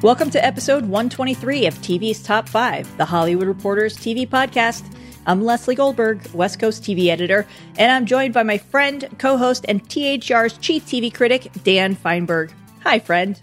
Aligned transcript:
Welcome 0.00 0.30
to 0.30 0.44
episode 0.46 0.82
123 0.84 1.66
of 1.66 1.74
TV's 1.78 2.22
Top 2.22 2.48
5, 2.48 2.98
the 2.98 3.04
Hollywood 3.04 3.48
Reporters 3.48 3.96
TV 3.96 4.28
podcast. 4.28 4.84
I'm 5.26 5.42
Leslie 5.42 5.74
Goldberg, 5.74 6.24
West 6.32 6.60
Coast 6.60 6.84
TV 6.84 7.08
editor, 7.08 7.44
and 7.78 7.90
I'm 7.90 8.06
joined 8.06 8.32
by 8.32 8.44
my 8.44 8.58
friend, 8.58 9.08
co 9.18 9.36
host, 9.36 9.64
and 9.66 9.82
THR's 9.88 10.56
chief 10.58 10.86
TV 10.86 11.12
critic, 11.12 11.50
Dan 11.64 11.96
Fienberg. 11.96 12.52
Hi, 12.84 13.00
friend. 13.00 13.40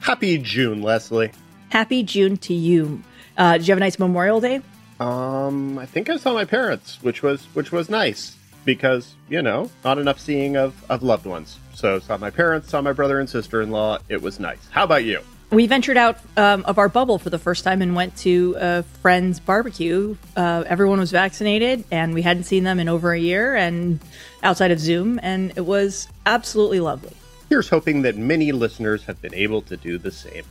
Happy 0.00 0.38
June, 0.38 0.80
Leslie. 0.80 1.32
Happy 1.68 2.02
June 2.02 2.38
to 2.38 2.54
you. 2.54 3.02
Uh, 3.36 3.58
did 3.58 3.68
you 3.68 3.72
have 3.72 3.78
a 3.78 3.80
nice 3.80 3.98
Memorial 3.98 4.40
Day? 4.40 4.62
Um, 5.00 5.78
I 5.78 5.84
think 5.84 6.08
I 6.08 6.16
saw 6.16 6.32
my 6.32 6.46
parents, 6.46 6.96
which 7.02 7.22
was 7.22 7.44
which 7.52 7.72
was 7.72 7.90
nice 7.90 8.38
because 8.64 9.16
you 9.28 9.42
know 9.42 9.70
not 9.84 9.98
enough 9.98 10.18
seeing 10.18 10.56
of 10.56 10.82
of 10.90 11.02
loved 11.02 11.26
ones. 11.26 11.58
So 11.74 11.98
saw 11.98 12.16
my 12.16 12.30
parents, 12.30 12.70
saw 12.70 12.80
my 12.80 12.94
brother 12.94 13.20
and 13.20 13.28
sister 13.28 13.60
in 13.60 13.70
law. 13.70 13.98
It 14.08 14.22
was 14.22 14.40
nice. 14.40 14.66
How 14.70 14.84
about 14.84 15.04
you? 15.04 15.20
We 15.50 15.66
ventured 15.66 15.96
out 15.96 16.18
um, 16.36 16.64
of 16.64 16.78
our 16.78 16.88
bubble 16.88 17.18
for 17.18 17.28
the 17.28 17.38
first 17.38 17.64
time 17.64 17.82
and 17.82 17.96
went 17.96 18.16
to 18.18 18.56
a 18.60 18.82
friend's 19.02 19.40
barbecue. 19.40 20.16
Uh, 20.36 20.62
everyone 20.66 21.00
was 21.00 21.10
vaccinated, 21.10 21.82
and 21.90 22.14
we 22.14 22.22
hadn't 22.22 22.44
seen 22.44 22.62
them 22.62 22.78
in 22.78 22.88
over 22.88 23.12
a 23.12 23.18
year, 23.18 23.56
and 23.56 23.98
outside 24.44 24.70
of 24.70 24.78
Zoom, 24.78 25.18
and 25.24 25.52
it 25.56 25.66
was 25.66 26.06
absolutely 26.24 26.78
lovely. 26.78 27.12
Here's 27.48 27.68
hoping 27.68 28.02
that 28.02 28.16
many 28.16 28.52
listeners 28.52 29.02
have 29.04 29.20
been 29.20 29.34
able 29.34 29.60
to 29.62 29.76
do 29.76 29.98
the 29.98 30.12
same. 30.12 30.44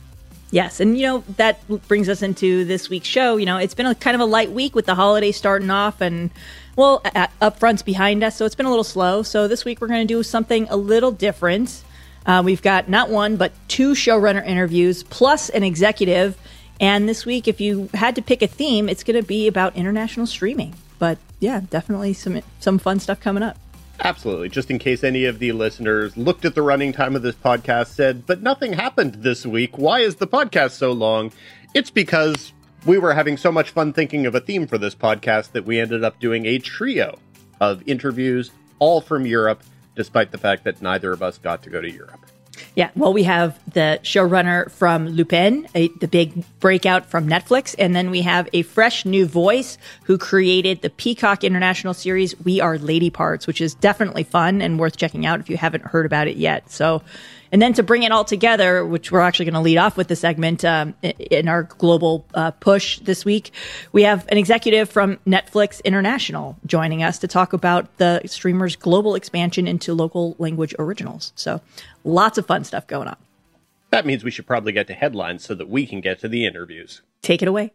Yes, 0.50 0.80
and 0.80 0.98
you 0.98 1.06
know 1.06 1.24
that 1.36 1.66
brings 1.88 2.10
us 2.10 2.20
into 2.20 2.66
this 2.66 2.90
week's 2.90 3.08
show. 3.08 3.38
You 3.38 3.46
know, 3.46 3.56
it's 3.56 3.74
been 3.74 3.86
a 3.86 3.94
kind 3.94 4.14
of 4.14 4.20
a 4.20 4.26
light 4.26 4.52
week 4.52 4.74
with 4.74 4.84
the 4.84 4.96
holiday 4.96 5.32
starting 5.32 5.70
off, 5.70 6.02
and 6.02 6.28
well, 6.76 7.02
up 7.40 7.58
fronts 7.58 7.80
behind 7.82 8.22
us, 8.22 8.36
so 8.36 8.44
it's 8.44 8.54
been 8.54 8.66
a 8.66 8.70
little 8.70 8.84
slow. 8.84 9.22
So 9.22 9.48
this 9.48 9.64
week 9.64 9.80
we're 9.80 9.88
going 9.88 10.06
to 10.06 10.14
do 10.14 10.22
something 10.22 10.66
a 10.68 10.76
little 10.76 11.10
different. 11.10 11.84
Uh, 12.26 12.42
we've 12.44 12.62
got 12.62 12.88
not 12.88 13.10
one, 13.10 13.36
but 13.36 13.52
two 13.68 13.92
showrunner 13.92 14.46
interviews 14.46 15.02
plus 15.04 15.48
an 15.48 15.62
executive. 15.62 16.36
And 16.80 17.08
this 17.08 17.26
week, 17.26 17.48
if 17.48 17.60
you 17.60 17.88
had 17.94 18.14
to 18.16 18.22
pick 18.22 18.42
a 18.42 18.46
theme, 18.46 18.88
it's 18.88 19.04
going 19.04 19.20
to 19.20 19.26
be 19.26 19.46
about 19.46 19.76
international 19.76 20.26
streaming. 20.26 20.74
But 20.98 21.18
yeah, 21.40 21.60
definitely 21.70 22.12
some 22.12 22.40
some 22.60 22.78
fun 22.78 23.00
stuff 23.00 23.20
coming 23.20 23.42
up. 23.42 23.56
Absolutely. 24.02 24.48
Just 24.48 24.70
in 24.70 24.78
case 24.78 25.04
any 25.04 25.26
of 25.26 25.38
the 25.38 25.52
listeners 25.52 26.16
looked 26.16 26.46
at 26.46 26.54
the 26.54 26.62
running 26.62 26.92
time 26.92 27.14
of 27.16 27.22
this 27.22 27.34
podcast, 27.34 27.88
said, 27.88 28.26
but 28.26 28.42
nothing 28.42 28.72
happened 28.72 29.16
this 29.16 29.44
week. 29.44 29.76
Why 29.76 30.00
is 30.00 30.16
the 30.16 30.26
podcast 30.26 30.70
so 30.72 30.92
long? 30.92 31.32
It's 31.74 31.90
because 31.90 32.54
we 32.86 32.96
were 32.96 33.12
having 33.12 33.36
so 33.36 33.52
much 33.52 33.70
fun 33.70 33.92
thinking 33.92 34.24
of 34.24 34.34
a 34.34 34.40
theme 34.40 34.66
for 34.66 34.78
this 34.78 34.94
podcast 34.94 35.52
that 35.52 35.66
we 35.66 35.78
ended 35.78 36.02
up 36.02 36.18
doing 36.18 36.46
a 36.46 36.58
trio 36.58 37.18
of 37.60 37.86
interviews, 37.86 38.50
all 38.78 39.02
from 39.02 39.26
Europe 39.26 39.62
despite 39.94 40.30
the 40.30 40.38
fact 40.38 40.64
that 40.64 40.80
neither 40.82 41.12
of 41.12 41.22
us 41.22 41.38
got 41.38 41.62
to 41.62 41.70
go 41.70 41.80
to 41.80 41.90
Europe. 41.90 42.26
Yeah, 42.74 42.90
well, 42.94 43.12
we 43.12 43.22
have 43.24 43.58
the 43.72 44.00
showrunner 44.02 44.70
from 44.70 45.08
Lupin, 45.08 45.66
a, 45.74 45.88
the 46.00 46.08
big 46.08 46.44
breakout 46.60 47.06
from 47.06 47.26
Netflix, 47.26 47.74
and 47.78 47.94
then 47.96 48.10
we 48.10 48.22
have 48.22 48.48
a 48.52 48.62
fresh 48.62 49.04
new 49.04 49.26
voice 49.26 49.78
who 50.04 50.18
created 50.18 50.82
the 50.82 50.90
Peacock 50.90 51.42
International 51.42 51.94
series 51.94 52.38
We 52.40 52.60
Are 52.60 52.78
Lady 52.78 53.10
Parts, 53.10 53.46
which 53.46 53.60
is 53.60 53.74
definitely 53.74 54.24
fun 54.24 54.60
and 54.62 54.78
worth 54.78 54.96
checking 54.96 55.26
out 55.26 55.40
if 55.40 55.48
you 55.48 55.56
haven't 55.56 55.84
heard 55.84 56.06
about 56.06 56.28
it 56.28 56.36
yet. 56.36 56.70
So 56.70 57.02
and 57.52 57.60
then 57.60 57.72
to 57.74 57.82
bring 57.82 58.02
it 58.02 58.12
all 58.12 58.24
together, 58.24 58.84
which 58.84 59.10
we're 59.10 59.20
actually 59.20 59.46
going 59.46 59.54
to 59.54 59.60
lead 59.60 59.78
off 59.78 59.96
with 59.96 60.08
the 60.08 60.16
segment 60.16 60.64
um, 60.64 60.94
in 61.02 61.48
our 61.48 61.64
global 61.64 62.26
uh, 62.34 62.50
push 62.52 62.98
this 63.00 63.24
week, 63.24 63.52
we 63.92 64.02
have 64.04 64.26
an 64.28 64.38
executive 64.38 64.88
from 64.88 65.18
Netflix 65.26 65.82
International 65.84 66.56
joining 66.66 67.02
us 67.02 67.18
to 67.18 67.28
talk 67.28 67.52
about 67.52 67.96
the 67.98 68.20
streamer's 68.26 68.76
global 68.76 69.14
expansion 69.14 69.66
into 69.66 69.94
local 69.94 70.36
language 70.38 70.74
originals. 70.78 71.32
So 71.34 71.60
lots 72.04 72.38
of 72.38 72.46
fun 72.46 72.64
stuff 72.64 72.86
going 72.86 73.08
on. 73.08 73.16
That 73.90 74.06
means 74.06 74.22
we 74.22 74.30
should 74.30 74.46
probably 74.46 74.72
get 74.72 74.86
to 74.86 74.94
headlines 74.94 75.44
so 75.44 75.54
that 75.56 75.68
we 75.68 75.84
can 75.84 76.00
get 76.00 76.20
to 76.20 76.28
the 76.28 76.46
interviews. 76.46 77.02
Take 77.22 77.42
it 77.42 77.48
away. 77.48 77.72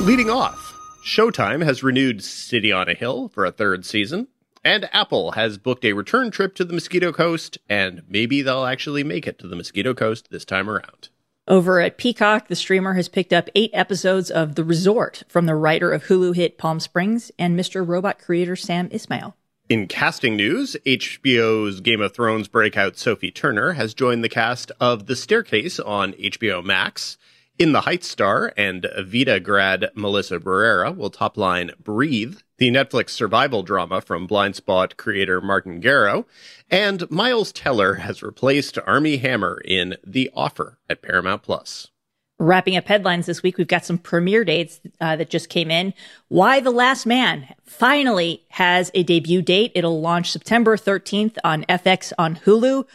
Leading 0.00 0.30
off, 0.30 0.74
Showtime 1.06 1.62
has 1.62 1.82
renewed 1.82 2.24
City 2.24 2.72
on 2.72 2.88
a 2.88 2.94
Hill 2.94 3.28
for 3.28 3.44
a 3.44 3.52
third 3.52 3.84
season. 3.84 4.28
And 4.64 4.88
Apple 4.92 5.32
has 5.32 5.58
booked 5.58 5.84
a 5.84 5.92
return 5.92 6.30
trip 6.30 6.54
to 6.54 6.64
the 6.64 6.72
Mosquito 6.72 7.12
Coast, 7.12 7.58
and 7.68 8.02
maybe 8.08 8.42
they'll 8.42 8.64
actually 8.64 9.02
make 9.02 9.26
it 9.26 9.38
to 9.40 9.48
the 9.48 9.56
Mosquito 9.56 9.92
Coast 9.92 10.30
this 10.30 10.44
time 10.44 10.70
around. 10.70 11.08
Over 11.48 11.80
at 11.80 11.98
Peacock, 11.98 12.46
the 12.46 12.54
streamer 12.54 12.94
has 12.94 13.08
picked 13.08 13.32
up 13.32 13.50
eight 13.56 13.70
episodes 13.72 14.30
of 14.30 14.54
The 14.54 14.62
Resort 14.62 15.24
from 15.28 15.46
the 15.46 15.56
writer 15.56 15.90
of 15.90 16.04
Hulu 16.04 16.36
hit 16.36 16.56
Palm 16.56 16.78
Springs 16.78 17.32
and 17.36 17.58
Mr. 17.58 17.86
Robot 17.86 18.20
creator 18.20 18.54
Sam 18.54 18.88
Esmail. 18.90 19.34
In 19.68 19.88
casting 19.88 20.36
news, 20.36 20.76
HBO's 20.86 21.80
Game 21.80 22.00
of 22.00 22.14
Thrones 22.14 22.46
breakout 22.46 22.96
Sophie 22.96 23.32
Turner 23.32 23.72
has 23.72 23.94
joined 23.94 24.22
the 24.22 24.28
cast 24.28 24.70
of 24.78 25.06
The 25.06 25.16
Staircase 25.16 25.80
on 25.80 26.12
HBO 26.12 26.62
Max. 26.64 27.16
In 27.62 27.70
the 27.70 27.82
Heights 27.82 28.08
star 28.08 28.52
and 28.56 28.88
Vida 28.98 29.38
grad 29.38 29.92
Melissa 29.94 30.40
Barrera 30.40 30.96
will 30.96 31.12
topline 31.12 31.78
Breathe, 31.78 32.38
the 32.58 32.72
Netflix 32.72 33.10
survival 33.10 33.62
drama 33.62 34.00
from 34.00 34.26
Blindspot 34.26 34.96
creator 34.96 35.40
Martin 35.40 35.80
Gero, 35.80 36.26
and 36.68 37.08
Miles 37.08 37.52
Teller 37.52 37.94
has 37.94 38.20
replaced 38.20 38.80
Armie 38.84 39.18
Hammer 39.18 39.62
in 39.64 39.94
The 40.04 40.28
Offer 40.34 40.80
at 40.90 41.02
Paramount 41.02 41.44
Plus. 41.44 41.92
Wrapping 42.40 42.76
up 42.76 42.88
headlines 42.88 43.26
this 43.26 43.44
week, 43.44 43.58
we've 43.58 43.68
got 43.68 43.84
some 43.84 43.96
premiere 43.96 44.44
dates 44.44 44.80
uh, 45.00 45.14
that 45.14 45.30
just 45.30 45.48
came 45.48 45.70
in. 45.70 45.94
Y: 46.30 46.58
The 46.58 46.72
Last 46.72 47.06
Man 47.06 47.46
finally 47.64 48.42
has 48.48 48.90
a 48.92 49.04
debut 49.04 49.40
date. 49.40 49.70
It'll 49.76 50.00
launch 50.00 50.32
September 50.32 50.76
13th 50.76 51.36
on 51.44 51.62
FX 51.68 52.12
on 52.18 52.34
Hulu. 52.34 52.86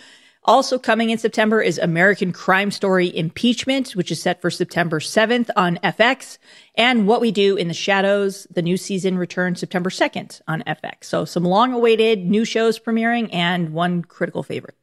Also 0.48 0.80
coming 0.80 1.10
in 1.10 1.18
September 1.18 1.62
is 1.62 1.78
American 1.78 2.32
Crime 2.32 2.72
Story 2.72 3.14
Impeachment, 3.14 3.98
which 3.98 4.10
is 4.12 4.22
set 4.22 4.42
for 4.42 4.50
September 4.50 5.02
7th 5.02 5.50
on 5.58 5.78
FX. 5.84 6.38
And 6.76 7.06
What 7.06 7.20
We 7.20 7.32
Do 7.32 7.58
in 7.58 7.68
the 7.68 7.74
Shadows, 7.74 8.48
the 8.50 8.62
new 8.62 8.78
season 8.78 9.18
returns 9.18 9.60
September 9.60 9.90
2nd 9.90 10.40
on 10.48 10.64
FX. 10.66 11.04
So 11.04 11.26
some 11.26 11.44
long 11.44 11.74
awaited 11.74 12.26
new 12.26 12.46
shows 12.46 12.80
premiering 12.80 13.30
and 13.34 13.74
one 13.74 14.04
critical 14.04 14.42
favorite. 14.42 14.78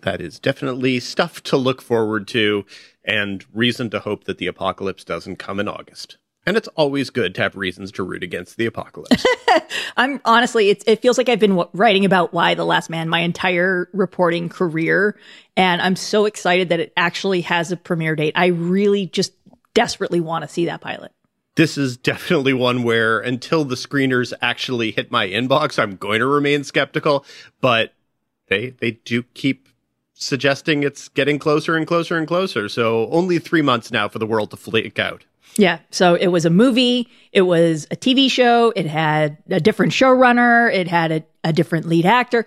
That 0.00 0.22
is 0.22 0.38
definitely 0.38 0.98
stuff 0.98 1.42
to 1.42 1.58
look 1.58 1.82
forward 1.82 2.26
to 2.28 2.64
and 3.04 3.44
reason 3.52 3.90
to 3.90 4.00
hope 4.00 4.24
that 4.24 4.38
the 4.38 4.46
apocalypse 4.46 5.04
doesn't 5.04 5.36
come 5.36 5.60
in 5.60 5.68
August. 5.68 6.16
And 6.44 6.56
it's 6.56 6.68
always 6.68 7.10
good 7.10 7.34
to 7.36 7.42
have 7.42 7.56
reasons 7.56 7.92
to 7.92 8.02
root 8.02 8.24
against 8.24 8.56
the 8.56 8.66
apocalypse. 8.66 9.24
I'm 9.96 10.20
honestly, 10.24 10.70
it 10.70 11.00
feels 11.00 11.16
like 11.16 11.28
I've 11.28 11.38
been 11.38 11.62
writing 11.72 12.04
about 12.04 12.32
Y: 12.32 12.54
The 12.54 12.64
Last 12.64 12.90
Man 12.90 13.08
my 13.08 13.20
entire 13.20 13.88
reporting 13.92 14.48
career. 14.48 15.16
And 15.56 15.80
I'm 15.80 15.96
so 15.96 16.24
excited 16.24 16.70
that 16.70 16.80
it 16.80 16.92
actually 16.96 17.42
has 17.42 17.70
a 17.70 17.76
premiere 17.76 18.16
date. 18.16 18.32
I 18.34 18.46
really 18.46 19.06
just 19.06 19.32
desperately 19.74 20.20
want 20.20 20.42
to 20.42 20.48
see 20.48 20.66
that 20.66 20.80
pilot. 20.80 21.12
This 21.54 21.76
is 21.76 21.96
definitely 21.96 22.54
one 22.54 22.82
where 22.82 23.20
until 23.20 23.64
the 23.64 23.74
screeners 23.74 24.32
actually 24.40 24.90
hit 24.90 25.10
my 25.10 25.28
inbox, 25.28 25.78
I'm 25.78 25.96
going 25.96 26.20
to 26.20 26.26
remain 26.26 26.64
skeptical, 26.64 27.26
but 27.60 27.92
they, 28.48 28.70
they 28.70 28.92
do 28.92 29.22
keep 29.34 29.68
suggesting 30.14 30.82
it's 30.82 31.08
getting 31.08 31.38
closer 31.38 31.76
and 31.76 31.86
closer 31.86 32.16
and 32.16 32.26
closer. 32.26 32.68
So 32.68 33.08
only 33.10 33.38
three 33.38 33.60
months 33.60 33.90
now 33.90 34.08
for 34.08 34.18
the 34.18 34.26
world 34.26 34.50
to 34.52 34.56
flake 34.56 34.98
out. 34.98 35.24
Yeah. 35.56 35.80
So 35.90 36.14
it 36.14 36.28
was 36.28 36.44
a 36.44 36.50
movie, 36.50 37.08
it 37.32 37.42
was 37.42 37.86
a 37.90 37.96
TV 37.96 38.30
show, 38.30 38.72
it 38.74 38.86
had 38.86 39.38
a 39.50 39.60
different 39.60 39.92
showrunner, 39.92 40.72
it 40.72 40.88
had 40.88 41.12
a, 41.12 41.24
a 41.44 41.52
different 41.52 41.86
lead 41.86 42.06
actor. 42.06 42.46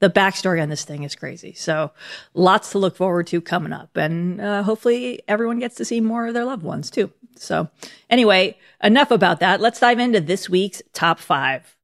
The 0.00 0.10
backstory 0.10 0.62
on 0.62 0.68
this 0.68 0.84
thing 0.84 1.02
is 1.02 1.14
crazy. 1.14 1.54
So 1.54 1.90
lots 2.34 2.70
to 2.72 2.78
look 2.78 2.96
forward 2.96 3.26
to 3.28 3.40
coming 3.40 3.72
up. 3.72 3.96
And 3.96 4.40
uh, 4.40 4.62
hopefully 4.62 5.22
everyone 5.26 5.58
gets 5.58 5.76
to 5.76 5.84
see 5.84 6.00
more 6.00 6.26
of 6.26 6.34
their 6.34 6.44
loved 6.44 6.62
ones 6.62 6.90
too. 6.90 7.10
So 7.36 7.68
anyway, 8.10 8.58
enough 8.82 9.10
about 9.10 9.40
that. 9.40 9.60
Let's 9.60 9.80
dive 9.80 9.98
into 9.98 10.20
this 10.20 10.48
week's 10.48 10.82
top 10.92 11.18
five. 11.18 11.74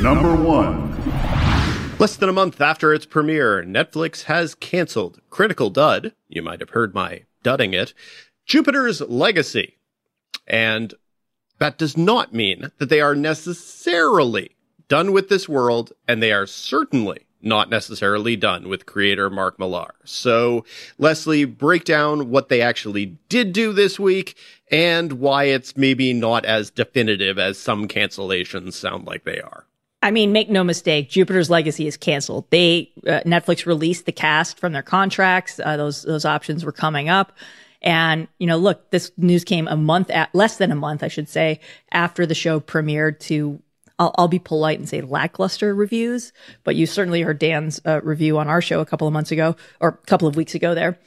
Number 0.00 0.34
one. 0.34 0.90
Less 1.98 2.16
than 2.16 2.30
a 2.30 2.32
month 2.32 2.60
after 2.60 2.94
its 2.94 3.04
premiere, 3.04 3.62
Netflix 3.62 4.24
has 4.24 4.54
canceled 4.54 5.20
Critical 5.28 5.68
Dud. 5.68 6.14
You 6.28 6.42
might 6.42 6.60
have 6.60 6.70
heard 6.70 6.94
my 6.94 7.24
dudding 7.44 7.74
it 7.74 7.94
Jupiter's 8.50 9.00
legacy. 9.02 9.76
And 10.48 10.92
that 11.60 11.78
does 11.78 11.96
not 11.96 12.34
mean 12.34 12.72
that 12.78 12.88
they 12.88 13.00
are 13.00 13.14
necessarily 13.14 14.56
done 14.88 15.12
with 15.12 15.28
this 15.28 15.48
world, 15.48 15.92
and 16.08 16.20
they 16.20 16.32
are 16.32 16.46
certainly 16.46 17.26
not 17.40 17.70
necessarily 17.70 18.34
done 18.34 18.68
with 18.68 18.86
creator 18.86 19.30
Mark 19.30 19.56
Millar. 19.60 19.94
So, 20.04 20.64
Leslie, 20.98 21.44
break 21.44 21.84
down 21.84 22.28
what 22.30 22.48
they 22.48 22.60
actually 22.60 23.18
did 23.28 23.52
do 23.52 23.72
this 23.72 24.00
week 24.00 24.36
and 24.68 25.12
why 25.12 25.44
it's 25.44 25.76
maybe 25.76 26.12
not 26.12 26.44
as 26.44 26.70
definitive 26.70 27.38
as 27.38 27.56
some 27.56 27.86
cancellations 27.86 28.72
sound 28.72 29.06
like 29.06 29.22
they 29.22 29.40
are. 29.40 29.66
I 30.02 30.10
mean, 30.10 30.32
make 30.32 30.50
no 30.50 30.64
mistake, 30.64 31.08
Jupiter's 31.08 31.50
Legacy 31.50 31.86
is 31.86 31.96
canceled. 31.96 32.50
They 32.50 32.90
uh, 33.06 33.20
Netflix 33.20 33.64
released 33.64 34.06
the 34.06 34.12
cast 34.12 34.58
from 34.58 34.72
their 34.72 34.82
contracts. 34.82 35.60
Uh, 35.60 35.76
those 35.76 36.02
those 36.02 36.24
options 36.24 36.64
were 36.64 36.72
coming 36.72 37.08
up. 37.08 37.32
And, 37.82 38.28
you 38.38 38.46
know, 38.46 38.58
look, 38.58 38.90
this 38.90 39.10
news 39.16 39.44
came 39.44 39.66
a 39.66 39.76
month 39.76 40.10
at 40.10 40.34
less 40.34 40.58
than 40.58 40.70
a 40.70 40.76
month, 40.76 41.02
I 41.02 41.08
should 41.08 41.28
say, 41.28 41.60
after 41.92 42.26
the 42.26 42.34
show 42.34 42.60
premiered 42.60 43.18
to 43.20 43.62
I'll, 43.98 44.14
I'll, 44.16 44.28
be 44.28 44.38
polite 44.38 44.78
and 44.78 44.88
say 44.88 45.02
lackluster 45.02 45.74
reviews, 45.74 46.32
but 46.64 46.74
you 46.74 46.86
certainly 46.86 47.20
heard 47.20 47.38
Dan's 47.38 47.82
uh, 47.84 48.00
review 48.02 48.38
on 48.38 48.48
our 48.48 48.62
show 48.62 48.80
a 48.80 48.86
couple 48.86 49.06
of 49.06 49.12
months 49.12 49.30
ago 49.30 49.56
or 49.78 49.88
a 49.90 50.06
couple 50.06 50.26
of 50.26 50.36
weeks 50.36 50.54
ago 50.54 50.74
there. 50.74 50.98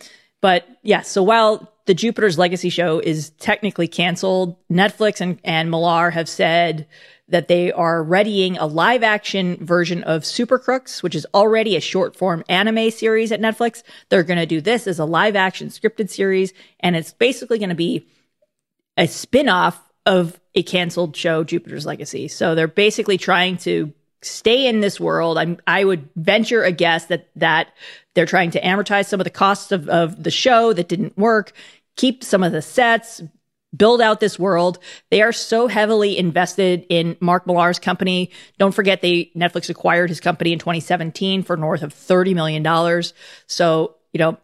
but 0.41 0.67
yeah, 0.83 1.01
so 1.01 1.23
while 1.23 1.73
the 1.85 1.95
Jupiter's 1.95 2.37
Legacy 2.37 2.69
show 2.69 2.99
is 2.99 3.31
technically 3.39 3.87
canceled, 3.87 4.55
Netflix 4.69 5.21
and, 5.21 5.39
and 5.43 5.71
Millar 5.71 6.11
have 6.11 6.29
said 6.29 6.87
that 7.29 7.47
they 7.47 7.71
are 7.71 8.03
readying 8.03 8.57
a 8.57 8.65
live 8.65 9.01
action 9.01 9.57
version 9.65 10.03
of 10.03 10.25
Super 10.25 10.59
Crooks, 10.59 11.01
which 11.01 11.15
is 11.15 11.25
already 11.33 11.75
a 11.75 11.81
short 11.81 12.15
form 12.15 12.43
anime 12.49 12.91
series 12.91 13.31
at 13.31 13.39
Netflix. 13.39 13.81
They're 14.09 14.23
going 14.23 14.39
to 14.39 14.45
do 14.45 14.61
this 14.61 14.87
as 14.87 14.99
a 14.99 15.05
live 15.05 15.35
action 15.35 15.69
scripted 15.69 16.09
series, 16.09 16.53
and 16.79 16.95
it's 16.95 17.13
basically 17.13 17.59
going 17.59 17.69
to 17.69 17.75
be 17.75 18.07
a 18.97 19.07
spin 19.07 19.49
off 19.49 19.81
of 20.05 20.39
a 20.53 20.63
canceled 20.63 21.15
show, 21.15 21.43
Jupiter's 21.43 21.85
Legacy. 21.85 22.27
So 22.27 22.55
they're 22.55 22.67
basically 22.67 23.17
trying 23.17 23.57
to 23.59 23.93
stay 24.21 24.67
in 24.67 24.81
this 24.81 24.99
world. 24.99 25.37
I'm, 25.37 25.57
I 25.65 25.83
would 25.83 26.09
venture 26.15 26.63
a 26.63 26.71
guess 26.71 27.05
that, 27.05 27.29
that 27.37 27.69
they're 28.13 28.25
trying 28.25 28.51
to 28.51 28.61
amortize 28.61 29.07
some 29.07 29.19
of 29.19 29.25
the 29.25 29.29
costs 29.29 29.71
of, 29.71 29.89
of 29.89 30.23
the 30.23 30.31
show 30.31 30.73
that 30.73 30.89
didn't 30.89 31.17
work, 31.17 31.53
keep 31.95 32.23
some 32.23 32.43
of 32.43 32.51
the 32.51 32.61
sets, 32.61 33.21
build 33.75 34.01
out 34.01 34.19
this 34.19 34.37
world. 34.37 34.79
They 35.09 35.21
are 35.21 35.31
so 35.31 35.67
heavily 35.67 36.17
invested 36.17 36.85
in 36.89 37.17
Mark 37.19 37.45
Millar's 37.47 37.79
company. 37.79 38.31
Don't 38.59 38.73
forget 38.73 39.01
they 39.01 39.31
Netflix 39.35 39.69
acquired 39.69 40.09
his 40.09 40.19
company 40.19 40.53
in 40.53 40.59
2017 40.59 41.43
for 41.43 41.57
north 41.57 41.83
of 41.83 41.93
30 41.93 42.33
million 42.33 42.63
dollars. 42.63 43.13
So, 43.47 43.95
you 44.11 44.19
know, 44.19 44.37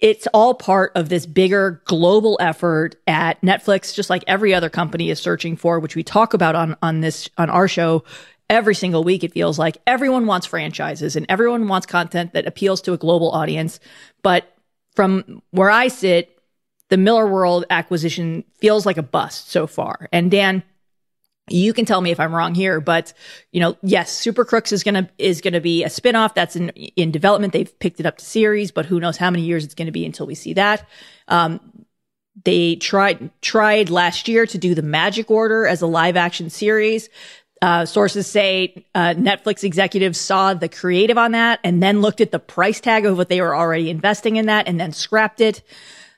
it's 0.00 0.26
all 0.34 0.54
part 0.54 0.92
of 0.96 1.08
this 1.08 1.24
bigger 1.24 1.82
global 1.86 2.36
effort 2.40 2.96
at 3.06 3.40
Netflix, 3.40 3.94
just 3.94 4.10
like 4.10 4.22
every 4.26 4.52
other 4.52 4.68
company 4.68 5.08
is 5.08 5.18
searching 5.18 5.56
for, 5.56 5.78
which 5.80 5.96
we 5.96 6.02
talk 6.02 6.34
about 6.34 6.54
on, 6.54 6.76
on 6.82 7.00
this, 7.00 7.30
on 7.38 7.48
our 7.48 7.68
show 7.68 8.04
every 8.50 8.74
single 8.74 9.02
week. 9.02 9.24
It 9.24 9.32
feels 9.32 9.58
like 9.58 9.78
everyone 9.86 10.26
wants 10.26 10.46
franchises 10.46 11.16
and 11.16 11.24
everyone 11.28 11.68
wants 11.68 11.86
content 11.86 12.34
that 12.34 12.46
appeals 12.46 12.82
to 12.82 12.92
a 12.92 12.98
global 12.98 13.30
audience. 13.30 13.80
But 14.22 14.52
from 14.94 15.42
where 15.50 15.70
I 15.70 15.88
sit, 15.88 16.33
the 16.94 17.00
Millarworld 17.00 17.64
acquisition 17.70 18.44
feels 18.60 18.86
like 18.86 18.98
a 18.98 19.02
bust 19.02 19.50
so 19.50 19.66
far. 19.66 20.08
And 20.12 20.30
Dan, 20.30 20.62
you 21.48 21.72
can 21.72 21.86
tell 21.86 22.00
me 22.00 22.12
if 22.12 22.20
I'm 22.20 22.32
wrong 22.32 22.54
here, 22.54 22.80
but 22.80 23.12
you 23.50 23.58
know, 23.58 23.76
yes, 23.82 24.12
Super 24.12 24.44
Crooks 24.44 24.70
is 24.70 24.84
gonna 24.84 25.10
is 25.18 25.40
gonna 25.40 25.60
be 25.60 25.82
a 25.82 25.88
spinoff 25.88 26.34
that's 26.34 26.54
in 26.54 26.68
in 26.68 27.10
development. 27.10 27.52
They've 27.52 27.78
picked 27.80 27.98
it 27.98 28.06
up 28.06 28.18
to 28.18 28.24
series, 28.24 28.70
but 28.70 28.86
who 28.86 29.00
knows 29.00 29.16
how 29.16 29.28
many 29.28 29.42
years 29.42 29.64
it's 29.64 29.74
gonna 29.74 29.90
be 29.90 30.06
until 30.06 30.24
we 30.24 30.36
see 30.36 30.52
that. 30.52 30.88
Um, 31.26 31.58
they 32.44 32.76
tried 32.76 33.32
tried 33.42 33.90
last 33.90 34.28
year 34.28 34.46
to 34.46 34.56
do 34.56 34.76
the 34.76 34.82
Magic 34.82 35.32
Order 35.32 35.66
as 35.66 35.82
a 35.82 35.88
live 35.88 36.16
action 36.16 36.48
series. 36.48 37.08
Uh, 37.60 37.86
sources 37.86 38.28
say 38.28 38.86
uh, 38.94 39.14
Netflix 39.14 39.64
executives 39.64 40.20
saw 40.20 40.54
the 40.54 40.68
creative 40.68 41.18
on 41.18 41.32
that 41.32 41.58
and 41.64 41.82
then 41.82 42.02
looked 42.02 42.20
at 42.20 42.30
the 42.30 42.38
price 42.38 42.80
tag 42.80 43.04
of 43.04 43.16
what 43.16 43.28
they 43.28 43.40
were 43.40 43.56
already 43.56 43.90
investing 43.90 44.36
in 44.36 44.46
that 44.46 44.68
and 44.68 44.78
then 44.78 44.92
scrapped 44.92 45.40
it. 45.40 45.60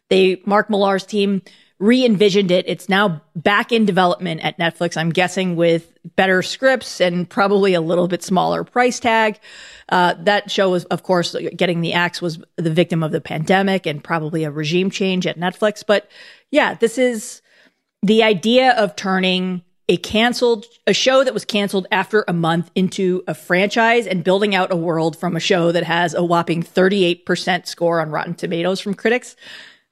They 0.08 0.42
Mark 0.46 0.70
Millar's 0.70 1.04
team 1.04 1.42
re-envisioned 1.78 2.50
it. 2.50 2.64
It's 2.66 2.88
now 2.88 3.20
back 3.34 3.70
in 3.70 3.84
development 3.84 4.40
at 4.42 4.58
Netflix. 4.58 4.96
I'm 4.96 5.10
guessing 5.10 5.56
with 5.56 5.92
better 6.16 6.42
scripts 6.42 7.00
and 7.00 7.28
probably 7.28 7.74
a 7.74 7.80
little 7.80 8.08
bit 8.08 8.22
smaller 8.22 8.64
price 8.64 8.98
tag. 8.98 9.38
Uh, 9.90 10.14
that 10.20 10.50
show 10.50 10.70
was, 10.70 10.84
of 10.86 11.02
course, 11.02 11.36
getting 11.54 11.82
the 11.82 11.92
axe 11.92 12.22
was 12.22 12.38
the 12.56 12.72
victim 12.72 13.02
of 13.02 13.12
the 13.12 13.20
pandemic 13.20 13.86
and 13.86 14.02
probably 14.02 14.44
a 14.44 14.50
regime 14.50 14.90
change 14.90 15.26
at 15.26 15.38
Netflix. 15.38 15.84
But 15.86 16.08
yeah, 16.50 16.74
this 16.74 16.96
is 16.96 17.42
the 18.02 18.22
idea 18.22 18.72
of 18.72 18.96
turning 18.96 19.62
a 19.88 19.96
canceled, 19.98 20.64
a 20.86 20.92
show 20.92 21.22
that 21.22 21.34
was 21.34 21.44
canceled 21.44 21.86
after 21.92 22.24
a 22.26 22.32
month 22.32 22.70
into 22.74 23.22
a 23.28 23.34
franchise 23.34 24.06
and 24.06 24.24
building 24.24 24.54
out 24.54 24.72
a 24.72 24.76
world 24.76 25.16
from 25.16 25.36
a 25.36 25.40
show 25.40 25.70
that 25.72 25.84
has 25.84 26.12
a 26.14 26.24
whopping 26.24 26.62
38% 26.62 27.66
score 27.66 28.00
on 28.00 28.10
Rotten 28.10 28.34
Tomatoes 28.34 28.80
from 28.80 28.94
critics. 28.94 29.36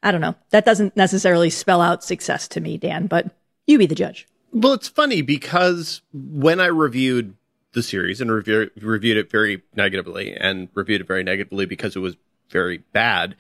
I 0.05 0.13
don't 0.13 0.21
know. 0.21 0.35
That 0.51 0.67
doesn't 0.67 0.97
necessarily 0.97 1.51
spell 1.51 1.81
out 1.81 2.05
success 2.05 2.47
to 2.49 2.61
me, 2.61 2.77
Dan, 2.77 3.07
but 3.07 3.35
you 3.67 3.79
be 3.79 3.87
the 3.87 3.95
judge. 3.95 4.29
Well, 4.53 4.75
it's 4.75 4.87
funny 4.87 5.23
because 5.23 6.03
when 6.13 6.61
I 6.61 6.67
reviewed 6.67 7.35
the 7.73 7.83
series 7.83 8.21
and 8.21 8.31
review, 8.31 8.71
reviewed 8.81 9.17
it 9.17 9.31
very 9.31 9.63
negatively 9.75 10.35
and 10.35 10.69
reviewed 10.75 11.01
it 11.01 11.09
very 11.09 11.25
negatively 11.25 11.67
because 11.67 11.97
it 11.97 12.01
was 12.01 12.17
very 12.51 12.79
bad, 12.93 13.35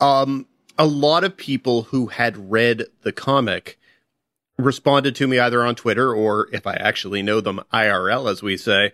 um, 0.00 0.46
a 0.76 0.84
lot 0.84 1.24
of 1.24 1.36
people 1.36 1.84
who 1.84 2.08
had 2.08 2.50
read 2.50 2.84
the 3.02 3.12
comic 3.12 3.78
responded 4.58 5.14
to 5.14 5.26
me 5.26 5.38
either 5.38 5.64
on 5.64 5.76
Twitter 5.76 6.12
or 6.12 6.48
if 6.52 6.66
I 6.66 6.74
actually 6.74 7.22
know 7.22 7.40
them 7.40 7.60
IRL, 7.72 8.30
as 8.30 8.42
we 8.42 8.56
say, 8.56 8.92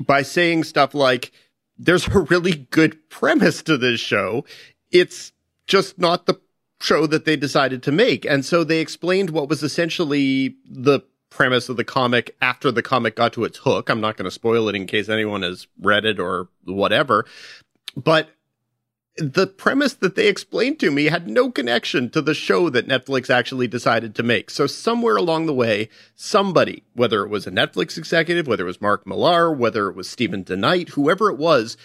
by 0.00 0.22
saying 0.22 0.64
stuff 0.64 0.92
like, 0.92 1.32
there's 1.78 2.08
a 2.08 2.18
really 2.18 2.66
good 2.70 3.08
premise 3.08 3.62
to 3.62 3.78
this 3.78 4.00
show. 4.00 4.44
It's 4.90 5.32
just 5.66 5.98
not 5.98 6.26
the 6.26 6.40
show 6.80 7.06
that 7.06 7.24
they 7.24 7.36
decided 7.36 7.82
to 7.82 7.92
make. 7.92 8.24
And 8.24 8.44
so 8.44 8.64
they 8.64 8.80
explained 8.80 9.30
what 9.30 9.48
was 9.48 9.62
essentially 9.62 10.56
the 10.68 11.00
premise 11.30 11.68
of 11.68 11.76
the 11.76 11.84
comic 11.84 12.36
after 12.40 12.70
the 12.70 12.82
comic 12.82 13.16
got 13.16 13.32
to 13.34 13.44
its 13.44 13.58
hook. 13.58 13.88
I'm 13.88 14.00
not 14.00 14.16
going 14.16 14.24
to 14.24 14.30
spoil 14.30 14.68
it 14.68 14.74
in 14.74 14.86
case 14.86 15.08
anyone 15.08 15.42
has 15.42 15.66
read 15.80 16.04
it 16.04 16.18
or 16.18 16.48
whatever. 16.64 17.26
But 17.96 18.30
the 19.16 19.46
premise 19.48 19.94
that 19.94 20.14
they 20.14 20.28
explained 20.28 20.78
to 20.78 20.90
me 20.90 21.06
had 21.06 21.28
no 21.28 21.50
connection 21.50 22.08
to 22.10 22.22
the 22.22 22.34
show 22.34 22.70
that 22.70 22.86
Netflix 22.86 23.28
actually 23.28 23.66
decided 23.66 24.14
to 24.14 24.22
make. 24.22 24.48
So 24.48 24.66
somewhere 24.66 25.16
along 25.16 25.46
the 25.46 25.54
way, 25.54 25.88
somebody, 26.14 26.84
whether 26.94 27.24
it 27.24 27.28
was 27.28 27.46
a 27.46 27.50
Netflix 27.50 27.98
executive, 27.98 28.46
whether 28.46 28.62
it 28.62 28.66
was 28.66 28.80
Mark 28.80 29.06
Millar, 29.06 29.52
whether 29.52 29.88
it 29.88 29.96
was 29.96 30.08
Steven 30.08 30.44
DeKnight, 30.44 30.90
whoever 30.90 31.30
it 31.30 31.36
was, 31.36 31.76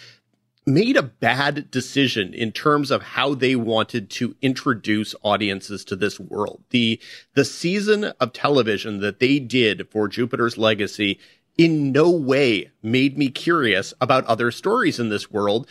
made 0.66 0.96
a 0.96 1.02
bad 1.02 1.70
decision 1.70 2.32
in 2.32 2.50
terms 2.50 2.90
of 2.90 3.02
how 3.02 3.34
they 3.34 3.54
wanted 3.54 4.08
to 4.08 4.34
introduce 4.40 5.14
audiences 5.22 5.84
to 5.84 5.96
this 5.96 6.18
world. 6.18 6.62
The, 6.70 7.00
the 7.34 7.44
season 7.44 8.04
of 8.20 8.32
television 8.32 9.00
that 9.00 9.20
they 9.20 9.38
did 9.38 9.88
for 9.90 10.08
Jupiter's 10.08 10.56
Legacy 10.56 11.18
in 11.58 11.92
no 11.92 12.10
way 12.10 12.70
made 12.82 13.16
me 13.18 13.28
curious 13.28 13.94
about 14.00 14.24
other 14.24 14.50
stories 14.50 14.98
in 14.98 15.08
this 15.08 15.30
world 15.30 15.68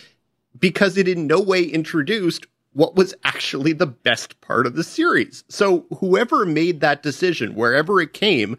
because 0.58 0.98
it 0.98 1.08
in 1.08 1.28
no 1.28 1.42
way 1.42 1.64
introduced 1.64 2.46
what 2.74 2.96
was 2.96 3.14
actually 3.24 3.74
the 3.74 3.88
best 3.88 4.40
part 4.42 4.66
of 4.66 4.76
the 4.76 4.84
series. 4.84 5.44
So 5.48 5.86
whoever 6.00 6.46
made 6.46 6.82
that 6.82 7.04
decision, 7.04 7.56
wherever 7.56 8.02
it 8.02 8.14
came, 8.14 8.58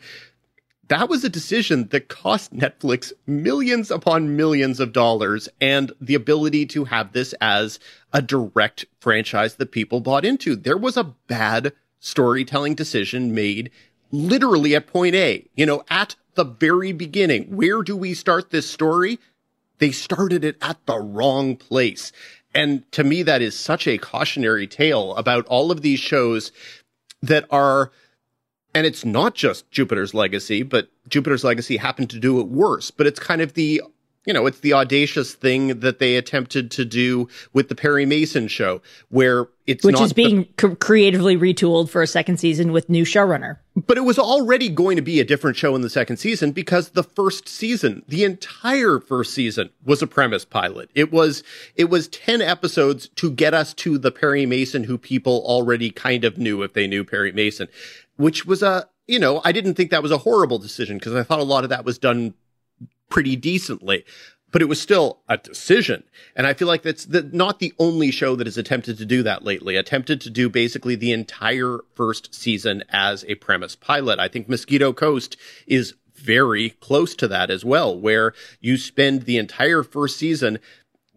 that 0.88 1.08
was 1.08 1.24
a 1.24 1.28
decision 1.28 1.88
that 1.88 2.08
cost 2.08 2.52
Netflix 2.52 3.12
millions 3.26 3.90
upon 3.90 4.36
millions 4.36 4.80
of 4.80 4.92
dollars 4.92 5.48
and 5.60 5.92
the 6.00 6.14
ability 6.14 6.66
to 6.66 6.84
have 6.84 7.12
this 7.12 7.34
as 7.40 7.78
a 8.12 8.20
direct 8.20 8.84
franchise 9.00 9.54
that 9.56 9.72
people 9.72 10.00
bought 10.00 10.24
into. 10.24 10.56
There 10.56 10.76
was 10.76 10.96
a 10.96 11.14
bad 11.26 11.72
storytelling 12.00 12.74
decision 12.74 13.34
made 13.34 13.70
literally 14.10 14.74
at 14.74 14.86
point 14.86 15.14
A, 15.14 15.48
you 15.56 15.66
know, 15.66 15.84
at 15.88 16.16
the 16.34 16.44
very 16.44 16.92
beginning. 16.92 17.44
Where 17.56 17.82
do 17.82 17.96
we 17.96 18.14
start 18.14 18.50
this 18.50 18.68
story? 18.68 19.18
They 19.78 19.90
started 19.90 20.44
it 20.44 20.56
at 20.60 20.84
the 20.86 20.98
wrong 20.98 21.56
place. 21.56 22.12
And 22.54 22.90
to 22.92 23.02
me, 23.02 23.22
that 23.24 23.42
is 23.42 23.58
such 23.58 23.88
a 23.88 23.98
cautionary 23.98 24.66
tale 24.66 25.16
about 25.16 25.46
all 25.46 25.70
of 25.70 25.82
these 25.82 25.98
shows 25.98 26.52
that 27.22 27.46
are 27.50 27.90
and 28.74 28.86
it's 28.86 29.04
not 29.04 29.34
just 29.34 29.70
Jupiter's 29.70 30.12
Legacy, 30.12 30.62
but 30.62 30.88
Jupiter's 31.08 31.44
Legacy 31.44 31.76
happened 31.76 32.10
to 32.10 32.18
do 32.18 32.40
it 32.40 32.48
worse. 32.48 32.90
But 32.90 33.06
it's 33.06 33.20
kind 33.20 33.40
of 33.40 33.54
the, 33.54 33.80
you 34.26 34.32
know, 34.32 34.46
it's 34.46 34.60
the 34.60 34.72
audacious 34.72 35.32
thing 35.34 35.80
that 35.80 36.00
they 36.00 36.16
attempted 36.16 36.70
to 36.72 36.84
do 36.84 37.28
with 37.52 37.68
the 37.68 37.74
Perry 37.74 38.04
Mason 38.04 38.48
show, 38.48 38.82
where 39.10 39.46
it's 39.66 39.84
which 39.84 40.00
is 40.00 40.12
being 40.12 40.46
the, 40.58 40.76
creatively 40.76 41.36
retooled 41.36 41.88
for 41.88 42.02
a 42.02 42.06
second 42.06 42.38
season 42.38 42.72
with 42.72 42.88
new 42.90 43.04
showrunner. 43.04 43.58
But 43.74 43.96
it 43.96 44.02
was 44.02 44.18
already 44.18 44.68
going 44.68 44.96
to 44.96 45.02
be 45.02 45.20
a 45.20 45.24
different 45.24 45.56
show 45.56 45.74
in 45.74 45.80
the 45.80 45.90
second 45.90 46.18
season 46.18 46.52
because 46.52 46.90
the 46.90 47.02
first 47.02 47.48
season, 47.48 48.02
the 48.06 48.24
entire 48.24 48.98
first 48.98 49.32
season, 49.32 49.70
was 49.84 50.02
a 50.02 50.06
premise 50.06 50.44
pilot. 50.44 50.90
It 50.94 51.12
was 51.12 51.42
it 51.76 51.88
was 51.88 52.08
ten 52.08 52.42
episodes 52.42 53.08
to 53.16 53.30
get 53.30 53.54
us 53.54 53.72
to 53.74 53.96
the 53.96 54.10
Perry 54.10 54.44
Mason 54.44 54.84
who 54.84 54.98
people 54.98 55.42
already 55.46 55.90
kind 55.90 56.24
of 56.24 56.36
knew 56.36 56.62
if 56.62 56.74
they 56.74 56.86
knew 56.86 57.04
Perry 57.04 57.32
Mason 57.32 57.68
which 58.16 58.46
was 58.46 58.62
a, 58.62 58.88
you 59.06 59.18
know, 59.18 59.40
I 59.44 59.52
didn't 59.52 59.74
think 59.74 59.90
that 59.90 60.02
was 60.02 60.12
a 60.12 60.18
horrible 60.18 60.58
decision 60.58 60.98
because 60.98 61.14
I 61.14 61.22
thought 61.22 61.40
a 61.40 61.44
lot 61.44 61.64
of 61.64 61.70
that 61.70 61.84
was 61.84 61.98
done 61.98 62.34
pretty 63.10 63.36
decently, 63.36 64.04
but 64.50 64.62
it 64.62 64.68
was 64.68 64.80
still 64.80 65.20
a 65.28 65.36
decision. 65.36 66.04
And 66.36 66.46
I 66.46 66.54
feel 66.54 66.68
like 66.68 66.82
that's 66.82 67.06
the, 67.06 67.22
not 67.22 67.58
the 67.58 67.74
only 67.78 68.10
show 68.10 68.36
that 68.36 68.46
has 68.46 68.56
attempted 68.56 68.98
to 68.98 69.04
do 69.04 69.22
that 69.24 69.44
lately, 69.44 69.76
attempted 69.76 70.20
to 70.22 70.30
do 70.30 70.48
basically 70.48 70.94
the 70.94 71.12
entire 71.12 71.80
first 71.94 72.34
season 72.34 72.84
as 72.90 73.24
a 73.24 73.34
premise 73.34 73.76
pilot. 73.76 74.18
I 74.18 74.28
think 74.28 74.48
Mosquito 74.48 74.92
Coast 74.92 75.36
is 75.66 75.94
very 76.14 76.70
close 76.70 77.14
to 77.16 77.28
that 77.28 77.50
as 77.50 77.64
well, 77.64 77.98
where 77.98 78.32
you 78.60 78.76
spend 78.76 79.22
the 79.22 79.36
entire 79.36 79.82
first 79.82 80.16
season 80.16 80.58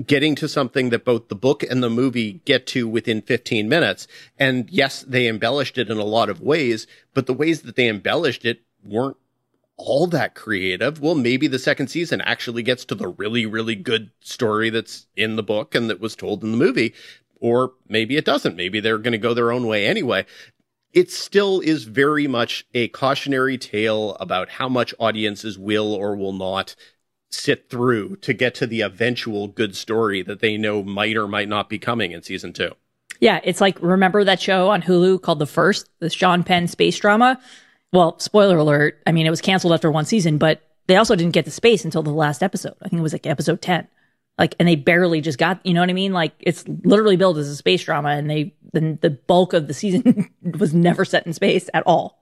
getting 0.05 0.35
to 0.35 0.47
something 0.47 0.89
that 0.89 1.05
both 1.05 1.27
the 1.27 1.35
book 1.35 1.63
and 1.63 1.81
the 1.81 1.89
movie 1.89 2.41
get 2.45 2.67
to 2.67 2.87
within 2.87 3.21
15 3.21 3.67
minutes. 3.67 4.07
And 4.37 4.69
yes, 4.69 5.01
they 5.01 5.27
embellished 5.27 5.77
it 5.77 5.89
in 5.89 5.97
a 5.97 6.03
lot 6.03 6.29
of 6.29 6.41
ways, 6.41 6.85
but 7.13 7.25
the 7.25 7.33
ways 7.33 7.61
that 7.63 7.75
they 7.75 7.87
embellished 7.87 8.45
it 8.45 8.61
weren't 8.83 9.17
all 9.75 10.07
that 10.07 10.35
creative. 10.35 11.01
Well, 11.01 11.15
maybe 11.15 11.47
the 11.47 11.59
second 11.59 11.87
season 11.87 12.21
actually 12.21 12.63
gets 12.63 12.85
to 12.85 12.95
the 12.95 13.07
really, 13.07 13.45
really 13.45 13.75
good 13.75 14.11
story 14.19 14.69
that's 14.69 15.07
in 15.15 15.35
the 15.35 15.43
book 15.43 15.75
and 15.75 15.89
that 15.89 15.99
was 15.99 16.15
told 16.15 16.43
in 16.43 16.51
the 16.51 16.57
movie. 16.57 16.93
or 17.39 17.73
maybe 17.87 18.17
it 18.17 18.25
doesn't. 18.25 18.55
Maybe 18.55 18.79
they're 18.79 18.97
going 18.97 19.11
to 19.11 19.17
go 19.17 19.33
their 19.33 19.51
own 19.51 19.67
way 19.67 19.85
anyway. 19.85 20.25
It 20.93 21.11
still 21.11 21.59
is 21.59 21.83
very 21.83 22.27
much 22.27 22.65
a 22.73 22.87
cautionary 22.87 23.57
tale 23.57 24.15
about 24.19 24.49
how 24.49 24.67
much 24.69 24.93
audiences 24.99 25.57
will 25.57 25.93
or 25.93 26.15
will 26.15 26.33
not 26.33 26.75
sit 27.29 27.69
through 27.69 28.15
to 28.17 28.33
get 28.33 28.55
to 28.55 28.67
the 28.67 28.81
eventual 28.81 29.47
good 29.47 29.75
story 29.75 30.21
that 30.23 30.39
they 30.39 30.57
know 30.57 30.83
might 30.83 31.17
or 31.17 31.27
might 31.27 31.49
not 31.49 31.69
be 31.69 31.77
coming 31.77 32.11
in 32.11 32.23
season 32.23 32.53
two. 32.53 32.71
Yeah, 33.19 33.39
it's 33.43 33.61
like 33.61 33.81
remember 33.81 34.23
that 34.23 34.39
show 34.39 34.69
on 34.69 34.81
Hulu 34.81 35.21
called 35.21 35.39
The 35.39 35.47
First, 35.47 35.89
the 35.99 36.09
Sean 36.09 36.43
Penn 36.43 36.67
space 36.67 36.97
drama. 36.99 37.39
Well, 37.91 38.19
spoiler 38.19 38.57
alert. 38.57 39.01
I 39.07 39.11
mean, 39.11 39.25
it 39.25 39.31
was 39.31 39.41
canceled 39.41 39.73
after 39.73 39.91
one 39.91 40.05
season, 40.05 40.37
but 40.37 40.61
they 40.87 40.97
also 40.97 41.15
didn't 41.15 41.33
get 41.33 41.45
to 41.45 41.51
space 41.51 41.85
until 41.85 42.03
the 42.03 42.11
last 42.11 42.43
episode. 42.43 42.75
I 42.81 42.89
think 42.89 42.99
it 42.99 43.03
was 43.03 43.13
like 43.13 43.25
episode 43.25 43.61
10. 43.61 43.87
Like, 44.37 44.55
and 44.59 44.67
they 44.67 44.75
barely 44.75 45.19
just 45.19 45.39
got, 45.39 45.65
you 45.65 45.73
know 45.73 45.79
what 45.79 45.89
I 45.89 45.93
mean? 45.93 46.13
Like, 46.13 46.33
it's 46.39 46.67
literally 46.67 47.15
billed 47.15 47.39
as 47.39 47.49
a 47.49 47.55
space 47.55 47.83
drama, 47.83 48.09
and 48.09 48.29
they, 48.29 48.53
the, 48.71 48.97
the 49.01 49.09
bulk 49.09 49.53
of 49.53 49.67
the 49.67 49.73
season 49.73 50.29
was 50.59 50.75
never 50.75 51.05
set 51.05 51.25
in 51.25 51.33
space 51.33 51.69
at 51.73 51.83
all. 51.87 52.19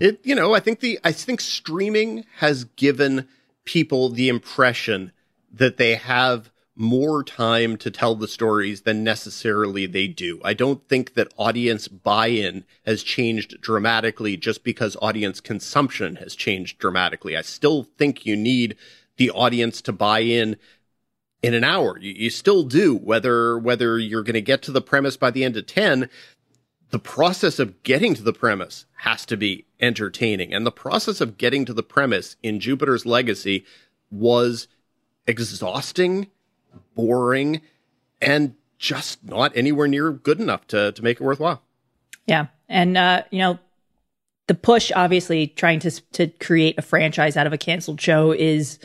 It, 0.00 0.20
you 0.24 0.34
know, 0.34 0.54
I 0.54 0.60
think 0.60 0.80
the, 0.80 0.98
I 1.04 1.12
think 1.12 1.42
streaming 1.42 2.24
has 2.38 2.64
given 2.64 3.28
people 3.64 4.08
the 4.08 4.28
impression 4.28 5.12
that 5.52 5.76
they 5.76 5.96
have 5.96 6.50
more 6.76 7.22
time 7.22 7.76
to 7.76 7.90
tell 7.90 8.14
the 8.14 8.28
stories 8.28 8.82
than 8.82 9.04
necessarily 9.04 9.84
they 9.84 10.08
do. 10.08 10.40
I 10.42 10.54
don't 10.54 10.88
think 10.88 11.12
that 11.14 11.32
audience 11.36 11.88
buy-in 11.88 12.64
has 12.86 13.02
changed 13.02 13.60
dramatically 13.60 14.36
just 14.38 14.64
because 14.64 14.96
audience 15.02 15.40
consumption 15.40 16.16
has 16.16 16.34
changed 16.34 16.78
dramatically. 16.78 17.36
I 17.36 17.42
still 17.42 17.84
think 17.98 18.24
you 18.24 18.34
need 18.34 18.76
the 19.18 19.30
audience 19.30 19.82
to 19.82 19.92
buy 19.92 20.20
in 20.20 20.56
in 21.42 21.54
an 21.54 21.64
hour. 21.64 21.98
You, 21.98 22.12
you 22.12 22.30
still 22.30 22.64
do, 22.64 22.96
whether, 22.96 23.58
whether 23.58 23.98
you're 23.98 24.22
going 24.22 24.34
to 24.34 24.40
get 24.40 24.62
to 24.62 24.72
the 24.72 24.80
premise 24.80 25.16
by 25.16 25.30
the 25.30 25.44
end 25.44 25.56
of 25.56 25.66
10, 25.66 26.08
the 26.90 26.98
process 26.98 27.58
of 27.58 27.82
getting 27.82 28.14
to 28.14 28.22
the 28.22 28.32
premise 28.32 28.86
has 28.98 29.24
to 29.26 29.36
be 29.36 29.64
entertaining. 29.80 30.52
And 30.52 30.66
the 30.66 30.72
process 30.72 31.20
of 31.20 31.38
getting 31.38 31.64
to 31.64 31.72
the 31.72 31.82
premise 31.82 32.36
in 32.42 32.60
Jupiter's 32.60 33.06
Legacy 33.06 33.64
was 34.10 34.68
exhausting 35.26 36.28
boring, 36.94 37.60
and 38.20 38.54
just 38.78 39.24
not 39.24 39.56
anywhere 39.56 39.88
near 39.88 40.10
good 40.12 40.40
enough 40.40 40.66
to 40.68 40.92
to 40.92 41.02
make 41.02 41.20
it 41.20 41.24
worthwhile. 41.24 41.62
Yeah, 42.26 42.46
and 42.68 42.96
uh, 42.96 43.22
you 43.30 43.38
know, 43.38 43.58
the 44.46 44.54
push 44.54 44.90
obviously 44.94 45.48
trying 45.48 45.80
to 45.80 45.90
to 46.12 46.26
create 46.28 46.78
a 46.78 46.82
franchise 46.82 47.36
out 47.36 47.46
of 47.46 47.52
a 47.52 47.58
canceled 47.58 48.00
show 48.00 48.32
is 48.32 48.78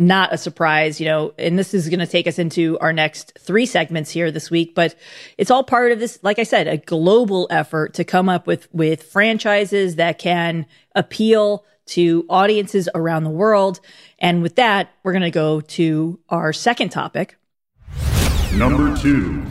not 0.00 0.32
a 0.32 0.38
surprise, 0.38 0.98
you 0.98 1.06
know, 1.06 1.32
and 1.38 1.58
this 1.58 1.74
is 1.74 1.88
going 1.88 2.00
to 2.00 2.06
take 2.06 2.26
us 2.26 2.38
into 2.38 2.78
our 2.80 2.92
next 2.92 3.38
three 3.38 3.66
segments 3.66 4.10
here 4.10 4.30
this 4.30 4.50
week, 4.50 4.74
but 4.74 4.96
it's 5.36 5.50
all 5.50 5.62
part 5.62 5.92
of 5.92 6.00
this, 6.00 6.18
like 6.22 6.38
I 6.38 6.44
said, 6.44 6.66
a 6.66 6.78
global 6.78 7.46
effort 7.50 7.94
to 7.94 8.04
come 8.04 8.28
up 8.28 8.46
with, 8.46 8.66
with 8.72 9.02
franchises 9.02 9.96
that 9.96 10.18
can 10.18 10.66
appeal 10.94 11.64
to 11.86 12.24
audiences 12.30 12.88
around 12.94 13.24
the 13.24 13.30
world. 13.30 13.80
And 14.18 14.42
with 14.42 14.56
that, 14.56 14.90
we're 15.02 15.12
going 15.12 15.22
to 15.22 15.30
go 15.30 15.60
to 15.60 16.18
our 16.30 16.52
second 16.52 16.88
topic, 16.88 17.36
Number 18.54 18.96
two. 18.96 19.44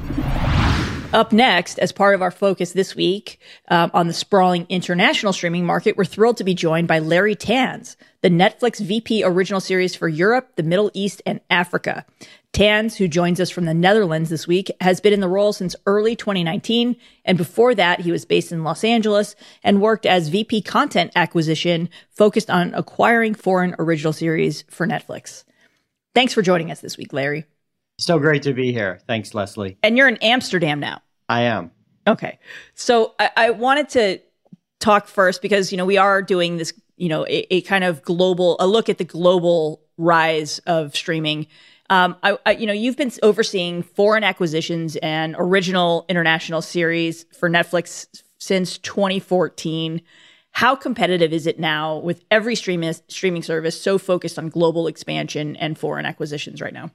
Up 1.11 1.33
next, 1.33 1.79
as 1.79 1.91
part 1.91 2.13
of 2.13 2.21
our 2.21 2.29
focus 2.29 2.73
this 2.73 2.95
week 2.95 3.39
um, 3.69 3.89
on 3.95 4.05
the 4.05 4.13
sprawling 4.13 4.67
international 4.69 5.33
streaming 5.33 5.65
market, 5.65 5.97
we're 5.97 6.05
thrilled 6.05 6.37
to 6.37 6.43
be 6.43 6.53
joined 6.53 6.87
by 6.87 6.99
Larry 6.99 7.33
Tanz, 7.33 7.97
the 8.21 8.29
Netflix 8.29 8.79
VP 8.79 9.23
original 9.23 9.59
series 9.59 9.95
for 9.95 10.07
Europe, 10.07 10.51
the 10.55 10.61
Middle 10.61 10.91
East, 10.93 11.23
and 11.25 11.41
Africa. 11.49 12.05
Tanz, 12.53 12.95
who 12.95 13.07
joins 13.07 13.39
us 13.39 13.49
from 13.49 13.65
the 13.65 13.73
Netherlands 13.73 14.29
this 14.29 14.45
week, 14.45 14.69
has 14.81 15.01
been 15.01 15.11
in 15.11 15.19
the 15.19 15.27
role 15.27 15.51
since 15.51 15.75
early 15.87 16.15
2019. 16.15 16.95
And 17.25 17.37
before 17.39 17.73
that, 17.73 18.01
he 18.01 18.11
was 18.11 18.25
based 18.25 18.51
in 18.51 18.63
Los 18.63 18.83
Angeles 18.83 19.35
and 19.63 19.81
worked 19.81 20.05
as 20.05 20.29
VP 20.29 20.61
content 20.61 21.11
acquisition, 21.15 21.89
focused 22.11 22.51
on 22.51 22.75
acquiring 22.75 23.33
foreign 23.33 23.75
original 23.79 24.13
series 24.13 24.63
for 24.69 24.85
Netflix. 24.85 25.43
Thanks 26.13 26.35
for 26.35 26.43
joining 26.43 26.69
us 26.69 26.81
this 26.81 26.99
week, 26.99 27.13
Larry. 27.13 27.45
So 27.99 28.17
great 28.17 28.43
to 28.43 28.53
be 28.53 28.71
here. 28.71 29.01
Thanks, 29.07 29.33
Leslie. 29.33 29.77
And 29.83 29.97
you're 29.97 30.07
in 30.07 30.17
Amsterdam 30.17 30.79
now. 30.79 31.01
I 31.27 31.41
am. 31.41 31.71
Okay. 32.07 32.39
So 32.73 33.13
I, 33.19 33.31
I 33.35 33.49
wanted 33.51 33.89
to 33.89 34.19
talk 34.79 35.07
first 35.07 35.41
because, 35.41 35.71
you 35.71 35.77
know, 35.77 35.85
we 35.85 35.97
are 35.97 36.21
doing 36.21 36.55
this, 36.57 36.73
you 36.95 37.09
know, 37.09 37.25
a, 37.27 37.45
a 37.53 37.61
kind 37.61 37.83
of 37.83 38.01
global, 38.01 38.55
a 38.61 38.67
look 38.67 38.87
at 38.87 38.99
the 38.99 39.03
global 39.03 39.81
rise 39.97 40.59
of 40.59 40.95
streaming. 40.95 41.47
Um, 41.89 42.15
I, 42.23 42.37
I, 42.45 42.51
you 42.51 42.67
know, 42.67 42.73
you've 42.73 42.95
been 42.95 43.11
overseeing 43.21 43.83
foreign 43.83 44.23
acquisitions 44.23 44.95
and 44.97 45.35
original 45.37 46.05
international 46.07 46.61
series 46.61 47.25
for 47.37 47.49
Netflix 47.49 48.07
since 48.37 48.77
2014. 48.77 50.01
How 50.51 50.73
competitive 50.73 51.33
is 51.33 51.45
it 51.45 51.59
now 51.59 51.97
with 51.97 52.23
every 52.31 52.55
streaming 52.55 52.93
streaming 53.09 53.43
service 53.43 53.79
so 53.79 53.97
focused 53.97 54.39
on 54.39 54.47
global 54.47 54.87
expansion 54.87 55.57
and 55.57 55.77
foreign 55.77 56.05
acquisitions 56.05 56.61
right 56.61 56.73
now? 56.73 56.91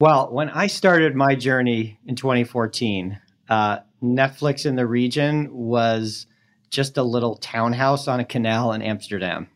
Well, 0.00 0.32
when 0.32 0.48
I 0.48 0.68
started 0.68 1.14
my 1.14 1.34
journey 1.34 1.98
in 2.06 2.16
2014, 2.16 3.20
uh, 3.50 3.80
Netflix 4.02 4.64
in 4.64 4.74
the 4.74 4.86
region 4.86 5.52
was 5.52 6.26
just 6.70 6.96
a 6.96 7.02
little 7.02 7.36
townhouse 7.36 8.08
on 8.08 8.18
a 8.18 8.24
canal 8.24 8.72
in 8.72 8.80
Amsterdam. 8.80 9.50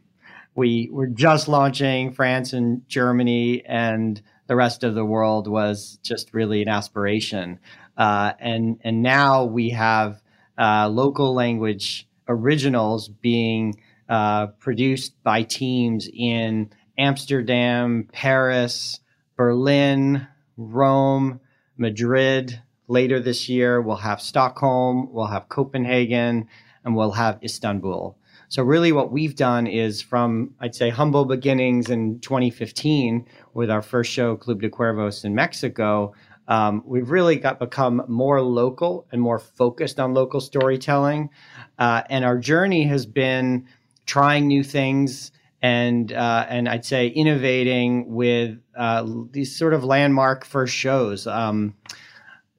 We 0.55 0.91
were 0.93 1.07
just 1.07 1.49
launching 1.49 2.13
France 2.13 2.53
and 2.53 2.87
Germany, 2.91 3.65
and 3.65 4.21
the 4.47 4.55
rest 4.55 4.85
of 4.85 4.95
the 4.95 5.05
world 5.07 5.49
was 5.49 5.99
just 6.03 6.35
really 6.35 6.61
an 6.61 6.69
aspiration. 6.69 7.59
Uh, 7.97 8.35
and 8.39 8.79
and 8.85 9.03
now 9.03 9.47
we 9.47 9.71
have 9.71 10.21
uh, 10.59 10.91
local 10.91 11.33
language 11.33 12.07
originals 12.29 13.09
being 13.09 13.77
uh, 14.11 14.49
produced 14.49 15.15
by 15.23 15.43
teams 15.43 16.07
in 16.13 16.69
Amsterdam, 16.99 18.11
Paris, 18.13 19.01
Berlin, 19.39 20.29
Rome, 20.57 21.41
Madrid. 21.77 22.61
Later 22.87 23.19
this 23.19 23.49
year, 23.49 23.81
we'll 23.81 23.97
have 23.97 24.21
Stockholm, 24.21 25.13
we'll 25.13 25.27
have 25.27 25.49
Copenhagen, 25.49 26.49
and 26.85 26.95
we'll 26.95 27.13
have 27.13 27.43
Istanbul. 27.43 28.17
So 28.49 28.63
really 28.63 28.93
what 28.93 29.11
we've 29.11 29.35
done 29.35 29.67
is 29.67 30.03
from, 30.03 30.55
I'd 30.61 30.75
say, 30.75 30.91
humble 30.91 31.25
beginnings 31.25 31.89
in 31.89 32.21
2015 32.21 33.27
with 33.55 33.71
our 33.71 33.83
first 33.83 34.13
show, 34.13 34.37
Club 34.37 34.61
de 34.61 34.69
Cuervos 34.69 35.25
in 35.25 35.35
Mexico, 35.35 36.15
um, 36.47 36.83
we've 36.85 37.11
really 37.11 37.37
got 37.37 37.59
become 37.59 38.03
more 38.07 38.43
local 38.43 39.07
and 39.11 39.21
more 39.21 39.39
focused 39.39 39.99
on 39.99 40.15
local 40.15 40.41
storytelling. 40.41 41.31
Uh, 41.79 42.03
and 42.11 42.25
our 42.25 42.39
journey 42.39 42.85
has 42.85 43.07
been 43.07 43.67
trying 44.07 44.47
new 44.47 44.63
things, 44.63 45.33
and 45.65 46.13
uh, 46.13 46.45
and 46.51 46.69
I'd 46.69 46.85
say 46.85 47.07
innovating 47.07 48.15
with 48.15 48.59
uh, 48.77 49.09
these 49.31 49.57
sort 49.57 49.73
of 49.73 49.83
landmark 49.83 50.45
first 50.45 50.75
shows. 50.75 51.27
Um, 51.27 51.75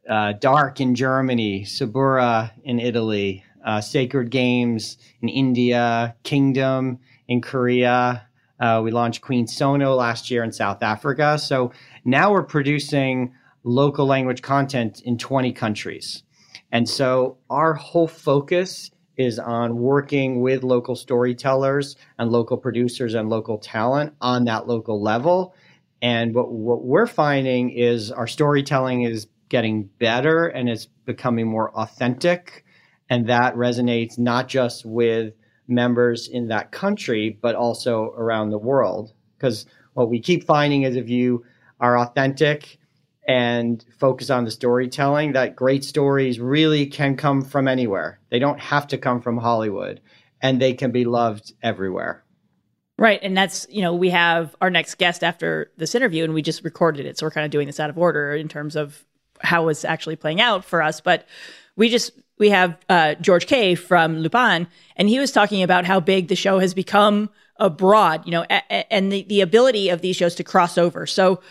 uh, 0.09 0.33
Dark 0.33 0.81
in 0.81 0.95
Germany, 0.95 1.65
Suburra 1.65 2.51
in 2.63 2.79
Italy, 2.79 3.43
uh, 3.63 3.79
Sacred 3.79 4.31
Games 4.31 4.97
in 5.21 5.29
India, 5.29 6.15
Kingdom 6.23 6.97
in 7.27 7.41
Korea. 7.41 8.27
Uh, 8.59 8.81
we 8.83 8.89
launched 8.89 9.21
Queen 9.21 9.45
Sono 9.45 9.93
last 9.93 10.31
year 10.31 10.43
in 10.43 10.51
South 10.51 10.81
Africa. 10.81 11.37
So 11.37 11.71
now 12.05 12.31
we're 12.31 12.43
producing 12.43 13.35
local 13.63 14.07
language 14.07 14.41
content 14.41 15.01
in 15.01 15.19
20 15.19 15.53
countries. 15.53 16.23
And 16.71 16.89
so 16.89 17.37
our 17.51 17.75
whole 17.75 18.07
focus 18.07 18.89
is 19.17 19.39
on 19.39 19.77
working 19.77 20.41
with 20.41 20.63
local 20.63 20.95
storytellers 20.95 21.95
and 22.19 22.31
local 22.31 22.57
producers 22.57 23.13
and 23.13 23.29
local 23.29 23.57
talent 23.57 24.13
on 24.21 24.45
that 24.45 24.67
local 24.67 25.01
level. 25.01 25.55
And 26.01 26.33
what, 26.35 26.51
what 26.51 26.83
we're 26.83 27.07
finding 27.07 27.69
is 27.71 28.11
our 28.11 28.27
storytelling 28.27 29.03
is 29.03 29.27
getting 29.49 29.83
better 29.99 30.47
and 30.47 30.69
it's 30.69 30.87
becoming 31.05 31.47
more 31.47 31.71
authentic. 31.75 32.65
And 33.09 33.27
that 33.27 33.55
resonates 33.55 34.17
not 34.17 34.47
just 34.47 34.85
with 34.85 35.33
members 35.67 36.27
in 36.27 36.47
that 36.47 36.71
country, 36.71 37.37
but 37.41 37.55
also 37.55 38.13
around 38.17 38.49
the 38.49 38.57
world. 38.57 39.13
Because 39.37 39.65
what 39.93 40.09
we 40.09 40.19
keep 40.19 40.45
finding 40.45 40.83
is 40.83 40.95
if 40.95 41.09
you 41.09 41.45
are 41.79 41.97
authentic 41.97 42.77
and 43.27 43.83
focus 43.99 44.29
on 44.29 44.45
the 44.45 44.51
storytelling 44.51 45.33
that 45.33 45.55
great 45.55 45.83
stories 45.83 46.39
really 46.39 46.85
can 46.85 47.17
come 47.17 47.41
from 47.41 47.67
anywhere. 47.67 48.19
They 48.29 48.39
don't 48.39 48.59
have 48.59 48.87
to 48.89 48.97
come 48.97 49.21
from 49.21 49.37
Hollywood 49.37 50.01
and 50.41 50.61
they 50.61 50.73
can 50.73 50.91
be 50.91 51.05
loved 51.05 51.53
everywhere. 51.63 52.23
Right. 52.97 53.19
And 53.21 53.35
that's, 53.35 53.65
you 53.69 53.81
know, 53.81 53.93
we 53.93 54.11
have 54.11 54.55
our 54.61 54.69
next 54.69 54.95
guest 54.95 55.23
after 55.23 55.71
this 55.75 55.95
interview 55.95 56.23
and 56.23 56.33
we 56.33 56.41
just 56.41 56.63
recorded 56.63 57.05
it. 57.05 57.17
So 57.17 57.25
we're 57.25 57.31
kind 57.31 57.45
of 57.45 57.51
doing 57.51 57.67
this 57.67 57.79
out 57.79 57.89
of 57.89 57.97
order 57.97 58.33
in 58.33 58.47
terms 58.47 58.75
of 58.75 59.03
how 59.39 59.67
it's 59.67 59.83
actually 59.83 60.15
playing 60.15 60.39
out 60.39 60.63
for 60.63 60.81
us. 60.81 61.01
But 61.01 61.27
we 61.75 61.89
just, 61.89 62.11
we 62.37 62.51
have 62.51 62.77
uh, 62.87 63.15
George 63.15 63.47
Kay 63.47 63.75
from 63.75 64.19
Lupin, 64.19 64.67
and 64.95 65.09
he 65.09 65.19
was 65.19 65.31
talking 65.31 65.63
about 65.63 65.85
how 65.85 65.99
big 65.99 66.27
the 66.27 66.35
show 66.35 66.59
has 66.59 66.73
become 66.73 67.29
abroad, 67.57 68.23
you 68.25 68.31
know, 68.31 68.43
a- 68.49 68.63
a- 68.69 68.93
and 68.93 69.11
the, 69.11 69.23
the 69.23 69.41
ability 69.41 69.89
of 69.89 70.01
these 70.01 70.15
shows 70.15 70.35
to 70.35 70.43
cross 70.43 70.77
over. 70.77 71.05
So, 71.05 71.41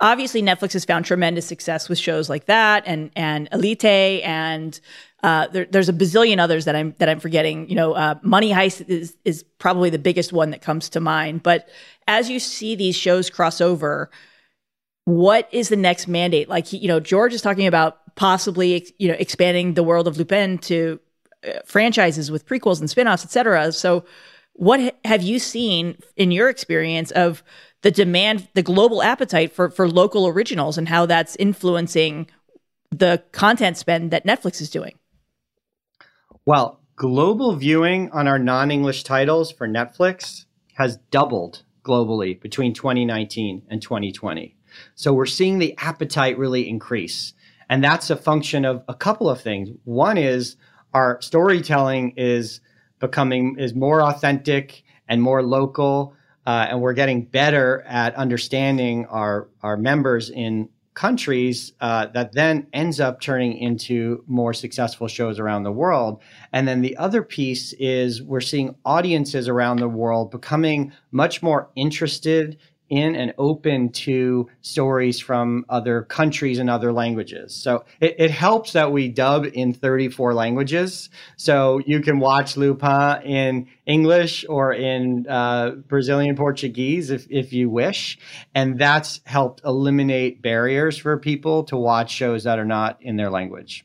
obviously 0.00 0.42
Netflix 0.42 0.72
has 0.72 0.84
found 0.84 1.04
tremendous 1.04 1.46
success 1.46 1.88
with 1.88 1.98
shows 1.98 2.28
like 2.28 2.46
that 2.46 2.84
and 2.86 3.10
and 3.16 3.48
Elite 3.52 3.84
and 3.84 4.80
uh, 5.22 5.48
there, 5.48 5.64
there's 5.64 5.88
a 5.88 5.92
bazillion 5.92 6.38
others 6.38 6.64
that 6.64 6.76
I'm 6.76 6.94
that 6.98 7.08
I'm 7.08 7.18
forgetting. 7.18 7.68
You 7.68 7.74
know, 7.74 7.92
uh, 7.94 8.14
Money 8.22 8.50
Heist 8.50 8.88
is 8.88 9.16
is 9.24 9.44
probably 9.58 9.90
the 9.90 9.98
biggest 9.98 10.32
one 10.32 10.50
that 10.50 10.62
comes 10.62 10.88
to 10.90 11.00
mind. 11.00 11.42
But 11.42 11.68
as 12.06 12.30
you 12.30 12.38
see 12.38 12.76
these 12.76 12.94
shows 12.94 13.28
cross 13.28 13.60
over, 13.60 14.10
what 15.06 15.48
is 15.50 15.70
the 15.70 15.76
next 15.76 16.06
mandate? 16.06 16.48
Like, 16.48 16.72
you 16.72 16.86
know, 16.86 17.00
George 17.00 17.34
is 17.34 17.42
talking 17.42 17.66
about 17.66 18.14
possibly 18.14 18.94
you 18.98 19.08
know 19.08 19.16
expanding 19.18 19.74
the 19.74 19.82
world 19.82 20.06
of 20.06 20.18
Lupin 20.18 20.58
to 20.58 21.00
uh, 21.46 21.60
franchises 21.64 22.30
with 22.30 22.46
prequels 22.46 22.78
and 22.78 22.88
spinoffs, 22.88 23.24
et 23.24 23.32
cetera. 23.32 23.72
So, 23.72 24.04
what 24.52 24.94
have 25.04 25.22
you 25.22 25.40
seen 25.40 25.98
in 26.16 26.30
your 26.30 26.48
experience 26.48 27.10
of 27.10 27.42
the 27.82 27.90
demand, 27.90 28.48
the 28.54 28.62
global 28.62 29.02
appetite 29.02 29.52
for 29.52 29.70
for 29.70 29.88
local 29.88 30.26
originals, 30.26 30.78
and 30.78 30.88
how 30.88 31.06
that's 31.06 31.36
influencing 31.36 32.28
the 32.90 33.22
content 33.32 33.76
spend 33.76 34.10
that 34.10 34.24
Netflix 34.24 34.60
is 34.60 34.70
doing? 34.70 34.98
Well, 36.44 36.80
global 36.96 37.54
viewing 37.56 38.10
on 38.10 38.26
our 38.26 38.38
non 38.38 38.70
English 38.70 39.04
titles 39.04 39.52
for 39.52 39.68
Netflix 39.68 40.44
has 40.74 40.96
doubled 41.10 41.62
globally 41.84 42.40
between 42.40 42.74
2019 42.74 43.62
and 43.68 43.80
2020. 43.80 44.56
So 44.94 45.12
we're 45.12 45.26
seeing 45.26 45.58
the 45.58 45.76
appetite 45.78 46.38
really 46.38 46.68
increase. 46.68 47.32
And 47.70 47.82
that's 47.82 48.10
a 48.10 48.16
function 48.16 48.64
of 48.64 48.82
a 48.88 48.94
couple 48.94 49.28
of 49.28 49.40
things. 49.40 49.70
One 49.84 50.16
is 50.16 50.56
our 50.94 51.20
storytelling 51.20 52.14
is 52.16 52.60
becoming 52.98 53.56
is 53.58 53.74
more 53.74 54.02
authentic 54.02 54.82
and 55.08 55.22
more 55.22 55.42
local 55.42 56.14
uh, 56.48 56.68
and 56.70 56.80
we're 56.80 56.94
getting 56.94 57.26
better 57.26 57.82
at 57.86 58.14
understanding 58.14 59.04
our 59.10 59.48
our 59.62 59.76
members 59.76 60.30
in 60.30 60.66
countries 60.94 61.74
uh, 61.82 62.06
that 62.06 62.32
then 62.32 62.66
ends 62.72 63.00
up 63.00 63.20
turning 63.20 63.58
into 63.58 64.24
more 64.26 64.54
successful 64.54 65.06
shows 65.08 65.38
around 65.38 65.62
the 65.62 65.70
world. 65.70 66.22
And 66.50 66.66
then 66.66 66.80
the 66.80 66.96
other 66.96 67.22
piece 67.22 67.74
is 67.74 68.22
we're 68.22 68.40
seeing 68.40 68.74
audiences 68.86 69.46
around 69.46 69.80
the 69.80 69.90
world 69.90 70.30
becoming 70.30 70.92
much 71.12 71.42
more 71.42 71.68
interested 71.76 72.56
in 72.88 73.14
and 73.14 73.34
open 73.38 73.90
to 73.90 74.48
stories 74.62 75.20
from 75.20 75.64
other 75.68 76.02
countries 76.02 76.58
and 76.58 76.70
other 76.70 76.92
languages. 76.92 77.54
So 77.54 77.84
it, 78.00 78.16
it, 78.18 78.30
helps 78.30 78.72
that 78.72 78.92
we 78.92 79.08
dub 79.08 79.46
in 79.52 79.72
34 79.72 80.34
languages. 80.34 81.10
So 81.36 81.80
you 81.86 82.00
can 82.00 82.18
watch 82.18 82.56
Lupin 82.56 83.22
in 83.22 83.68
English 83.86 84.44
or 84.48 84.72
in 84.72 85.26
uh, 85.28 85.70
Brazilian 85.88 86.36
Portuguese 86.36 87.10
if, 87.10 87.26
if 87.30 87.52
you 87.52 87.68
wish. 87.68 88.18
And 88.54 88.78
that's 88.78 89.20
helped 89.24 89.62
eliminate 89.64 90.40
barriers 90.42 90.96
for 90.96 91.18
people 91.18 91.64
to 91.64 91.76
watch 91.76 92.10
shows 92.10 92.44
that 92.44 92.58
are 92.58 92.64
not 92.64 92.98
in 93.02 93.16
their 93.16 93.30
language. 93.30 93.84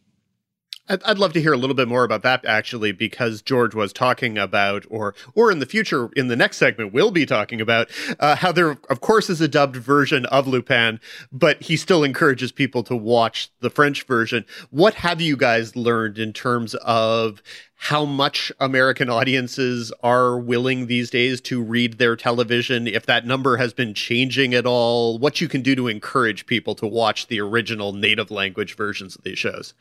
I'd, 0.89 1.17
love 1.17 1.31
to 1.33 1.41
hear 1.41 1.53
a 1.53 1.57
little 1.57 1.75
bit 1.75 1.87
more 1.87 2.03
about 2.03 2.23
that 2.23 2.43
actually, 2.43 2.91
because 2.91 3.41
George 3.41 3.73
was 3.73 3.93
talking 3.93 4.37
about, 4.37 4.85
or 4.89 5.15
or 5.33 5.49
in 5.49 5.59
the 5.59 5.65
future, 5.65 6.09
in 6.15 6.27
the 6.27 6.35
next 6.35 6.57
segment, 6.57 6.91
we'll 6.91 7.09
be 7.09 7.25
talking 7.25 7.61
about 7.61 7.89
uh, 8.19 8.35
how 8.35 8.51
there, 8.51 8.71
of 8.89 8.99
course, 8.99 9.29
is 9.29 9.39
a 9.39 9.47
dubbed 9.47 9.77
version 9.77 10.25
of 10.25 10.45
Lupin, 10.45 10.99
but 11.31 11.63
he 11.63 11.77
still 11.77 12.03
encourages 12.03 12.51
people 12.51 12.83
to 12.83 12.97
watch 12.97 13.49
the 13.61 13.69
French 13.69 14.03
version. 14.03 14.45
What 14.71 14.95
have 14.95 15.21
you 15.21 15.37
guys 15.37 15.77
learned 15.77 16.17
in 16.17 16.33
terms 16.33 16.75
of 16.75 17.41
how 17.75 18.03
much 18.03 18.51
American 18.59 19.09
audiences 19.09 19.93
are 20.03 20.37
willing 20.37 20.87
these 20.87 21.09
days 21.09 21.39
to 21.41 21.63
read 21.63 21.97
their 21.97 22.17
television? 22.17 22.87
If 22.87 23.05
that 23.05 23.25
number 23.25 23.55
has 23.55 23.73
been 23.73 23.93
changing 23.93 24.53
at 24.53 24.65
all, 24.65 25.17
what 25.17 25.39
you 25.39 25.47
can 25.47 25.61
do 25.61 25.75
to 25.75 25.87
encourage 25.87 26.45
people 26.45 26.75
to 26.75 26.87
watch 26.87 27.27
the 27.27 27.39
original 27.39 27.93
native 27.93 28.31
language 28.31 28.75
versions 28.75 29.15
of 29.15 29.23
these 29.23 29.39
shows? 29.39 29.73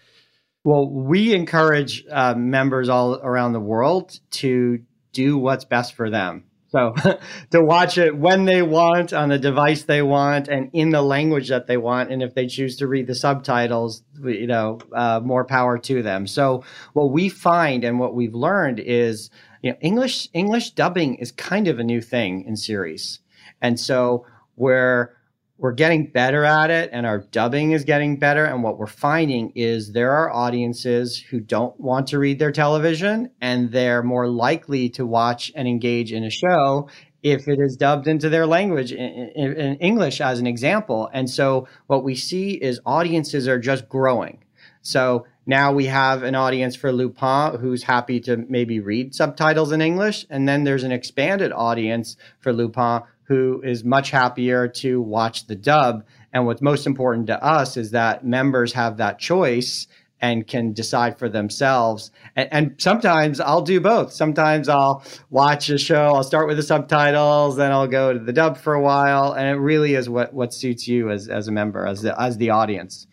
Well, 0.64 0.88
we 0.88 1.34
encourage 1.34 2.04
uh, 2.10 2.34
members 2.34 2.88
all 2.88 3.16
around 3.16 3.52
the 3.52 3.60
world 3.60 4.20
to 4.32 4.78
do 5.12 5.36
what's 5.36 5.64
best 5.64 5.94
for 5.94 6.08
them. 6.08 6.44
So 6.68 6.94
to 7.50 7.60
watch 7.60 7.98
it 7.98 8.16
when 8.16 8.46
they 8.46 8.62
want, 8.62 9.12
on 9.12 9.28
the 9.28 9.38
device 9.38 9.82
they 9.82 10.02
want, 10.02 10.48
and 10.48 10.70
in 10.72 10.90
the 10.90 11.02
language 11.02 11.48
that 11.48 11.66
they 11.66 11.76
want. 11.76 12.10
And 12.10 12.22
if 12.22 12.34
they 12.34 12.46
choose 12.46 12.76
to 12.76 12.86
read 12.86 13.06
the 13.06 13.14
subtitles, 13.14 14.02
you 14.24 14.46
know, 14.46 14.78
uh, 14.94 15.20
more 15.22 15.44
power 15.44 15.78
to 15.78 16.02
them. 16.02 16.26
So 16.26 16.64
what 16.94 17.12
we 17.12 17.28
find 17.28 17.84
and 17.84 17.98
what 17.98 18.14
we've 18.14 18.34
learned 18.34 18.80
is, 18.80 19.30
you 19.62 19.72
know, 19.72 19.76
English 19.80 20.28
English 20.32 20.70
dubbing 20.70 21.16
is 21.16 21.30
kind 21.30 21.68
of 21.68 21.78
a 21.78 21.84
new 21.84 22.00
thing 22.00 22.44
in 22.46 22.56
series, 22.56 23.20
and 23.60 23.78
so 23.78 24.26
where 24.54 25.16
we're 25.62 25.70
getting 25.70 26.08
better 26.08 26.44
at 26.44 26.70
it 26.72 26.90
and 26.92 27.06
our 27.06 27.20
dubbing 27.20 27.70
is 27.70 27.84
getting 27.84 28.18
better. 28.18 28.44
And 28.44 28.64
what 28.64 28.78
we're 28.78 28.88
finding 28.88 29.52
is 29.54 29.92
there 29.92 30.10
are 30.10 30.28
audiences 30.28 31.16
who 31.16 31.38
don't 31.38 31.78
want 31.78 32.08
to 32.08 32.18
read 32.18 32.40
their 32.40 32.50
television 32.50 33.30
and 33.40 33.70
they're 33.70 34.02
more 34.02 34.26
likely 34.26 34.88
to 34.90 35.06
watch 35.06 35.52
and 35.54 35.68
engage 35.68 36.12
in 36.12 36.24
a 36.24 36.30
show 36.30 36.88
if 37.22 37.46
it 37.46 37.60
is 37.60 37.76
dubbed 37.76 38.08
into 38.08 38.28
their 38.28 38.44
language 38.44 38.90
in, 38.90 39.30
in, 39.36 39.76
english 39.76 40.20
as 40.20 40.40
an 40.40 40.48
example. 40.48 41.08
And 41.14 41.30
so 41.30 41.68
what 41.86 42.02
we 42.02 42.16
see 42.16 42.54
is 42.54 42.80
audiences 42.84 43.46
are 43.46 43.60
just 43.60 43.88
growing. 43.88 44.42
So 44.80 45.26
now 45.46 45.72
we 45.72 45.86
have 45.86 46.24
an 46.24 46.34
audience 46.34 46.74
for 46.74 46.90
Lupin 46.90 47.60
who's 47.60 47.84
happy 47.84 48.18
to 48.22 48.36
maybe 48.48 48.80
read 48.80 49.14
subtitles 49.14 49.70
in 49.70 49.80
English. 49.80 50.26
And 50.28 50.48
then 50.48 50.64
there's 50.64 50.82
an 50.82 50.90
expanded 50.90 51.52
audience 51.52 52.16
for 52.40 52.52
Lupin 52.52 53.02
who 53.24 53.62
is 53.62 53.84
much 53.84 54.10
happier 54.10 54.68
to 54.68 55.00
watch 55.00 55.46
the 55.46 55.56
dub. 55.56 56.04
And 56.32 56.46
what's 56.46 56.62
most 56.62 56.86
important 56.86 57.26
to 57.28 57.42
us 57.42 57.76
is 57.76 57.92
that 57.92 58.24
members 58.24 58.72
have 58.72 58.96
that 58.98 59.18
choice 59.18 59.86
and 60.20 60.46
can 60.46 60.72
decide 60.72 61.18
for 61.18 61.28
themselves. 61.28 62.12
And, 62.36 62.48
and, 62.52 62.74
sometimes 62.78 63.40
I'll 63.40 63.62
do 63.62 63.80
both. 63.80 64.12
Sometimes 64.12 64.68
I'll 64.68 65.02
watch 65.30 65.68
a 65.68 65.78
show, 65.78 66.14
I'll 66.14 66.22
start 66.22 66.46
with 66.46 66.56
the 66.56 66.62
subtitles, 66.62 67.56
then 67.56 67.72
I'll 67.72 67.88
go 67.88 68.12
to 68.12 68.20
the 68.20 68.32
dub 68.32 68.56
for 68.56 68.72
a 68.72 68.80
while. 68.80 69.32
And 69.32 69.48
it 69.48 69.60
really 69.60 69.94
is 69.94 70.08
what, 70.08 70.32
what 70.32 70.54
suits 70.54 70.86
you 70.86 71.10
as, 71.10 71.28
as 71.28 71.48
a 71.48 71.52
member, 71.52 71.84
as 71.86 72.02
the, 72.02 72.18
as 72.18 72.36
the 72.36 72.50
audience. 72.50 73.08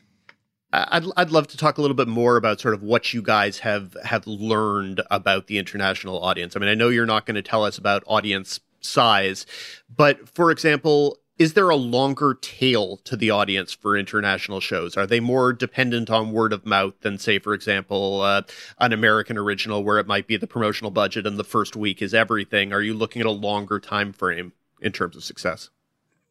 I'd 0.72 1.06
I'd 1.18 1.32
love 1.32 1.48
to 1.48 1.58
talk 1.58 1.80
a 1.80 1.82
little 1.82 1.96
bit 1.96 2.08
more 2.08 2.38
about 2.38 2.60
sort 2.60 2.76
of 2.76 2.84
what 2.84 3.12
you 3.12 3.24
guys 3.24 3.58
have 3.60 3.98
have 4.04 4.28
learned 4.28 5.02
about 5.10 5.48
the 5.48 5.58
international 5.58 6.22
audience. 6.22 6.56
I 6.56 6.60
mean, 6.60 6.70
I 6.70 6.76
know 6.76 6.90
you're 6.90 7.08
not 7.08 7.26
going 7.26 7.36
to 7.36 7.42
tell 7.42 7.64
us 7.64 7.80
about 7.80 8.04
audience 8.06 8.60
size. 8.82 9.46
But 9.94 10.30
for 10.30 10.52
example, 10.52 11.18
is 11.40 11.54
there 11.54 11.70
a 11.70 11.76
longer 11.76 12.38
tail 12.42 12.98
to 13.06 13.16
the 13.16 13.30
audience 13.30 13.72
for 13.72 13.96
international 13.96 14.60
shows? 14.60 14.98
Are 14.98 15.08
they 15.08 15.22
more 15.22 15.54
dependent 15.54 16.10
on 16.10 16.34
word 16.34 16.52
of 16.52 16.66
mouth 16.66 16.96
than, 17.00 17.18
say, 17.18 17.40
for 17.40 17.54
example, 17.54 18.22
uh, 18.22 18.42
an 18.80 18.92
American 18.92 19.38
original 19.38 19.82
where 19.82 20.00
it 20.00 20.08
might 20.08 20.28
be 20.28 20.36
the 20.36 20.48
promotional 20.48 20.92
budget 20.92 21.26
and 21.26 21.38
the 21.38 21.46
first 21.46 21.78
week 21.78 22.02
is 22.02 22.14
everything? 22.14 22.74
Are 22.74 22.82
you 22.82 22.94
looking 22.94 23.22
at 23.22 23.26
a 23.26 23.32
longer 23.32 23.80
time 23.80 24.12
frame 24.12 24.52
in 24.82 24.92
terms 24.92 25.16
of 25.16 25.24
success? 25.24 25.70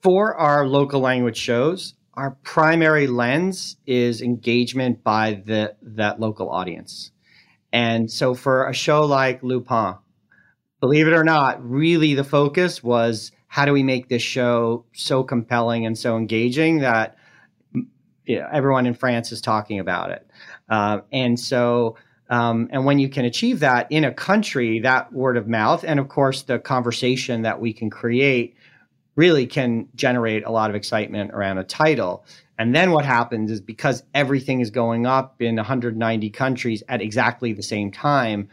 For 0.03 0.37
our 0.37 0.67
local 0.69 1.01
language 1.01 1.39
shows, 1.39 1.95
our 2.13 2.33
primary 2.43 3.07
lens 3.07 3.79
is 3.87 4.21
engagement 4.21 5.03
by 5.03 5.43
the 5.47 5.75
that 5.81 6.21
local 6.21 6.51
audience. 6.51 7.13
And 7.73 8.11
so 8.11 8.35
for 8.35 8.69
a 8.69 8.75
show 8.75 9.07
like 9.07 9.43
Lupin, 9.43 9.95
believe 10.81 11.07
it 11.07 11.13
or 11.13 11.25
not, 11.25 11.65
really 11.69 12.15
the 12.15 12.25
focus 12.25 12.83
was 12.83 13.33
how 13.49 13.65
do 13.65 13.73
we 13.73 13.83
make 13.83 14.09
this 14.09 14.23
show 14.23 14.85
so 14.93 15.23
compelling 15.23 15.87
and 15.87 15.99
so 15.99 16.17
engaging 16.17 16.79
that 16.79 17.17
you 18.29 18.39
know, 18.39 18.49
everyone 18.53 18.87
in 18.87 18.95
France 18.95 19.33
is 19.33 19.41
talking 19.41 19.81
about 19.81 20.11
it. 20.11 20.31
Uh, 20.69 21.01
and 21.11 21.41
so, 21.41 21.97
um, 22.29 22.69
and 22.71 22.85
when 22.85 22.99
you 22.99 23.09
can 23.09 23.25
achieve 23.25 23.61
that 23.61 23.91
in 23.91 24.05
a 24.05 24.13
country, 24.13 24.81
that 24.81 25.13
word 25.13 25.39
of 25.39 25.49
mouth, 25.49 25.83
and 25.83 25.99
of 25.99 26.09
course, 26.09 26.43
the 26.43 26.59
conversation 26.59 27.43
that 27.43 27.59
we 27.59 27.73
can 27.73 27.89
create 27.89 28.55
really 29.17 29.47
can 29.47 29.89
generate 29.95 30.45
a 30.45 30.51
lot 30.51 30.69
of 30.69 30.77
excitement 30.77 31.33
around 31.33 31.57
a 31.57 31.65
title. 31.65 32.25
And 32.59 32.75
then 32.75 32.91
what 32.91 33.05
happens 33.05 33.51
is 33.51 33.61
because 33.61 34.03
everything 34.15 34.61
is 34.61 34.71
going 34.71 35.07
up 35.07 35.41
in 35.41 35.57
190 35.57 36.31
countries 36.31 36.83
at 36.89 37.01
exactly 37.01 37.53
the 37.53 37.63
same 37.63 37.91
time, 37.91 38.49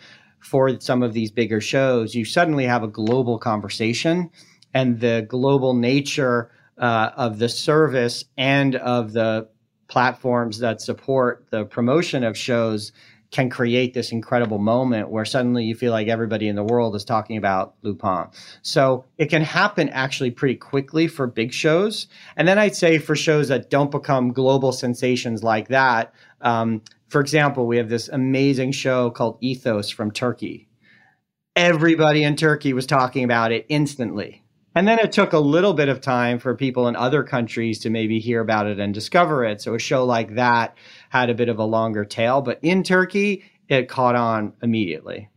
for 0.46 0.80
some 0.80 1.02
of 1.02 1.14
these 1.14 1.32
bigger 1.32 1.60
shows, 1.60 2.14
you 2.14 2.24
suddenly 2.24 2.66
have 2.66 2.84
a 2.84 2.88
global 2.88 3.40
conversation, 3.40 4.30
and 4.76 5.00
the 5.00 5.26
global 5.28 5.74
nature 5.74 6.52
uh, 6.78 7.10
of 7.18 7.40
the 7.40 7.50
service 7.50 8.26
and 8.38 8.76
of 8.76 9.14
the 9.14 9.48
platforms 9.88 10.60
that 10.60 10.82
support 10.82 11.48
the 11.50 11.66
promotion 11.66 12.24
of 12.24 12.38
shows 12.38 12.92
can 13.32 13.50
create 13.50 13.96
this 13.96 14.12
incredible 14.12 14.60
moment 14.60 15.10
where 15.10 15.26
suddenly 15.26 15.66
you 15.66 15.74
feel 15.74 15.92
like 15.92 16.08
everybody 16.08 16.48
in 16.48 16.56
the 16.56 16.64
world 16.64 16.96
is 16.96 17.04
talking 17.04 17.38
about 17.38 17.74
Lupin. 17.82 18.28
So 18.62 19.04
it 19.18 19.32
can 19.32 19.42
happen 19.42 19.90
actually 19.90 20.30
pretty 20.30 20.56
quickly 20.56 21.08
for 21.08 21.26
big 21.26 21.52
shows. 21.54 22.08
And 22.38 22.48
then 22.48 22.60
I'd 22.60 22.76
say 22.76 23.00
for 23.00 23.16
shows 23.16 23.48
that 23.48 23.72
don't 23.72 23.90
become 23.90 24.32
global 24.32 24.72
sensations 24.72 25.44
like 25.44 25.70
that, 25.70 26.14
um, 26.42 26.84
for 27.08 27.22
example, 27.22 27.68
we 27.68 27.78
have 27.78 27.90
this 27.90 28.10
amazing 28.10 28.72
show 28.72 29.10
called 29.10 29.38
Ethos 29.42 29.90
from 29.90 30.12
Turkey. 30.12 30.68
Everybody 31.56 32.24
in 32.24 32.36
Turkey 32.36 32.74
was 32.74 32.86
talking 32.86 33.24
about 33.24 33.52
it 33.52 33.66
instantly. 33.70 34.44
And 34.78 34.86
then 34.86 35.00
it 35.00 35.14
took 35.14 35.32
a 35.32 35.40
little 35.40 35.74
bit 35.74 35.88
of 35.88 36.02
time 36.02 36.38
for 36.38 36.54
people 36.54 36.90
in 36.90 36.98
other 36.98 37.24
countries 37.24 37.80
to 37.80 37.90
maybe 37.90 38.20
hear 38.20 38.42
about 38.42 38.68
it 38.68 38.78
and 38.78 38.94
discover 38.94 39.46
it. 39.46 39.62
So 39.62 39.74
a 39.74 39.80
show 39.80 40.04
like 40.04 40.36
that 40.36 40.76
had 41.10 41.30
a 41.30 41.34
bit 41.34 41.48
of 41.48 41.60
a 41.60 41.64
longer 41.64 42.04
tail, 42.04 42.42
but 42.42 42.60
in 42.62 42.84
Turkey, 42.84 43.46
it 43.70 43.88
caught 43.88 44.16
on 44.16 44.52
immediately. 44.62 45.30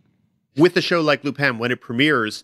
With 0.57 0.77
a 0.77 0.83
show 0.83 1.01
like 1.01 1.23
Lupin, 1.23 1.59
when 1.59 1.71
it 1.71 1.81
premieres, 1.81 2.43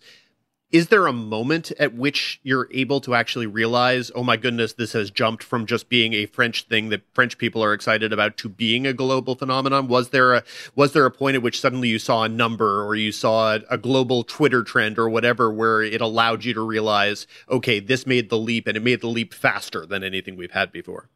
is 0.75 0.89
there 0.89 1.07
a 1.07 1.13
moment 1.13 1.71
at 1.79 1.93
which 1.93 2.41
you're 2.43 2.67
able 2.73 2.99
to 2.99 3.15
actually 3.15 3.47
realize, 3.47 4.11
oh 4.13 4.23
my 4.23 4.35
goodness, 4.35 4.73
this 4.73 4.91
has 4.91 5.09
jumped 5.09 5.41
from 5.41 5.65
just 5.65 5.87
being 5.87 6.11
a 6.11 6.25
French 6.25 6.63
thing 6.63 6.89
that 6.89 7.01
French 7.13 7.37
people 7.37 7.63
are 7.63 7.71
excited 7.71 8.11
about 8.11 8.35
to 8.35 8.49
being 8.49 8.85
a 8.85 8.91
global 8.91 9.35
phenomenon? 9.35 9.87
Was 9.87 10.09
there 10.09 10.33
a 10.33 10.43
was 10.75 10.91
there 10.91 11.05
a 11.05 11.11
point 11.11 11.35
at 11.35 11.41
which 11.41 11.61
suddenly 11.61 11.87
you 11.87 11.97
saw 11.97 12.23
a 12.23 12.27
number 12.27 12.85
or 12.85 12.93
you 12.93 13.13
saw 13.13 13.57
a, 13.69 13.77
global 13.77 14.25
Twitter 14.25 14.63
trend 14.63 14.99
or 14.99 15.07
whatever 15.07 15.49
where 15.49 15.81
it 15.81 16.01
allowed 16.01 16.43
you 16.43 16.53
to 16.53 16.61
realize, 16.61 17.25
okay, 17.49 17.79
this 17.79 18.05
made 18.05 18.29
the 18.29 18.37
leap 18.37 18.67
and 18.67 18.75
it 18.75 18.83
made 18.83 18.99
the 18.99 19.07
leap 19.07 19.33
faster 19.33 19.85
than 19.85 20.03
anything 20.03 20.35
we've 20.35 20.51
had 20.51 20.73
before? 20.73 21.07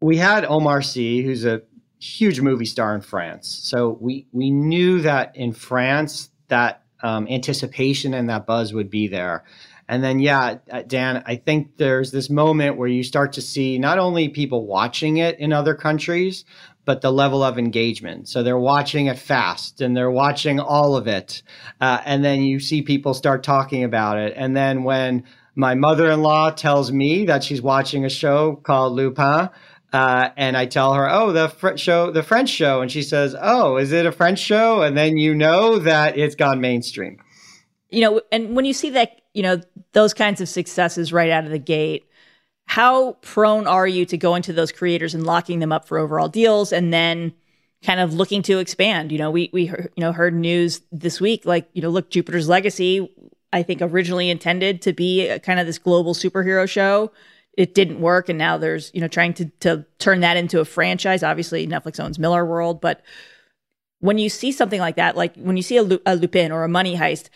We 0.00 0.16
had 0.16 0.44
Omar 0.46 0.82
Sy, 0.82 1.22
who's 1.22 1.44
a 1.44 1.62
huge 2.00 2.40
movie 2.40 2.66
star 2.66 2.92
in 2.92 3.02
France. 3.02 3.46
So 3.48 3.98
we 4.00 4.26
we 4.32 4.50
knew 4.50 5.00
that 5.02 5.36
in 5.36 5.52
France 5.52 6.30
that 6.48 6.83
um, 7.04 7.28
anticipation 7.28 8.14
and 8.14 8.28
that 8.30 8.46
buzz 8.46 8.72
would 8.72 8.90
be 8.90 9.06
there. 9.06 9.44
And 9.86 10.02
then, 10.02 10.18
yeah, 10.18 10.56
uh, 10.72 10.82
Dan, 10.82 11.22
I 11.26 11.36
think 11.36 11.76
there's 11.76 12.10
this 12.10 12.30
moment 12.30 12.78
where 12.78 12.88
you 12.88 13.02
start 13.02 13.34
to 13.34 13.42
see 13.42 13.78
not 13.78 13.98
only 13.98 14.30
people 14.30 14.66
watching 14.66 15.18
it 15.18 15.38
in 15.38 15.52
other 15.52 15.74
countries, 15.74 16.46
but 16.86 17.02
the 17.02 17.12
level 17.12 17.42
of 17.42 17.58
engagement. 17.58 18.28
So 18.28 18.42
they're 18.42 18.58
watching 18.58 19.06
it 19.06 19.18
fast 19.18 19.82
and 19.82 19.94
they're 19.94 20.10
watching 20.10 20.58
all 20.58 20.96
of 20.96 21.06
it. 21.06 21.42
Uh, 21.80 22.00
and 22.04 22.24
then 22.24 22.42
you 22.42 22.60
see 22.60 22.80
people 22.82 23.12
start 23.12 23.42
talking 23.42 23.84
about 23.84 24.18
it. 24.18 24.32
And 24.36 24.56
then 24.56 24.84
when 24.84 25.24
my 25.54 25.74
mother 25.74 26.10
in 26.10 26.22
law 26.22 26.50
tells 26.50 26.90
me 26.90 27.26
that 27.26 27.44
she's 27.44 27.62
watching 27.62 28.04
a 28.04 28.10
show 28.10 28.56
called 28.56 28.94
Lupin, 28.94 29.50
uh, 29.94 30.30
and 30.36 30.56
I 30.56 30.66
tell 30.66 30.92
her, 30.94 31.08
"Oh, 31.08 31.30
the 31.30 31.48
fr- 31.48 31.76
show, 31.76 32.10
the 32.10 32.24
French 32.24 32.50
show," 32.50 32.82
and 32.82 32.90
she 32.90 33.00
says, 33.00 33.36
"Oh, 33.40 33.76
is 33.76 33.92
it 33.92 34.06
a 34.06 34.10
French 34.10 34.40
show?" 34.40 34.82
And 34.82 34.96
then 34.96 35.18
you 35.18 35.36
know 35.36 35.78
that 35.78 36.18
it's 36.18 36.34
gone 36.34 36.60
mainstream. 36.60 37.18
You 37.90 38.00
know, 38.00 38.20
and 38.32 38.56
when 38.56 38.64
you 38.64 38.72
see 38.72 38.90
that, 38.90 39.20
you 39.34 39.44
know, 39.44 39.60
those 39.92 40.12
kinds 40.12 40.40
of 40.40 40.48
successes 40.48 41.12
right 41.12 41.30
out 41.30 41.44
of 41.44 41.52
the 41.52 41.60
gate, 41.60 42.06
how 42.64 43.12
prone 43.22 43.68
are 43.68 43.86
you 43.86 44.04
to 44.06 44.18
go 44.18 44.34
into 44.34 44.52
those 44.52 44.72
creators 44.72 45.14
and 45.14 45.24
locking 45.24 45.60
them 45.60 45.70
up 45.70 45.86
for 45.86 45.96
overall 45.96 46.28
deals, 46.28 46.72
and 46.72 46.92
then 46.92 47.32
kind 47.84 48.00
of 48.00 48.14
looking 48.14 48.42
to 48.42 48.58
expand? 48.58 49.12
You 49.12 49.18
know, 49.18 49.30
we 49.30 49.48
we 49.52 49.68
you 49.68 49.88
know 49.98 50.10
heard 50.10 50.34
news 50.34 50.80
this 50.90 51.20
week, 51.20 51.46
like 51.46 51.68
you 51.72 51.82
know, 51.82 51.88
look, 51.88 52.10
Jupiter's 52.10 52.48
Legacy, 52.48 53.08
I 53.52 53.62
think 53.62 53.80
originally 53.80 54.28
intended 54.28 54.82
to 54.82 54.92
be 54.92 55.38
kind 55.44 55.60
of 55.60 55.66
this 55.66 55.78
global 55.78 56.14
superhero 56.14 56.68
show 56.68 57.12
it 57.56 57.74
didn't 57.74 58.00
work. 58.00 58.28
And 58.28 58.38
now 58.38 58.58
there's 58.58 58.90
you 58.94 59.00
know 59.00 59.08
trying 59.08 59.34
to 59.34 59.46
to 59.60 59.84
turn 59.98 60.20
that 60.20 60.36
into 60.36 60.60
a 60.60 60.64
franchise. 60.64 61.22
Obviously 61.22 61.66
netflix 61.66 62.02
owns 62.02 62.18
Millarworld 62.18 62.80
but 62.80 63.02
when 64.00 64.18
you 64.18 64.28
see 64.28 64.52
something 64.52 64.80
like 64.80 64.96
that 64.96 65.16
like 65.16 65.34
when 65.36 65.56
you 65.56 65.62
see 65.62 65.78
a, 65.78 66.00
a 66.06 66.16
lupin 66.16 66.52
or 66.52 66.64
a 66.64 66.68
money 66.68 66.96
heist 66.96 67.28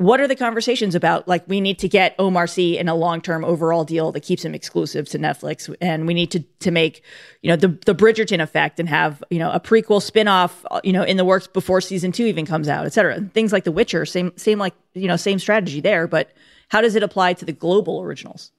what 0.00 0.18
are 0.18 0.26
the 0.26 0.34
conversations 0.34 0.94
about? 0.94 1.28
Like 1.28 1.46
we 1.46 1.60
need 1.60 1.78
to 1.80 1.88
get 1.88 2.14
omar 2.18 2.46
sy 2.46 2.62
in 2.62 2.88
a 2.88 2.94
long-term 2.94 3.44
overall 3.44 3.84
deal 3.84 4.12
that 4.12 4.20
keeps 4.20 4.42
him 4.42 4.54
exclusive 4.54 5.06
to 5.10 5.18
netflix. 5.18 5.74
And 5.78 6.06
we 6.06 6.14
need 6.14 6.30
to 6.30 6.40
to 6.60 6.70
make 6.70 7.04
you 7.42 7.50
know 7.50 7.56
the 7.56 7.68
the 7.84 7.94
bridgerton 7.94 8.40
effect 8.40 8.80
and 8.80 8.88
have 8.88 9.22
you 9.28 9.38
know 9.38 9.50
a 9.50 9.60
prequel 9.60 10.00
spin-off 10.00 10.64
you 10.84 10.94
know 10.94 11.02
in 11.02 11.18
the 11.18 11.24
works 11.26 11.46
before 11.46 11.82
season 11.82 12.12
two 12.12 12.24
even 12.24 12.46
comes 12.46 12.66
out 12.66 12.86
et 12.86 12.94
cetera. 12.94 13.20
Things 13.34 13.52
like 13.52 13.64
the 13.64 13.72
witcher 13.72 14.06
same 14.06 14.32
same 14.36 14.58
like 14.58 14.72
you 14.94 15.06
know 15.06 15.16
same 15.16 15.38
strategy 15.38 15.82
there 15.82 16.06
but 16.06 16.32
how 16.70 16.80
does 16.80 16.94
it 16.94 17.02
apply 17.02 17.34
to 17.34 17.44
the 17.44 17.52
global 17.52 18.00
originals 18.00 18.52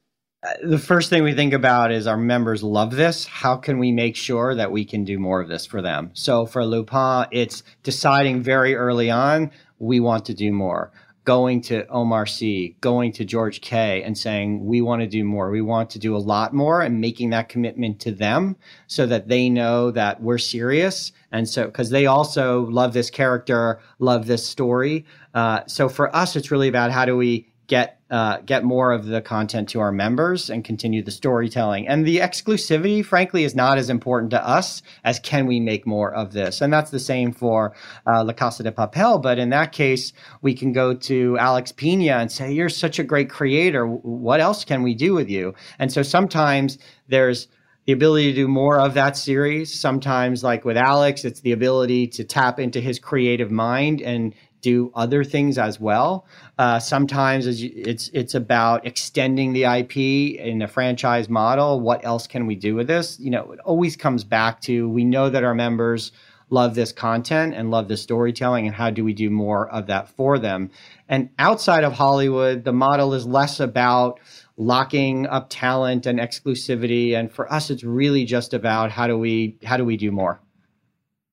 the 0.63 0.79
first 0.79 1.09
thing 1.09 1.23
we 1.23 1.33
think 1.33 1.53
about 1.53 1.91
is 1.91 2.07
our 2.07 2.17
members 2.17 2.63
love 2.63 2.95
this. 2.95 3.25
How 3.25 3.55
can 3.55 3.77
we 3.77 3.91
make 3.91 4.15
sure 4.15 4.55
that 4.55 4.71
we 4.71 4.83
can 4.85 5.03
do 5.03 5.19
more 5.19 5.39
of 5.39 5.47
this 5.47 5.67
for 5.67 5.81
them? 5.81 6.09
So 6.13 6.45
for 6.47 6.65
Lupin, 6.65 7.27
it's 7.31 7.63
deciding 7.83 8.41
very 8.41 8.75
early 8.75 9.11
on 9.11 9.51
we 9.77 9.99
want 9.99 10.25
to 10.25 10.33
do 10.33 10.51
more. 10.51 10.91
Going 11.23 11.61
to 11.61 11.85
Omar 11.87 12.25
Sy, 12.25 12.73
going 12.81 13.11
to 13.13 13.23
George 13.23 13.61
Kay, 13.61 14.01
and 14.01 14.17
saying 14.17 14.65
we 14.65 14.81
want 14.81 15.03
to 15.03 15.07
do 15.07 15.23
more. 15.23 15.51
We 15.51 15.61
want 15.61 15.91
to 15.91 15.99
do 15.99 16.15
a 16.15 16.17
lot 16.17 16.51
more, 16.51 16.81
and 16.81 16.99
making 16.99 17.29
that 17.29 17.47
commitment 17.47 17.99
to 17.99 18.11
them 18.11 18.55
so 18.87 19.05
that 19.05 19.27
they 19.27 19.47
know 19.47 19.91
that 19.91 20.23
we're 20.23 20.39
serious. 20.39 21.11
And 21.31 21.47
so, 21.47 21.65
because 21.65 21.91
they 21.91 22.07
also 22.07 22.65
love 22.65 22.93
this 22.93 23.11
character, 23.11 23.79
love 23.99 24.25
this 24.25 24.47
story. 24.47 25.05
Uh, 25.35 25.61
so 25.67 25.87
for 25.87 26.13
us, 26.15 26.35
it's 26.35 26.49
really 26.49 26.67
about 26.67 26.89
how 26.89 27.05
do 27.05 27.15
we 27.15 27.50
get 27.71 28.01
uh, 28.09 28.39
get 28.39 28.65
more 28.65 28.91
of 28.91 29.05
the 29.05 29.21
content 29.21 29.69
to 29.69 29.79
our 29.79 29.93
members 29.93 30.49
and 30.49 30.65
continue 30.65 31.01
the 31.01 31.09
storytelling. 31.09 31.87
And 31.87 32.05
the 32.05 32.17
exclusivity, 32.17 33.03
frankly, 33.05 33.45
is 33.45 33.55
not 33.55 33.77
as 33.77 33.89
important 33.89 34.31
to 34.31 34.45
us 34.45 34.81
as 35.05 35.21
can 35.21 35.47
we 35.47 35.61
make 35.61 35.87
more 35.87 36.13
of 36.13 36.33
this. 36.33 36.59
And 36.59 36.73
that's 36.73 36.91
the 36.91 36.99
same 36.99 37.31
for 37.31 37.73
uh, 38.05 38.25
La 38.25 38.33
Casa 38.33 38.63
de 38.63 38.73
Papel. 38.73 39.21
But 39.21 39.39
in 39.39 39.51
that 39.51 39.71
case, 39.71 40.11
we 40.41 40.53
can 40.53 40.73
go 40.73 40.93
to 40.93 41.37
Alex 41.37 41.71
Pina 41.71 42.17
and 42.17 42.29
say, 42.29 42.51
"You're 42.51 42.67
such 42.67 42.99
a 42.99 43.05
great 43.05 43.29
creator. 43.29 43.87
What 43.87 44.41
else 44.41 44.65
can 44.65 44.83
we 44.83 44.93
do 44.93 45.13
with 45.13 45.29
you?" 45.29 45.53
And 45.79 45.89
so 45.89 46.03
sometimes 46.03 46.77
there's 47.07 47.47
the 47.85 47.93
ability 47.93 48.31
to 48.31 48.35
do 48.35 48.47
more 48.49 48.81
of 48.81 48.95
that 48.95 49.15
series. 49.15 49.73
Sometimes, 49.79 50.43
like 50.43 50.65
with 50.65 50.77
Alex, 50.77 51.23
it's 51.23 51.39
the 51.39 51.53
ability 51.53 52.07
to 52.07 52.25
tap 52.25 52.59
into 52.59 52.81
his 52.81 52.99
creative 52.99 53.49
mind 53.49 54.01
and 54.01 54.35
do 54.61 54.91
other 54.93 55.23
things 55.23 55.57
as 55.57 55.79
well. 55.79 56.25
Uh, 56.57 56.79
sometimes 56.79 57.45
it's 57.47 58.09
it's 58.13 58.35
about 58.35 58.85
extending 58.85 59.53
the 59.53 59.63
IP 59.63 59.97
in 60.39 60.61
a 60.61 60.67
franchise 60.67 61.29
model. 61.29 61.79
What 61.79 62.05
else 62.05 62.27
can 62.27 62.45
we 62.45 62.55
do 62.55 62.75
with 62.75 62.87
this? 62.87 63.19
You 63.19 63.31
know, 63.31 63.51
it 63.51 63.59
always 63.59 63.95
comes 63.95 64.23
back 64.23 64.61
to 64.61 64.87
we 64.89 65.03
know 65.03 65.29
that 65.29 65.43
our 65.43 65.55
members 65.55 66.11
love 66.49 66.75
this 66.75 66.91
content 66.91 67.53
and 67.55 67.71
love 67.71 67.87
the 67.87 67.97
storytelling, 67.97 68.67
and 68.67 68.75
how 68.75 68.89
do 68.89 69.03
we 69.03 69.13
do 69.13 69.29
more 69.29 69.69
of 69.69 69.87
that 69.87 70.09
for 70.09 70.37
them? 70.37 70.69
And 71.07 71.29
outside 71.39 71.83
of 71.83 71.93
Hollywood, 71.93 72.63
the 72.63 72.73
model 72.73 73.13
is 73.13 73.25
less 73.25 73.59
about 73.59 74.19
locking 74.57 75.25
up 75.27 75.47
talent 75.49 76.05
and 76.05 76.19
exclusivity, 76.19 77.13
and 77.13 77.31
for 77.31 77.51
us, 77.51 77.69
it's 77.69 77.83
really 77.83 78.25
just 78.25 78.53
about 78.53 78.91
how 78.91 79.07
do 79.07 79.17
we 79.17 79.57
how 79.63 79.77
do 79.77 79.85
we 79.85 79.97
do 79.97 80.11
more. 80.11 80.41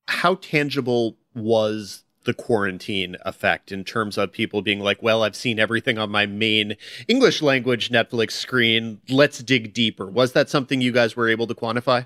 How 0.07 0.35
tangible 0.35 1.17
was 1.35 2.03
the 2.29 2.33
quarantine 2.35 3.17
effect 3.25 3.71
in 3.71 3.83
terms 3.83 4.15
of 4.15 4.31
people 4.31 4.61
being 4.61 4.79
like, 4.79 5.01
well, 5.01 5.23
I've 5.23 5.35
seen 5.35 5.57
everything 5.57 5.97
on 5.97 6.11
my 6.11 6.27
main 6.27 6.77
English 7.07 7.41
language 7.41 7.89
Netflix 7.89 8.33
screen. 8.33 9.01
Let's 9.09 9.39
dig 9.39 9.73
deeper. 9.73 10.05
Was 10.05 10.33
that 10.33 10.47
something 10.47 10.79
you 10.79 10.91
guys 10.91 11.15
were 11.15 11.27
able 11.27 11.47
to 11.47 11.55
quantify? 11.55 12.05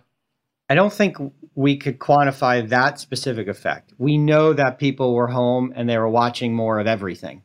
I 0.69 0.75
don't 0.75 0.93
think 0.93 1.17
we 1.55 1.75
could 1.75 1.99
quantify 1.99 2.69
that 2.69 3.01
specific 3.01 3.49
effect. 3.49 3.93
We 3.97 4.17
know 4.17 4.53
that 4.53 4.79
people 4.79 5.13
were 5.13 5.27
home 5.27 5.73
and 5.75 5.89
they 5.89 5.97
were 5.97 6.07
watching 6.07 6.55
more 6.55 6.79
of 6.79 6.87
everything. 6.87 7.41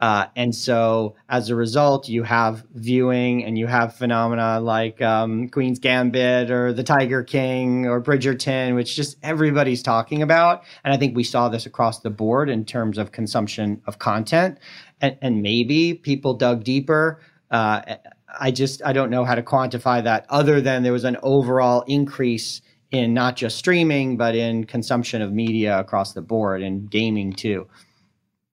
Uh, 0.00 0.26
and 0.36 0.54
so 0.54 1.14
as 1.28 1.50
a 1.50 1.56
result, 1.56 2.08
you 2.08 2.22
have 2.22 2.64
viewing 2.74 3.44
and 3.44 3.56
you 3.56 3.66
have 3.66 3.96
phenomena 3.96 4.60
like 4.60 5.00
um, 5.00 5.48
Queen's 5.48 5.78
Gambit 5.78 6.50
or 6.50 6.72
The 6.72 6.82
Tiger 6.82 7.22
King 7.22 7.86
or 7.86 8.02
Bridgerton, 8.02 8.74
which 8.74 8.96
just 8.96 9.16
everybody's 9.22 9.82
talking 9.82 10.22
about. 10.22 10.64
And 10.84 10.92
I 10.92 10.96
think 10.96 11.16
we 11.16 11.24
saw 11.24 11.48
this 11.48 11.66
across 11.66 12.00
the 12.00 12.10
board 12.10 12.50
in 12.50 12.64
terms 12.64 12.98
of 12.98 13.12
consumption 13.12 13.80
of 13.86 13.98
content. 13.98 14.58
And, 15.00 15.16
and 15.22 15.42
maybe 15.42 15.94
people 15.94 16.34
dug 16.34 16.64
deeper. 16.64 17.20
Uh, 17.50 17.96
I 18.40 18.50
just 18.50 18.82
I 18.84 18.92
don't 18.92 19.10
know 19.10 19.24
how 19.24 19.34
to 19.34 19.42
quantify 19.42 20.02
that 20.04 20.26
other 20.28 20.60
than 20.60 20.82
there 20.82 20.92
was 20.92 21.04
an 21.04 21.16
overall 21.22 21.82
increase 21.86 22.60
in 22.90 23.14
not 23.14 23.36
just 23.36 23.56
streaming 23.56 24.16
but 24.16 24.34
in 24.34 24.64
consumption 24.64 25.22
of 25.22 25.32
media 25.32 25.78
across 25.78 26.12
the 26.12 26.22
board 26.22 26.62
and 26.62 26.90
gaming 26.90 27.32
too. 27.32 27.66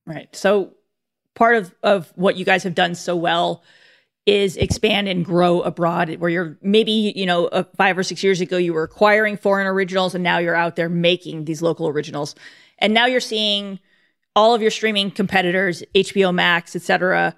Right. 0.06 0.34
So 0.36 0.74
part 1.36 1.56
of, 1.56 1.74
of 1.84 2.12
what 2.16 2.36
you 2.36 2.46
guys 2.46 2.64
have 2.64 2.76
done 2.76 2.96
so 2.96 3.16
well 3.16 3.64
is 4.26 4.56
expand 4.58 5.08
and 5.08 5.26
grow 5.26 5.62
abroad 5.62 6.16
where 6.18 6.30
you're 6.30 6.58
maybe 6.62 7.12
you 7.16 7.26
know 7.26 7.48
uh, 7.48 7.64
five 7.76 7.98
or 7.98 8.04
six 8.04 8.24
years 8.24 8.40
ago 8.40 8.58
you 8.58 8.74
were 8.74 8.84
acquiring 8.84 9.36
foreign 9.36 9.66
originals 9.66 10.14
and 10.14 10.24
now 10.24 10.38
you're 10.38 10.56
out 10.56 10.76
there 10.76 10.90
making 10.90 11.46
these 11.46 11.62
local 11.62 11.88
originals. 11.88 12.36
And 12.78 12.94
now 12.94 13.08
you're 13.08 13.20
seeing 13.20 13.80
all 14.36 14.54
of 14.54 14.62
your 14.62 14.72
streaming 14.72 15.12
competitors 15.12 15.84
hbo 15.94 16.34
max 16.34 16.76
etc 16.76 17.36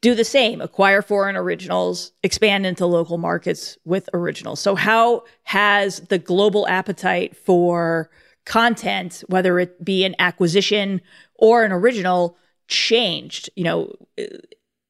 do 0.00 0.14
the 0.14 0.24
same 0.24 0.60
acquire 0.60 1.00
foreign 1.00 1.36
originals 1.36 2.12
expand 2.22 2.66
into 2.66 2.84
local 2.84 3.16
markets 3.16 3.78
with 3.86 4.10
originals. 4.12 4.60
So 4.60 4.74
how 4.74 5.24
has 5.44 6.00
the 6.00 6.18
global 6.18 6.66
appetite 6.68 7.36
for 7.36 8.10
content 8.44 9.22
whether 9.28 9.58
it 9.58 9.82
be 9.82 10.04
an 10.04 10.14
acquisition 10.18 11.00
or 11.36 11.64
an 11.64 11.72
original 11.72 12.36
changed? 12.68 13.50
You 13.56 13.64
know, 13.64 13.92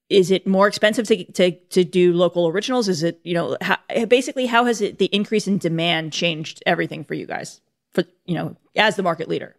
is 0.09 0.31
it 0.31 0.47
more 0.47 0.69
expensive 0.69 1.07
to 1.09 1.25
to 1.33 1.53
to 1.53 1.85
do 1.85 2.13
local 2.13 2.49
originals? 2.49 2.89
Is 2.89 3.03
it 3.03 3.21
you 3.25 3.35
know 3.35 3.57
how, 3.61 3.79
basically 4.09 4.47
how 4.47 4.65
has 4.65 4.81
it 4.81 4.99
the 4.99 5.07
increase 5.07 5.47
in 5.47 5.59
demand 5.59 6.13
changed 6.13 6.63
everything 6.67 7.05
for 7.05 7.15
you 7.15 7.27
guys 7.27 7.61
for 7.93 8.05
you 8.27 8.35
know 8.35 8.57
as 8.77 8.97
the 8.97 9.03
market 9.03 9.29
leader? 9.29 9.57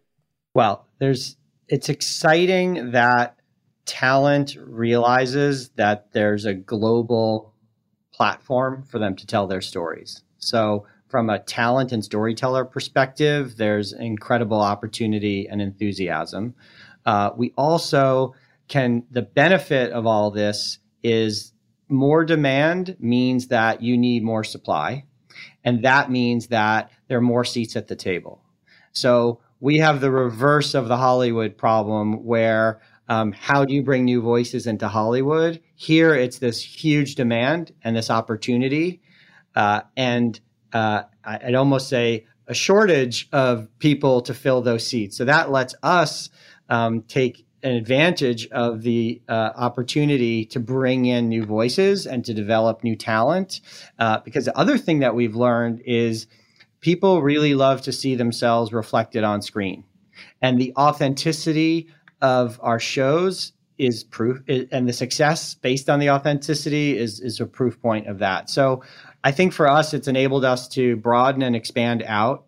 Well, 0.54 0.86
there's 0.98 1.36
it's 1.68 1.88
exciting 1.88 2.92
that 2.92 3.36
talent 3.86 4.56
realizes 4.60 5.70
that 5.70 6.12
there's 6.12 6.44
a 6.44 6.54
global 6.54 7.54
platform 8.12 8.82
for 8.82 8.98
them 8.98 9.14
to 9.16 9.26
tell 9.26 9.46
their 9.46 9.60
stories. 9.60 10.22
So, 10.38 10.86
from 11.08 11.30
a 11.30 11.38
talent 11.38 11.92
and 11.92 12.04
storyteller 12.04 12.64
perspective, 12.64 13.56
there's 13.56 13.92
incredible 13.92 14.60
opportunity 14.60 15.46
and 15.48 15.62
enthusiasm. 15.62 16.54
Uh, 17.06 17.30
we 17.36 17.54
also 17.56 18.34
can, 18.68 19.04
the 19.10 19.22
benefit 19.22 19.92
of 19.92 20.06
all 20.06 20.30
this 20.30 20.78
is 21.02 21.52
more 21.88 22.24
demand 22.24 22.96
means 22.98 23.48
that 23.48 23.80
you 23.80 23.96
need 23.96 24.24
more 24.24 24.44
supply. 24.44 25.04
And 25.64 25.84
that 25.84 26.10
means 26.10 26.48
that 26.48 26.90
there 27.08 27.18
are 27.18 27.22
more 27.22 27.44
seats 27.44 27.76
at 27.76 27.88
the 27.88 27.96
table. 27.96 28.42
So 28.92 29.40
we 29.60 29.78
have 29.78 30.00
the 30.00 30.10
reverse 30.10 30.74
of 30.74 30.88
the 30.88 30.96
Hollywood 30.96 31.56
problem 31.56 32.24
where 32.24 32.80
um, 33.08 33.32
how 33.32 33.64
do 33.64 33.72
you 33.72 33.82
bring 33.82 34.04
new 34.04 34.20
voices 34.20 34.66
into 34.66 34.88
Hollywood? 34.88 35.60
Here, 35.76 36.14
it's 36.14 36.38
this 36.38 36.60
huge 36.60 37.14
demand 37.14 37.72
and 37.84 37.96
this 37.96 38.10
opportunity, 38.10 39.00
uh, 39.54 39.82
and 39.96 40.38
uh, 40.72 41.02
I'd 41.24 41.54
almost 41.54 41.88
say 41.88 42.26
a 42.48 42.54
shortage 42.54 43.28
of 43.32 43.68
people 43.78 44.22
to 44.22 44.34
fill 44.34 44.60
those 44.60 44.86
seats. 44.86 45.16
So 45.16 45.24
that 45.24 45.50
lets 45.50 45.74
us 45.82 46.30
um, 46.68 47.02
take 47.02 47.46
an 47.62 47.72
advantage 47.72 48.46
of 48.48 48.82
the 48.82 49.20
uh, 49.28 49.50
opportunity 49.56 50.44
to 50.44 50.60
bring 50.60 51.06
in 51.06 51.28
new 51.28 51.44
voices 51.44 52.06
and 52.06 52.24
to 52.24 52.32
develop 52.34 52.84
new 52.84 52.94
talent. 52.94 53.60
Uh, 53.98 54.18
because 54.24 54.44
the 54.44 54.56
other 54.56 54.78
thing 54.78 55.00
that 55.00 55.14
we've 55.14 55.34
learned 55.34 55.82
is 55.84 56.26
people 56.80 57.22
really 57.22 57.54
love 57.54 57.82
to 57.82 57.92
see 57.92 58.14
themselves 58.14 58.72
reflected 58.72 59.24
on 59.24 59.42
screen. 59.42 59.84
And 60.40 60.60
the 60.60 60.72
authenticity 60.76 61.88
of 62.22 62.60
our 62.62 62.78
shows 62.78 63.52
is 63.78 64.04
proof, 64.04 64.38
and 64.48 64.88
the 64.88 64.92
success 64.92 65.54
based 65.54 65.90
on 65.90 65.98
the 65.98 66.10
authenticity 66.10 66.96
is, 66.96 67.20
is 67.20 67.40
a 67.40 67.46
proof 67.46 67.80
point 67.82 68.06
of 68.06 68.20
that. 68.20 68.48
So 68.48 68.82
I 69.24 69.32
think 69.32 69.52
for 69.52 69.68
us, 69.68 69.92
it's 69.92 70.08
enabled 70.08 70.44
us 70.44 70.68
to 70.68 70.96
broaden 70.96 71.42
and 71.42 71.56
expand 71.56 72.04
out, 72.06 72.44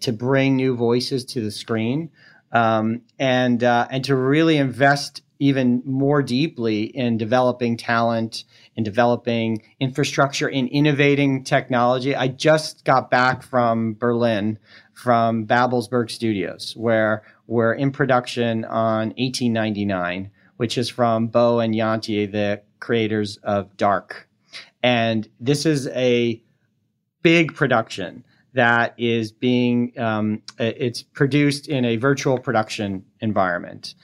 to 0.00 0.12
bring 0.12 0.56
new 0.56 0.74
voices 0.74 1.24
to 1.26 1.42
the 1.42 1.50
screen 1.50 2.10
um, 2.54 3.02
and 3.18 3.62
uh, 3.62 3.86
and 3.90 4.04
to 4.04 4.16
really 4.16 4.56
invest 4.56 5.22
even 5.40 5.82
more 5.84 6.22
deeply 6.22 6.84
in 6.84 7.18
developing 7.18 7.76
talent, 7.76 8.44
in 8.76 8.84
developing 8.84 9.60
infrastructure, 9.80 10.48
in 10.48 10.68
innovating 10.68 11.42
technology. 11.42 12.14
I 12.14 12.28
just 12.28 12.84
got 12.84 13.10
back 13.10 13.42
from 13.42 13.94
Berlin, 13.94 14.58
from 14.94 15.46
Babelsberg 15.46 16.10
Studios, 16.10 16.74
where 16.76 17.24
we're 17.48 17.74
in 17.74 17.90
production 17.90 18.64
on 18.64 19.08
1899, 19.18 20.30
which 20.56 20.78
is 20.78 20.88
from 20.88 21.26
Bo 21.26 21.58
and 21.58 21.74
Jantje, 21.74 22.30
the 22.30 22.62
creators 22.78 23.36
of 23.38 23.76
Dark. 23.76 24.28
And 24.82 25.28
this 25.40 25.66
is 25.66 25.88
a 25.88 26.40
big 27.22 27.54
production 27.54 28.24
that 28.54 28.94
is 28.96 29.32
being 29.32 29.92
um, 29.98 30.42
it's 30.58 31.02
produced 31.02 31.68
in 31.68 31.84
a 31.84 31.96
virtual 31.96 32.38
production 32.38 33.04
environment 33.20 33.94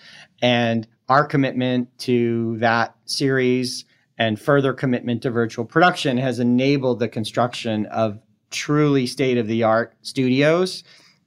and 0.42 0.86
our 1.08 1.24
commitment 1.24 1.88
to 1.98 2.56
that 2.58 2.94
series 3.04 3.84
and 4.18 4.38
further 4.40 4.72
commitment 4.72 5.22
to 5.22 5.30
virtual 5.30 5.64
production 5.64 6.18
has 6.18 6.38
enabled 6.38 7.00
the 7.00 7.08
construction 7.08 7.86
of 7.86 8.20
truly 8.50 9.06
state 9.06 9.38
of 9.38 9.46
the 9.46 9.62
art 9.62 9.94
studios 10.02 10.84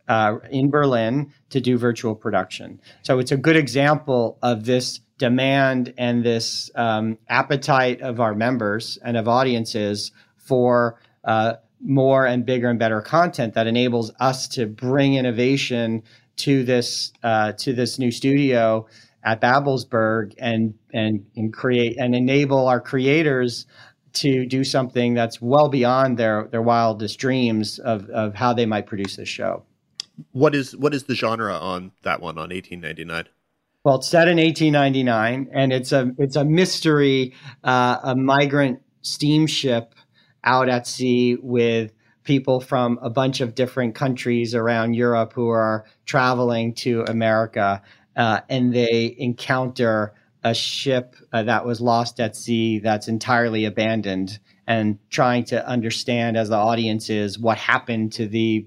uh, 0.07 0.37
in 0.51 0.69
Berlin 0.69 1.33
to 1.49 1.59
do 1.59 1.77
virtual 1.77 2.15
production. 2.15 2.79
So 3.01 3.19
it's 3.19 3.31
a 3.31 3.37
good 3.37 3.55
example 3.55 4.37
of 4.41 4.65
this 4.65 4.99
demand 5.17 5.93
and 5.97 6.23
this 6.23 6.69
um, 6.75 7.17
appetite 7.29 8.01
of 8.01 8.19
our 8.19 8.35
members 8.35 8.97
and 9.03 9.15
of 9.17 9.27
audiences 9.27 10.11
for 10.37 10.99
uh, 11.23 11.53
more 11.83 12.25
and 12.25 12.45
bigger 12.45 12.69
and 12.69 12.79
better 12.79 13.01
content 13.01 13.53
that 13.55 13.67
enables 13.67 14.11
us 14.19 14.47
to 14.47 14.65
bring 14.65 15.15
innovation 15.15 16.03
to 16.37 16.63
this 16.63 17.11
uh, 17.23 17.51
to 17.53 17.73
this 17.73 17.99
new 17.99 18.11
studio 18.11 18.87
at 19.23 19.41
Babelsberg 19.41 20.33
and, 20.37 20.73
and 20.93 21.25
and 21.35 21.53
create 21.53 21.97
and 21.97 22.15
enable 22.15 22.67
our 22.67 22.81
creators 22.81 23.65
to 24.13 24.45
do 24.45 24.63
something 24.63 25.13
that's 25.13 25.41
well 25.41 25.69
beyond 25.69 26.17
their 26.17 26.47
their 26.51 26.61
wildest 26.61 27.19
dreams 27.19 27.79
of 27.79 28.09
of 28.09 28.35
how 28.35 28.53
they 28.53 28.65
might 28.65 28.85
produce 28.85 29.15
this 29.15 29.29
show. 29.29 29.63
What 30.31 30.55
is 30.55 30.75
what 30.75 30.93
is 30.93 31.03
the 31.03 31.15
genre 31.15 31.55
on 31.55 31.91
that 32.03 32.21
one 32.21 32.37
on 32.37 32.49
1899? 32.49 33.27
Well, 33.83 33.95
it's 33.95 34.07
set 34.07 34.29
in 34.29 34.37
1899, 34.37 35.49
and 35.51 35.73
it's 35.73 35.91
a 35.91 36.13
it's 36.17 36.35
a 36.35 36.45
mystery, 36.45 37.33
uh, 37.63 37.97
a 38.03 38.15
migrant 38.15 38.81
steamship 39.01 39.93
out 40.43 40.69
at 40.69 40.87
sea 40.87 41.37
with 41.41 41.93
people 42.23 42.59
from 42.59 42.99
a 43.01 43.09
bunch 43.09 43.41
of 43.41 43.55
different 43.55 43.95
countries 43.95 44.55
around 44.55 44.93
Europe 44.93 45.33
who 45.33 45.49
are 45.49 45.85
traveling 46.05 46.73
to 46.73 47.03
America, 47.03 47.81
uh, 48.15 48.39
and 48.49 48.73
they 48.73 49.15
encounter 49.17 50.13
a 50.43 50.53
ship 50.53 51.15
uh, 51.31 51.43
that 51.43 51.65
was 51.65 51.79
lost 51.79 52.19
at 52.19 52.35
sea 52.35 52.79
that's 52.79 53.07
entirely 53.07 53.65
abandoned, 53.65 54.39
and 54.67 54.99
trying 55.09 55.43
to 55.43 55.67
understand 55.67 56.37
as 56.37 56.49
the 56.49 56.55
audience 56.55 57.09
is 57.09 57.39
what 57.39 57.57
happened 57.57 58.11
to 58.13 58.27
the 58.27 58.65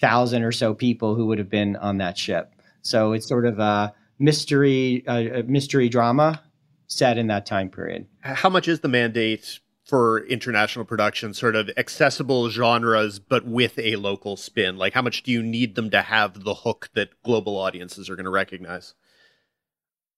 thousand 0.00 0.42
or 0.42 0.52
so 0.52 0.74
people 0.74 1.14
who 1.14 1.26
would 1.26 1.38
have 1.38 1.48
been 1.48 1.76
on 1.76 1.98
that 1.98 2.18
ship. 2.18 2.54
So 2.82 3.12
it's 3.12 3.26
sort 3.26 3.46
of 3.46 3.58
a 3.58 3.94
mystery, 4.18 5.02
a 5.06 5.42
mystery 5.42 5.88
drama 5.88 6.42
set 6.86 7.18
in 7.18 7.28
that 7.28 7.46
time 7.46 7.70
period. 7.70 8.06
How 8.20 8.48
much 8.48 8.68
is 8.68 8.80
the 8.80 8.88
mandate 8.88 9.60
for 9.86 10.26
international 10.26 10.84
production 10.84 11.32
sort 11.32 11.54
of 11.54 11.70
accessible 11.76 12.50
genres 12.50 13.20
but 13.20 13.46
with 13.46 13.78
a 13.78 13.96
local 13.96 14.36
spin? 14.36 14.76
Like 14.76 14.92
how 14.92 15.02
much 15.02 15.22
do 15.22 15.30
you 15.30 15.42
need 15.42 15.76
them 15.76 15.90
to 15.90 16.02
have 16.02 16.42
the 16.44 16.54
hook 16.54 16.90
that 16.94 17.22
global 17.22 17.56
audiences 17.56 18.10
are 18.10 18.16
going 18.16 18.24
to 18.24 18.30
recognize? 18.30 18.94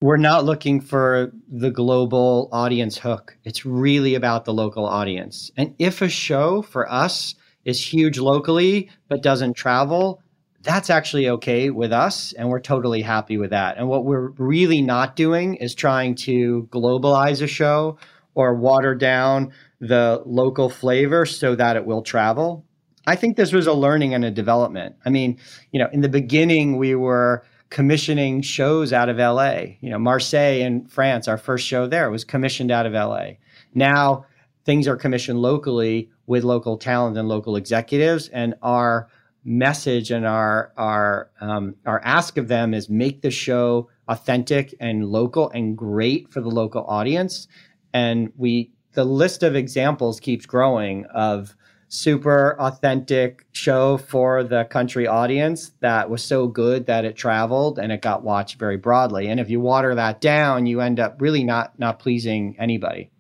We're 0.01 0.17
not 0.17 0.45
looking 0.45 0.81
for 0.81 1.33
the 1.49 1.71
global 1.71 2.49
audience 2.53 2.97
hook. 2.99 3.37
It's 3.45 3.67
really 3.67 4.15
about 4.15 4.45
the 4.45 4.55
local 4.55 4.87
audience. 4.87 5.51
And 5.57 5.75
if 5.79 6.01
a 6.01 6.09
show 6.09 6.63
for 6.63 6.91
us 6.91 7.35
is 7.65 7.93
huge 7.93 8.19
locally 8.19 8.91
but 9.09 9.23
doesn't 9.23 9.55
travel 9.55 10.23
that's 10.63 10.91
actually 10.91 11.29
okay 11.29 11.71
with 11.71 11.93
us 11.93 12.33
and 12.33 12.49
we're 12.49 12.61
totally 12.61 13.01
happy 13.01 13.39
with 13.39 13.51
that. 13.51 13.79
And 13.79 13.89
what 13.89 14.05
we're 14.05 14.31
really 14.39 14.83
not 14.83 15.17
doing 15.17 15.55
is 15.55 15.75
trying 15.75 16.15
to 16.17 16.69
globalize 16.71 17.41
a 17.43 17.47
show 17.47 17.97
or 18.39 18.55
water 18.55 18.95
down 18.95 19.53
the 19.81 20.23
local 20.25 20.71
flavor 20.71 21.27
so 21.27 21.57
that 21.57 21.75
it 21.75 21.85
will 21.85 22.03
travel. 22.03 22.65
I 23.05 23.17
think 23.17 23.37
this 23.37 23.53
was 23.53 23.67
a 23.67 23.73
learning 23.73 24.15
and 24.15 24.25
a 24.25 24.31
development. 24.31 24.95
I 25.05 25.11
mean, 25.11 25.39
you 25.73 25.81
know, 25.81 25.89
in 25.93 26.03
the 26.03 26.09
beginning, 26.09 26.77
we 26.77 26.95
were 26.95 27.43
commissioning 27.71 28.43
shows 28.43 28.93
out 28.93 29.09
of 29.09 29.17
LA. 29.17 29.75
You 29.81 29.91
know, 29.91 29.99
Marseille 29.99 30.61
in 30.61 30.87
France, 30.87 31.27
our 31.27 31.37
first 31.37 31.67
show 31.67 31.89
there 31.89 32.13
was 32.13 32.23
commissioned 32.23 32.71
out 32.71 32.87
of 32.87 32.93
LA. 32.93 33.31
Now 33.75 34.25
things 34.65 34.87
are 34.87 34.97
commissioned 34.97 35.41
locally 35.41 36.09
with 36.27 36.45
local 36.45 36.79
talent 36.79 37.19
and 37.19 37.29
local 37.29 37.57
executives, 37.57 38.29
and 38.29 38.55
our 38.63 39.09
message 39.45 40.13
and 40.13 40.25
our 40.27 40.73
our 40.77 41.31
um, 41.41 41.75
our 41.87 42.01
ask 42.05 42.37
of 42.37 42.47
them 42.47 42.73
is 42.73 42.89
make 42.89 43.23
the 43.23 43.31
show 43.33 43.89
authentic 44.07 44.75
and 44.79 45.07
local 45.07 45.51
and 45.51 45.77
great 45.77 46.31
for 46.31 46.41
the 46.41 46.49
local 46.49 46.85
audience 46.87 47.49
and 47.93 48.33
we 48.37 48.73
the 48.93 49.05
list 49.05 49.43
of 49.43 49.55
examples 49.55 50.19
keeps 50.19 50.47
growing 50.47 51.05
of 51.07 51.55
super 51.89 52.57
authentic 52.61 53.47
show 53.53 53.97
for 53.97 54.45
the 54.45 54.65
country 54.65 55.07
audience 55.07 55.73
that 55.81 56.11
was 56.11 56.23
so 56.23 56.47
good 56.47 56.87
that 56.87 57.05
it 57.05 57.17
traveled 57.17 57.79
and 57.79 57.91
it 57.93 58.03
got 58.03 58.23
watched 58.23 58.59
very 58.59 58.77
broadly. 58.77 59.29
And 59.29 59.41
if 59.41 59.49
you 59.49 59.61
water 59.61 59.95
that 59.95 60.21
down 60.21 60.67
you 60.67 60.81
end 60.81 61.01
up 61.01 61.21
really 61.21 61.45
not 61.45 61.79
not 61.79 61.99
pleasing 61.99 62.57
anybody. 62.59 63.11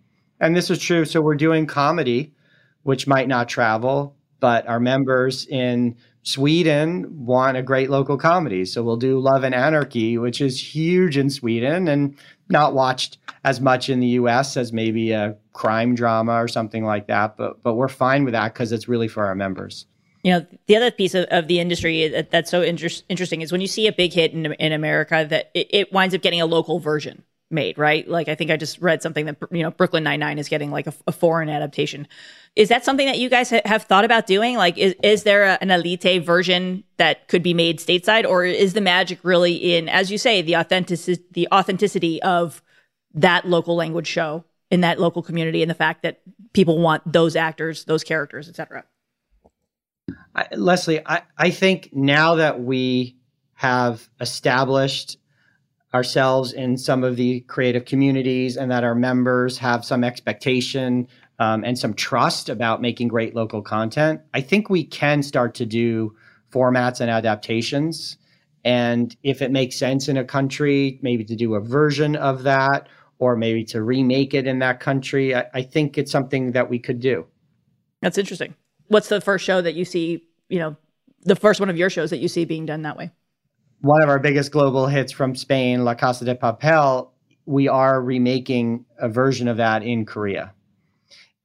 And 0.40 0.54
this 0.54 0.70
is 0.70 0.78
true. 0.78 1.04
So 1.04 1.20
we're 1.20 1.35
doing 1.35 1.66
comedy 1.66 2.35
which 2.83 3.07
might 3.07 3.28
not 3.28 3.48
travel 3.48 4.16
but 4.40 4.66
our 4.68 4.81
members 4.81 5.46
in 5.46 5.96
Sweden 6.29 7.25
want 7.25 7.57
a 7.57 7.62
great 7.62 7.88
local 7.88 8.19
comedy. 8.19 8.67
So 8.67 8.83
we'll 8.83 8.99
do 8.99 9.19
Love 9.19 9.45
and 9.45 9.55
Anarchy, 9.55 10.19
which 10.19 10.43
is 10.43 10.75
huge 10.75 11.17
in 11.17 11.31
Sweden 11.31 11.88
and 11.88 12.19
not 12.51 12.75
watched 12.75 13.17
as 13.45 13.62
much 13.62 13.88
in 13.88 13.99
the 14.01 14.09
US 14.09 14.59
as 14.59 14.71
maybe 14.71 15.12
a 15.12 15.38
crime 15.55 15.95
drama 15.95 16.35
or 16.35 16.47
something 16.47 16.85
like 16.85 17.07
that. 17.07 17.38
But 17.38 17.62
but 17.62 17.77
we're 17.77 17.88
fine 17.88 18.25
with 18.25 18.33
that 18.33 18.53
because 18.53 18.73
it's 18.73 18.88
really 18.88 19.09
for 19.09 19.25
our 19.25 19.35
members. 19.35 19.87
You 20.23 20.33
know, 20.33 20.47
the 20.67 20.77
other 20.77 20.91
piece 20.91 21.14
of, 21.14 21.25
of 21.31 21.49
the 21.49 21.61
industry 21.61 22.09
that, 22.09 22.31
that's 22.31 22.51
so 22.51 22.61
inter- 22.61 22.88
interesting 23.09 23.41
is 23.41 23.51
when 23.51 23.62
you 23.62 23.67
see 23.67 23.87
a 23.87 23.93
big 23.93 24.12
hit 24.12 24.35
in, 24.35 24.53
in 24.53 24.73
America 24.73 25.27
that 25.31 25.51
it, 25.55 25.69
it 25.71 25.93
winds 25.95 26.14
up 26.14 26.21
getting 26.21 26.43
a 26.43 26.47
local 26.47 26.79
version 26.79 27.25
made, 27.51 27.79
right? 27.79 28.09
Like 28.09 28.29
I 28.29 28.35
think 28.35 28.51
I 28.51 28.57
just 28.57 28.81
read 28.81 29.03
something 29.03 29.27
that 29.27 29.37
you 29.51 29.63
know 29.63 29.71
Brooklyn 29.71 30.05
Nine 30.05 30.21
Nine 30.21 30.39
is 30.39 30.49
getting 30.49 30.71
like 30.71 30.87
a, 30.87 30.95
a, 31.07 31.13
foreign 31.13 31.49
adaptation. 31.49 32.07
Is 32.57 32.69
that 32.69 32.85
something 32.85 33.07
that 33.07 33.19
you 33.19 33.29
guys 33.29 33.51
ha- 33.51 33.63
have 33.65 33.85
thought 33.85 34.05
about 34.05 34.27
doing? 34.27 34.57
Like, 34.57 34.77
is 34.77 34.95
is 35.03 35.23
there 35.23 35.45
a, 35.45 35.59
an 35.61 35.71
elite 35.71 36.25
version 36.25 36.85
that 36.99 37.29
could 37.29 37.43
be 37.43 37.55
made 37.55 37.79
stateside, 37.79 38.27
or 38.27 38.45
is 38.45 38.75
the 38.75 38.81
magic 38.81 39.21
really 39.23 39.55
in, 39.55 39.89
as 39.89 40.11
you 40.11 40.19
say, 40.19 40.43
the 40.43 40.57
authenticity 40.57 41.25
the 41.33 41.49
authenticity 41.53 42.23
of 42.23 42.63
that 43.15 43.47
local 43.49 43.75
language 43.77 44.07
show 44.07 44.45
in 44.71 44.83
that 44.83 45.01
local 45.01 45.23
community 45.23 45.63
and 45.63 45.71
the 45.71 45.75
fact 45.75 46.03
that 46.03 46.21
people 46.53 46.79
want 46.79 47.11
those 47.11 47.37
actors, 47.37 47.85
those 47.85 48.05
characters, 48.05 48.49
etc. 48.49 48.85
Leslie, 50.53 51.01
I, 51.07 51.23
I 51.37 51.51
think 51.51 51.91
now 51.93 52.37
that 52.37 52.61
we 52.61 53.17
have 53.55 54.09
established 54.21 55.17
ourselves 55.94 56.53
in 56.53 56.77
some 56.77 57.03
of 57.03 57.16
the 57.16 57.40
creative 57.40 57.85
communities 57.85 58.57
and 58.57 58.70
that 58.70 58.85
our 58.85 58.94
members 58.94 59.57
have 59.59 59.85
some 59.85 60.05
expectation 60.05 61.09
um, 61.38 61.64
and 61.64 61.79
some 61.79 61.94
trust 61.94 62.48
about 62.48 62.83
making 62.83 63.09
great 63.09 63.35
local 63.35 63.62
content, 63.62 64.20
I 64.35 64.40
think 64.40 64.68
we 64.68 64.85
can 64.85 65.22
start 65.22 65.55
to 65.57 65.66
do 65.66 66.14
formats 66.53 67.01
and 67.01 67.11
adaptations. 67.11 68.16
And 68.64 69.16
if 69.22 69.40
it 69.40 69.51
makes 69.51 69.77
sense 69.77 70.09
in 70.09 70.16
a 70.16 70.24
country, 70.24 70.98
maybe 71.01 71.24
to 71.24 71.37
do 71.37 71.55
a 71.55 71.61
version 71.61 72.16
of 72.16 72.42
that 72.42 72.88
or 73.18 73.37
maybe 73.37 73.64
to 73.64 73.83
remake 73.83 74.35
it 74.35 74.46
in 74.46 74.59
that 74.59 74.81
country, 74.81 75.35
I, 75.35 75.46
I 75.55 75.62
think 75.62 75.96
it's 75.96 76.12
something 76.12 76.53
that 76.53 76.68
we 76.68 76.79
could 76.79 77.01
do. 77.01 77.27
That's 78.03 78.18
interesting. 78.18 78.55
What's 78.88 79.09
the 79.09 79.20
first 79.20 79.44
show 79.44 79.61
that 79.61 79.74
you 79.74 79.85
see, 79.85 80.24
you 80.48 80.59
know, 80.59 80.77
the 81.22 81.37
first 81.37 81.61
one 81.61 81.70
of 81.70 81.77
your 81.77 81.90
shows 81.90 82.11
that 82.11 82.18
you 82.18 82.29
see 82.29 82.44
being 82.44 82.66
done 82.66 82.83
that 82.83 82.96
way? 82.96 83.11
One 83.81 84.03
of 84.03 84.09
our 84.09 84.19
biggest 84.19 84.51
global 84.53 84.87
hits 84.87 85.12
from 85.12 85.37
Spain, 85.37 85.85
La 85.85 85.95
Casa 85.95 86.25
de 86.25 86.35
Papel, 86.35 87.11
we 87.47 87.69
are 87.69 88.03
remaking 88.03 88.85
a 88.99 89.09
version 89.09 89.49
of 89.49 89.57
that 89.59 89.83
in 89.83 90.05
Korea 90.05 90.53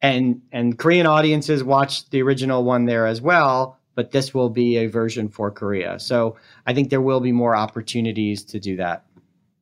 and 0.04 0.42
and 0.52 0.78
Korean 0.78 1.08
audiences 1.08 1.64
watched 1.64 2.12
the 2.12 2.22
original 2.22 2.64
one 2.64 2.86
there 2.86 3.08
as 3.08 3.22
well, 3.22 3.80
but 3.96 4.12
this 4.12 4.34
will 4.34 4.50
be 4.50 4.78
a 4.78 4.88
version 4.88 5.30
for 5.30 5.50
Korea. 5.50 5.98
So 5.98 6.36
I 6.68 6.74
think 6.74 6.90
there 6.90 7.02
will 7.02 7.22
be 7.22 7.32
more 7.32 7.56
opportunities 7.56 8.44
to 8.44 8.60
do 8.60 8.76
that. 8.76 9.06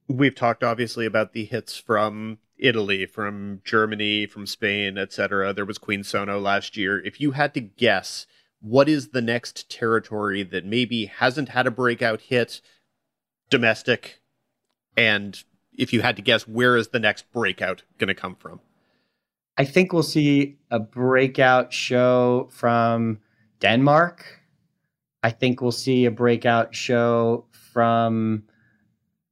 We've 0.09 0.35
talked 0.35 0.63
obviously 0.63 1.05
about 1.05 1.31
the 1.31 1.45
hits 1.45 1.77
from 1.77 2.39
Italy, 2.57 3.05
from 3.05 3.61
Germany, 3.63 4.25
from 4.25 4.45
Spain, 4.47 4.97
etc. 4.97 5.53
There 5.53 5.65
was 5.65 5.77
Queen 5.77 6.03
Sono 6.03 6.39
last 6.39 6.75
year. 6.75 6.99
If 6.99 7.21
you 7.21 7.31
had 7.31 7.53
to 7.53 7.61
guess, 7.61 8.25
what 8.61 8.87
is 8.87 9.09
the 9.09 9.21
next 9.21 9.69
territory 9.69 10.43
that 10.43 10.65
maybe 10.65 11.07
hasn't 11.07 11.49
had 11.49 11.67
a 11.67 11.71
breakout 11.71 12.21
hit 12.21 12.61
domestic 13.49 14.21
and 14.95 15.43
if 15.73 15.93
you 15.93 16.01
had 16.01 16.15
to 16.15 16.21
guess 16.21 16.47
where 16.47 16.75
is 16.75 16.89
the 16.89 16.99
next 16.99 17.31
breakout 17.31 17.83
going 17.97 18.07
to 18.07 18.13
come 18.13 18.35
from? 18.35 18.59
I 19.57 19.65
think 19.65 19.93
we'll 19.93 20.03
see 20.03 20.57
a 20.69 20.79
breakout 20.79 21.73
show 21.73 22.49
from 22.51 23.19
Denmark. 23.59 24.25
I 25.23 25.31
think 25.31 25.61
we'll 25.61 25.71
see 25.71 26.05
a 26.05 26.11
breakout 26.11 26.73
show 26.73 27.45
from 27.51 28.43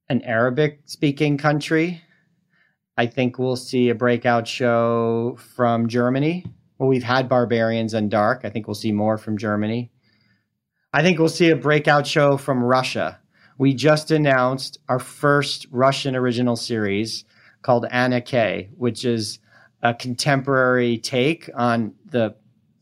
an 0.08 0.22
Arabic 0.22 0.80
speaking 0.86 1.36
country. 1.36 2.02
I 2.96 3.06
think 3.06 3.38
we'll 3.38 3.56
see 3.56 3.88
a 3.88 3.94
breakout 3.94 4.46
show 4.46 5.36
from 5.54 5.88
Germany. 5.88 6.44
Well, 6.80 6.88
we've 6.88 7.02
had 7.02 7.28
Barbarians 7.28 7.92
and 7.92 8.10
Dark. 8.10 8.40
I 8.42 8.48
think 8.48 8.66
we'll 8.66 8.74
see 8.74 8.90
more 8.90 9.18
from 9.18 9.36
Germany. 9.36 9.90
I 10.94 11.02
think 11.02 11.18
we'll 11.18 11.28
see 11.28 11.50
a 11.50 11.56
breakout 11.56 12.06
show 12.06 12.38
from 12.38 12.64
Russia. 12.64 13.20
We 13.58 13.74
just 13.74 14.10
announced 14.10 14.78
our 14.88 14.98
first 14.98 15.66
Russian 15.70 16.16
original 16.16 16.56
series 16.56 17.26
called 17.60 17.84
Anna 17.90 18.22
K, 18.22 18.70
which 18.78 19.04
is 19.04 19.40
a 19.82 19.92
contemporary 19.92 20.96
take 20.96 21.50
on 21.54 21.92
the 22.06 22.34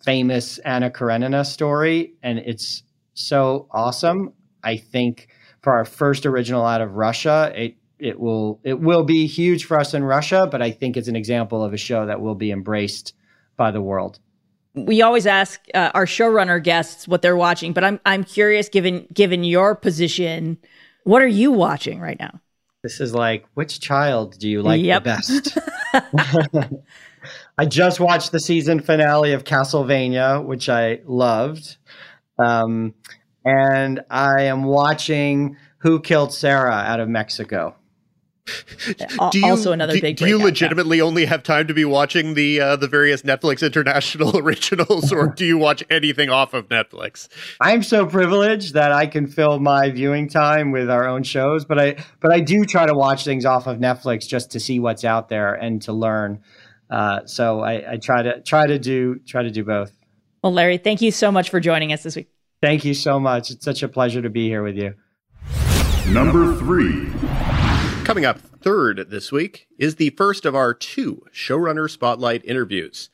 famous 0.04 0.58
Anna 0.58 0.92
Karenina 0.92 1.44
story, 1.44 2.14
and 2.22 2.38
it's 2.38 2.84
so 3.14 3.66
awesome. 3.72 4.32
I 4.62 4.76
think 4.76 5.26
for 5.60 5.72
our 5.72 5.84
first 5.84 6.24
original 6.24 6.64
out 6.64 6.80
of 6.80 6.94
Russia, 6.94 7.50
it 7.52 7.74
it 7.98 8.20
will 8.20 8.60
it 8.62 8.78
will 8.78 9.02
be 9.02 9.26
huge 9.26 9.64
for 9.64 9.76
us 9.76 9.92
in 9.92 10.04
Russia, 10.04 10.46
but 10.48 10.62
I 10.62 10.70
think 10.70 10.96
it's 10.96 11.08
an 11.08 11.16
example 11.16 11.64
of 11.64 11.72
a 11.72 11.76
show 11.76 12.06
that 12.06 12.20
will 12.20 12.36
be 12.36 12.52
embraced 12.52 13.12
by 13.58 13.70
the 13.70 13.82
world. 13.82 14.18
We 14.74 15.02
always 15.02 15.26
ask 15.26 15.60
uh, 15.74 15.90
our 15.92 16.06
showrunner 16.06 16.62
guests 16.62 17.06
what 17.06 17.20
they're 17.20 17.36
watching, 17.36 17.74
but 17.74 17.84
I'm 17.84 18.00
I'm 18.06 18.24
curious, 18.24 18.70
given 18.70 19.06
given 19.12 19.44
your 19.44 19.74
position, 19.74 20.56
what 21.04 21.20
are 21.20 21.26
you 21.26 21.52
watching 21.52 22.00
right 22.00 22.18
now? 22.18 22.40
This 22.82 23.00
is 23.00 23.12
like, 23.12 23.44
which 23.54 23.80
child 23.80 24.38
do 24.38 24.48
you 24.48 24.62
like 24.62 24.80
yep. 24.80 25.02
the 25.02 25.10
best? 25.10 25.58
I 27.58 27.66
just 27.66 27.98
watched 27.98 28.30
the 28.30 28.38
season 28.38 28.80
finale 28.80 29.32
of 29.32 29.44
Castlevania, 29.44 30.44
which 30.44 30.68
I 30.68 31.00
loved. 31.04 31.76
Um, 32.38 32.94
and 33.44 34.00
I 34.10 34.42
am 34.42 34.62
watching 34.62 35.56
Who 35.78 36.00
Killed 36.00 36.32
Sarah 36.32 36.72
out 36.72 37.00
of 37.00 37.08
Mexico. 37.08 37.74
do 39.30 39.38
you, 39.38 39.46
also 39.46 39.72
another 39.72 39.94
do, 39.94 40.00
big. 40.00 40.16
Do 40.16 40.26
you 40.26 40.38
legitimately 40.38 41.00
only 41.00 41.24
have 41.24 41.42
time 41.42 41.66
to 41.66 41.74
be 41.74 41.84
watching 41.84 42.34
the 42.34 42.60
uh, 42.60 42.76
the 42.76 42.88
various 42.88 43.22
Netflix 43.22 43.64
international 43.64 44.36
originals, 44.38 45.12
or 45.12 45.28
do 45.28 45.44
you 45.44 45.58
watch 45.58 45.82
anything 45.90 46.30
off 46.30 46.54
of 46.54 46.68
Netflix? 46.68 47.28
I'm 47.60 47.82
so 47.82 48.06
privileged 48.06 48.74
that 48.74 48.92
I 48.92 49.06
can 49.06 49.26
fill 49.26 49.58
my 49.58 49.90
viewing 49.90 50.28
time 50.28 50.70
with 50.70 50.90
our 50.90 51.06
own 51.06 51.22
shows, 51.22 51.64
but 51.64 51.78
I 51.78 51.96
but 52.20 52.32
I 52.32 52.40
do 52.40 52.64
try 52.64 52.86
to 52.86 52.94
watch 52.94 53.24
things 53.24 53.44
off 53.44 53.66
of 53.66 53.78
Netflix 53.78 54.26
just 54.26 54.50
to 54.52 54.60
see 54.60 54.80
what's 54.80 55.04
out 55.04 55.28
there 55.28 55.54
and 55.54 55.80
to 55.82 55.92
learn. 55.92 56.42
Uh, 56.90 57.26
so 57.26 57.60
I, 57.60 57.92
I 57.92 57.96
try 57.96 58.22
to 58.22 58.40
try 58.42 58.66
to 58.66 58.78
do 58.78 59.18
try 59.26 59.42
to 59.42 59.50
do 59.50 59.64
both. 59.64 59.92
Well, 60.42 60.52
Larry, 60.52 60.78
thank 60.78 61.02
you 61.02 61.10
so 61.10 61.32
much 61.32 61.50
for 61.50 61.60
joining 61.60 61.92
us 61.92 62.02
this 62.02 62.16
week. 62.16 62.30
Thank 62.60 62.84
you 62.84 62.94
so 62.94 63.20
much. 63.20 63.50
It's 63.50 63.64
such 63.64 63.82
a 63.82 63.88
pleasure 63.88 64.22
to 64.22 64.30
be 64.30 64.48
here 64.48 64.62
with 64.62 64.76
you. 64.76 64.94
Number 66.08 66.54
three. 66.56 67.10
Coming 68.08 68.24
up 68.24 68.40
third 68.40 69.10
this 69.10 69.30
week 69.30 69.68
is 69.76 69.96
the 69.96 70.08
first 70.08 70.46
of 70.46 70.54
our 70.54 70.72
two 70.72 71.26
showrunner 71.30 71.90
spotlight 71.90 72.42
interviews. 72.42 73.10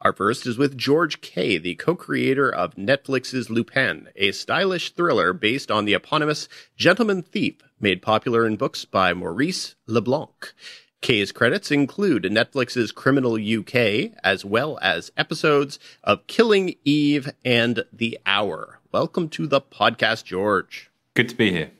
Our 0.00 0.14
first 0.14 0.46
is 0.46 0.56
with 0.56 0.78
George 0.78 1.20
Kay, 1.20 1.58
the 1.58 1.74
co-creator 1.74 2.48
of 2.48 2.74
Netflix's 2.74 3.50
Lupin, 3.50 4.08
a 4.16 4.32
stylish 4.32 4.92
thriller 4.92 5.34
based 5.34 5.70
on 5.70 5.84
the 5.84 5.92
eponymous 5.92 6.48
Gentleman 6.74 7.22
Thief, 7.22 7.56
made 7.78 8.00
popular 8.00 8.46
in 8.46 8.56
books 8.56 8.86
by 8.86 9.12
Maurice 9.12 9.74
LeBlanc. 9.86 10.54
Kay's 11.02 11.32
credits 11.32 11.70
include 11.70 12.22
Netflix's 12.22 12.92
Criminal 12.92 13.34
UK, 13.34 14.12
as 14.24 14.42
well 14.42 14.78
as 14.80 15.12
episodes 15.18 15.78
of 16.02 16.26
Killing 16.28 16.76
Eve 16.82 17.30
and 17.44 17.84
The 17.92 18.18
Hour. 18.24 18.80
Welcome 18.90 19.28
to 19.28 19.46
the 19.46 19.60
podcast, 19.60 20.24
George. 20.24 20.90
Good 21.12 21.28
to 21.28 21.34
be 21.34 21.50
here. 21.50 21.72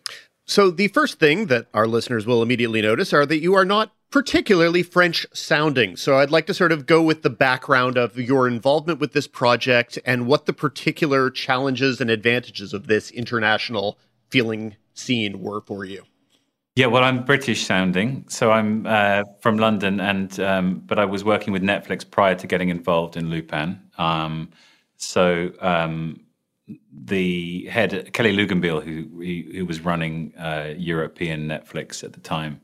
So, 0.50 0.72
the 0.72 0.88
first 0.88 1.20
thing 1.20 1.46
that 1.46 1.68
our 1.72 1.86
listeners 1.86 2.26
will 2.26 2.42
immediately 2.42 2.82
notice 2.82 3.12
are 3.12 3.24
that 3.24 3.38
you 3.38 3.54
are 3.54 3.64
not 3.64 3.92
particularly 4.10 4.82
French 4.82 5.24
sounding. 5.32 5.94
So, 5.94 6.18
I'd 6.18 6.32
like 6.32 6.46
to 6.46 6.54
sort 6.54 6.72
of 6.72 6.86
go 6.86 7.00
with 7.00 7.22
the 7.22 7.30
background 7.30 7.96
of 7.96 8.18
your 8.18 8.48
involvement 8.48 8.98
with 8.98 9.12
this 9.12 9.28
project 9.28 9.96
and 10.04 10.26
what 10.26 10.46
the 10.46 10.52
particular 10.52 11.30
challenges 11.30 12.00
and 12.00 12.10
advantages 12.10 12.74
of 12.74 12.88
this 12.88 13.12
international 13.12 13.96
feeling 14.28 14.74
scene 14.92 15.40
were 15.40 15.60
for 15.60 15.84
you. 15.84 16.02
Yeah, 16.74 16.86
well, 16.86 17.04
I'm 17.04 17.24
British 17.24 17.64
sounding, 17.64 18.24
so 18.26 18.50
I'm 18.50 18.86
uh, 18.86 19.22
from 19.40 19.56
London, 19.56 20.00
and 20.00 20.40
um, 20.40 20.82
but 20.84 20.98
I 20.98 21.04
was 21.04 21.22
working 21.22 21.52
with 21.52 21.62
Netflix 21.62 22.10
prior 22.10 22.34
to 22.34 22.48
getting 22.48 22.70
involved 22.70 23.16
in 23.16 23.30
Lupin. 23.30 23.80
Um, 23.98 24.50
so 24.96 25.52
um, 25.60 26.20
the 26.92 27.66
head 27.66 28.12
Kelly 28.12 28.36
Luegenbiehl, 28.36 28.82
who, 28.82 29.52
who, 29.58 29.64
was 29.66 29.80
running 29.80 30.32
uh, 30.38 30.74
European 30.76 31.48
Netflix 31.48 32.04
at 32.04 32.12
the 32.12 32.20
time, 32.20 32.60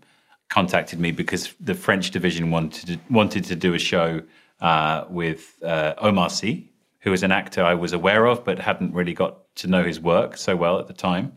contacted 0.49 1.01
me 1.01 1.13
because 1.13 1.55
the 1.61 1.75
French 1.75 2.11
division 2.11 2.51
wanted 2.51 2.87
to, 2.87 2.99
wanted 3.11 3.45
to 3.45 3.57
do 3.57 3.75
a 3.75 3.79
show 3.79 4.23
uh, 4.61 5.05
with 5.09 5.63
uh, 5.63 5.95
Omar 5.99 6.31
Sy, 6.31 6.65
who 7.01 7.11
was 7.11 7.23
an 7.23 7.33
actor 7.33 7.63
I 7.63 7.75
was 7.75 7.93
aware 7.93 8.27
of 8.27 8.45
but 8.45 8.59
hadn't 8.59 8.93
really 8.95 9.15
got 9.15 9.55
to 9.57 9.67
know 9.67 9.85
his 9.85 10.01
work 10.01 10.37
so 10.37 10.57
well 10.57 10.79
at 10.79 10.87
the 10.87 10.95
time, 10.95 11.33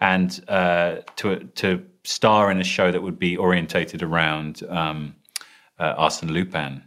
and 0.00 0.42
uh, 0.48 0.96
to 1.16 1.44
to 1.56 1.84
star 2.04 2.50
in 2.50 2.60
a 2.60 2.64
show 2.64 2.90
that 2.90 3.02
would 3.02 3.18
be 3.18 3.36
orientated 3.36 4.02
around 4.02 4.62
um, 4.68 5.14
uh, 5.78 5.94
Arsène 5.96 6.30
Lupin 6.30 6.82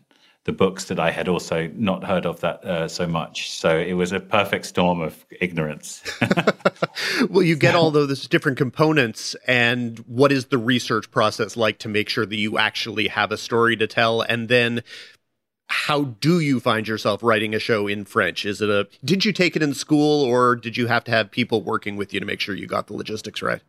the 0.46 0.52
books 0.52 0.86
that 0.86 1.00
I 1.00 1.12
had 1.12 1.30
also 1.30 1.70
not 1.76 2.04
heard 2.04 2.26
of 2.26 2.42
that 2.42 2.64
uh, 2.66 2.88
so 2.88 3.08
much. 3.08 3.50
So 3.50 3.78
it 3.78 3.94
was 3.94 4.12
a 4.12 4.20
perfect 4.20 4.66
storm 4.66 5.00
of 5.00 5.26
ignorance. 5.40 6.04
well, 7.30 7.44
you 7.44 7.56
get 7.56 7.76
all 7.76 7.92
those 7.92 8.28
different 8.28 8.58
components, 8.58 9.36
and 9.48 10.00
what 10.00 10.32
is 10.32 10.46
the 10.46 10.58
research 10.58 11.10
process 11.12 11.56
like 11.56 11.80
to 11.80 11.90
make 11.90 12.10
sure 12.10 12.26
that 12.26 12.36
you 12.36 12.58
actually 12.58 13.08
have 13.08 13.32
a 13.32 13.38
story 13.38 13.78
to 13.78 13.88
tell? 13.88 14.22
And 14.22 14.50
then 14.50 14.84
how 15.68 16.04
do 16.04 16.42
you 16.42 16.60
find 16.60 16.88
yourself 16.88 17.24
writing 17.24 17.56
a 17.56 17.60
show 17.60 17.88
in 17.88 18.04
French? 18.04 18.46
Is 18.46 18.62
it 18.62 18.70
a 18.70 18.88
did 19.04 19.24
you 19.24 19.32
take 19.32 19.56
it 19.56 19.64
in 19.64 19.74
school, 19.74 20.24
or 20.24 20.56
did 20.58 20.76
you 20.76 20.88
have 20.88 21.06
to 21.06 21.12
have 21.12 21.32
people 21.32 21.64
working 21.64 21.96
with 21.96 22.14
you 22.14 22.20
to 22.20 22.26
make 22.26 22.42
sure 22.42 22.54
you 22.54 22.68
got 22.68 22.88
the 22.88 22.94
logistics 22.94 23.42
right? 23.42 23.62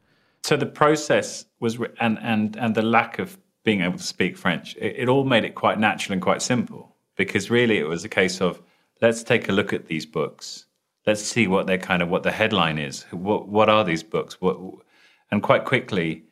So 0.42 0.56
the 0.56 0.66
process 0.66 1.46
was, 1.60 1.78
and 2.00 2.18
and 2.20 2.56
and 2.56 2.74
the 2.74 2.82
lack 2.82 3.18
of 3.18 3.38
being 3.64 3.80
able 3.80 3.98
to 3.98 4.04
speak 4.04 4.36
French, 4.36 4.76
it, 4.76 4.96
it, 4.98 5.08
all 5.08 5.24
made 5.24 5.44
it 5.44 5.54
quite 5.54 5.78
natural 5.78 6.12
and 6.12 6.22
quite 6.22 6.42
simple 6.42 6.94
because 7.16 7.50
really 7.50 7.78
it 7.78 7.88
was 7.88 8.04
a 8.04 8.08
case 8.08 8.40
of 8.40 8.62
let's 9.00 9.22
take 9.22 9.48
a 9.48 9.52
look 9.52 9.72
at 9.72 9.86
these 9.86 10.06
books. 10.06 10.66
Let's 11.06 11.22
see 11.22 11.46
what 11.46 11.66
their 11.66 11.78
kind 11.78 12.02
of 12.02 12.08
what 12.08 12.22
the 12.22 12.32
headline 12.32 12.78
is. 12.78 13.02
What 13.10 13.48
what 13.48 13.68
are 13.68 13.84
these 13.84 14.02
books? 14.02 14.40
What 14.40 14.58
and 15.30 15.42
quite 15.42 15.64
quickly, 15.64 16.24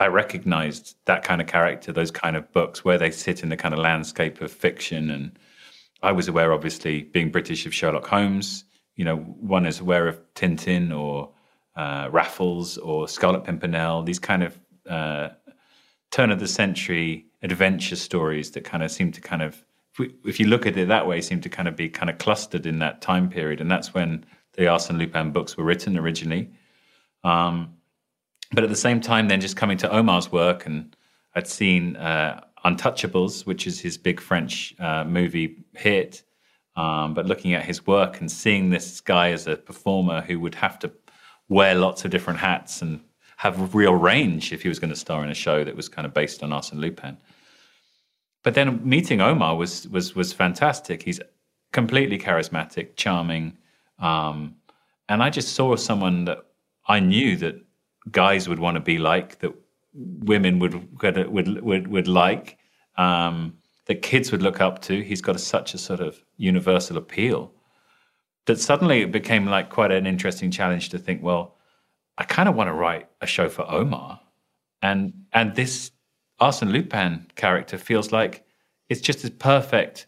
I 0.00 0.06
recognized 0.06 0.96
that 1.04 1.22
kind 1.22 1.42
of 1.42 1.46
character, 1.46 1.92
those 1.92 2.10
kind 2.10 2.34
of 2.34 2.50
books 2.52 2.84
where 2.84 2.96
they 2.96 3.10
sit 3.10 3.42
in 3.42 3.50
the 3.50 3.56
kind 3.56 3.74
of 3.74 3.80
landscape 3.80 4.40
of 4.40 4.50
fiction. 4.50 5.10
And 5.10 5.38
I 6.02 6.12
was 6.12 6.26
aware, 6.26 6.52
obviously, 6.52 7.02
being 7.02 7.30
British, 7.30 7.66
of 7.66 7.74
Sherlock 7.74 8.06
Holmes. 8.06 8.64
You 8.96 9.04
know, 9.04 9.16
one 9.16 9.66
is 9.66 9.80
aware 9.80 10.08
of 10.08 10.18
Tintin 10.34 10.90
or 10.90 11.30
uh, 11.76 12.08
Raffles 12.10 12.78
or 12.78 13.08
Scarlet 13.08 13.44
Pimpernel, 13.44 14.02
these 14.02 14.18
kind 14.18 14.42
of 14.42 14.58
uh, 14.88 15.28
turn 16.10 16.30
of 16.30 16.40
the 16.40 16.48
century 16.48 17.26
adventure 17.42 17.96
stories 17.96 18.50
that 18.52 18.64
kind 18.64 18.82
of 18.82 18.90
seem 18.90 19.12
to 19.12 19.20
kind 19.20 19.42
of, 19.42 19.64
if, 19.92 19.98
we, 19.98 20.14
if, 20.24 20.40
you 20.40 20.46
look 20.46 20.66
at 20.66 20.76
it 20.76 20.88
that 20.88 21.06
way, 21.06 21.20
seem 21.20 21.40
to 21.40 21.48
kind 21.48 21.68
of 21.68 21.76
be 21.76 21.88
kind 21.88 22.10
of 22.10 22.18
clustered 22.18 22.66
in 22.66 22.78
that 22.80 23.00
time 23.00 23.28
period. 23.28 23.60
And 23.60 23.70
that's 23.70 23.94
when 23.94 24.24
the 24.54 24.62
Arsène 24.62 24.98
Lupin 24.98 25.30
books 25.32 25.56
were 25.56 25.64
written 25.64 25.96
originally. 25.98 26.50
Um, 27.24 27.74
but 28.52 28.64
at 28.64 28.70
the 28.70 28.76
same 28.76 29.00
time, 29.00 29.28
then 29.28 29.40
just 29.40 29.56
coming 29.56 29.78
to 29.78 29.90
Omar's 29.90 30.32
work, 30.32 30.66
and 30.66 30.96
I'd 31.34 31.46
seen 31.46 31.96
uh, 31.96 32.40
Untouchables, 32.64 33.46
which 33.46 33.66
is 33.66 33.80
his 33.80 33.96
big 33.96 34.20
French 34.20 34.74
uh, 34.80 35.04
movie 35.04 35.64
hit. 35.74 36.22
Um, 36.76 37.14
but 37.14 37.26
looking 37.26 37.54
at 37.54 37.64
his 37.64 37.86
work 37.86 38.20
and 38.20 38.30
seeing 38.30 38.70
this 38.70 39.00
guy 39.00 39.30
as 39.30 39.46
a 39.46 39.56
performer 39.56 40.20
who 40.20 40.40
would 40.40 40.54
have 40.56 40.78
to 40.80 40.90
wear 41.48 41.74
lots 41.74 42.04
of 42.04 42.10
different 42.10 42.38
hats 42.38 42.80
and 42.80 43.00
have 43.40 43.74
real 43.74 43.94
range 43.94 44.52
if 44.52 44.60
he 44.60 44.68
was 44.68 44.78
going 44.78 44.90
to 44.90 44.96
star 44.96 45.24
in 45.24 45.30
a 45.30 45.34
show 45.34 45.64
that 45.64 45.74
was 45.74 45.88
kind 45.88 46.04
of 46.04 46.12
based 46.12 46.42
on 46.42 46.50
Arsène 46.50 46.78
Lupin. 46.78 47.16
But 48.42 48.52
then 48.52 48.86
meeting 48.86 49.22
Omar 49.22 49.56
was 49.56 49.88
was 49.88 50.14
was 50.14 50.30
fantastic. 50.34 51.02
He's 51.02 51.20
completely 51.72 52.18
charismatic, 52.18 52.96
charming, 52.96 53.56
um, 53.98 54.56
and 55.08 55.22
I 55.22 55.30
just 55.30 55.54
saw 55.54 55.74
someone 55.76 56.26
that 56.26 56.44
I 56.86 57.00
knew 57.00 57.34
that 57.38 57.54
guys 58.10 58.46
would 58.46 58.58
want 58.58 58.74
to 58.74 58.80
be 58.80 58.98
like, 58.98 59.38
that 59.38 59.54
women 59.94 60.58
would 60.58 60.74
would 61.02 61.62
would 61.62 61.88
would 61.88 62.08
like, 62.08 62.58
um, 62.98 63.54
that 63.86 64.02
kids 64.02 64.30
would 64.32 64.42
look 64.42 64.60
up 64.60 64.82
to. 64.82 65.02
He's 65.02 65.22
got 65.22 65.36
a, 65.36 65.38
such 65.38 65.72
a 65.72 65.78
sort 65.78 66.00
of 66.00 66.22
universal 66.36 66.98
appeal 66.98 67.54
that 68.44 68.60
suddenly 68.60 69.00
it 69.00 69.12
became 69.12 69.46
like 69.46 69.70
quite 69.70 69.92
an 69.92 70.06
interesting 70.06 70.50
challenge 70.50 70.90
to 70.90 70.98
think, 70.98 71.22
well, 71.22 71.56
I 72.20 72.24
kind 72.24 72.50
of 72.50 72.54
want 72.54 72.68
to 72.68 72.74
write 72.74 73.08
a 73.22 73.26
show 73.26 73.48
for 73.48 73.68
Omar, 73.68 74.20
and 74.82 75.24
and 75.32 75.56
this 75.56 75.90
Arsène 76.38 76.70
Lupin 76.70 77.26
character 77.34 77.78
feels 77.78 78.12
like 78.12 78.44
it's 78.90 79.00
just 79.00 79.24
as 79.24 79.30
perfect 79.30 80.06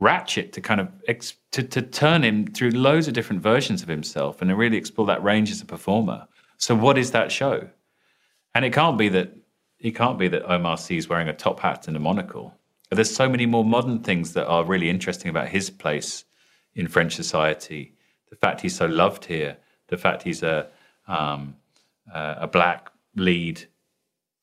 ratchet 0.00 0.54
to 0.54 0.62
kind 0.62 0.80
of 0.80 0.88
ex- 1.06 1.34
to 1.50 1.62
to 1.62 1.82
turn 1.82 2.24
him 2.24 2.46
through 2.46 2.70
loads 2.70 3.06
of 3.06 3.12
different 3.12 3.42
versions 3.42 3.82
of 3.82 3.88
himself 3.88 4.40
and 4.40 4.48
to 4.48 4.56
really 4.56 4.78
explore 4.78 5.06
that 5.06 5.22
range 5.22 5.50
as 5.50 5.60
a 5.60 5.66
performer. 5.66 6.26
So 6.56 6.74
what 6.74 6.96
is 6.96 7.10
that 7.10 7.30
show? 7.30 7.68
And 8.54 8.64
it 8.64 8.72
can't 8.72 8.96
be 8.96 9.10
that 9.10 9.36
it 9.78 9.90
can't 9.94 10.18
be 10.18 10.28
that 10.28 10.50
Omar 10.50 10.78
Sy's 10.78 11.06
wearing 11.06 11.28
a 11.28 11.34
top 11.34 11.60
hat 11.60 11.86
and 11.86 11.94
a 11.94 12.00
monocle. 12.00 12.54
There's 12.90 13.14
so 13.14 13.28
many 13.28 13.44
more 13.44 13.64
modern 13.64 13.98
things 13.98 14.32
that 14.32 14.46
are 14.46 14.64
really 14.64 14.88
interesting 14.88 15.28
about 15.28 15.48
his 15.48 15.68
place 15.68 16.24
in 16.74 16.88
French 16.88 17.14
society. 17.14 17.94
The 18.30 18.36
fact 18.36 18.62
he's 18.62 18.76
so 18.76 18.86
loved 18.86 19.26
here, 19.26 19.58
the 19.88 19.98
fact 19.98 20.22
he's 20.22 20.42
a 20.42 20.68
um, 21.08 21.56
uh, 22.12 22.36
a 22.38 22.46
black 22.46 22.90
lead 23.16 23.66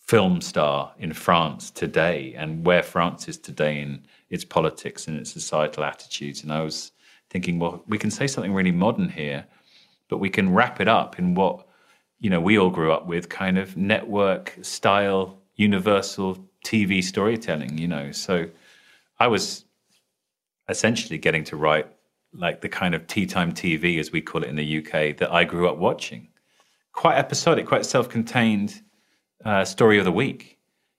film 0.10 0.42
star 0.42 0.92
in 0.98 1.14
France 1.14 1.70
today 1.70 2.34
and 2.36 2.66
where 2.66 2.82
France 2.82 3.28
is 3.28 3.38
today 3.38 3.80
in 3.80 4.04
its 4.32 4.44
politics 4.44 5.08
and 5.08 5.20
its 5.20 5.32
societal 5.32 5.84
attitudes. 5.84 6.42
And 6.42 6.52
I 6.52 6.62
was 6.62 6.94
thinking, 7.30 7.60
well, 7.60 7.84
we 7.88 8.00
can 8.00 8.10
say 8.10 8.26
something 8.26 8.54
really 8.54 8.72
modern 8.72 9.10
here, 9.10 9.46
but 10.08 10.18
we 10.18 10.32
can 10.32 10.52
wrap 10.52 10.82
it 10.82 10.88
up 10.88 11.20
in 11.20 11.36
what 11.36 11.68
you 12.20 12.30
know 12.30 12.42
we 12.42 12.58
all 12.58 12.72
grew 12.72 12.92
up 12.92 13.06
with, 13.06 13.30
kind 13.30 13.60
of 13.60 13.78
network 13.78 14.58
style, 14.64 15.38
universal 15.56 16.44
TV 16.66 17.04
storytelling. 17.04 17.78
You 17.78 17.88
know, 17.88 18.12
so 18.12 18.50
I 19.20 19.28
was 19.28 19.66
essentially 20.70 21.20
getting 21.20 21.44
to 21.46 21.56
write 21.56 21.86
like 22.34 22.62
the 22.62 22.70
kind 22.70 22.96
of 22.96 23.06
tea 23.06 23.28
time 23.28 23.54
TV, 23.54 24.00
as 24.00 24.12
we 24.12 24.22
call 24.22 24.44
it 24.44 24.50
in 24.50 24.56
the 24.56 24.80
UK, 24.80 25.18
that 25.18 25.32
I 25.32 25.44
grew 25.44 25.70
up 25.70 25.78
watching 25.78 26.29
quite 26.94 27.18
episodic, 27.18 27.66
quite 27.66 27.86
self-contained 27.86 28.82
uh, 29.46 29.66
story 29.66 30.00
of 30.00 30.06
the 30.06 30.12
week. 30.12 30.58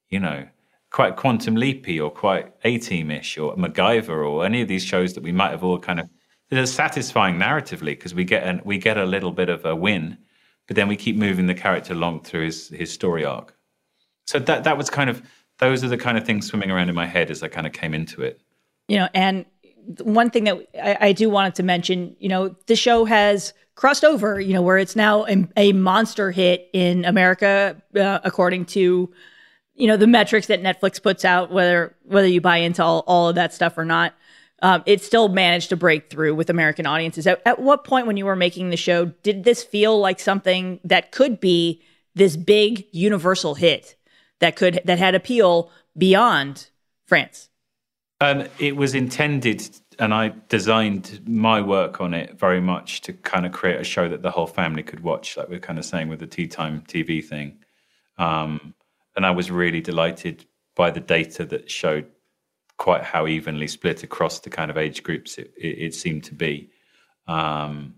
You 0.08 0.20
know, 0.20 0.46
quite 0.90 1.16
quantum 1.16 1.54
leapy 1.54 2.00
or 2.00 2.10
quite 2.10 2.52
A 2.64 2.78
Team-ish 2.78 3.38
or 3.38 3.54
MacGyver 3.56 4.28
or 4.28 4.44
any 4.44 4.60
of 4.60 4.68
these 4.68 4.84
shows 4.84 5.14
that 5.14 5.22
we 5.22 5.32
might 5.32 5.50
have 5.50 5.64
all 5.64 5.78
kind 5.78 6.00
of. 6.00 6.08
They're 6.50 6.66
satisfying 6.66 7.36
narratively 7.36 7.92
because 7.92 8.12
we 8.12 8.24
get 8.24 8.66
we 8.66 8.78
get 8.78 8.98
a 8.98 9.04
little 9.04 9.30
bit 9.30 9.48
of 9.48 9.64
a 9.64 9.76
win, 9.76 10.18
but 10.66 10.74
then 10.74 10.88
we 10.88 10.96
keep 10.96 11.16
moving 11.16 11.46
the 11.46 11.54
character 11.54 11.92
along 11.92 12.24
through 12.24 12.46
his 12.46 12.68
his 12.68 12.92
story 12.92 13.24
arc. 13.24 13.56
So 14.26 14.40
that 14.40 14.64
that 14.64 14.76
was 14.76 14.90
kind 14.90 15.08
of 15.08 15.22
those 15.58 15.84
are 15.84 15.88
the 15.88 15.98
kind 15.98 16.18
of 16.18 16.24
things 16.24 16.46
swimming 16.46 16.70
around 16.70 16.88
in 16.88 16.94
my 16.94 17.06
head 17.06 17.30
as 17.30 17.42
I 17.42 17.48
kind 17.48 17.66
of 17.66 17.72
came 17.72 17.94
into 17.94 18.22
it. 18.22 18.40
You 18.88 18.98
know, 18.98 19.08
and 19.14 19.44
one 20.02 20.30
thing 20.30 20.44
that 20.44 20.58
I, 20.82 21.08
I 21.08 21.12
do 21.12 21.30
wanted 21.30 21.54
to 21.56 21.62
mention, 21.62 22.16
you 22.18 22.28
know, 22.28 22.56
the 22.66 22.76
show 22.76 23.04
has 23.04 23.52
crossed 23.80 24.04
over, 24.04 24.38
you 24.38 24.52
know, 24.52 24.60
where 24.60 24.76
it's 24.76 24.94
now 24.94 25.24
a, 25.24 25.48
a 25.56 25.72
monster 25.72 26.30
hit 26.30 26.68
in 26.74 27.06
America, 27.06 27.80
uh, 27.96 28.18
according 28.22 28.66
to, 28.66 29.10
you 29.74 29.86
know, 29.86 29.96
the 29.96 30.06
metrics 30.06 30.48
that 30.48 30.62
Netflix 30.62 31.02
puts 31.02 31.24
out, 31.24 31.50
whether 31.50 31.96
whether 32.04 32.26
you 32.26 32.42
buy 32.42 32.58
into 32.58 32.84
all, 32.84 33.02
all 33.06 33.30
of 33.30 33.36
that 33.36 33.54
stuff 33.54 33.78
or 33.78 33.86
not. 33.86 34.12
Um, 34.60 34.82
it 34.84 35.02
still 35.02 35.30
managed 35.30 35.70
to 35.70 35.76
break 35.78 36.10
through 36.10 36.34
with 36.34 36.50
American 36.50 36.84
audiences. 36.84 37.26
At, 37.26 37.40
at 37.46 37.58
what 37.58 37.84
point 37.84 38.06
when 38.06 38.18
you 38.18 38.26
were 38.26 38.36
making 38.36 38.68
the 38.68 38.76
show 38.76 39.06
did 39.22 39.44
this 39.44 39.64
feel 39.64 39.98
like 39.98 40.20
something 40.20 40.78
that 40.84 41.10
could 41.10 41.40
be 41.40 41.80
this 42.14 42.36
big 42.36 42.84
universal 42.92 43.54
hit 43.54 43.96
that 44.40 44.56
could 44.56 44.82
that 44.84 44.98
had 44.98 45.14
appeal 45.14 45.70
beyond 45.96 46.68
France? 47.06 47.48
Um, 48.20 48.44
it 48.58 48.76
was 48.76 48.94
intended 48.94 49.70
and 50.00 50.14
I 50.14 50.32
designed 50.48 51.20
my 51.28 51.60
work 51.60 52.00
on 52.00 52.14
it 52.14 52.38
very 52.38 52.60
much 52.60 53.02
to 53.02 53.12
kind 53.12 53.44
of 53.44 53.52
create 53.52 53.78
a 53.78 53.84
show 53.84 54.08
that 54.08 54.22
the 54.22 54.30
whole 54.30 54.46
family 54.46 54.82
could 54.82 55.00
watch, 55.00 55.36
like 55.36 55.50
we're 55.50 55.60
kind 55.60 55.78
of 55.78 55.84
saying 55.84 56.08
with 56.08 56.20
the 56.20 56.26
tea 56.26 56.48
time 56.48 56.82
TV 56.88 57.22
thing. 57.22 57.58
Um, 58.16 58.74
and 59.14 59.26
I 59.26 59.30
was 59.30 59.50
really 59.50 59.82
delighted 59.82 60.46
by 60.74 60.90
the 60.90 61.00
data 61.00 61.44
that 61.44 61.70
showed 61.70 62.06
quite 62.78 63.02
how 63.02 63.26
evenly 63.26 63.68
split 63.68 64.02
across 64.02 64.40
the 64.40 64.48
kind 64.48 64.70
of 64.70 64.78
age 64.78 65.02
groups 65.02 65.36
it, 65.36 65.52
it, 65.58 65.78
it 65.78 65.94
seemed 65.94 66.24
to 66.24 66.34
be. 66.34 66.70
Um, 67.28 67.96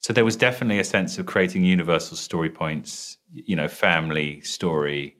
so 0.00 0.12
there 0.12 0.24
was 0.24 0.36
definitely 0.36 0.80
a 0.80 0.84
sense 0.84 1.18
of 1.18 1.26
creating 1.26 1.64
universal 1.64 2.16
story 2.16 2.50
points, 2.50 3.16
you 3.32 3.54
know, 3.54 3.68
family 3.68 4.40
story, 4.40 5.16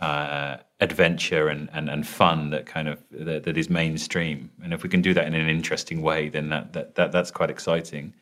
uh, 0.00 0.56
adventure 0.80 1.48
and, 1.48 1.68
and, 1.72 1.88
and 1.90 2.06
fun 2.06 2.50
that 2.50 2.66
kind 2.66 2.88
of 2.88 3.02
that, 3.10 3.42
that 3.44 3.56
is 3.56 3.68
mainstream. 3.68 4.50
And 4.62 4.72
if 4.72 4.82
we 4.82 4.88
can 4.88 5.02
do 5.02 5.12
that 5.14 5.26
in 5.26 5.34
an 5.34 5.48
interesting 5.48 6.02
way, 6.02 6.28
then 6.28 6.48
that 6.50 6.72
that, 6.72 6.94
that 6.94 7.12
that's 7.12 7.30
quite 7.30 7.50
exciting. 7.50 8.14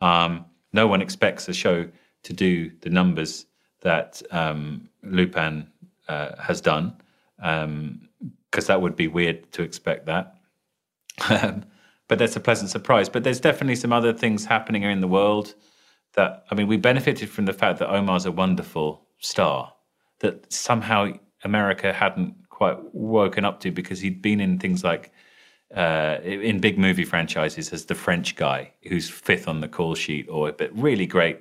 Um, 0.00 0.44
no 0.72 0.86
one 0.86 1.02
expects 1.02 1.48
a 1.48 1.52
show 1.52 1.88
to 2.22 2.32
do 2.32 2.70
the 2.80 2.90
numbers 2.90 3.46
that 3.80 4.22
um, 4.30 4.88
Lupin 5.02 5.66
uh, 6.08 6.36
has 6.40 6.60
done, 6.60 6.94
because 7.36 7.64
um, 7.64 8.08
that 8.66 8.82
would 8.82 8.96
be 8.96 9.08
weird 9.08 9.50
to 9.52 9.62
expect 9.62 10.06
that. 10.06 10.36
but 12.08 12.18
that's 12.18 12.36
a 12.36 12.40
pleasant 12.40 12.70
surprise. 12.70 13.08
But 13.08 13.24
there's 13.24 13.40
definitely 13.40 13.76
some 13.76 13.92
other 13.92 14.12
things 14.12 14.44
happening 14.44 14.82
in 14.82 15.00
the 15.00 15.08
world 15.08 15.54
that 16.14 16.44
I 16.50 16.54
mean, 16.54 16.66
we 16.66 16.76
benefited 16.76 17.30
from 17.30 17.46
the 17.46 17.52
fact 17.52 17.78
that 17.78 17.90
Omar's 17.90 18.26
a 18.26 18.32
wonderful 18.32 19.06
star 19.20 19.72
that 20.20 20.52
somehow 20.52 21.12
America 21.44 21.92
hadn't 21.92 22.34
quite 22.48 22.78
woken 22.92 23.44
up 23.44 23.60
to 23.60 23.70
because 23.70 24.00
he'd 24.00 24.20
been 24.20 24.40
in 24.40 24.58
things 24.58 24.84
like 24.84 25.12
uh, 25.74 26.18
in 26.22 26.60
big 26.60 26.78
movie 26.78 27.04
franchises 27.04 27.72
as 27.72 27.86
the 27.86 27.94
French 27.94 28.36
guy 28.36 28.72
who's 28.88 29.08
fifth 29.08 29.46
on 29.48 29.60
the 29.60 29.68
call 29.68 29.94
sheet 29.94 30.28
or 30.28 30.52
but 30.52 30.70
really 30.76 31.06
great 31.06 31.40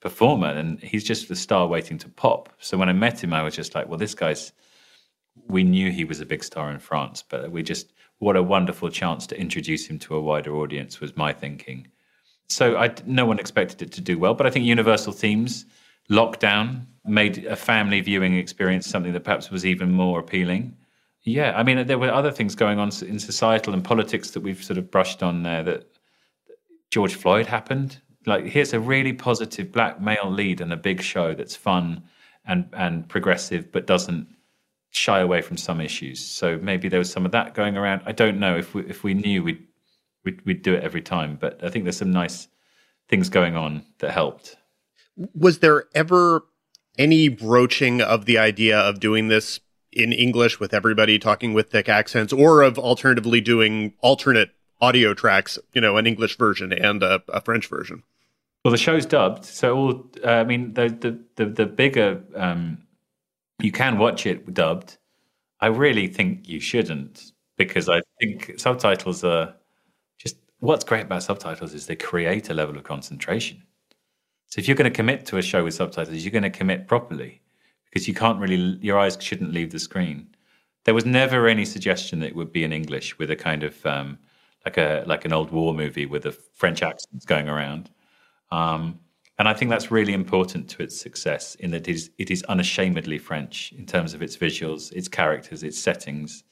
performer 0.00 0.48
and 0.48 0.78
he's 0.80 1.04
just 1.04 1.28
the 1.28 1.36
star 1.36 1.66
waiting 1.66 1.98
to 1.98 2.08
pop. 2.08 2.48
So 2.58 2.76
when 2.76 2.88
I 2.88 2.92
met 2.92 3.22
him 3.22 3.32
I 3.32 3.42
was 3.42 3.56
just 3.56 3.74
like, 3.74 3.88
well 3.88 3.98
this 3.98 4.14
guy's 4.14 4.52
we 5.48 5.64
knew 5.64 5.90
he 5.90 6.04
was 6.04 6.20
a 6.20 6.26
big 6.26 6.44
star 6.44 6.70
in 6.70 6.78
France, 6.78 7.24
but 7.26 7.50
we 7.50 7.62
just 7.62 7.92
what 8.18 8.36
a 8.36 8.42
wonderful 8.42 8.90
chance 8.90 9.26
to 9.26 9.40
introduce 9.40 9.86
him 9.86 9.98
to 10.00 10.14
a 10.14 10.20
wider 10.20 10.54
audience 10.54 11.00
was 11.00 11.16
my 11.16 11.32
thinking. 11.32 11.88
So 12.48 12.76
I 12.76 12.94
no 13.06 13.24
one 13.24 13.38
expected 13.38 13.82
it 13.82 13.92
to 13.92 14.00
do 14.00 14.18
well, 14.18 14.34
but 14.34 14.46
I 14.46 14.50
think 14.50 14.66
universal 14.66 15.12
themes 15.12 15.64
lockdown 16.10 16.86
made 17.04 17.44
a 17.46 17.56
family 17.56 18.00
viewing 18.00 18.36
experience 18.36 18.86
something 18.86 19.12
that 19.12 19.24
perhaps 19.24 19.50
was 19.50 19.66
even 19.66 19.92
more 19.92 20.20
appealing. 20.20 20.76
Yeah, 21.24 21.52
I 21.56 21.62
mean, 21.62 21.86
there 21.86 21.98
were 21.98 22.10
other 22.10 22.32
things 22.32 22.54
going 22.54 22.78
on 22.78 22.90
in 23.02 23.18
societal 23.18 23.74
and 23.74 23.84
politics 23.84 24.32
that 24.32 24.40
we've 24.40 24.62
sort 24.62 24.78
of 24.78 24.90
brushed 24.90 25.22
on 25.22 25.42
there. 25.42 25.62
That 25.62 25.86
George 26.90 27.14
Floyd 27.14 27.46
happened. 27.46 28.00
Like, 28.26 28.44
here's 28.44 28.72
a 28.72 28.80
really 28.80 29.12
positive 29.12 29.72
black 29.72 30.00
male 30.00 30.30
lead 30.30 30.60
in 30.60 30.72
a 30.72 30.76
big 30.76 31.00
show 31.00 31.34
that's 31.34 31.56
fun 31.56 32.02
and 32.44 32.68
and 32.72 33.08
progressive, 33.08 33.70
but 33.70 33.86
doesn't 33.86 34.26
shy 34.90 35.20
away 35.20 35.42
from 35.42 35.56
some 35.56 35.80
issues. 35.80 36.24
So 36.24 36.58
maybe 36.58 36.88
there 36.88 36.98
was 36.98 37.10
some 37.10 37.24
of 37.24 37.32
that 37.32 37.54
going 37.54 37.76
around. 37.76 38.02
I 38.04 38.12
don't 38.12 38.38
know 38.38 38.56
if 38.56 38.74
we 38.74 38.82
if 38.82 39.04
we 39.04 39.14
knew 39.14 39.42
we'd 39.42 39.66
we'd, 40.24 40.44
we'd 40.44 40.62
do 40.62 40.74
it 40.74 40.82
every 40.82 41.02
time, 41.02 41.36
but 41.40 41.62
I 41.64 41.70
think 41.70 41.84
there's 41.84 41.96
some 41.96 42.12
nice 42.12 42.48
things 43.08 43.28
going 43.28 43.56
on 43.56 43.84
that 43.98 44.10
helped. 44.12 44.56
Was 45.34 45.58
there 45.58 45.84
ever 45.94 46.44
any 46.98 47.28
broaching 47.28 48.00
of 48.00 48.24
the 48.24 48.38
idea 48.38 48.78
of 48.78 49.00
doing 49.00 49.28
this 49.28 49.60
in 49.92 50.12
English 50.12 50.58
with 50.58 50.72
everybody 50.72 51.18
talking 51.18 51.52
with 51.52 51.70
thick 51.70 51.88
accents, 51.88 52.32
or 52.32 52.62
of 52.62 52.78
alternatively 52.78 53.40
doing 53.40 53.92
alternate 54.00 54.50
audio 54.80 55.14
tracks, 55.14 55.58
you 55.74 55.80
know, 55.80 55.96
an 55.96 56.06
English 56.06 56.36
version 56.38 56.72
and 56.72 57.02
a, 57.02 57.22
a 57.28 57.40
French 57.40 57.68
version? 57.68 58.02
Well, 58.64 58.72
the 58.72 58.78
show's 58.78 59.06
dubbed, 59.06 59.44
so 59.44 59.76
all 59.76 60.06
uh, 60.24 60.30
I 60.30 60.44
mean, 60.44 60.74
the 60.74 60.88
the 60.88 61.18
the, 61.36 61.50
the 61.50 61.66
bigger 61.66 62.22
um, 62.36 62.78
you 63.60 63.72
can 63.72 63.98
watch 63.98 64.26
it 64.26 64.52
dubbed. 64.54 64.98
I 65.60 65.66
really 65.66 66.08
think 66.08 66.48
you 66.48 66.60
shouldn't 66.60 67.32
because 67.56 67.88
I 67.88 68.02
think 68.20 68.54
subtitles 68.56 69.24
are 69.24 69.54
just 70.18 70.36
what's 70.60 70.84
great 70.84 71.04
about 71.04 71.22
subtitles 71.22 71.74
is 71.74 71.86
they 71.86 71.96
create 71.96 72.50
a 72.50 72.54
level 72.54 72.76
of 72.76 72.84
concentration. 72.84 73.62
So 74.52 74.58
if 74.58 74.68
you're 74.68 74.76
going 74.76 74.92
to 74.92 74.94
commit 74.94 75.24
to 75.26 75.38
a 75.38 75.42
show 75.42 75.64
with 75.64 75.72
subtitles, 75.72 76.22
you're 76.22 76.30
going 76.30 76.42
to 76.42 76.50
commit 76.50 76.86
properly 76.86 77.40
because 77.86 78.06
you 78.06 78.12
can't 78.12 78.38
really 78.38 78.78
your 78.82 78.98
eyes 78.98 79.16
shouldn't 79.18 79.54
leave 79.54 79.72
the 79.72 79.78
screen. 79.78 80.26
There 80.84 80.92
was 80.92 81.06
never 81.06 81.48
any 81.48 81.64
suggestion 81.64 82.20
that 82.20 82.26
it 82.26 82.36
would 82.36 82.52
be 82.52 82.62
in 82.62 82.70
English 82.70 83.18
with 83.18 83.30
a 83.30 83.34
kind 83.34 83.62
of 83.62 83.86
um, 83.86 84.18
like 84.66 84.76
a 84.76 85.04
like 85.06 85.24
an 85.24 85.32
old 85.32 85.52
war 85.52 85.72
movie 85.72 86.04
with 86.04 86.24
the 86.24 86.32
French 86.32 86.82
accents 86.82 87.24
going 87.24 87.48
around. 87.48 87.88
Um, 88.50 89.00
and 89.38 89.48
I 89.48 89.54
think 89.54 89.70
that's 89.70 89.90
really 89.90 90.12
important 90.12 90.68
to 90.68 90.82
its 90.82 91.00
success 91.00 91.54
in 91.54 91.70
that 91.70 91.88
it 91.88 91.94
is, 91.94 92.10
it 92.18 92.30
is 92.30 92.42
unashamedly 92.42 93.16
French 93.16 93.72
in 93.72 93.86
terms 93.86 94.12
of 94.12 94.20
its 94.20 94.36
visuals, 94.36 94.92
its 94.92 95.08
characters, 95.08 95.62
its 95.62 95.78
settings. 95.78 96.44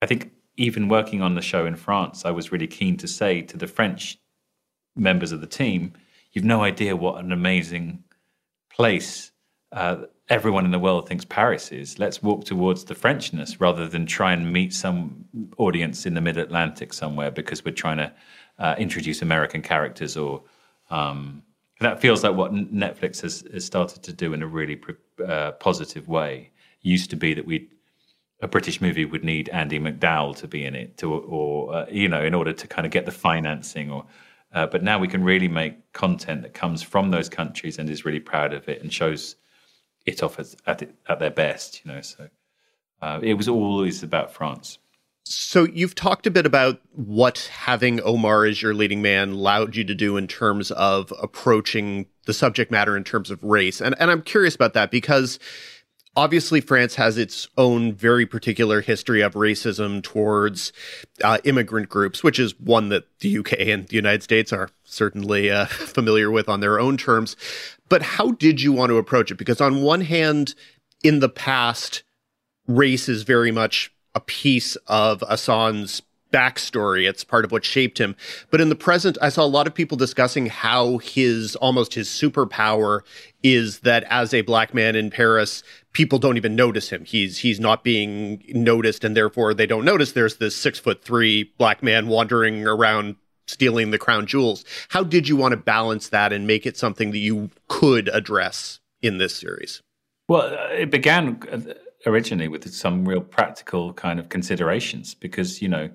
I 0.00 0.06
think 0.06 0.32
even 0.56 0.88
working 0.88 1.20
on 1.20 1.34
the 1.34 1.42
show 1.42 1.66
in 1.66 1.76
France, 1.76 2.24
I 2.24 2.30
was 2.30 2.50
really 2.50 2.66
keen 2.66 2.96
to 2.96 3.06
say 3.06 3.42
to 3.42 3.58
the 3.58 3.66
French 3.66 4.18
members 4.96 5.32
of 5.32 5.42
the 5.42 5.46
team, 5.46 5.92
you've 6.34 6.44
no 6.44 6.62
idea 6.62 6.94
what 6.94 7.24
an 7.24 7.32
amazing 7.32 8.04
place 8.70 9.32
uh, 9.72 10.02
everyone 10.28 10.64
in 10.64 10.70
the 10.70 10.78
world 10.78 11.08
thinks 11.08 11.24
Paris 11.24 11.72
is. 11.72 11.98
Let's 11.98 12.22
walk 12.22 12.44
towards 12.44 12.84
the 12.84 12.94
Frenchness 12.94 13.60
rather 13.60 13.88
than 13.88 14.04
try 14.04 14.32
and 14.32 14.52
meet 14.52 14.72
some 14.74 15.24
audience 15.58 16.06
in 16.06 16.14
the 16.14 16.20
mid 16.20 16.36
Atlantic 16.36 16.92
somewhere 16.92 17.30
because 17.30 17.64
we're 17.64 17.74
trying 17.74 17.98
to 17.98 18.12
uh, 18.58 18.74
introduce 18.78 19.22
American 19.22 19.62
characters 19.62 20.16
or. 20.16 20.42
Um, 20.90 21.42
that 21.80 22.00
feels 22.00 22.22
like 22.22 22.34
what 22.34 22.52
Netflix 22.52 23.20
has, 23.22 23.44
has 23.52 23.64
started 23.64 24.02
to 24.04 24.12
do 24.12 24.32
in 24.32 24.42
a 24.42 24.46
really 24.46 24.80
uh, 25.26 25.52
positive 25.52 26.06
way. 26.08 26.50
It 26.82 26.88
Used 26.88 27.10
to 27.10 27.16
be 27.16 27.34
that 27.34 27.46
we 27.46 27.68
a 28.40 28.48
British 28.48 28.80
movie 28.80 29.04
would 29.04 29.24
need 29.24 29.48
Andie 29.52 29.80
MacDowell 29.80 30.36
to 30.36 30.48
be 30.48 30.64
in 30.64 30.74
it, 30.74 30.98
to, 30.98 31.12
or 31.12 31.74
uh, 31.74 31.86
you 31.90 32.08
know, 32.08 32.22
in 32.22 32.34
order 32.34 32.52
to 32.52 32.66
kind 32.66 32.86
of 32.86 32.92
get 32.92 33.06
the 33.06 33.12
financing. 33.12 33.90
Or, 33.90 34.04
uh, 34.54 34.66
but 34.66 34.82
now 34.82 34.98
we 34.98 35.08
can 35.08 35.24
really 35.24 35.48
make 35.48 35.92
content 35.92 36.42
that 36.42 36.54
comes 36.54 36.82
from 36.82 37.10
those 37.10 37.28
countries 37.28 37.78
and 37.78 37.90
is 37.90 38.04
really 38.04 38.20
proud 38.20 38.52
of 38.52 38.68
it 38.68 38.80
and 38.80 38.92
shows 38.92 39.36
it 40.06 40.22
off 40.22 40.38
as, 40.38 40.56
at 40.66 40.82
it, 40.82 40.94
at 41.08 41.18
their 41.18 41.30
best. 41.30 41.84
You 41.84 41.92
know, 41.92 42.00
so 42.00 42.28
uh, 43.02 43.20
it 43.22 43.34
was 43.34 43.48
always 43.48 44.02
about 44.02 44.32
France. 44.32 44.78
So 45.26 45.64
you've 45.64 45.94
talked 45.94 46.26
a 46.26 46.30
bit 46.30 46.44
about 46.44 46.80
what 46.92 47.50
having 47.50 48.00
Omar 48.02 48.44
as 48.44 48.60
your 48.60 48.74
leading 48.74 49.00
man 49.00 49.30
allowed 49.30 49.74
you 49.74 49.82
to 49.84 49.94
do 49.94 50.18
in 50.18 50.28
terms 50.28 50.70
of 50.72 51.12
approaching 51.20 52.06
the 52.26 52.34
subject 52.34 52.70
matter 52.70 52.96
in 52.96 53.04
terms 53.04 53.30
of 53.30 53.42
race. 53.42 53.80
And 53.80 53.94
and 53.98 54.10
I'm 54.10 54.22
curious 54.22 54.54
about 54.54 54.74
that 54.74 54.90
because 54.90 55.38
obviously 56.16 56.60
France 56.60 56.94
has 56.94 57.18
its 57.18 57.48
own 57.56 57.92
very 57.92 58.26
particular 58.26 58.80
history 58.80 59.20
of 59.20 59.34
racism 59.34 60.02
towards 60.02 60.72
uh, 61.22 61.38
immigrant 61.44 61.88
groups, 61.88 62.22
which 62.22 62.38
is 62.38 62.58
one 62.60 62.88
that 62.90 63.04
the 63.20 63.38
UK 63.38 63.52
and 63.60 63.88
the 63.88 63.96
United 63.96 64.22
States 64.22 64.52
are 64.52 64.70
certainly 64.84 65.50
uh, 65.50 65.66
familiar 65.66 66.30
with 66.30 66.48
on 66.48 66.60
their 66.60 66.78
own 66.78 66.96
terms. 66.96 67.36
But 67.88 68.02
how 68.02 68.32
did 68.32 68.60
you 68.60 68.72
want 68.72 68.90
to 68.90 68.98
approach 68.98 69.30
it? 69.30 69.38
Because 69.38 69.60
on 69.60 69.82
one 69.82 70.02
hand, 70.02 70.54
in 71.02 71.20
the 71.20 71.28
past, 71.28 72.02
race 72.66 73.08
is 73.08 73.22
very 73.22 73.50
much 73.50 73.92
a 74.14 74.20
piece 74.20 74.76
of 74.86 75.22
Assane's 75.28 76.02
backstory. 76.34 77.08
It's 77.08 77.22
part 77.22 77.44
of 77.44 77.52
what 77.52 77.64
shaped 77.64 77.98
him. 77.98 78.16
But 78.50 78.60
in 78.60 78.68
the 78.68 78.74
present, 78.74 79.16
I 79.22 79.28
saw 79.28 79.44
a 79.44 79.46
lot 79.46 79.68
of 79.68 79.74
people 79.74 79.96
discussing 79.96 80.46
how 80.46 80.98
his 80.98 81.54
almost 81.56 81.94
his 81.94 82.08
superpower 82.08 83.02
is 83.44 83.80
that 83.80 84.02
as 84.10 84.34
a 84.34 84.40
black 84.40 84.74
man 84.74 84.96
in 84.96 85.10
Paris, 85.10 85.62
people 85.92 86.18
don't 86.18 86.36
even 86.36 86.56
notice 86.56 86.90
him. 86.90 87.04
He's 87.04 87.38
he's 87.38 87.60
not 87.60 87.84
being 87.84 88.42
noticed, 88.48 89.04
and 89.04 89.16
therefore 89.16 89.54
they 89.54 89.66
don't 89.66 89.84
notice 89.84 90.12
there's 90.12 90.38
this 90.38 90.56
six 90.56 90.80
foot 90.80 91.04
three 91.04 91.52
black 91.56 91.82
man 91.82 92.08
wandering 92.08 92.66
around 92.66 93.14
stealing 93.46 93.92
the 93.92 93.98
crown 93.98 94.26
jewels. 94.26 94.64
How 94.88 95.04
did 95.04 95.28
you 95.28 95.36
want 95.36 95.52
to 95.52 95.56
balance 95.56 96.08
that 96.08 96.32
and 96.32 96.46
make 96.46 96.66
it 96.66 96.76
something 96.76 97.12
that 97.12 97.18
you 97.18 97.50
could 97.68 98.08
address 98.08 98.80
in 99.02 99.18
this 99.18 99.36
series? 99.36 99.82
Well, 100.28 100.54
uh, 100.54 100.68
it 100.72 100.90
began 100.90 101.40
uh, 101.52 101.74
originally 102.06 102.48
with 102.48 102.68
some 102.72 103.06
real 103.06 103.20
practical 103.20 103.92
kind 103.92 104.18
of 104.18 104.30
considerations 104.30 105.14
because 105.14 105.62
you 105.62 105.68
know 105.68 105.90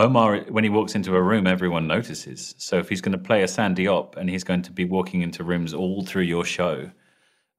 Omar 0.00 0.38
when 0.48 0.64
he 0.64 0.70
walks 0.70 0.94
into 0.94 1.14
a 1.14 1.20
room 1.20 1.46
everyone 1.46 1.86
notices. 1.86 2.54
So 2.56 2.78
if 2.78 2.88
he's 2.88 3.02
going 3.02 3.12
to 3.12 3.18
play 3.18 3.42
Assane 3.42 3.76
Diop 3.76 4.16
and 4.16 4.30
he's 4.30 4.44
going 4.44 4.62
to 4.62 4.72
be 4.72 4.86
walking 4.86 5.20
into 5.20 5.44
rooms 5.44 5.74
all 5.74 6.02
through 6.06 6.22
your 6.22 6.46
show 6.46 6.90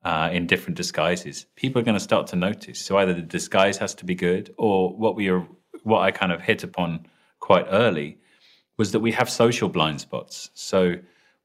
uh, 0.03 0.29
in 0.33 0.47
different 0.47 0.75
disguises 0.75 1.45
people 1.55 1.79
are 1.79 1.85
going 1.85 1.97
to 1.97 2.03
start 2.03 2.25
to 2.27 2.35
notice. 2.35 2.79
So 2.79 2.97
either 2.97 3.13
the 3.13 3.21
disguise 3.21 3.77
has 3.77 3.93
to 3.93 4.05
be 4.05 4.15
good 4.15 4.51
or 4.57 4.89
what 4.89 5.15
we 5.15 5.29
are 5.29 5.47
what 5.83 5.99
I 5.99 6.09
kind 6.09 6.31
of 6.31 6.41
hit 6.41 6.63
upon 6.63 7.05
quite 7.39 7.67
early 7.69 8.17
was 8.75 8.91
that 8.93 9.01
we 9.01 9.11
have 9.11 9.29
social 9.29 9.69
blind 9.69 10.01
spots. 10.01 10.49
So 10.55 10.95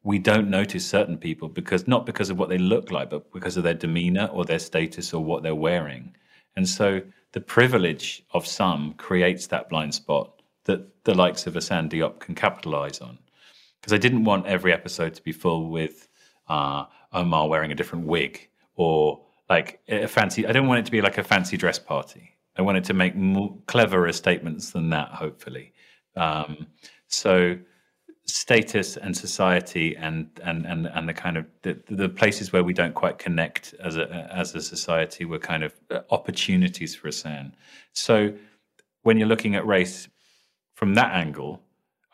we 0.02 0.18
don't 0.18 0.48
notice 0.48 0.86
certain 0.86 1.18
people 1.18 1.48
because 1.50 1.86
not 1.86 2.06
because 2.06 2.30
of 2.30 2.38
what 2.38 2.48
they 2.48 2.58
look 2.58 2.90
like 2.90 3.10
but 3.10 3.30
because 3.34 3.58
of 3.58 3.64
their 3.64 3.74
demeanor 3.74 4.30
or 4.32 4.46
their 4.46 4.58
status 4.58 5.12
or 5.12 5.22
what 5.22 5.42
they're 5.42 5.54
wearing. 5.54 6.16
And 6.56 6.66
so 6.66 7.02
the 7.32 7.40
privilege 7.42 8.24
of 8.30 8.46
some 8.46 8.94
creates 8.94 9.48
that 9.48 9.68
blind 9.68 9.94
spot 9.94 10.35
that 10.66 11.04
the 11.04 11.14
likes 11.14 11.46
of 11.46 11.54
Assane 11.54 11.88
Diop 11.88 12.20
can 12.20 12.34
capitalize 12.34 13.00
on. 13.00 13.18
Because 13.80 13.92
I 13.92 13.98
didn't 13.98 14.24
want 14.24 14.46
every 14.46 14.72
episode 14.72 15.14
to 15.14 15.22
be 15.22 15.32
full 15.32 15.70
with 15.70 16.08
uh, 16.48 16.84
Omar 17.12 17.48
wearing 17.48 17.72
a 17.72 17.74
different 17.74 18.06
wig 18.06 18.48
or 18.74 19.24
like 19.48 19.80
a 19.88 20.06
fancy, 20.06 20.46
I 20.46 20.52
don't 20.52 20.66
want 20.66 20.80
it 20.80 20.86
to 20.86 20.92
be 20.92 21.00
like 21.00 21.18
a 21.18 21.24
fancy 21.24 21.56
dress 21.56 21.78
party. 21.78 22.36
I 22.56 22.62
wanted 22.62 22.84
to 22.84 22.94
make 22.94 23.14
more 23.14 23.56
cleverer 23.66 24.12
statements 24.12 24.70
than 24.70 24.90
that, 24.90 25.10
hopefully. 25.10 25.72
Um, 26.16 26.66
so 27.08 27.56
status 28.24 28.96
and 28.96 29.16
society 29.16 29.96
and 29.96 30.28
and 30.42 30.66
and 30.66 30.86
and 30.86 31.08
the 31.08 31.14
kind 31.14 31.36
of 31.36 31.46
the, 31.62 31.80
the 31.88 32.08
places 32.08 32.52
where 32.52 32.64
we 32.64 32.72
don't 32.72 32.94
quite 32.94 33.18
connect 33.18 33.74
as 33.80 33.96
a 33.96 34.28
as 34.34 34.54
a 34.54 34.60
society 34.60 35.24
were 35.24 35.38
kind 35.38 35.62
of 35.62 35.72
uh, 35.90 36.00
opportunities 36.10 36.94
for 36.94 37.08
Assane. 37.08 37.52
So 37.92 38.32
when 39.02 39.18
you're 39.18 39.28
looking 39.28 39.54
at 39.54 39.64
race 39.66 40.08
from 40.76 40.94
that 40.94 41.12
angle, 41.12 41.60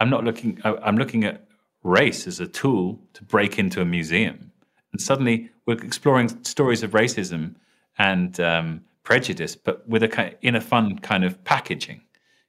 I'm 0.00 0.08
not 0.08 0.24
looking. 0.24 0.58
I'm 0.64 0.96
looking 0.96 1.24
at 1.24 1.44
race 1.84 2.26
as 2.26 2.40
a 2.40 2.46
tool 2.46 2.98
to 3.12 3.22
break 3.24 3.58
into 3.58 3.80
a 3.80 3.84
museum, 3.84 4.50
and 4.92 5.00
suddenly 5.00 5.50
we're 5.66 5.82
exploring 5.84 6.28
stories 6.44 6.82
of 6.82 6.92
racism 6.92 7.56
and 7.98 8.40
um, 8.40 8.80
prejudice, 9.04 9.54
but 9.54 9.86
with 9.86 10.02
a 10.02 10.08
kind 10.08 10.34
in 10.40 10.56
a 10.56 10.60
fun 10.60 10.98
kind 10.98 11.24
of 11.24 11.44
packaging, 11.44 12.00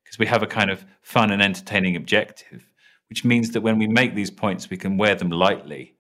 because 0.03 0.17
we 0.17 0.25
have 0.25 0.41
a 0.41 0.47
kind 0.47 0.71
of 0.71 0.85
fun 1.01 1.29
and 1.31 1.41
entertaining 1.41 1.97
objective 1.97 2.63
which 3.13 3.23
means 3.23 3.51
that 3.51 3.61
when 3.61 3.77
we 3.77 3.85
make 3.85 4.15
these 4.15 4.31
points, 4.31 4.71
we 4.71 4.75
can 4.75 4.97
wear 4.97 5.13
them 5.13 5.29
lightly, 5.29 5.93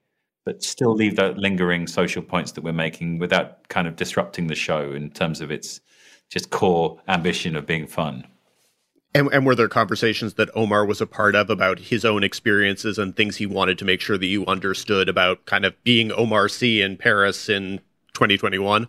but 0.45 0.63
still 0.63 0.95
leave 0.95 1.15
that 1.15 1.37
lingering 1.37 1.85
social 1.85 2.23
points 2.23 2.53
that 2.53 2.63
we're 2.63 2.73
making 2.73 3.19
without 3.19 3.67
kind 3.67 3.87
of 3.87 3.95
disrupting 3.95 4.47
the 4.47 4.55
show 4.55 4.93
in 4.93 5.11
terms 5.11 5.39
of 5.39 5.51
its 5.51 5.79
just 6.31 6.49
core 6.49 6.99
ambition 7.07 7.55
of 7.55 7.67
being 7.67 7.85
fun. 7.85 8.25
And, 9.15 9.29
and, 9.31 9.45
were 9.45 9.53
there 9.53 9.67
conversations 9.67 10.33
that 10.35 10.49
Omar 10.55 10.85
was 10.85 10.99
a 10.99 11.05
part 11.05 11.35
of 11.35 11.51
about 11.51 11.77
his 11.77 12.03
own 12.03 12.23
experiences 12.23 12.97
and 12.97 13.15
things 13.15 13.35
he 13.37 13.45
wanted 13.45 13.77
to 13.77 13.85
make 13.85 14.01
sure 14.01 14.17
that 14.17 14.25
you 14.25 14.43
understood 14.47 15.07
about 15.07 15.45
kind 15.45 15.65
of 15.65 15.75
being 15.83 16.11
Omar 16.11 16.49
Sy 16.49 16.81
in 16.81 16.97
Paris 16.97 17.47
in 17.47 17.79
2021? 18.13 18.87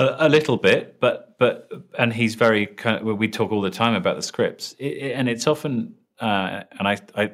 A, 0.00 0.16
a 0.18 0.28
little 0.28 0.56
bit, 0.56 0.98
but 1.00 1.36
but 1.38 1.70
and 1.96 2.12
he's 2.12 2.34
very 2.34 2.66
kind 2.66 3.08
of, 3.08 3.18
we 3.18 3.28
talk 3.28 3.52
all 3.52 3.60
the 3.60 3.70
time 3.70 3.94
about 3.94 4.16
the 4.16 4.22
scripts, 4.22 4.74
it, 4.80 4.86
it, 4.86 5.12
and 5.12 5.28
it's 5.28 5.46
often 5.46 5.94
uh, 6.20 6.64
and 6.78 6.88
I, 6.88 6.98
I, 7.14 7.30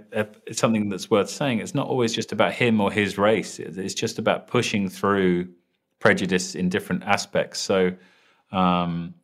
it's 0.46 0.60
something 0.60 0.90
that's 0.90 1.10
worth 1.10 1.30
saying. 1.30 1.60
It's 1.60 1.74
not 1.74 1.86
always 1.86 2.12
just 2.12 2.32
about 2.32 2.52
him 2.52 2.80
or 2.80 2.92
his 2.92 3.16
race. 3.16 3.58
It's 3.58 3.94
just 3.94 4.18
about 4.18 4.46
pushing 4.46 4.90
through 4.90 5.48
prejudice 6.00 6.54
in 6.54 6.68
different 6.68 7.02
aspects. 7.04 7.60
So, 7.60 7.92
um, 8.52 9.14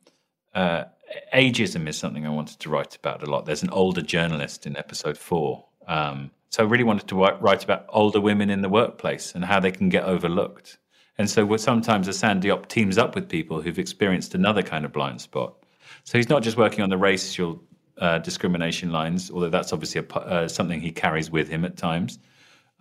uh, 0.55 0.85
ageism 1.33 1.87
is 1.87 1.97
something 1.97 2.25
I 2.25 2.29
wanted 2.29 2.59
to 2.59 2.69
write 2.69 2.95
about 2.95 3.23
a 3.23 3.25
lot. 3.25 3.45
There's 3.45 3.63
an 3.63 3.69
older 3.71 4.01
journalist 4.01 4.65
in 4.65 4.77
episode 4.77 5.17
four. 5.17 5.65
Um, 5.87 6.31
so 6.49 6.63
I 6.63 6.67
really 6.67 6.83
wanted 6.83 7.07
to 7.07 7.15
write 7.15 7.63
about 7.63 7.85
older 7.89 8.19
women 8.19 8.49
in 8.49 8.61
the 8.61 8.69
workplace 8.69 9.33
and 9.35 9.45
how 9.45 9.59
they 9.59 9.71
can 9.71 9.89
get 9.89 10.03
overlooked. 10.03 10.77
And 11.17 11.29
so 11.29 11.55
sometimes 11.57 12.07
Assane 12.07 12.41
Diop 12.41 12.67
teams 12.67 12.97
up 12.97 13.15
with 13.15 13.29
people 13.29 13.61
who've 13.61 13.79
experienced 13.79 14.35
another 14.35 14.61
kind 14.61 14.85
of 14.85 14.91
blind 14.91 15.21
spot. 15.21 15.55
So 16.03 16.17
he's 16.17 16.29
not 16.29 16.43
just 16.43 16.57
working 16.57 16.81
on 16.81 16.89
the 16.89 16.97
racial 16.97 17.61
uh, 17.97 18.17
discrimination 18.19 18.91
lines, 18.91 19.29
although 19.31 19.49
that's 19.49 19.71
obviously 19.71 20.01
a, 20.01 20.15
uh, 20.15 20.47
something 20.47 20.81
he 20.81 20.91
carries 20.91 21.29
with 21.29 21.47
him 21.47 21.63
at 21.63 21.77
times. 21.77 22.19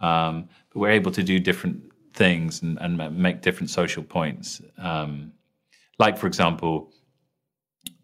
Um, 0.01 0.49
but 0.72 0.81
we're 0.81 0.91
able 0.91 1.12
to 1.12 1.22
do 1.22 1.39
different 1.39 1.83
things 2.14 2.62
and, 2.62 2.78
and 2.81 3.16
make 3.16 3.43
different 3.43 3.70
social 3.70 4.03
points. 4.03 4.61
Um, 4.78 5.33
like, 5.99 6.16
for 6.16 6.26
example, 6.26 6.93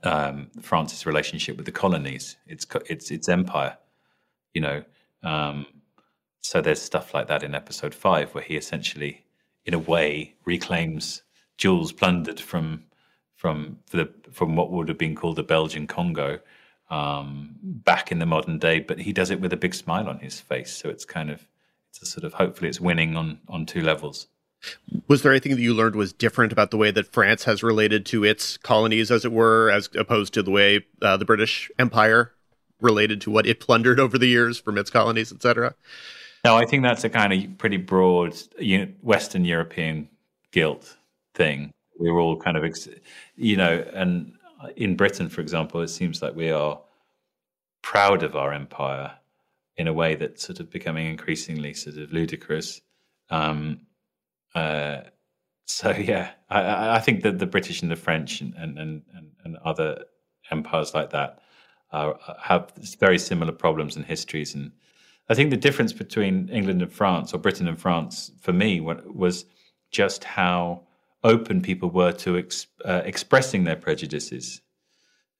um, 0.02 0.50
France's 0.60 1.06
relationship 1.06 1.56
with 1.56 1.66
the 1.66 1.72
colonies, 1.72 2.36
its 2.46 2.66
its 2.86 3.10
its 3.10 3.28
empire. 3.28 3.76
You 4.54 4.60
know, 4.62 4.84
um, 5.22 5.66
so 6.40 6.60
there's 6.60 6.80
stuff 6.80 7.14
like 7.14 7.28
that 7.28 7.42
in 7.42 7.54
episode 7.54 7.94
five 7.94 8.34
where 8.34 8.44
he 8.44 8.56
essentially, 8.56 9.24
in 9.64 9.74
a 9.74 9.78
way, 9.78 10.34
reclaims 10.44 11.22
jewels 11.58 11.92
plundered 11.92 12.40
from 12.40 12.84
from 13.34 13.78
the 13.90 14.10
from 14.32 14.56
what 14.56 14.70
would 14.70 14.88
have 14.88 14.98
been 14.98 15.14
called 15.14 15.36
the 15.36 15.42
Belgian 15.42 15.86
Congo 15.86 16.40
um, 16.90 17.56
back 17.62 18.12
in 18.12 18.18
the 18.18 18.26
modern 18.26 18.58
day, 18.58 18.80
but 18.80 18.98
he 18.98 19.12
does 19.12 19.30
it 19.30 19.40
with 19.40 19.52
a 19.52 19.56
big 19.56 19.74
smile 19.74 20.08
on 20.08 20.18
his 20.20 20.40
face. 20.40 20.72
So 20.72 20.88
it's 20.88 21.04
kind 21.04 21.30
of 21.30 21.46
it's 21.90 22.02
a 22.02 22.06
sort 22.06 22.24
of 22.24 22.34
hopefully 22.34 22.68
it's 22.68 22.80
winning 22.80 23.16
on 23.16 23.40
on 23.48 23.66
two 23.66 23.82
levels. 23.82 24.28
Was 25.08 25.22
there 25.22 25.32
anything 25.32 25.54
that 25.54 25.60
you 25.60 25.74
learned 25.74 25.96
was 25.96 26.12
different 26.12 26.52
about 26.52 26.70
the 26.70 26.76
way 26.76 26.90
that 26.90 27.12
France 27.12 27.44
has 27.44 27.62
related 27.62 28.06
to 28.06 28.24
its 28.24 28.56
colonies, 28.56 29.10
as 29.10 29.24
it 29.24 29.32
were, 29.32 29.70
as 29.70 29.88
opposed 29.96 30.34
to 30.34 30.42
the 30.42 30.50
way 30.50 30.84
uh, 31.02 31.16
the 31.16 31.24
British 31.24 31.70
Empire 31.78 32.32
related 32.80 33.20
to 33.22 33.30
what 33.30 33.46
it 33.46 33.60
plundered 33.60 33.98
over 33.98 34.18
the 34.18 34.26
years 34.26 34.58
from 34.58 34.78
its 34.78 34.90
colonies, 34.90 35.32
etc.? 35.32 35.74
No, 36.44 36.56
I 36.56 36.64
think 36.64 36.82
that's 36.82 37.04
a 37.04 37.08
kind 37.08 37.32
of 37.32 37.58
pretty 37.58 37.76
broad 37.76 38.36
Western 39.02 39.44
European 39.44 40.08
guilt 40.52 40.96
thing. 41.34 41.72
We're 41.98 42.20
all 42.20 42.36
kind 42.36 42.56
of, 42.56 42.64
you 43.36 43.56
know, 43.56 43.84
and 43.92 44.34
in 44.76 44.96
Britain, 44.96 45.28
for 45.28 45.40
example, 45.40 45.80
it 45.80 45.88
seems 45.88 46.22
like 46.22 46.36
we 46.36 46.50
are 46.50 46.80
proud 47.82 48.22
of 48.22 48.36
our 48.36 48.52
empire 48.52 49.12
in 49.76 49.88
a 49.88 49.92
way 49.92 50.14
that's 50.14 50.46
sort 50.46 50.60
of 50.60 50.70
becoming 50.70 51.06
increasingly 51.06 51.74
sort 51.74 51.96
of 51.96 52.12
ludicrous. 52.12 52.80
Um, 53.30 53.80
uh, 54.56 55.02
so 55.66 55.90
yeah, 55.98 56.30
I, 56.50 56.96
I, 56.96 56.98
think 57.00 57.22
that 57.22 57.38
the 57.38 57.46
British 57.46 57.82
and 57.82 57.90
the 57.90 57.96
French 57.96 58.40
and 58.40 58.54
and 58.56 58.78
and, 58.78 59.02
and 59.44 59.56
other 59.58 60.04
empires 60.50 60.94
like 60.94 61.10
that 61.10 61.40
have 61.92 62.72
very 62.98 63.18
similar 63.18 63.52
problems 63.52 63.96
and 63.96 64.04
histories. 64.04 64.54
And 64.54 64.72
I 65.28 65.34
think 65.34 65.50
the 65.50 65.56
difference 65.56 65.92
between 65.92 66.48
England 66.48 66.82
and 66.82 66.92
France, 66.92 67.32
or 67.32 67.38
Britain 67.38 67.68
and 67.68 67.80
France, 67.80 68.32
for 68.40 68.52
me, 68.52 68.80
was 68.80 69.44
just 69.90 70.24
how 70.24 70.82
open 71.24 71.60
people 71.60 71.90
were 71.90 72.12
to 72.12 72.38
ex, 72.38 72.66
uh, 72.84 73.02
expressing 73.04 73.64
their 73.64 73.76
prejudices. 73.76 74.60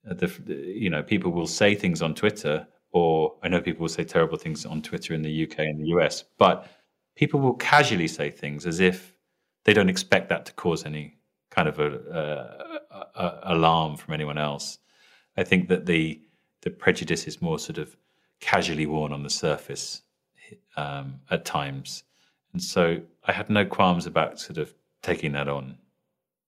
Uh, 0.09 0.13
the, 0.13 0.27
you 0.47 0.89
know, 0.89 1.03
people 1.03 1.31
will 1.31 1.47
say 1.47 1.75
things 1.75 2.01
on 2.01 2.15
Twitter, 2.15 2.67
or 2.91 3.35
I 3.43 3.49
know 3.49 3.61
people 3.61 3.81
will 3.81 3.89
say 3.89 4.03
terrible 4.03 4.37
things 4.37 4.65
on 4.65 4.81
Twitter 4.81 5.13
in 5.13 5.21
the 5.21 5.43
UK 5.43 5.59
and 5.59 5.79
the 5.79 5.89
US, 5.97 6.23
but 6.37 6.67
people 7.17 7.39
will 7.39 7.55
casually 7.55 8.07
say 8.07 8.29
things 8.29 8.65
as 8.65 8.79
if 8.79 9.13
they 9.65 9.73
don't 9.73 9.89
expect 9.89 10.29
that 10.29 10.45
to 10.45 10.53
cause 10.53 10.85
any 10.85 11.17
kind 11.49 11.67
of 11.67 11.79
a, 11.79 12.81
a, 12.91 13.21
a 13.21 13.39
alarm 13.55 13.97
from 13.97 14.13
anyone 14.13 14.37
else. 14.37 14.77
I 15.35 15.43
think 15.43 15.67
that 15.67 15.85
the 15.85 16.21
the 16.61 16.69
prejudice 16.69 17.27
is 17.27 17.41
more 17.41 17.59
sort 17.59 17.77
of 17.77 17.95
casually 18.39 18.85
worn 18.85 19.11
on 19.11 19.23
the 19.23 19.29
surface 19.29 20.01
um, 20.75 21.19
at 21.29 21.43
times, 21.43 22.03
and 22.53 22.61
so 22.63 23.01
I 23.25 23.31
had 23.33 23.49
no 23.49 23.65
qualms 23.65 24.05
about 24.05 24.39
sort 24.39 24.57
of 24.57 24.73
taking 25.01 25.33
that 25.33 25.49
on. 25.49 25.77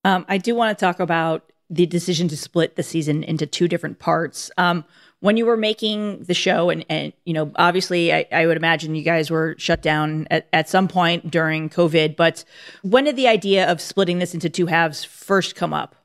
Um, 0.06 0.26
I 0.30 0.38
do 0.38 0.56
want 0.56 0.78
to 0.78 0.86
talk 0.86 1.00
about 1.00 1.52
the 1.70 1.86
decision 1.86 2.28
to 2.30 2.38
split 2.38 2.76
the 2.76 2.84
season 2.84 3.24
into 3.24 3.46
two 3.46 3.68
different 3.68 4.00
parts. 4.00 4.50
Um, 4.58 4.86
when 5.22 5.36
you 5.36 5.46
were 5.46 5.58
making 5.58 6.24
the 6.24 6.34
show, 6.34 6.70
and, 6.70 6.86
and 6.90 7.14
you 7.26 7.34
know, 7.34 7.52
obviously, 7.56 8.14
I, 8.14 8.26
I, 8.32 8.46
would 8.46 8.58
imagine 8.58 8.96
you 8.96 9.04
guys 9.04 9.30
were 9.30 9.56
shut 9.58 9.82
down 9.82 10.28
at, 10.32 10.48
at 10.54 10.70
some 10.70 10.88
point 10.88 11.30
during 11.30 11.70
COVID. 11.70 12.16
But 12.16 12.46
when 12.84 13.04
did 13.04 13.16
the 13.16 13.28
idea 13.28 13.70
of 13.70 13.82
splitting 13.82 14.20
this 14.20 14.34
into 14.34 14.50
two 14.50 14.68
halves 14.68 15.04
first 15.04 15.56
come 15.56 15.74
up? 15.74 15.96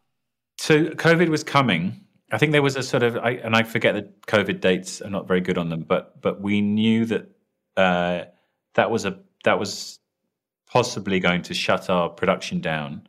So 0.59 0.87
COVID 0.87 1.29
was 1.29 1.45
coming. 1.45 2.01
I 2.33 2.39
think 2.39 2.53
there 2.53 2.63
was 2.63 2.75
a 2.75 2.83
sort 2.83 3.05
of, 3.05 3.17
I, 3.17 3.33
and 3.33 3.55
I 3.55 3.63
forget 3.63 3.95
the 3.95 4.03
COVID 4.27 4.61
dates. 4.61 5.01
I'm 5.01 5.13
not 5.13 5.29
very 5.29 5.41
good 5.41 5.59
on 5.59 5.69
them, 5.69 5.83
but 5.83 6.21
but 6.21 6.41
we 6.41 6.61
knew 6.61 7.05
that 7.07 7.31
uh, 7.77 8.25
that 8.75 8.91
was 8.91 9.05
a 9.05 9.19
that 9.45 9.59
was 9.59 10.01
possibly 10.67 11.21
going 11.21 11.43
to 11.43 11.55
shut 11.55 11.89
our 11.89 12.09
production 12.09 12.61
down. 12.61 13.07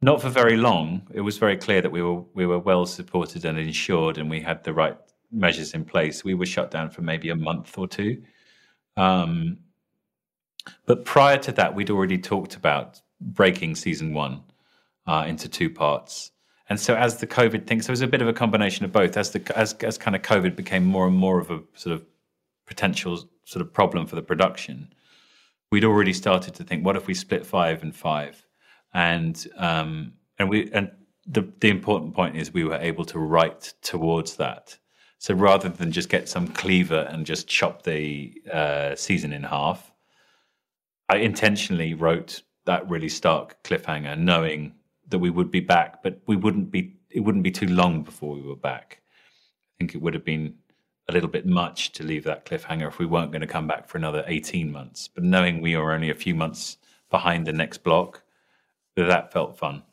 Not 0.00 0.22
for 0.22 0.28
very 0.28 0.56
long. 0.56 1.06
It 1.12 1.22
was 1.22 1.38
very 1.38 1.56
clear 1.56 1.82
that 1.82 1.90
we 1.90 2.00
were 2.00 2.22
we 2.34 2.46
were 2.46 2.58
well 2.58 2.86
supported 2.86 3.44
and 3.44 3.58
insured, 3.58 4.16
and 4.16 4.30
we 4.30 4.40
had 4.40 4.64
the 4.64 4.72
right 4.72 4.96
measures 5.34 5.74
in 5.74 5.84
place. 5.84 6.24
We 6.24 6.34
were 6.34 6.46
shut 6.46 6.70
down 6.70 6.90
for 6.90 7.02
maybe 7.02 7.28
a 7.30 7.36
month 7.36 7.76
or 7.76 7.88
two. 7.88 8.22
Um, 8.96 9.58
but 10.86 11.04
prior 11.04 11.38
to 11.38 11.52
that, 11.52 11.74
we'd 11.74 11.90
already 11.90 12.18
talked 12.18 12.56
about 12.56 13.00
breaking 13.20 13.74
season 13.74 14.14
one 14.14 14.42
uh, 15.06 15.24
into 15.26 15.48
two 15.48 15.70
parts. 15.70 16.30
And 16.68 16.80
so, 16.80 16.94
as 16.94 17.18
the 17.18 17.26
COVID 17.26 17.66
thing, 17.66 17.82
so 17.82 17.90
it 17.90 17.92
was 17.92 18.00
a 18.00 18.06
bit 18.06 18.22
of 18.22 18.28
a 18.28 18.32
combination 18.32 18.84
of 18.84 18.92
both. 18.92 19.16
As 19.16 19.30
the 19.32 19.58
as 19.58 19.74
as 19.74 19.98
kind 19.98 20.16
of 20.16 20.22
COVID 20.22 20.56
became 20.56 20.84
more 20.84 21.06
and 21.06 21.16
more 21.16 21.38
of 21.38 21.50
a 21.50 21.60
sort 21.74 21.94
of 21.94 22.06
potential 22.66 23.28
sort 23.44 23.60
of 23.60 23.72
problem 23.72 24.06
for 24.06 24.16
the 24.16 24.22
production, 24.22 24.94
we'd 25.70 25.84
already 25.84 26.14
started 26.14 26.54
to 26.54 26.64
think, 26.64 26.84
what 26.84 26.96
if 26.96 27.06
we 27.06 27.12
split 27.12 27.44
five 27.44 27.82
and 27.82 27.94
five? 27.94 28.46
And 28.94 29.46
um, 29.58 30.14
and 30.38 30.48
we 30.48 30.70
and 30.72 30.90
the 31.26 31.46
the 31.60 31.68
important 31.68 32.14
point 32.14 32.36
is 32.36 32.52
we 32.52 32.64
were 32.64 32.76
able 32.76 33.04
to 33.06 33.18
write 33.18 33.74
towards 33.82 34.36
that. 34.36 34.78
So 35.24 35.32
rather 35.32 35.70
than 35.70 35.90
just 35.90 36.10
get 36.10 36.28
some 36.28 36.48
cleaver 36.48 37.08
and 37.10 37.24
just 37.24 37.48
chop 37.48 37.84
the 37.84 38.42
uh, 38.52 38.94
season 38.94 39.32
in 39.32 39.42
half, 39.42 39.90
I 41.08 41.16
intentionally 41.16 41.94
wrote 41.94 42.42
that 42.66 42.86
really 42.90 43.08
stark 43.08 43.62
cliffhanger, 43.62 44.18
knowing 44.18 44.74
that 45.08 45.20
we 45.20 45.30
would 45.30 45.50
be 45.50 45.60
back, 45.60 46.02
but 46.02 46.20
we 46.26 46.36
wouldn't 46.36 46.70
be. 46.70 46.98
It 47.08 47.20
wouldn't 47.20 47.42
be 47.42 47.50
too 47.50 47.68
long 47.68 48.02
before 48.02 48.34
we 48.34 48.42
were 48.42 48.54
back. 48.54 49.00
I 49.00 49.72
think 49.78 49.94
it 49.94 50.02
would 50.02 50.12
have 50.12 50.26
been 50.26 50.56
a 51.08 51.12
little 51.12 51.30
bit 51.30 51.46
much 51.46 51.92
to 51.92 52.02
leave 52.02 52.24
that 52.24 52.44
cliffhanger 52.44 52.86
if 52.86 52.98
we 52.98 53.06
weren't 53.06 53.32
going 53.32 53.40
to 53.40 53.46
come 53.46 53.66
back 53.66 53.88
for 53.88 53.96
another 53.96 54.24
18 54.26 54.70
months. 54.70 55.08
But 55.08 55.24
knowing 55.24 55.62
we 55.62 55.74
were 55.74 55.92
only 55.92 56.10
a 56.10 56.14
few 56.14 56.34
months 56.34 56.76
behind 57.08 57.46
the 57.46 57.52
next 57.54 57.78
block, 57.78 58.22
that 58.94 59.32
felt 59.32 59.56
fun. 59.56 59.84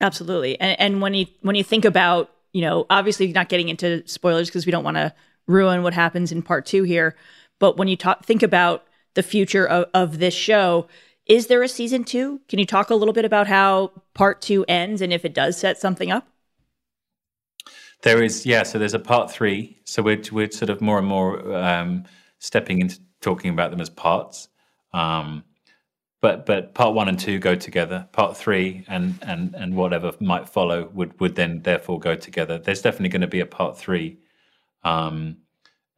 Absolutely. 0.00 0.58
And, 0.58 0.80
and 0.80 1.00
when 1.00 1.14
you 1.14 1.26
when 1.42 1.54
you 1.54 1.62
think 1.62 1.84
about, 1.84 2.32
you 2.54 2.62
know, 2.62 2.86
obviously 2.88 3.30
not 3.32 3.50
getting 3.50 3.68
into 3.68 4.06
spoilers 4.06 4.48
because 4.48 4.64
we 4.64 4.72
don't 4.72 4.84
want 4.84 4.96
to 4.96 5.12
ruin 5.46 5.82
what 5.82 5.92
happens 5.92 6.32
in 6.32 6.40
part 6.40 6.64
two 6.64 6.84
here. 6.84 7.14
But 7.58 7.76
when 7.76 7.88
you 7.88 7.96
talk, 7.96 8.24
think 8.24 8.42
about 8.42 8.86
the 9.14 9.22
future 9.22 9.66
of, 9.66 9.86
of 9.92 10.18
this 10.18 10.32
show, 10.32 10.86
is 11.26 11.48
there 11.48 11.62
a 11.62 11.68
season 11.68 12.04
two? 12.04 12.40
Can 12.48 12.58
you 12.58 12.64
talk 12.64 12.90
a 12.90 12.94
little 12.94 13.12
bit 13.12 13.24
about 13.24 13.48
how 13.48 13.92
part 14.14 14.40
two 14.40 14.64
ends 14.68 15.02
and 15.02 15.12
if 15.12 15.24
it 15.24 15.34
does 15.34 15.58
set 15.58 15.78
something 15.78 16.10
up? 16.10 16.28
There 18.02 18.22
is, 18.22 18.46
yeah. 18.46 18.62
So 18.62 18.78
there's 18.78 18.94
a 18.94 18.98
part 18.98 19.30
three. 19.30 19.78
So 19.84 20.02
we're 20.02 20.22
we're 20.30 20.50
sort 20.50 20.70
of 20.70 20.80
more 20.80 20.98
and 20.98 21.06
more 21.06 21.54
um, 21.56 22.04
stepping 22.38 22.80
into 22.80 23.00
talking 23.20 23.50
about 23.50 23.70
them 23.70 23.80
as 23.80 23.90
parts. 23.90 24.48
Um, 24.92 25.42
but 26.24 26.46
but 26.46 26.72
part 26.72 26.94
one 26.94 27.06
and 27.06 27.18
two 27.18 27.38
go 27.38 27.54
together. 27.54 28.08
Part 28.12 28.34
three 28.34 28.82
and 28.88 29.18
and 29.20 29.54
and 29.54 29.76
whatever 29.76 30.12
might 30.20 30.48
follow 30.48 30.88
would 30.94 31.20
would 31.20 31.34
then 31.34 31.60
therefore 31.62 31.98
go 32.00 32.14
together. 32.14 32.58
There's 32.58 32.80
definitely 32.80 33.10
going 33.10 33.20
to 33.20 33.34
be 33.38 33.40
a 33.40 33.46
part 33.60 33.76
three, 33.76 34.16
um, 34.84 35.36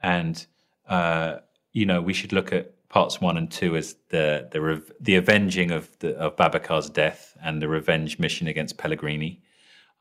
and 0.03 0.45
uh, 0.89 1.37
you 1.73 1.87
know 1.87 2.03
we 2.03 2.13
should 2.13 2.33
look 2.33 2.53
at 2.53 2.89
parts 2.89 3.21
one 3.21 3.37
and 3.37 3.49
two 3.49 3.77
as 3.77 3.95
the 4.09 4.49
the 4.51 4.83
the 4.99 5.15
avenging 5.15 5.71
of 5.71 5.97
the 6.01 6.17
of 6.19 6.35
Babacar's 6.35 6.91
death 6.91 7.37
and 7.41 7.63
the 7.63 7.69
revenge 7.69 8.19
mission 8.19 8.49
against 8.49 8.79
Pellegrini 8.79 9.41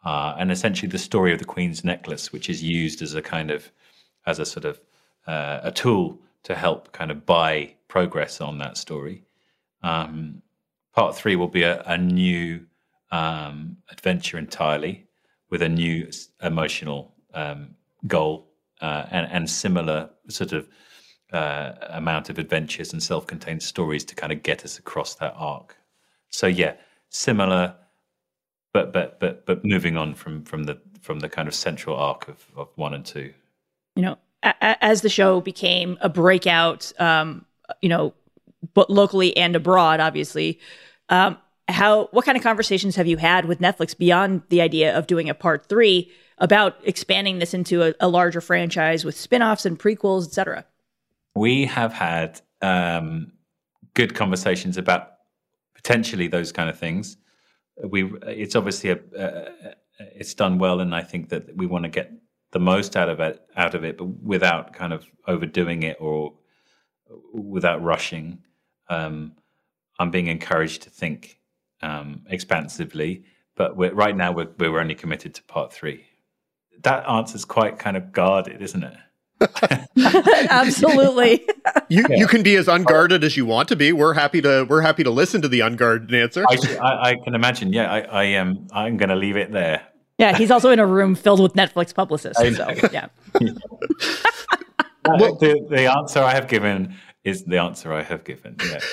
uh, 0.06 0.36
and 0.40 0.52
essentially 0.52 0.90
the 0.90 0.98
story 0.98 1.34
of 1.34 1.40
the 1.40 1.46
Queen's 1.46 1.84
necklace, 1.84 2.34
which 2.34 2.50
is 2.50 2.64
used 2.64 3.04
as 3.04 3.14
a 3.14 3.22
kind 3.22 3.52
of 3.52 3.72
as 4.26 4.40
a 4.40 4.46
sort 4.46 4.66
of 4.66 4.80
uh, 5.28 5.60
a 5.62 5.72
tool 5.72 6.20
to 6.44 6.56
help 6.56 6.92
kind 6.94 7.12
of 7.12 7.28
buy 7.28 7.76
progress 7.88 8.42
on 8.42 8.58
that 8.58 8.76
story. 8.78 9.24
Um, 9.86 10.42
part 10.94 11.16
three 11.16 11.36
will 11.36 11.48
be 11.48 11.64
a, 11.64 11.82
a 11.84 11.98
new 11.98 12.66
um, 13.12 13.78
adventure 13.92 14.38
entirely 14.38 15.06
with 15.50 15.62
a 15.62 15.70
new 15.70 16.10
emotional 16.42 17.14
um, 17.34 17.76
goal 18.08 18.52
uh, 18.82 19.06
and, 19.12 19.32
and, 19.32 19.50
similar 19.50 20.10
sort 20.28 20.52
of 20.54 20.68
uh, 21.32 21.74
amount 21.90 22.30
of 22.30 22.40
adventures 22.40 22.94
and 22.94 23.02
self-contained 23.02 23.62
stories 23.62 24.04
to 24.06 24.16
kind 24.16 24.34
of 24.34 24.44
get 24.44 24.66
us 24.66 24.80
across 24.80 25.16
that 25.16 25.34
arc. 25.38 25.78
So 26.30 26.48
yeah, 26.48 26.74
similar 27.10 27.76
but 28.76 28.92
but 28.92 29.20
but 29.22 29.46
but 29.46 29.64
moving 29.64 29.96
on 29.96 30.14
from 30.14 30.44
from 30.44 30.64
the 30.66 30.78
from 31.00 31.20
the 31.20 31.30
kind 31.30 31.48
of 31.48 31.56
central 31.56 31.96
arc 31.96 32.28
of, 32.28 32.46
of 32.58 32.68
one 32.76 32.94
and 32.94 33.06
two. 33.06 33.34
You 33.96 34.02
know, 34.02 34.18
as 34.62 35.00
the 35.00 35.08
show 35.08 35.40
became 35.40 35.98
a 36.02 36.10
breakout, 36.10 36.92
um, 37.00 37.46
you 37.82 37.88
know, 37.88 38.14
but 38.74 38.90
locally 38.90 39.36
and 39.38 39.56
abroad, 39.56 40.00
obviously. 40.00 40.60
Um, 41.10 41.38
how 41.68 42.08
what 42.12 42.26
kind 42.26 42.38
of 42.38 42.44
conversations 42.44 42.96
have 42.96 43.08
you 43.08 43.18
had 43.18 43.46
with 43.46 43.60
Netflix 43.60 43.98
beyond 43.98 44.44
the 44.50 44.62
idea 44.62 44.96
of 44.98 45.08
doing 45.08 45.30
a 45.30 45.34
part 45.34 45.68
three 45.68 46.12
about 46.38 46.76
expanding 46.84 47.40
this 47.40 47.54
into 47.54 47.82
a, 47.82 47.94
a 48.00 48.08
larger 48.08 48.42
franchise 48.42 49.04
with 49.04 49.16
spin-offs 49.16 49.66
and 49.66 49.80
prequels, 49.80 50.26
etc.? 50.26 50.66
We 51.36 51.66
have 51.66 51.94
had 51.94 52.42
um, 52.62 53.32
good 53.94 54.14
conversations 54.16 54.78
about 54.78 55.12
potentially 55.74 56.28
those 56.28 56.52
kind 56.52 56.70
of 56.70 56.78
things. 56.78 57.18
We 57.84 58.12
it's 58.24 58.56
obviously 58.56 58.92
a 58.92 59.00
it's 60.00 60.34
done 60.34 60.60
well, 60.60 60.80
and 60.80 60.94
I 60.94 61.02
think 61.02 61.30
that 61.30 61.56
we 61.56 61.66
want 61.66 61.84
to 61.84 61.90
get 61.90 62.12
the 62.52 62.60
most 62.60 62.96
out 62.96 63.10
of 63.10 63.20
it 63.20 63.42
out 63.56 63.76
of 63.76 63.84
it, 63.84 63.98
but 63.98 64.06
without 64.06 64.74
kind 64.74 64.94
of 64.94 65.06
overdoing 65.28 65.84
it 65.84 65.98
or 66.00 66.34
without 67.34 67.84
rushing. 67.84 68.40
Um, 68.90 69.34
I'm 70.00 70.12
being 70.12 70.28
encouraged 70.28 70.84
to 70.84 70.90
think 70.90 71.40
um, 71.82 72.24
expansively, 72.30 73.24
but 73.56 73.78
right 73.78 74.16
now 74.16 74.32
we're, 74.32 74.50
we're 74.58 74.80
only 74.80 74.96
committed 74.96 75.34
to 75.36 75.44
part 75.44 75.72
three. 75.72 76.06
That 76.82 77.08
answer's 77.10 77.46
quite 77.46 77.80
kind 77.80 77.98
of 77.98 78.12
guarded, 78.12 78.62
isn't 78.62 78.84
it? 78.84 78.98
Absolutely. 80.50 81.48
you 81.90 82.06
yeah. 82.10 82.18
you 82.18 82.28
can 82.28 82.42
be 82.44 82.56
as 82.56 82.68
unguarded 82.68 83.24
as 83.24 83.36
you 83.36 83.46
want 83.46 83.68
to 83.70 83.76
be. 83.76 83.92
We're 83.92 84.14
happy 84.14 84.42
to 84.42 84.66
we're 84.70 84.82
happy 84.82 85.04
to 85.04 85.12
listen 85.12 85.42
to 85.42 85.48
the 85.48 85.62
unguarded 85.62 86.14
answer. 86.14 86.46
I, 86.50 86.78
I, 86.78 87.10
I 87.10 87.16
can 87.24 87.36
imagine. 87.36 87.74
Yeah, 87.74 87.92
I, 87.92 88.00
I 88.02 88.24
am. 88.26 88.68
I'm 88.72 88.98
going 88.98 89.10
to 89.10 89.16
leave 89.16 89.36
it 89.36 89.52
there. 89.52 89.86
Yeah, 90.18 90.38
he's 90.38 90.52
also 90.52 90.70
in 90.70 90.80
a 90.80 90.86
room 90.88 91.16
filled 91.16 91.42
with 91.42 91.54
Netflix 91.54 91.94
publicists. 91.94 92.38
So 92.38 92.70
yeah. 92.92 93.08
well, 95.06 95.36
the, 95.36 95.66
the 95.70 95.92
answer 95.92 96.20
I 96.20 96.34
have 96.34 96.48
given 96.48 96.96
is 97.26 97.44
the 97.44 97.58
answer 97.58 97.92
I 97.92 98.04
have 98.04 98.24
given. 98.24 98.56
Yeah. 98.64 98.80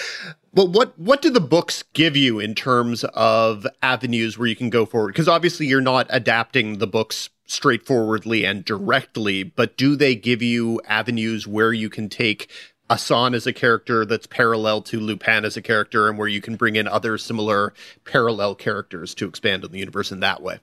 Well, 0.55 0.69
what 0.69 0.99
what 0.99 1.23
do 1.23 1.31
the 1.31 1.41
books 1.41 1.83
give 1.95 2.15
you 2.15 2.39
in 2.39 2.55
terms 2.55 3.05
of 3.15 3.67
avenues 3.81 4.37
where 4.37 4.47
you 4.47 4.55
can 4.55 4.69
go 4.69 4.85
forward? 4.85 5.15
Because 5.15 5.27
obviously 5.27 5.65
you're 5.65 5.81
not 5.81 6.07
adapting 6.11 6.77
the 6.77 6.87
books 6.87 7.31
straightforwardly 7.47 8.45
and 8.45 8.63
directly, 8.63 9.45
but 9.45 9.79
do 9.79 9.97
they 9.97 10.15
give 10.15 10.43
you 10.43 10.79
avenues 10.87 11.49
where 11.49 11.73
you 11.73 11.89
can 11.89 12.11
take 12.11 12.51
Assane 12.91 13.35
as 13.35 13.47
a 13.47 13.53
character 13.55 14.05
that's 14.05 14.27
parallel 14.27 14.83
to 14.83 15.01
Lupin 15.01 15.47
as 15.47 15.57
a 15.57 15.63
character, 15.63 16.07
and 16.07 16.19
where 16.19 16.29
you 16.29 16.43
can 16.43 16.57
bring 16.57 16.77
in 16.77 16.87
other 16.87 17.17
similar 17.17 17.73
parallel 18.05 18.55
characters 18.55 19.15
to 19.15 19.27
expand 19.27 19.65
on 19.65 19.73
the 19.73 19.79
universe 19.79 20.13
in 20.13 20.21
that 20.21 20.43
way? 20.43 20.59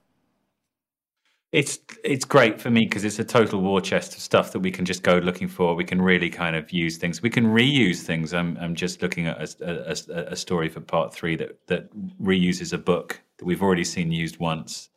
It's 1.51 1.79
it's 2.03 2.25
great 2.25 2.61
for 2.61 2.69
me 2.69 2.81
because 2.81 3.03
it's 3.03 3.17
a 3.17 3.23
total 3.23 3.61
war 3.61 3.81
chest 3.81 4.13
of 4.13 4.21
stuff 4.21 4.51
that 4.51 4.59
we 4.59 4.69
can 4.69 4.85
just 4.85 5.01
go 5.01 5.17
looking 5.17 5.47
for. 5.47 5.73
We 5.73 5.83
can 5.83 5.99
really 5.99 6.29
kind 6.29 6.55
of 6.55 6.71
use 6.71 6.97
things. 6.97 7.23
We 7.23 7.31
can 7.31 7.45
reuse 7.45 8.01
things. 8.01 8.35
I'm 8.35 8.55
I'm 8.57 8.75
just 8.75 9.01
looking 9.01 9.25
at 9.25 9.41
a, 9.59 9.97
a, 10.11 10.33
a 10.33 10.35
story 10.35 10.69
for 10.69 10.79
part 10.79 11.11
three 11.11 11.35
that 11.37 11.57
that 11.67 11.89
reuses 12.21 12.71
a 12.71 12.77
book 12.77 13.19
that 13.37 13.45
we've 13.45 13.63
already 13.63 13.83
seen 13.83 14.11
used 14.11 14.37
once, 14.39 14.89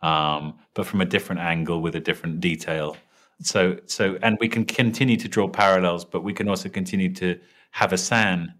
um, 0.00 0.54
but 0.74 0.86
from 0.86 1.00
a 1.00 1.04
different 1.04 1.40
angle 1.40 1.80
with 1.80 1.96
a 1.96 2.00
different 2.00 2.38
detail. 2.40 2.96
So 3.42 3.78
so 3.86 4.16
and 4.22 4.38
we 4.40 4.48
can 4.48 4.64
continue 4.64 5.16
to 5.16 5.28
draw 5.28 5.48
parallels, 5.48 6.04
but 6.04 6.22
we 6.22 6.32
can 6.32 6.48
also 6.48 6.68
continue 6.68 7.12
to 7.14 7.38
have 7.72 7.90
Assane 7.90 8.54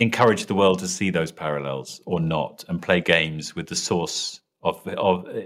encourage 0.00 0.46
the 0.46 0.54
world 0.54 0.78
to 0.80 0.88
see 0.88 1.10
those 1.10 1.30
parallels 1.30 2.00
or 2.06 2.20
not, 2.20 2.64
and 2.68 2.80
play 2.80 3.02
games 3.02 3.54
with 3.54 3.66
the 3.66 3.76
source 3.76 4.40
of 4.64 4.86
of 4.88 5.26
uh, 5.26 5.40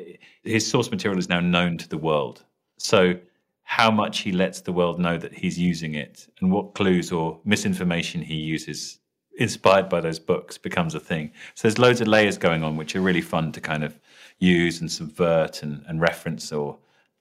his 0.44 0.68
source 0.68 0.90
material 0.90 1.18
is 1.18 1.28
now 1.28 1.40
known 1.40 1.76
to 1.78 1.88
the 1.88 1.98
world. 1.98 2.44
So 2.78 3.18
how 3.64 3.90
much 3.90 4.20
he 4.20 4.32
lets 4.32 4.62
the 4.62 4.72
world 4.72 4.98
know 4.98 5.18
that 5.18 5.34
he's 5.34 5.58
using 5.58 5.94
it 5.94 6.26
and 6.40 6.50
what 6.50 6.74
clues 6.74 7.12
or 7.12 7.38
misinformation 7.44 8.22
he 8.22 8.34
uses 8.34 8.98
inspired 9.38 9.88
by 9.88 10.00
those 10.00 10.18
books 10.18 10.56
becomes 10.56 10.94
a 10.94 11.00
thing. 11.00 11.30
So 11.54 11.68
there's 11.68 11.78
loads 11.78 12.00
of 12.00 12.08
layers 12.08 12.38
going 12.38 12.64
on 12.64 12.76
which 12.76 12.96
are 12.96 13.00
really 13.00 13.20
fun 13.20 13.52
to 13.52 13.60
kind 13.60 13.84
of 13.84 13.98
use 14.38 14.80
and 14.80 14.90
subvert 14.90 15.62
and, 15.62 15.84
and 15.86 16.00
reference 16.00 16.50
or 16.50 16.78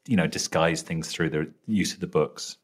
you 0.07 0.15
know 0.15 0.27
disguise 0.27 0.81
things 0.81 1.09
through 1.09 1.29
the 1.31 1.51
use 1.65 1.93
of 1.93 1.99
the 1.99 2.07
books. 2.07 2.57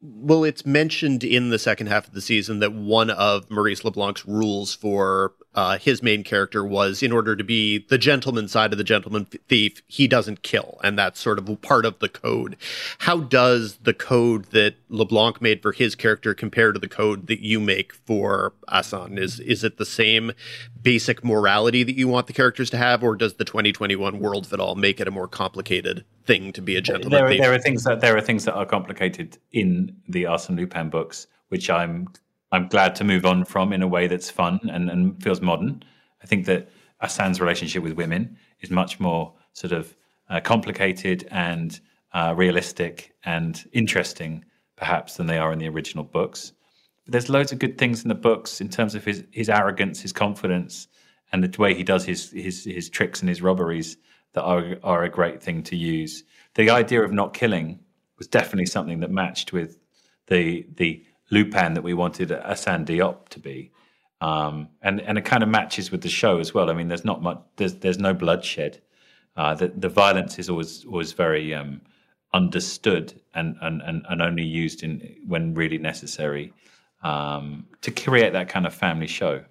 Well, 0.00 0.42
it's 0.42 0.66
mentioned 0.66 1.22
in 1.22 1.50
the 1.50 1.60
second 1.60 1.86
half 1.86 2.08
of 2.08 2.14
the 2.14 2.20
season 2.20 2.58
that 2.58 2.72
one 2.72 3.10
of 3.10 3.48
Maurice 3.50 3.84
LeBlanc's 3.84 4.26
rules 4.26 4.74
for 4.74 5.34
uh, 5.54 5.78
his 5.78 6.02
main 6.02 6.24
character 6.24 6.64
was 6.64 7.02
in 7.02 7.12
order 7.12 7.36
to 7.36 7.44
be 7.44 7.78
the 7.88 7.98
gentleman 7.98 8.48
side 8.48 8.72
of 8.72 8.78
the 8.78 8.84
gentleman 8.84 9.26
thief, 9.26 9.82
he 9.86 10.08
doesn't 10.08 10.42
kill. 10.42 10.80
And 10.82 10.98
that's 10.98 11.20
sort 11.20 11.38
of 11.38 11.60
part 11.60 11.84
of 11.84 11.98
the 11.98 12.08
code. 12.08 12.56
How 13.00 13.20
does 13.20 13.76
the 13.82 13.92
code 13.92 14.46
that 14.46 14.76
LeBlanc 14.88 15.42
made 15.42 15.60
for 15.60 15.72
his 15.72 15.94
character 15.94 16.34
compare 16.34 16.72
to 16.72 16.78
the 16.78 16.88
code 16.88 17.26
that 17.26 17.40
you 17.40 17.60
make 17.60 17.92
for 17.92 18.54
Assane? 18.68 19.18
Is, 19.18 19.40
is 19.40 19.62
it 19.62 19.76
the 19.76 19.86
same 19.86 20.32
basic 20.80 21.22
morality 21.22 21.82
that 21.82 21.96
you 21.96 22.08
want 22.08 22.26
the 22.26 22.32
characters 22.32 22.70
to 22.70 22.76
have, 22.78 23.02
or 23.02 23.14
does 23.14 23.34
the 23.34 23.44
2021 23.44 24.18
world 24.18 24.46
of 24.46 24.52
it 24.52 24.60
all 24.60 24.74
make 24.74 25.00
it 25.00 25.08
a 25.08 25.10
more 25.10 25.28
complicated 25.28 26.04
thing 26.24 26.52
to 26.52 26.62
be 26.62 26.76
a 26.76 26.80
gentleman 26.80 27.10
there 27.10 27.26
are, 27.26 27.28
thief? 27.28 27.40
There 27.40 27.52
are 27.52 27.58
things 27.58 27.84
that, 27.84 28.00
there 28.00 28.16
are 28.16 28.20
things 28.20 28.44
that 28.46 28.54
are 28.54 28.66
complicated 28.66 29.38
in 29.52 29.94
the 30.08 30.24
Arsène 30.24 30.56
Lupin 30.56 30.88
books, 30.88 31.26
which 31.48 31.68
I'm 31.68 32.08
I'm 32.52 32.68
glad 32.68 32.94
to 32.96 33.04
move 33.04 33.24
on 33.24 33.44
from 33.44 33.72
in 33.72 33.82
a 33.82 33.88
way 33.88 34.06
that's 34.06 34.30
fun 34.30 34.60
and, 34.70 34.90
and 34.90 35.20
feels 35.22 35.40
modern. 35.40 35.82
I 36.22 36.26
think 36.26 36.44
that 36.46 36.68
Assane's 37.00 37.40
relationship 37.40 37.82
with 37.82 37.94
women 37.94 38.36
is 38.60 38.70
much 38.70 39.00
more 39.00 39.32
sort 39.54 39.72
of 39.72 39.96
uh, 40.28 40.40
complicated 40.40 41.26
and 41.30 41.80
uh, 42.12 42.34
realistic 42.36 43.14
and 43.24 43.64
interesting, 43.72 44.44
perhaps, 44.76 45.16
than 45.16 45.26
they 45.26 45.38
are 45.38 45.52
in 45.52 45.58
the 45.58 45.68
original 45.68 46.04
books. 46.04 46.52
But 47.04 47.12
there's 47.12 47.30
loads 47.30 47.52
of 47.52 47.58
good 47.58 47.78
things 47.78 48.02
in 48.02 48.08
the 48.08 48.14
books 48.14 48.60
in 48.60 48.68
terms 48.68 48.94
of 48.94 49.04
his 49.04 49.24
his 49.32 49.48
arrogance, 49.48 50.00
his 50.00 50.12
confidence, 50.12 50.88
and 51.32 51.42
the 51.42 51.60
way 51.60 51.74
he 51.74 51.82
does 51.82 52.04
his 52.04 52.30
his 52.30 52.64
his 52.64 52.88
tricks 52.90 53.20
and 53.20 53.28
his 53.28 53.42
robberies 53.42 53.96
that 54.34 54.42
are 54.42 54.76
are 54.84 55.04
a 55.04 55.08
great 55.08 55.42
thing 55.42 55.62
to 55.64 55.76
use. 55.76 56.22
The 56.54 56.70
idea 56.70 57.02
of 57.02 57.12
not 57.12 57.34
killing 57.34 57.80
was 58.18 58.28
definitely 58.28 58.66
something 58.66 59.00
that 59.00 59.10
matched 59.10 59.52
with 59.52 59.78
the 60.28 60.66
the 60.76 61.04
Lupin 61.32 61.74
that 61.74 61.82
we 61.82 61.94
wanted 61.94 62.28
Assane 62.28 62.84
Diop 62.84 63.28
to 63.30 63.40
be. 63.40 63.72
Um, 64.20 64.68
and 64.82 65.00
and 65.00 65.18
it 65.18 65.24
kind 65.24 65.42
of 65.42 65.48
matches 65.48 65.90
with 65.90 66.02
the 66.02 66.08
show 66.08 66.38
as 66.38 66.54
well. 66.54 66.70
I 66.70 66.74
mean, 66.74 66.86
there's 66.86 67.04
not 67.04 67.22
much. 67.22 67.40
There's 67.56 67.74
there's 67.76 67.98
no 67.98 68.14
bloodshed. 68.14 68.80
Uh, 69.36 69.54
the 69.54 69.68
the 69.68 69.88
violence 69.88 70.38
is 70.38 70.48
always 70.48 70.84
always 70.84 71.12
very 71.12 71.52
um, 71.52 71.80
understood 72.32 73.20
and, 73.34 73.56
and 73.60 73.82
and 73.82 74.04
and 74.08 74.22
only 74.22 74.44
used 74.44 74.84
in 74.84 75.16
when 75.26 75.54
really 75.54 75.78
necessary 75.78 76.52
um, 77.02 77.66
to 77.80 77.90
create 77.90 78.32
that 78.34 78.48
kind 78.48 78.64
of 78.64 78.72
family 78.72 79.08
show. 79.08 79.44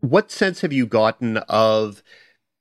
What 0.00 0.30
sense 0.30 0.60
have 0.60 0.72
you 0.72 0.86
gotten 0.86 1.38
of 1.48 2.02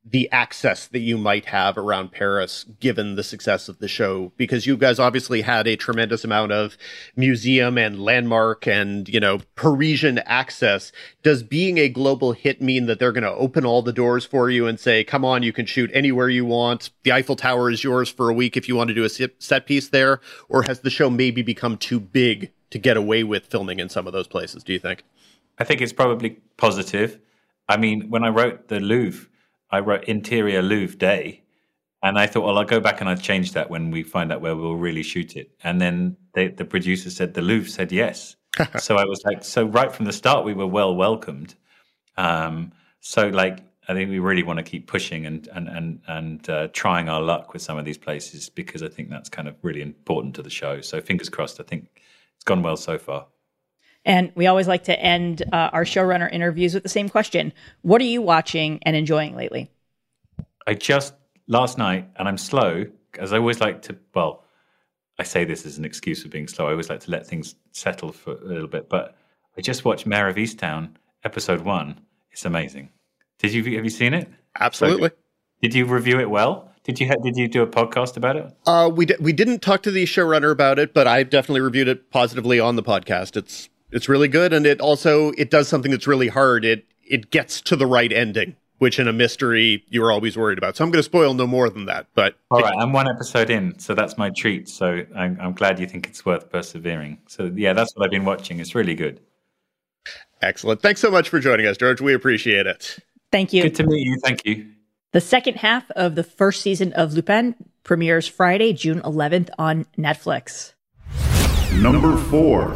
the 0.05 0.29
access 0.31 0.87
that 0.87 0.99
you 0.99 1.17
might 1.17 1.45
have 1.45 1.77
around 1.77 2.11
Paris 2.11 2.65
given 2.81 3.15
the 3.15 3.23
success 3.23 3.69
of 3.69 3.79
the 3.79 3.87
show 3.87 4.33
because 4.35 4.67
you 4.67 4.75
guys 4.75 4.99
obviously 4.99 5.41
had 5.41 5.65
a 5.65 5.77
tremendous 5.77 6.25
amount 6.25 6.51
of 6.51 6.77
museum 7.15 7.77
and 7.77 8.03
landmark 8.03 8.67
and 8.67 9.07
you 9.07 9.19
know 9.19 9.39
Parisian 9.55 10.17
access. 10.19 10.91
Does 11.21 11.41
being 11.41 11.77
a 11.77 11.87
global 11.87 12.33
hit 12.33 12.61
mean 12.61 12.85
that 12.87 12.99
they're 12.99 13.13
going 13.13 13.23
to 13.23 13.31
open 13.31 13.65
all 13.65 13.81
the 13.81 13.93
doors 13.93 14.25
for 14.25 14.49
you 14.49 14.67
and 14.67 14.77
say 14.77 15.05
come 15.05 15.23
on 15.23 15.41
you 15.41 15.53
can 15.53 15.65
shoot 15.65 15.89
anywhere 15.93 16.29
you 16.29 16.45
want. 16.45 16.89
The 17.03 17.13
Eiffel 17.13 17.37
Tower 17.37 17.71
is 17.71 17.83
yours 17.83 18.09
for 18.09 18.29
a 18.29 18.33
week 18.33 18.57
if 18.57 18.67
you 18.67 18.75
want 18.75 18.89
to 18.89 18.93
do 18.93 19.05
a 19.05 19.29
set 19.39 19.65
piece 19.65 19.87
there 19.87 20.19
or 20.49 20.63
has 20.63 20.81
the 20.81 20.89
show 20.89 21.09
maybe 21.09 21.41
become 21.41 21.77
too 21.77 22.01
big 22.01 22.51
to 22.71 22.77
get 22.77 22.97
away 22.97 23.23
with 23.23 23.45
filming 23.45 23.79
in 23.79 23.87
some 23.87 24.07
of 24.07 24.13
those 24.13 24.27
places 24.27 24.63
do 24.63 24.73
you 24.73 24.79
think? 24.79 25.03
I 25.59 25.63
think 25.63 25.79
it's 25.79 25.93
probably 25.93 26.41
positive. 26.57 27.19
I 27.69 27.77
mean 27.77 28.09
when 28.09 28.25
I 28.25 28.29
wrote 28.29 28.67
the 28.67 28.81
Louvre 28.81 29.29
I 29.73 29.79
wrote 29.79 30.03
interior 30.03 30.61
Louvre 30.61 30.95
day. 30.97 31.41
And 32.03 32.19
I 32.19 32.27
thought, 32.27 32.43
well, 32.43 32.59
I'll 32.59 32.65
go 32.65 32.79
back 32.79 33.01
and 33.01 33.09
I'll 33.09 33.17
change 33.17 33.53
that 33.53 33.71
when 33.71 33.89
we 33.89 34.03
find 34.03 34.31
out 34.31 34.41
where 34.41 34.55
we'll 34.55 34.75
really 34.75 35.01
shoot 35.01 35.35
it. 35.35 35.49
And 35.63 35.81
then 35.81 36.15
they, 36.33 36.49
the 36.49 36.65
producer 36.65 37.09
said 37.09 37.33
the 37.33 37.41
Louvre 37.41 37.69
said 37.69 37.91
yes. 37.91 38.35
so 38.77 38.97
I 38.97 39.05
was 39.05 39.23
like, 39.25 39.43
so 39.43 39.65
right 39.65 39.91
from 39.91 40.05
the 40.05 40.13
start, 40.13 40.45
we 40.45 40.53
were 40.53 40.67
well 40.67 40.95
welcomed. 40.95 41.55
Um, 42.17 42.71
so 42.99 43.29
like, 43.29 43.61
I 43.87 43.93
think 43.93 44.11
we 44.11 44.19
really 44.19 44.43
want 44.43 44.57
to 44.57 44.63
keep 44.63 44.87
pushing 44.87 45.25
and 45.25 45.47
and 45.47 45.67
and 45.67 45.99
and 46.07 46.49
uh, 46.49 46.67
trying 46.71 47.09
our 47.09 47.21
luck 47.21 47.51
with 47.51 47.61
some 47.61 47.77
of 47.77 47.83
these 47.83 47.97
places 47.97 48.49
because 48.49 48.81
I 48.81 48.87
think 48.87 49.09
that's 49.09 49.27
kind 49.27 49.47
of 49.47 49.55
really 49.61 49.81
important 49.81 50.35
to 50.35 50.43
the 50.43 50.49
show. 50.49 50.79
So 50.81 51.01
fingers 51.01 51.29
crossed. 51.29 51.59
I 51.59 51.63
think 51.63 51.89
it's 52.35 52.45
gone 52.45 52.63
well 52.63 52.77
so 52.77 52.97
far. 52.97 53.27
And 54.05 54.31
we 54.35 54.47
always 54.47 54.67
like 54.67 54.83
to 54.85 54.99
end 54.99 55.43
uh, 55.53 55.69
our 55.71 55.85
showrunner 55.85 56.31
interviews 56.31 56.73
with 56.73 56.83
the 56.83 56.89
same 56.89 57.09
question 57.09 57.53
What 57.81 58.01
are 58.01 58.05
you 58.05 58.21
watching 58.21 58.79
and 58.83 58.95
enjoying 58.95 59.35
lately? 59.35 59.71
I 60.67 60.73
just, 60.73 61.13
last 61.47 61.77
night, 61.77 62.09
and 62.15 62.27
I'm 62.27 62.37
slow, 62.37 62.85
as 63.19 63.33
I 63.33 63.37
always 63.37 63.59
like 63.59 63.81
to, 63.83 63.97
well, 64.15 64.43
I 65.19 65.23
say 65.23 65.45
this 65.45 65.65
as 65.65 65.77
an 65.77 65.85
excuse 65.85 66.23
for 66.23 66.29
being 66.29 66.47
slow. 66.47 66.67
I 66.67 66.71
always 66.71 66.89
like 66.89 67.01
to 67.01 67.11
let 67.11 67.27
things 67.27 67.55
settle 67.71 68.11
for 68.11 68.33
a 68.33 68.45
little 68.45 68.67
bit. 68.67 68.89
But 68.89 69.15
I 69.57 69.61
just 69.61 69.85
watched 69.85 70.05
Mare 70.05 70.27
of 70.27 70.37
Easttown, 70.37 70.91
episode 71.23 71.61
one. 71.61 71.99
It's 72.31 72.45
amazing. 72.45 72.89
Did 73.39 73.53
you 73.53 73.63
have 73.75 73.83
you 73.83 73.89
seen 73.89 74.13
it? 74.13 74.29
Absolutely. 74.59 75.09
So, 75.09 75.15
did 75.61 75.75
you 75.75 75.85
review 75.85 76.19
it 76.19 76.29
well? 76.29 76.71
Did 76.83 76.99
you 76.99 77.07
ha- 77.07 77.21
did 77.23 77.37
you 77.37 77.47
do 77.47 77.61
a 77.61 77.67
podcast 77.67 78.17
about 78.17 78.35
it? 78.35 78.51
Uh, 78.65 78.89
we 78.93 79.05
d- 79.05 79.15
we 79.19 79.33
didn't 79.33 79.61
talk 79.61 79.83
to 79.83 79.91
the 79.91 80.05
showrunner 80.05 80.51
about 80.51 80.79
it, 80.79 80.93
but 80.93 81.07
I 81.07 81.23
definitely 81.23 81.61
reviewed 81.61 81.87
it 81.87 82.09
positively 82.09 82.59
on 82.59 82.75
the 82.75 82.83
podcast. 82.83 83.37
It's 83.37 83.69
it's 83.93 84.09
really 84.09 84.27
good, 84.27 84.53
and 84.53 84.65
it 84.65 84.81
also 84.81 85.31
it 85.37 85.49
does 85.49 85.67
something 85.67 85.91
that's 85.91 86.07
really 86.07 86.27
hard. 86.27 86.65
It 86.65 86.85
it 87.03 87.31
gets 87.31 87.61
to 87.61 87.75
the 87.75 87.85
right 87.85 88.11
ending, 88.11 88.55
which 88.77 88.99
in 88.99 89.07
a 89.07 89.13
mystery 89.13 89.83
you're 89.89 90.11
always 90.11 90.37
worried 90.37 90.57
about. 90.57 90.75
So 90.75 90.83
I'm 90.83 90.91
going 90.91 90.99
to 90.99 91.03
spoil 91.03 91.33
no 91.33 91.47
more 91.47 91.69
than 91.69 91.85
that. 91.85 92.07
But 92.15 92.35
all 92.51 92.61
right, 92.61 92.75
I'm 92.77 92.93
one 92.93 93.07
episode 93.09 93.49
in, 93.49 93.77
so 93.79 93.93
that's 93.93 94.17
my 94.17 94.29
treat. 94.29 94.67
So 94.67 95.03
I'm, 95.15 95.37
I'm 95.39 95.53
glad 95.53 95.79
you 95.79 95.87
think 95.87 96.07
it's 96.07 96.25
worth 96.25 96.51
persevering. 96.51 97.19
So 97.27 97.51
yeah, 97.55 97.73
that's 97.73 97.95
what 97.95 98.05
I've 98.05 98.11
been 98.11 98.25
watching. 98.25 98.59
It's 98.59 98.75
really 98.75 98.95
good. 98.95 99.19
Excellent. 100.41 100.81
Thanks 100.81 100.99
so 100.99 101.09
much 101.09 101.29
for 101.29 101.39
joining 101.39 101.65
us, 101.65 101.77
George. 101.77 102.01
We 102.01 102.13
appreciate 102.13 102.67
it. 102.67 102.97
Thank 103.31 103.53
you. 103.53 103.63
Good 103.63 103.75
to 103.75 103.85
meet 103.85 104.05
you. 104.05 104.17
Thank 104.21 104.45
you. 104.45 104.69
The 105.13 105.21
second 105.21 105.55
half 105.57 105.89
of 105.91 106.15
the 106.15 106.23
first 106.23 106.61
season 106.61 106.91
of 106.93 107.13
Lupin 107.13 107.55
premieres 107.83 108.27
Friday, 108.27 108.73
June 108.73 108.99
11th 109.01 109.49
on 109.57 109.85
Netflix. 109.97 110.73
Number 111.75 112.17
four. 112.17 112.71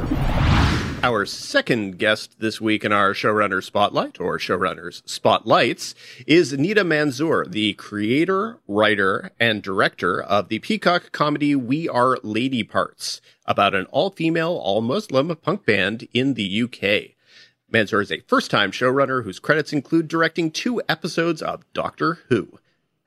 Our 1.08 1.26
second 1.26 2.00
guest 2.00 2.36
this 2.40 2.60
week 2.60 2.84
in 2.84 2.92
our 2.92 3.14
showrunner 3.14 3.64
spotlight, 3.64 4.20
or 4.20 4.38
showrunners 4.38 5.08
spotlights, 5.08 5.96
is 6.28 6.52
Nida 6.52 6.86
Manzoor, 6.86 7.50
the 7.50 7.76
creator, 7.76 8.60
writer, 8.68 9.32
and 9.40 9.62
director 9.62 10.22
of 10.22 10.50
the 10.50 10.60
Peacock 10.60 11.14
comedy 11.14 11.56
We 11.56 11.88
Are 11.88 12.18
Lady 12.24 12.62
Parts, 12.62 13.22
about 13.46 13.74
an 13.74 13.86
all-female, 13.86 14.52
all-Muslim 14.52 15.34
punk 15.38 15.66
band 15.66 16.10
in 16.14 16.34
the 16.34 16.64
UK. 16.64 17.16
Manzoor 17.74 18.02
is 18.02 18.12
a 18.12 18.20
first-time 18.28 18.74
showrunner 18.74 19.24
whose 19.24 19.40
credits 19.40 19.72
include 19.72 20.10
directing 20.10 20.52
two 20.52 20.82
episodes 20.90 21.42
of 21.42 21.64
Doctor 21.72 22.20
Who. 22.28 22.60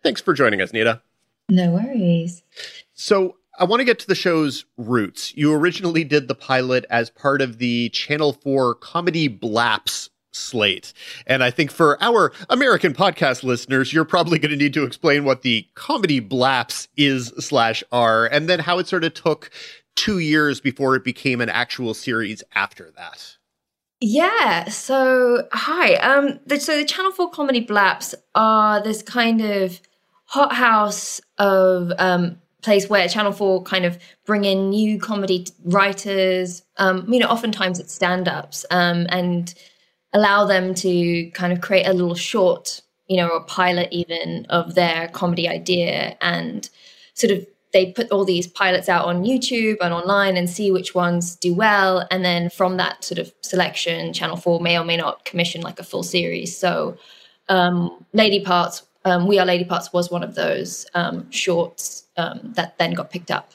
Thanks 0.03 0.22
for 0.22 0.32
joining 0.32 0.62
us, 0.62 0.72
Nida. 0.72 1.03
No 1.51 1.72
worries. 1.72 2.44
So 2.94 3.36
I 3.61 3.65
want 3.65 3.81
to 3.81 3.85
get 3.85 3.99
to 3.99 4.07
the 4.07 4.15
show's 4.15 4.65
roots. 4.79 5.37
You 5.37 5.53
originally 5.53 6.03
did 6.03 6.29
the 6.29 6.35
pilot 6.35 6.87
as 6.89 7.11
part 7.11 7.43
of 7.43 7.59
the 7.59 7.91
Channel 7.91 8.33
4 8.33 8.75
comedy 8.77 9.29
Blaps 9.29 10.09
slate. 10.33 10.95
And 11.27 11.45
I 11.45 11.51
think 11.51 11.71
for 11.71 12.03
our 12.03 12.33
American 12.49 12.95
podcast 12.95 13.43
listeners, 13.43 13.93
you're 13.93 14.07
probably 14.07 14.39
going 14.39 14.51
to 14.51 14.57
need 14.57 14.73
to 14.75 14.85
explain 14.85 15.25
what 15.25 15.43
the 15.43 15.69
comedy 15.75 16.21
Blaps 16.21 16.89
is 16.97 17.35
slash 17.39 17.85
are, 17.93 18.25
and 18.27 18.49
then 18.49 18.61
how 18.61 18.79
it 18.79 18.89
sort 18.89 19.05
of 19.05 19.13
took 19.13 19.51
two 19.95 20.21
years 20.21 20.59
before 20.59 20.97
it 20.97 21.05
became 21.05 21.43
an 21.43 21.51
actual 21.51 21.93
series 21.93 22.43
after 22.55 22.91
that. 22.97 23.37
Yeah. 24.01 24.71
So 24.71 25.47
hi. 25.53 25.97
Um. 25.97 26.41
The, 26.47 26.59
so 26.59 26.79
the 26.79 26.87
Channel 26.87 27.13
Four 27.13 27.31
comedy 27.31 27.61
blaps 27.61 28.15
are 28.35 28.83
this 28.83 29.03
kind 29.03 29.43
of 29.43 29.79
hothouse 30.25 31.21
of 31.37 31.93
um 31.99 32.39
place 32.63 32.89
where 32.89 33.09
Channel 33.09 33.33
Four 33.33 33.63
kind 33.63 33.85
of 33.85 33.99
bring 34.27 34.45
in 34.45 34.71
new 34.71 34.99
comedy 34.99 35.47
writers. 35.65 36.63
Um. 36.77 37.05
You 37.13 37.21
know, 37.21 37.29
oftentimes 37.29 37.79
it's 37.79 37.95
stand-ups. 37.95 38.67
Um. 38.71 39.07
And 39.11 39.55
allow 40.13 40.45
them 40.45 40.75
to 40.75 41.31
kind 41.33 41.53
of 41.53 41.61
create 41.61 41.87
a 41.87 41.93
little 41.93 42.15
short, 42.15 42.83
you 43.09 43.17
know, 43.17 43.29
a 43.31 43.45
pilot 43.45 43.89
even 43.91 44.47
of 44.49 44.75
their 44.75 45.09
comedy 45.09 45.49
idea 45.49 46.17
and 46.21 46.69
sort 47.15 47.33
of 47.33 47.47
they 47.73 47.93
put 47.93 48.11
all 48.11 48.25
these 48.25 48.47
pilots 48.47 48.89
out 48.89 49.05
on 49.05 49.25
YouTube 49.25 49.77
and 49.81 49.95
online 49.95 50.37
and 50.37 50.51
see 50.51 50.73
which 50.73 50.95
ones 50.95 51.37
do 51.37 51.55
well. 51.55 52.07
And 52.11 52.25
then 52.25 52.51
from 52.51 52.77
that 52.79 53.05
sort 53.05 53.19
of 53.19 53.33
selection, 53.43 54.13
Channel 54.13 54.37
4 54.37 54.61
may 54.61 54.77
or 54.77 54.85
may 54.85 54.97
not 54.97 55.25
commission 55.25 55.61
like 55.61 55.79
a 55.79 55.85
full 55.85 56.03
series. 56.03 56.57
So, 56.57 56.97
um, 57.49 58.05
Lady 58.13 58.41
Parts, 58.41 58.83
um, 59.05 59.26
We 59.26 59.38
Are 59.38 59.46
Lady 59.46 59.64
Parts 59.64 59.92
was 59.92 60.11
one 60.11 60.22
of 60.22 60.34
those 60.34 60.86
um, 60.94 61.30
shorts 61.30 62.05
um, 62.16 62.53
that 62.57 62.78
then 62.78 62.92
got 62.92 63.11
picked 63.11 63.30
up 63.30 63.53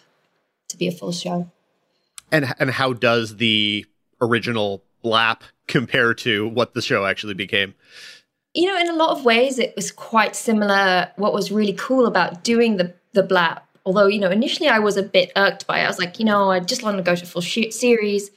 to 0.70 0.78
be 0.78 0.88
a 0.88 0.92
full 0.92 1.12
show. 1.12 1.50
And 2.32 2.54
and 2.60 2.72
how 2.72 2.94
does 2.94 3.38
the 3.38 3.86
original 4.22 4.84
Blap 5.04 5.42
compare 5.68 6.14
to 6.16 6.48
what 6.48 6.74
the 6.74 6.82
show 6.82 7.06
actually 7.06 7.36
became? 7.36 7.76
You 8.54 8.68
know, 8.68 8.80
in 8.80 8.90
a 8.90 8.94
lot 8.96 9.10
of 9.10 9.26
ways, 9.26 9.60
it 9.60 9.76
was 9.76 9.92
quite 9.92 10.36
similar. 10.36 11.12
What 11.18 11.34
was 11.34 11.52
really 11.52 11.74
cool 11.74 12.06
about 12.06 12.44
doing 12.44 12.78
the 12.78 12.94
the 13.14 13.24
Blap 13.24 13.62
although 13.86 14.08
you 14.08 14.20
know 14.20 14.30
initially 14.30 14.68
i 14.68 14.80
was 14.80 14.98
a 14.98 15.04
bit 15.04 15.32
irked 15.36 15.66
by 15.68 15.80
it 15.80 15.84
i 15.84 15.88
was 15.88 16.00
like 16.00 16.20
you 16.20 16.26
know 16.26 16.52
i 16.52 16.60
just 16.60 16.84
want 16.84 16.98
to 16.98 17.04
go 17.04 17.16
to 17.16 17.26
full 17.26 17.42
shoot 17.42 17.74
series 17.74 18.32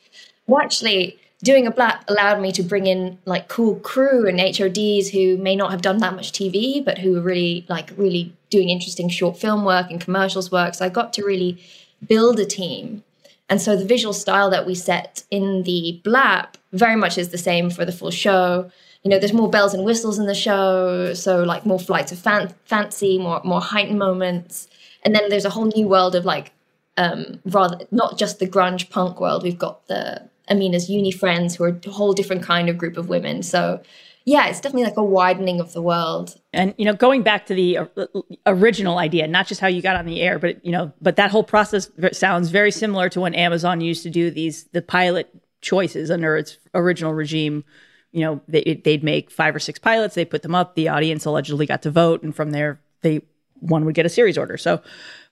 well 0.47 0.63
actually 0.63 1.19
doing 1.43 1.67
a 1.67 1.73
Blap 1.73 2.01
allowed 2.09 2.41
me 2.41 2.51
to 2.53 2.63
bring 2.63 2.87
in 2.87 3.19
like 3.25 3.49
cool 3.49 3.77
crew 3.77 4.27
and 4.27 4.41
hods 4.41 5.11
who 5.11 5.37
may 5.37 5.55
not 5.55 5.71
have 5.71 5.83
done 5.83 5.99
that 5.99 6.15
much 6.15 6.33
tv 6.33 6.85
but 6.85 6.99
who 6.99 7.13
were 7.13 7.21
really 7.21 7.65
like 7.69 7.93
really 7.97 8.35
doing 8.51 8.69
interesting 8.69 9.09
short 9.09 9.39
film 9.39 9.65
work 9.65 9.91
and 9.91 10.01
commercials 10.01 10.51
work. 10.51 10.75
So 10.75 10.85
i 10.85 10.89
got 10.89 11.13
to 11.15 11.25
really 11.25 11.63
build 12.07 12.39
a 12.41 12.47
team. 12.47 13.05
And 13.51 13.61
so 13.61 13.77
the 13.77 13.85
visual 13.85 14.13
style 14.13 14.51
that 14.51 14.67
we 14.67 14.75
set 14.75 15.25
in 15.31 15.63
the 15.63 16.01
blap 16.05 16.55
very 16.73 16.97
much 16.97 17.17
is 17.17 17.31
the 17.31 17.39
same 17.39 17.71
for 17.71 17.85
the 17.85 17.93
full 17.93 18.11
show. 18.11 18.71
You 19.03 19.11
know 19.11 19.19
there's 19.19 19.33
more 19.33 19.49
bells 19.49 19.75
and 19.75 19.85
whistles 19.85 20.19
in 20.19 20.27
the 20.27 20.35
show 20.35 21.15
so 21.15 21.43
like 21.45 21.65
more 21.65 21.79
flights 21.79 22.13
of 22.13 22.19
fan- 22.19 22.55
fancy 22.65 23.19
more 23.19 23.41
more 23.45 23.61
heightened 23.61 23.99
moments. 23.99 24.69
And 25.05 25.15
then 25.15 25.29
there's 25.29 25.45
a 25.45 25.51
whole 25.51 25.67
new 25.67 25.87
world 25.87 26.15
of 26.17 26.25
like 26.25 26.53
um, 26.97 27.41
rather 27.45 27.79
not 27.93 28.19
just 28.19 28.41
the 28.41 28.47
grunge 28.47 28.91
punk 28.91 29.21
world. 29.21 29.45
We've 29.45 29.59
got 29.59 29.87
the 29.87 30.29
Amina's 30.51 30.89
uni 30.89 31.11
friends 31.11 31.57
who 31.57 31.65
are 31.65 31.79
a 31.87 31.91
whole 31.91 32.13
different 32.13 32.43
kind 32.43 32.69
of 32.69 32.79
group 32.79 32.97
of 32.97 33.09
women. 33.09 33.43
So 33.43 33.81
yeah, 34.29 34.49
it's 34.49 34.61
definitely 34.61 34.85
like 34.85 34.99
a 34.99 35.05
widening 35.05 35.59
of 35.59 35.73
the 35.73 35.81
world. 35.81 36.39
And 36.53 36.75
you 36.77 36.85
know, 36.85 36.93
going 36.93 37.23
back 37.23 37.47
to 37.47 37.55
the 37.55 37.79
uh, 37.79 37.87
original 38.45 38.99
idea, 38.99 39.27
not 39.27 39.47
just 39.47 39.61
how 39.61 39.69
you 39.69 39.81
got 39.81 39.97
on 39.97 40.05
the 40.05 40.21
air, 40.21 40.39
but 40.39 40.65
you 40.65 40.71
know, 40.71 40.93
but 41.01 41.17
that 41.17 41.31
whole 41.31 41.45
process 41.45 41.91
sounds 42.13 42.51
very 42.51 42.71
similar 42.71 43.09
to 43.09 43.21
when 43.21 43.35
Amazon 43.35 43.81
used 43.81 44.03
to 44.03 44.11
do 44.11 44.31
these 44.31 44.65
the 44.73 44.83
pilot 44.83 45.35
choices 45.63 46.11
under 46.11 46.37
its 46.37 46.59
original 46.75 47.15
regime. 47.15 47.65
You 48.13 48.21
know, 48.21 48.41
they, 48.49 48.81
they'd 48.85 49.03
make 49.03 49.31
five 49.31 49.55
or 49.57 49.59
six 49.59 49.79
pilots, 49.79 50.15
they 50.15 50.25
put 50.25 50.43
them 50.43 50.55
up, 50.55 50.75
the 50.75 50.89
audience 50.89 51.25
allegedly 51.25 51.67
got 51.67 51.83
to 51.83 51.91
vote, 51.91 52.23
and 52.23 52.35
from 52.37 52.51
there 52.51 52.81
they 53.01 53.23
one 53.61 53.85
would 53.87 53.95
get 53.95 54.07
a 54.07 54.11
series 54.11 54.37
order. 54.37 54.59
So, 54.59 54.83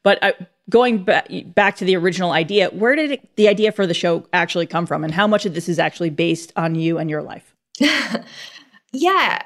but 0.02 0.22
uh, 0.22 0.32
going 0.68 1.04
back 1.04 1.28
back 1.54 1.76
to 1.76 1.84
the 1.84 1.96
original 1.96 2.32
idea, 2.32 2.68
where 2.70 2.96
did 2.96 3.12
it, 3.12 3.36
the 3.36 3.48
idea 3.48 3.72
for 3.72 3.86
the 3.86 3.94
show 3.94 4.26
actually 4.32 4.66
come 4.66 4.86
from, 4.86 5.04
and 5.04 5.14
how 5.14 5.26
much 5.26 5.46
of 5.46 5.54
this 5.54 5.68
is 5.68 5.78
actually 5.78 6.10
based 6.10 6.52
on 6.56 6.74
you 6.74 6.98
and 6.98 7.08
your 7.10 7.22
life? 7.22 7.54
yeah, 8.92 9.42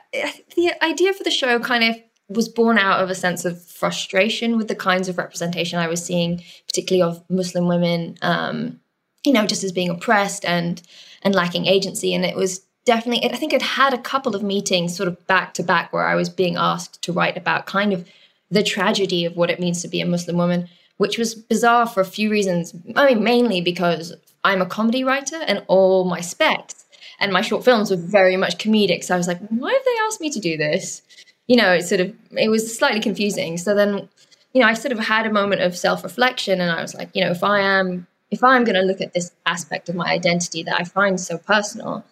the 0.56 0.72
idea 0.82 1.12
for 1.12 1.24
the 1.24 1.30
show 1.30 1.58
kind 1.58 1.84
of 1.84 1.96
was 2.28 2.48
born 2.48 2.78
out 2.78 3.02
of 3.02 3.10
a 3.10 3.14
sense 3.14 3.44
of 3.44 3.60
frustration 3.60 4.56
with 4.56 4.68
the 4.68 4.74
kinds 4.74 5.08
of 5.08 5.18
representation 5.18 5.78
I 5.78 5.88
was 5.88 6.04
seeing, 6.04 6.42
particularly 6.66 7.02
of 7.02 7.24
Muslim 7.28 7.66
women, 7.66 8.16
um, 8.22 8.80
you 9.24 9.32
know, 9.32 9.46
just 9.46 9.64
as 9.64 9.72
being 9.72 9.90
oppressed 9.90 10.44
and 10.44 10.80
and 11.22 11.34
lacking 11.34 11.66
agency. 11.66 12.14
And 12.14 12.24
it 12.24 12.36
was 12.36 12.60
definitely, 12.86 13.30
I 13.30 13.36
think 13.36 13.52
I'd 13.52 13.62
had 13.62 13.92
a 13.92 13.98
couple 13.98 14.34
of 14.34 14.42
meetings 14.42 14.96
sort 14.96 15.08
of 15.08 15.26
back 15.26 15.52
to 15.54 15.62
back 15.62 15.92
where 15.92 16.06
I 16.06 16.14
was 16.14 16.30
being 16.30 16.56
asked 16.56 17.02
to 17.02 17.12
write 17.12 17.36
about 17.36 17.66
kind 17.66 17.92
of 17.92 18.08
the 18.50 18.62
tragedy 18.62 19.24
of 19.24 19.36
what 19.36 19.50
it 19.50 19.60
means 19.60 19.82
to 19.82 19.88
be 19.88 20.00
a 20.00 20.06
Muslim 20.06 20.36
woman, 20.36 20.68
which 21.01 21.16
was 21.16 21.34
bizarre 21.34 21.86
for 21.86 22.03
a 22.03 22.05
few 22.05 22.30
reasons. 22.30 22.74
I 22.94 23.07
mean, 23.07 23.24
mainly 23.24 23.62
because 23.62 24.14
I'm 24.44 24.61
a 24.61 24.66
comedy 24.66 25.03
writer 25.03 25.40
and 25.46 25.64
all 25.66 26.05
my 26.05 26.20
specs 26.20 26.84
and 27.18 27.32
my 27.32 27.40
short 27.40 27.64
films 27.64 27.90
were 27.90 27.96
very 27.96 28.36
much 28.36 28.59
comedic. 28.59 29.03
So 29.05 29.14
I 29.14 29.16
was 29.16 29.26
like, 29.26 29.38
why 29.48 29.72
have 29.72 29.82
they 29.82 30.05
asked 30.07 30.20
me 30.20 30.28
to 30.28 30.38
do 30.38 30.59
this? 30.59 31.01
You 31.46 31.57
know, 31.57 31.72
it 31.72 31.84
sort 31.84 32.03
of, 32.03 32.14
it 32.32 32.51
was 32.51 32.76
slightly 32.76 33.01
confusing. 33.01 33.57
So 33.57 33.74
then, 33.74 34.11
you 34.53 34.61
know, 34.61 34.66
I 34.66 34.74
sort 34.74 34.92
of 34.92 34.98
had 34.98 35.24
a 35.24 35.32
moment 35.32 35.62
of 35.62 35.74
self 35.74 36.05
reflection 36.05 36.61
and 36.61 36.70
I 36.70 36.82
was 36.82 36.94
like, 36.94 37.09
you 37.14 37.24
know, 37.24 37.30
if 37.30 37.42
I 37.42 37.61
am, 37.61 38.07
if 38.30 38.44
I'm 38.44 38.64
going 38.64 38.76
to 38.76 38.82
look 38.82 39.01
at 39.01 39.14
this 39.14 39.32
aspect 39.46 39.88
of 39.88 39.94
my 39.94 40.11
identity 40.11 40.64
that 40.64 40.78
I 40.78 40.84
find 40.84 41.18
so 41.18 41.38
personal, 41.38 42.05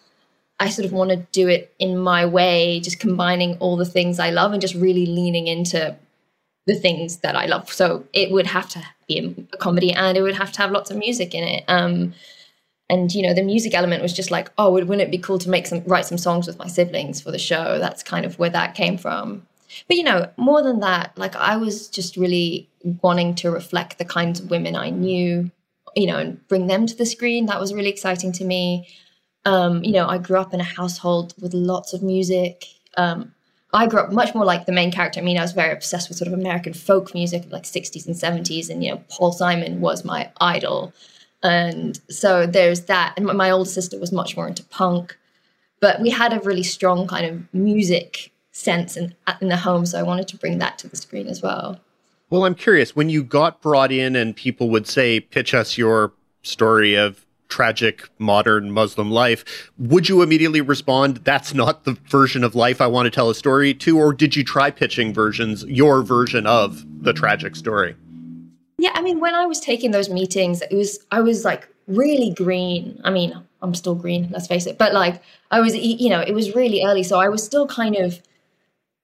I 0.59 0.69
sort 0.69 0.87
of 0.87 0.93
want 0.93 1.11
to 1.11 1.17
do 1.31 1.47
it 1.47 1.71
in 1.77 1.95
my 1.95 2.25
way, 2.25 2.79
just 2.79 2.99
combining 2.99 3.55
all 3.59 3.77
the 3.77 3.85
things 3.85 4.19
I 4.19 4.31
love 4.31 4.51
and 4.51 4.59
just 4.59 4.73
really 4.73 5.05
leaning 5.05 5.45
into 5.45 5.95
the 6.69 6.75
things 6.75 7.17
that 7.17 7.35
I 7.35 7.47
love. 7.47 7.73
So 7.73 8.05
it 8.13 8.31
would 8.31 8.45
have 8.45 8.69
to 8.69 8.85
be 9.07 9.47
a 9.51 9.57
comedy 9.57 9.91
and 9.91 10.15
it 10.15 10.21
would 10.21 10.35
have 10.35 10.51
to 10.51 10.61
have 10.61 10.71
lots 10.71 10.91
of 10.91 10.97
music 10.97 11.33
in 11.33 11.43
it. 11.43 11.63
Um, 11.67 12.13
and 12.91 13.13
you 13.13 13.23
know, 13.23 13.33
the 13.33 13.41
music 13.41 13.73
element 13.73 14.03
was 14.03 14.13
just 14.13 14.29
like, 14.29 14.51
oh, 14.59 14.71
wouldn't 14.71 15.01
it 15.01 15.09
be 15.09 15.17
cool 15.17 15.39
to 15.39 15.49
make 15.49 15.65
some 15.65 15.83
write 15.85 16.05
some 16.05 16.19
songs 16.19 16.45
with 16.45 16.59
my 16.59 16.67
siblings 16.67 17.21
for 17.21 17.31
the 17.31 17.39
show? 17.39 17.79
That's 17.79 18.03
kind 18.03 18.23
of 18.23 18.37
where 18.37 18.51
that 18.51 18.75
came 18.75 18.97
from. 18.99 19.47
But 19.87 19.97
you 19.97 20.03
know, 20.03 20.29
more 20.37 20.61
than 20.61 20.79
that, 20.81 21.17
like 21.17 21.35
I 21.35 21.57
was 21.57 21.87
just 21.87 22.15
really 22.15 22.69
wanting 23.01 23.33
to 23.35 23.49
reflect 23.49 23.97
the 23.97 24.05
kinds 24.05 24.39
of 24.39 24.51
women 24.51 24.75
I 24.75 24.91
knew, 24.91 25.49
you 25.95 26.05
know, 26.05 26.17
and 26.17 26.47
bring 26.47 26.67
them 26.67 26.85
to 26.85 26.95
the 26.95 27.05
screen. 27.05 27.47
That 27.47 27.59
was 27.59 27.73
really 27.73 27.89
exciting 27.89 28.31
to 28.33 28.45
me. 28.45 28.87
Um, 29.45 29.83
you 29.83 29.93
know, 29.93 30.07
I 30.07 30.19
grew 30.19 30.37
up 30.37 30.53
in 30.53 30.59
a 30.59 30.71
household 30.77 31.33
with 31.41 31.55
lots 31.55 31.93
of 31.93 32.03
music. 32.03 32.65
Um, 32.95 33.33
I 33.73 33.87
grew 33.87 33.99
up 33.99 34.11
much 34.11 34.33
more 34.33 34.45
like 34.45 34.65
the 34.65 34.71
main 34.71 34.91
character. 34.91 35.19
I 35.19 35.23
mean, 35.23 35.37
I 35.37 35.41
was 35.41 35.51
very 35.51 35.71
obsessed 35.71 36.09
with 36.09 36.17
sort 36.17 36.27
of 36.27 36.33
American 36.33 36.73
folk 36.73 37.13
music, 37.13 37.43
like 37.51 37.63
60s 37.63 38.07
and 38.07 38.15
70s, 38.15 38.69
and 38.69 38.83
you 38.83 38.91
know, 38.91 39.03
Paul 39.09 39.31
Simon 39.31 39.79
was 39.79 40.03
my 40.03 40.31
idol. 40.41 40.91
And 41.43 41.99
so 42.09 42.45
there's 42.45 42.81
that. 42.85 43.13
And 43.15 43.25
my 43.25 43.51
older 43.51 43.69
sister 43.69 43.99
was 43.99 44.11
much 44.11 44.35
more 44.35 44.47
into 44.47 44.63
punk, 44.65 45.17
but 45.79 46.01
we 46.01 46.09
had 46.09 46.33
a 46.33 46.39
really 46.39 46.63
strong 46.63 47.07
kind 47.07 47.25
of 47.25 47.53
music 47.53 48.31
sense 48.51 48.97
in, 48.97 49.13
in 49.39 49.49
the 49.49 49.57
home. 49.57 49.85
So 49.85 49.99
I 49.99 50.03
wanted 50.03 50.27
to 50.29 50.37
bring 50.37 50.57
that 50.59 50.77
to 50.79 50.87
the 50.87 50.97
screen 50.97 51.27
as 51.27 51.41
well. 51.41 51.79
Well, 52.29 52.45
I'm 52.45 52.55
curious 52.55 52.95
when 52.95 53.09
you 53.09 53.23
got 53.23 53.61
brought 53.61 53.91
in 53.91 54.15
and 54.15 54.35
people 54.35 54.69
would 54.69 54.87
say, 54.87 55.19
pitch 55.19 55.53
us 55.53 55.77
your 55.77 56.13
story 56.43 56.95
of 56.95 57.25
tragic 57.49 58.07
modern 58.19 58.71
Muslim 58.71 59.11
life, 59.11 59.71
would 59.77 60.07
you 60.07 60.21
immediately 60.21 60.61
respond, 60.61 61.17
that's 61.17 61.53
not 61.53 61.83
the 61.83 61.97
version 62.07 62.43
of 62.43 62.55
life 62.55 62.79
I 62.79 62.87
want 62.87 63.07
to 63.07 63.09
tell 63.09 63.29
a 63.29 63.35
story 63.35 63.73
to? 63.75 63.97
Or 63.97 64.13
did 64.13 64.35
you 64.35 64.43
try 64.43 64.71
pitching 64.71 65.13
versions, 65.13 65.65
your 65.65 66.01
version 66.03 66.45
of 66.45 66.85
the 67.03 67.11
tragic 67.11 67.55
story? 67.55 67.95
Yeah, 68.77 68.91
I 68.93 69.01
mean, 69.01 69.19
when 69.19 69.35
I 69.35 69.45
was 69.45 69.59
taking 69.59 69.91
those 69.91 70.09
meetings, 70.09 70.61
it 70.61 70.73
was, 70.73 70.99
I 71.11 71.19
was 71.21 71.43
like 71.43 71.67
really 71.87 72.31
green. 72.31 73.01
I 73.03 73.09
mean, 73.09 73.33
I'm 73.61 73.75
still 73.75 73.95
green, 73.95 74.29
let's 74.31 74.47
face 74.47 74.65
it. 74.65 74.77
But 74.77 74.93
like 74.93 75.21
I 75.51 75.59
was, 75.59 75.75
you 75.75 76.09
know, 76.09 76.21
it 76.21 76.33
was 76.33 76.55
really 76.55 76.85
early, 76.85 77.03
so 77.03 77.19
I 77.19 77.27
was 77.27 77.43
still 77.43 77.67
kind 77.67 77.97
of 77.97 78.21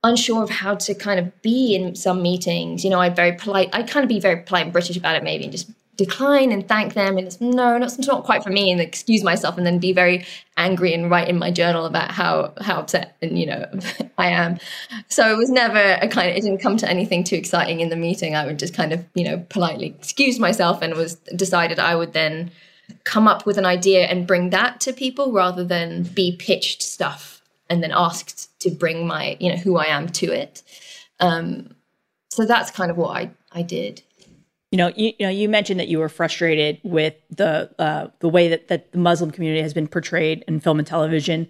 unsure 0.04 0.43
of 0.43 0.50
how 0.52 0.76
to 0.76 0.93
kind 0.93 1.20
of 1.20 1.41
be 1.41 1.76
in 1.76 1.96
some 1.96 2.22
meetings. 2.22 2.84
You 2.86 2.91
know, 2.91 3.02
I'd 3.02 3.16
very 3.16 3.34
polite, 3.34 3.70
I'd 3.74 3.89
kind 3.89 4.04
of 4.04 4.08
be 4.08 4.20
very 4.20 4.38
polite 4.43 4.64
and 4.64 4.72
British 4.72 4.96
about 4.96 5.16
it 5.16 5.24
maybe 5.24 5.43
and 5.43 5.52
just 5.52 5.70
decline 5.96 6.52
and 6.52 6.68
thank 6.68 6.93
them 6.93 7.18
and 7.18 7.28
it's 7.28 7.39
no, 7.39 7.76
it's 7.78 7.98
not 8.00 8.24
quite 8.24 8.43
for 8.43 8.50
me 8.50 8.72
and 8.72 8.82
excuse 8.82 9.24
myself 9.24 9.58
and 9.58 9.66
then 9.66 9.80
be 9.80 9.93
very 9.93 10.26
angry 10.58 10.93
and 10.93 11.10
write 11.10 11.28
in 11.28 11.38
my 11.38 11.52
journal 11.52 11.86
about 11.86 12.12
how 12.12 12.54
how 12.62 12.80
upset 12.80 13.16
and 13.22 13.39
you 13.39 13.46
know 13.46 13.66
I 14.18 14.30
am. 14.30 14.58
So 15.08 15.32
it 15.32 15.38
was 15.38 15.50
never 15.50 15.98
a 16.02 16.08
kind 16.08 16.30
of 16.30 16.36
it 16.36 16.41
didn't 16.41 16.60
come 16.60 16.78
to 16.78 16.89
anything 16.89 17.24
too 17.24 17.36
exciting 17.36 17.80
in 17.80 17.89
the 17.89 17.96
meeting. 17.96 18.36
I 18.36 18.46
would 18.46 18.60
just 18.60 18.74
kind 18.74 18.93
of, 18.93 19.06
you 19.14 19.24
know, 19.24 19.46
politely 19.50 19.88
excuse 19.88 20.39
myself 20.39 20.82
and 20.82 20.93
was 20.96 21.16
decided 21.36 21.80
I 21.80 21.96
would 21.96 22.14
then 22.14 22.52
come 23.04 23.28
up 23.28 23.46
with 23.46 23.58
an 23.58 23.66
idea 23.66 24.06
and 24.06 24.28
bring 24.28 24.52
that 24.52 24.80
to 24.82 24.93
people 24.93 25.32
rather 25.32 25.64
than 25.64 26.04
be 26.04 26.36
pitched 26.38 26.82
stuff 26.82 27.41
and 27.70 27.82
then 27.82 27.91
asked 27.93 28.60
to 28.60 28.70
bring 28.70 29.08
my 29.08 29.38
you 29.39 29.50
know 29.50 29.58
who 29.58 29.78
i 29.78 29.86
am 29.86 30.08
to 30.08 30.28
it 30.28 30.62
um, 31.20 31.74
so 32.30 32.46
that's 32.46 32.72
kind 32.72 32.91
of 32.91 32.98
what 32.98 33.16
i 33.16 33.30
i 33.52 33.62
did 33.62 34.02
you 34.76 34.78
know 34.78 34.92
you, 34.98 35.14
you 35.18 35.26
know 35.26 35.30
you 35.30 35.48
mentioned 35.48 35.80
that 35.80 35.88
you 35.88 36.00
were 36.00 36.10
frustrated 36.10 36.82
with 36.84 37.14
the 37.30 37.72
uh, 37.80 38.08
the 38.20 38.28
way 38.28 38.50
that, 38.50 38.68
that 38.68 38.92
the 38.92 38.98
muslim 38.98 39.32
community 39.32 39.62
has 39.62 39.74
been 39.74 39.88
portrayed 39.88 40.44
in 40.50 40.60
film 40.60 40.80
and 40.80 40.88
television 40.88 41.48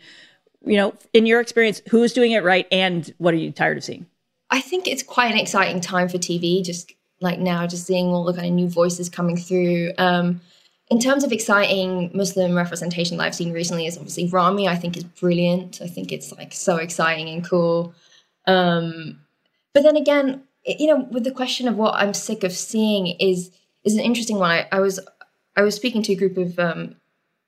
you 0.64 0.78
know 0.78 0.94
in 1.12 1.26
your 1.26 1.42
experience 1.42 1.82
who 1.90 2.04
is 2.04 2.14
doing 2.14 2.34
it 2.34 2.44
right 2.44 2.68
and 2.72 3.16
what 3.18 3.34
are 3.34 3.38
you 3.38 3.52
tired 3.52 3.78
of 3.78 3.84
seeing 3.84 4.06
i 4.52 4.62
think 4.62 4.88
it's 4.88 5.02
quite 5.02 5.32
an 5.32 5.40
exciting 5.40 5.82
time 5.82 6.08
for 6.08 6.20
tv 6.20 6.64
just 6.64 6.94
like 7.20 7.40
now 7.40 7.66
just 7.66 7.88
seeing 7.88 8.06
all 8.10 8.24
the 8.24 8.34
kind 8.34 8.46
of 8.46 8.54
new 8.54 8.70
voices 8.70 9.10
coming 9.10 9.36
through 9.36 9.92
um, 9.98 10.40
in 10.92 11.00
terms 11.00 11.24
of 11.24 11.32
exciting 11.32 12.12
Muslim 12.14 12.54
representation 12.54 13.18
that 13.18 13.24
I've 13.24 13.34
seen 13.34 13.52
recently 13.54 13.88
is 13.88 13.98
obviously 13.98 14.28
Rami. 14.28 14.68
I 14.68 14.76
think 14.76 14.96
is 14.96 15.04
brilliant. 15.04 15.82
I 15.82 15.88
think 15.88 16.12
it's 16.12 16.32
like 16.32 16.54
so 16.54 16.76
exciting 16.76 17.28
and 17.30 17.44
cool. 17.44 17.96
Um, 18.46 19.20
but 19.74 19.82
then 19.82 19.96
again, 19.96 20.44
you 20.66 20.88
know, 20.88 21.08
with 21.12 21.24
the 21.24 21.32
question 21.32 21.68
of 21.68 21.76
what 21.76 21.96
I'm 21.96 22.14
sick 22.14 22.44
of 22.44 22.52
seeing 22.52 23.08
is 23.20 23.52
is 23.84 23.94
an 23.94 24.00
interesting 24.00 24.38
one. 24.38 24.52
I, 24.52 24.68
I 24.72 24.80
was 24.80 25.00
I 25.56 25.62
was 25.62 25.76
speaking 25.76 26.04
to 26.04 26.14
a 26.14 26.18
group 26.18 26.38
of 26.38 26.58
um, 26.60 26.96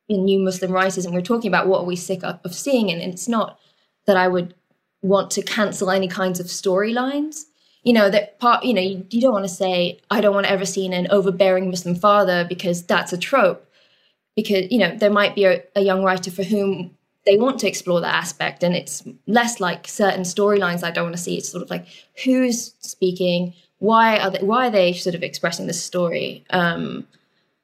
new 0.09 0.39
Muslim 0.39 0.71
writers, 0.71 1.05
and 1.05 1.13
we 1.13 1.19
are 1.19 1.25
talking 1.25 1.49
about 1.49 1.67
what 1.67 1.81
are 1.81 1.85
we 1.85 1.95
sick 1.95 2.23
of, 2.23 2.39
of 2.43 2.53
seeing, 2.53 2.91
and 2.91 3.01
it's 3.01 3.27
not 3.27 3.59
that 4.05 4.17
I 4.17 4.27
would 4.27 4.53
want 5.01 5.31
to 5.31 5.41
cancel 5.41 5.91
any 5.91 6.07
kinds 6.07 6.39
of 6.39 6.47
storylines 6.47 7.45
you 7.87 7.93
know 7.93 8.09
that 8.09 8.37
part 8.39 8.65
you 8.65 8.73
know 8.73 8.81
you, 8.81 9.05
you 9.09 9.21
don't 9.21 9.31
want 9.31 9.45
to 9.45 9.49
say 9.49 9.99
i 10.11 10.19
don't 10.19 10.33
want 10.33 10.45
to 10.45 10.51
ever 10.51 10.65
see 10.65 10.85
an 10.85 11.07
overbearing 11.09 11.69
muslim 11.69 11.95
father 11.95 12.43
because 12.43 12.83
that's 12.83 13.13
a 13.13 13.17
trope 13.17 13.65
because 14.35 14.69
you 14.69 14.77
know 14.77 14.95
there 14.97 15.09
might 15.09 15.35
be 15.35 15.45
a, 15.45 15.63
a 15.75 15.81
young 15.81 16.03
writer 16.03 16.29
for 16.29 16.43
whom 16.43 16.96
they 17.27 17.37
want 17.37 17.59
to 17.59 17.67
explore 17.67 18.01
that 18.01 18.15
aspect 18.15 18.63
and 18.63 18.75
it's 18.75 19.03
less 19.27 19.59
like 19.59 19.87
certain 19.87 20.21
storylines 20.21 20.83
i 20.83 20.89
don't 20.91 21.05
want 21.05 21.15
to 21.15 21.21
see 21.21 21.37
it's 21.37 21.49
sort 21.49 21.63
of 21.63 21.69
like 21.69 21.85
who's 22.23 22.73
speaking 22.79 23.53
why 23.79 24.17
are 24.17 24.31
they 24.31 24.39
why 24.39 24.67
are 24.67 24.71
they 24.71 24.93
sort 24.93 25.15
of 25.15 25.21
expressing 25.21 25.67
this 25.67 25.81
story 25.81 26.43
um 26.49 27.05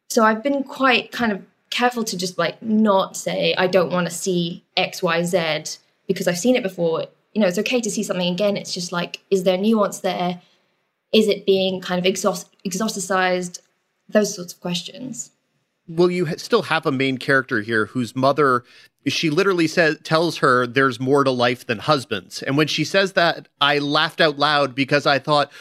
so 0.09 0.23
i've 0.23 0.43
been 0.43 0.63
quite 0.63 1.11
kind 1.11 1.31
of 1.31 1.41
careful 1.71 2.03
to 2.03 2.15
just 2.15 2.37
like 2.37 2.61
not 2.61 3.17
say 3.17 3.55
i 3.57 3.65
don't 3.65 3.91
want 3.91 4.05
to 4.05 4.13
see 4.13 4.63
xyz 4.77 5.79
because 6.07 6.27
i've 6.27 6.37
seen 6.37 6.55
it 6.55 6.61
before 6.61 7.07
you 7.33 7.41
know, 7.41 7.47
it's 7.47 7.57
okay 7.57 7.81
to 7.81 7.89
see 7.89 8.03
something 8.03 8.31
again. 8.31 8.57
It's 8.57 8.73
just 8.73 8.91
like, 8.91 9.21
is 9.29 9.43
there 9.43 9.57
nuance 9.57 9.99
there? 9.99 10.41
Is 11.11 11.27
it 11.27 11.45
being 11.45 11.81
kind 11.81 11.99
of 11.99 12.05
exhaust- 12.05 12.55
exoticized? 12.65 13.59
Those 14.09 14.35
sorts 14.35 14.53
of 14.53 14.59
questions. 14.59 15.31
Will 15.87 16.11
you 16.11 16.27
still 16.37 16.63
have 16.63 16.85
a 16.85 16.91
main 16.91 17.17
character 17.17 17.61
here 17.61 17.87
whose 17.87 18.15
mother, 18.15 18.63
she 19.07 19.29
literally 19.29 19.67
says, 19.67 19.97
tells 20.03 20.37
her 20.37 20.65
there's 20.65 20.99
more 20.99 21.23
to 21.23 21.31
life 21.31 21.65
than 21.65 21.79
husbands. 21.79 22.41
And 22.43 22.57
when 22.57 22.67
she 22.67 22.83
says 22.83 23.13
that, 23.13 23.47
I 23.59 23.79
laughed 23.79 24.21
out 24.21 24.37
loud 24.37 24.75
because 24.75 25.05
I 25.05 25.19
thought, 25.19 25.51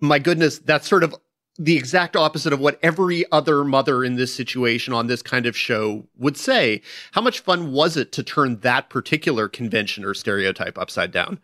my 0.00 0.18
goodness, 0.18 0.58
that's 0.58 0.88
sort 0.88 1.04
of 1.04 1.14
the 1.58 1.76
exact 1.76 2.16
opposite 2.16 2.52
of 2.52 2.60
what 2.60 2.78
every 2.82 3.30
other 3.30 3.62
mother 3.64 4.04
in 4.04 4.16
this 4.16 4.34
situation 4.34 4.94
on 4.94 5.06
this 5.06 5.22
kind 5.22 5.46
of 5.46 5.56
show 5.56 6.06
would 6.16 6.36
say. 6.36 6.80
How 7.12 7.20
much 7.20 7.40
fun 7.40 7.72
was 7.72 7.96
it 7.96 8.12
to 8.12 8.22
turn 8.22 8.60
that 8.60 8.88
particular 8.88 9.48
convention 9.48 10.04
or 10.04 10.14
stereotype 10.14 10.78
upside 10.78 11.12
down? 11.12 11.40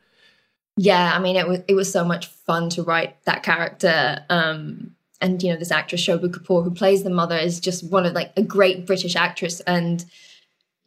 Yeah, 0.76 1.12
I 1.14 1.18
mean 1.18 1.36
it 1.36 1.46
was 1.46 1.60
it 1.66 1.74
was 1.74 1.92
so 1.92 2.04
much 2.04 2.26
fun 2.26 2.70
to 2.70 2.82
write 2.82 3.22
that 3.24 3.42
character. 3.42 4.24
Um 4.30 4.94
and 5.20 5.42
you 5.42 5.52
know 5.52 5.58
this 5.58 5.72
actress 5.72 6.06
Shobu 6.06 6.30
Kapoor 6.30 6.62
who 6.62 6.70
plays 6.70 7.02
the 7.02 7.10
mother 7.10 7.36
is 7.36 7.60
just 7.60 7.90
one 7.90 8.06
of 8.06 8.14
like 8.14 8.32
a 8.36 8.42
great 8.42 8.86
British 8.86 9.16
actress 9.16 9.60
and 9.60 10.04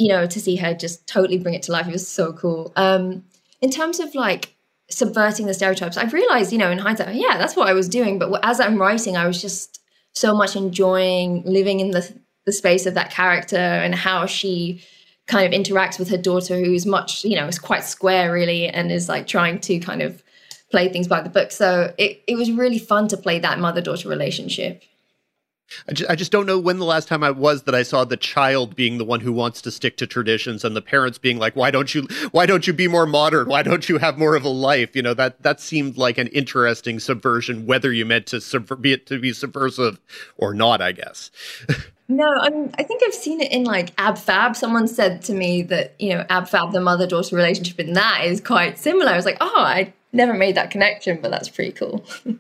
you 0.02 0.08
know 0.08 0.26
to 0.26 0.40
see 0.40 0.56
her 0.56 0.74
just 0.74 1.08
totally 1.08 1.38
bring 1.38 1.54
it 1.54 1.64
to 1.64 1.72
life 1.72 1.88
it 1.88 1.94
was 2.00 2.08
so 2.08 2.34
cool. 2.34 2.72
Um 2.76 3.24
in 3.62 3.70
terms 3.70 4.00
of 4.00 4.16
like 4.16 4.56
subverting 4.94 5.46
the 5.46 5.54
stereotypes. 5.54 5.98
I've 5.98 6.14
realized, 6.14 6.52
you 6.52 6.58
know, 6.58 6.70
in 6.70 6.78
hindsight, 6.78 7.16
yeah, 7.16 7.38
that's 7.38 7.56
what 7.56 7.68
I 7.68 7.74
was 7.74 7.88
doing. 7.88 8.20
But 8.20 8.40
as 8.44 8.60
I'm 8.60 8.80
writing, 8.80 9.18
I 9.18 9.26
was 9.26 9.42
just 9.42 9.80
so 10.14 10.36
much 10.36 10.56
enjoying 10.56 11.44
living 11.46 11.80
in 11.80 11.92
the 11.92 12.14
the 12.46 12.52
space 12.52 12.88
of 12.88 12.96
that 12.96 13.12
character 13.12 13.56
and 13.56 13.94
how 13.94 14.26
she 14.26 14.82
kind 15.28 15.46
of 15.46 15.60
interacts 15.60 16.00
with 16.00 16.10
her 16.10 16.18
daughter, 16.18 16.58
who's 16.58 16.88
much, 16.88 17.24
you 17.24 17.36
know, 17.36 17.48
is 17.48 17.60
quite 17.60 17.84
square 17.84 18.34
really, 18.34 18.68
and 18.68 18.92
is 18.92 19.08
like 19.08 19.28
trying 19.28 19.60
to 19.60 19.80
kind 19.80 20.02
of 20.02 20.24
play 20.72 20.90
things 20.90 21.08
by 21.08 21.22
the 21.22 21.30
book. 21.30 21.52
So 21.52 21.94
it, 21.98 22.24
it 22.28 22.36
was 22.36 22.52
really 22.52 22.80
fun 22.80 23.08
to 23.10 23.18
play 23.18 23.40
that 23.40 23.60
mother 23.60 23.82
daughter 23.82 24.10
relationship. 24.10 24.84
I 25.88 25.94
just, 25.94 26.10
I 26.10 26.16
just 26.16 26.32
don't 26.32 26.46
know 26.46 26.60
when 26.60 26.80
the 26.80 26.86
last 26.86 27.08
time 27.08 27.24
I 27.24 27.32
was 27.32 27.64
that 27.64 27.76
I 27.76 27.84
saw 27.84 28.04
the 28.04 28.18
child 28.18 28.76
being 28.76 28.98
the 28.98 29.06
one 29.06 29.20
who 29.22 29.34
wants 29.34 29.62
to 29.64 29.72
stick 29.72 29.98
to 29.98 30.08
traditions 30.08 30.64
and 30.64 30.76
the 30.76 30.82
parents 30.82 31.18
being 31.18 31.38
like, 31.38 31.56
why 31.56 31.72
don't 31.72 31.94
you, 31.94 32.08
why 32.32 32.46
don't 32.46 32.68
you 32.68 32.74
be 32.74 32.88
more 32.88 33.06
modern? 33.06 33.48
Why 33.48 33.64
don't 33.64 33.88
you 33.90 33.98
have 33.98 34.18
more 34.18 34.36
of 34.36 34.44
a 34.44 34.50
life? 34.50 34.96
You 34.96 35.02
know, 35.02 35.14
that, 35.14 35.42
that 35.44 35.60
seemed 35.60 35.98
like 35.98 36.18
an 36.18 36.28
interesting 36.28 37.00
subversion, 37.00 37.66
whether 37.66 37.92
you 37.92 38.06
meant 38.06 38.28
to 38.28 38.38
subver- 38.38 38.80
be 38.80 38.94
it 38.94 39.06
to 39.08 39.20
be 39.20 39.34
subversive 39.34 40.00
or 40.38 40.54
not, 40.54 40.82
I 40.82 40.92
guess. 40.92 41.32
No, 42.12 42.30
I'm, 42.42 42.70
I 42.78 42.84
think 42.84 43.02
I've 43.06 43.14
seen 43.14 43.40
it 43.40 43.54
in 43.54 43.64
like 43.64 43.94
Ab 43.98 44.18
Fab. 44.18 44.58
Someone 44.58 44.86
said 44.90 45.22
to 45.24 45.34
me 45.34 45.62
that, 45.64 45.96
you 45.98 46.10
know, 46.10 46.26
Ab 46.30 46.50
Fab, 46.50 46.74
the 46.74 46.82
mother 46.82 47.08
daughter 47.08 47.38
relationship 47.38 47.80
in 47.80 47.94
that 47.94 48.26
is 48.26 48.42
quite 48.42 48.78
similar. 48.78 49.12
I 49.12 49.16
was 49.16 49.24
like, 49.24 49.38
oh, 49.40 49.54
I 49.56 49.94
never 50.12 50.34
made 50.34 50.56
that 50.56 50.72
connection, 50.72 51.20
but 51.22 51.32
that's 51.32 51.48
pretty 51.48 51.72
cool. 51.72 52.06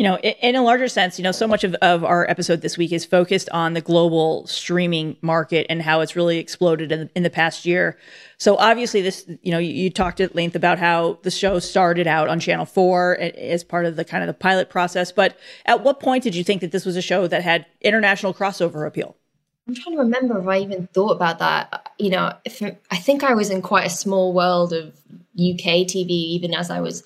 you 0.00 0.04
know, 0.04 0.16
in 0.16 0.56
a 0.56 0.62
larger 0.62 0.88
sense, 0.88 1.18
you 1.18 1.22
know, 1.22 1.30
so 1.30 1.46
much 1.46 1.62
of, 1.62 1.74
of 1.82 2.04
our 2.04 2.26
episode 2.30 2.62
this 2.62 2.78
week 2.78 2.90
is 2.90 3.04
focused 3.04 3.50
on 3.50 3.74
the 3.74 3.82
global 3.82 4.46
streaming 4.46 5.14
market 5.20 5.66
and 5.68 5.82
how 5.82 6.00
it's 6.00 6.16
really 6.16 6.38
exploded 6.38 6.90
in, 6.90 7.10
in 7.14 7.22
the 7.22 7.28
past 7.28 7.66
year. 7.66 7.98
So 8.38 8.56
obviously, 8.56 9.02
this, 9.02 9.30
you 9.42 9.50
know, 9.52 9.58
you, 9.58 9.74
you, 9.74 9.90
talked 9.90 10.18
at 10.20 10.34
length 10.34 10.56
about 10.56 10.78
how 10.78 11.18
the 11.20 11.30
show 11.30 11.58
started 11.58 12.06
out 12.06 12.28
on 12.28 12.40
Channel 12.40 12.64
Four 12.64 13.18
as 13.18 13.62
part 13.62 13.84
of 13.84 13.96
the 13.96 14.04
kind 14.06 14.22
of 14.22 14.26
the 14.26 14.32
pilot 14.32 14.70
process. 14.70 15.12
But 15.12 15.36
at 15.66 15.84
what 15.84 16.00
point 16.00 16.24
did 16.24 16.34
you 16.34 16.44
think 16.44 16.62
that 16.62 16.72
this 16.72 16.86
was 16.86 16.96
a 16.96 17.02
show 17.02 17.26
that 17.26 17.42
had 17.42 17.66
international 17.82 18.32
crossover 18.32 18.86
appeal? 18.86 19.16
I'm 19.68 19.74
trying 19.74 19.96
to 19.96 20.02
remember 20.02 20.38
if 20.38 20.46
I 20.48 20.60
even 20.60 20.86
thought 20.94 21.10
about 21.10 21.40
that. 21.40 21.92
You 21.98 22.08
know, 22.08 22.32
if, 22.46 22.62
I 22.62 22.96
think 22.96 23.22
I 23.22 23.34
was 23.34 23.50
in 23.50 23.60
quite 23.60 23.84
a 23.84 23.90
small 23.90 24.32
world 24.32 24.72
of 24.72 24.94
UK 25.34 25.84
TV, 25.84 26.08
even 26.08 26.54
as 26.54 26.70
I 26.70 26.80
was 26.80 27.02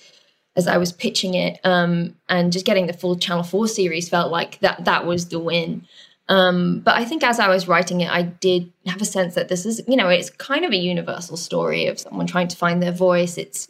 as 0.57 0.67
I 0.67 0.77
was 0.77 0.93
pitching 0.93 1.35
it, 1.35 1.59
um, 1.65 2.15
and 2.29 2.53
just 2.53 2.67
getting 2.67 2.87
the 2.87 2.93
full 2.93 3.17
Channel 3.17 3.43
Four 3.43 3.69
series 3.69 4.09
felt 4.09 4.31
like 4.31 4.61
that 4.61 4.85
that 4.85 5.07
was 5.07 5.29
the 5.29 5.39
win. 5.39 5.87
Um, 6.29 6.81
but 6.81 6.95
I 6.97 7.05
think 7.05 7.23
as 7.23 7.39
I 7.39 7.49
was 7.49 7.69
writing 7.69 8.01
it, 8.01 8.11
I 8.11 8.23
did 8.23 8.73
have 8.87 9.03
a 9.03 9.05
sense 9.05 9.35
that 9.35 9.49
this 9.49 9.67
is, 9.67 9.83
you 9.87 9.97
know, 9.97 10.09
it's 10.09 10.31
kind 10.31 10.65
of 10.65 10.73
a 10.73 10.77
universal 10.77 11.37
story 11.37 11.87
of 11.87 11.99
someone 11.99 12.27
trying 12.27 12.49
to 12.49 12.57
find 12.57 12.83
their 12.83 12.93
voice. 12.93 13.37
It's, 13.37 13.69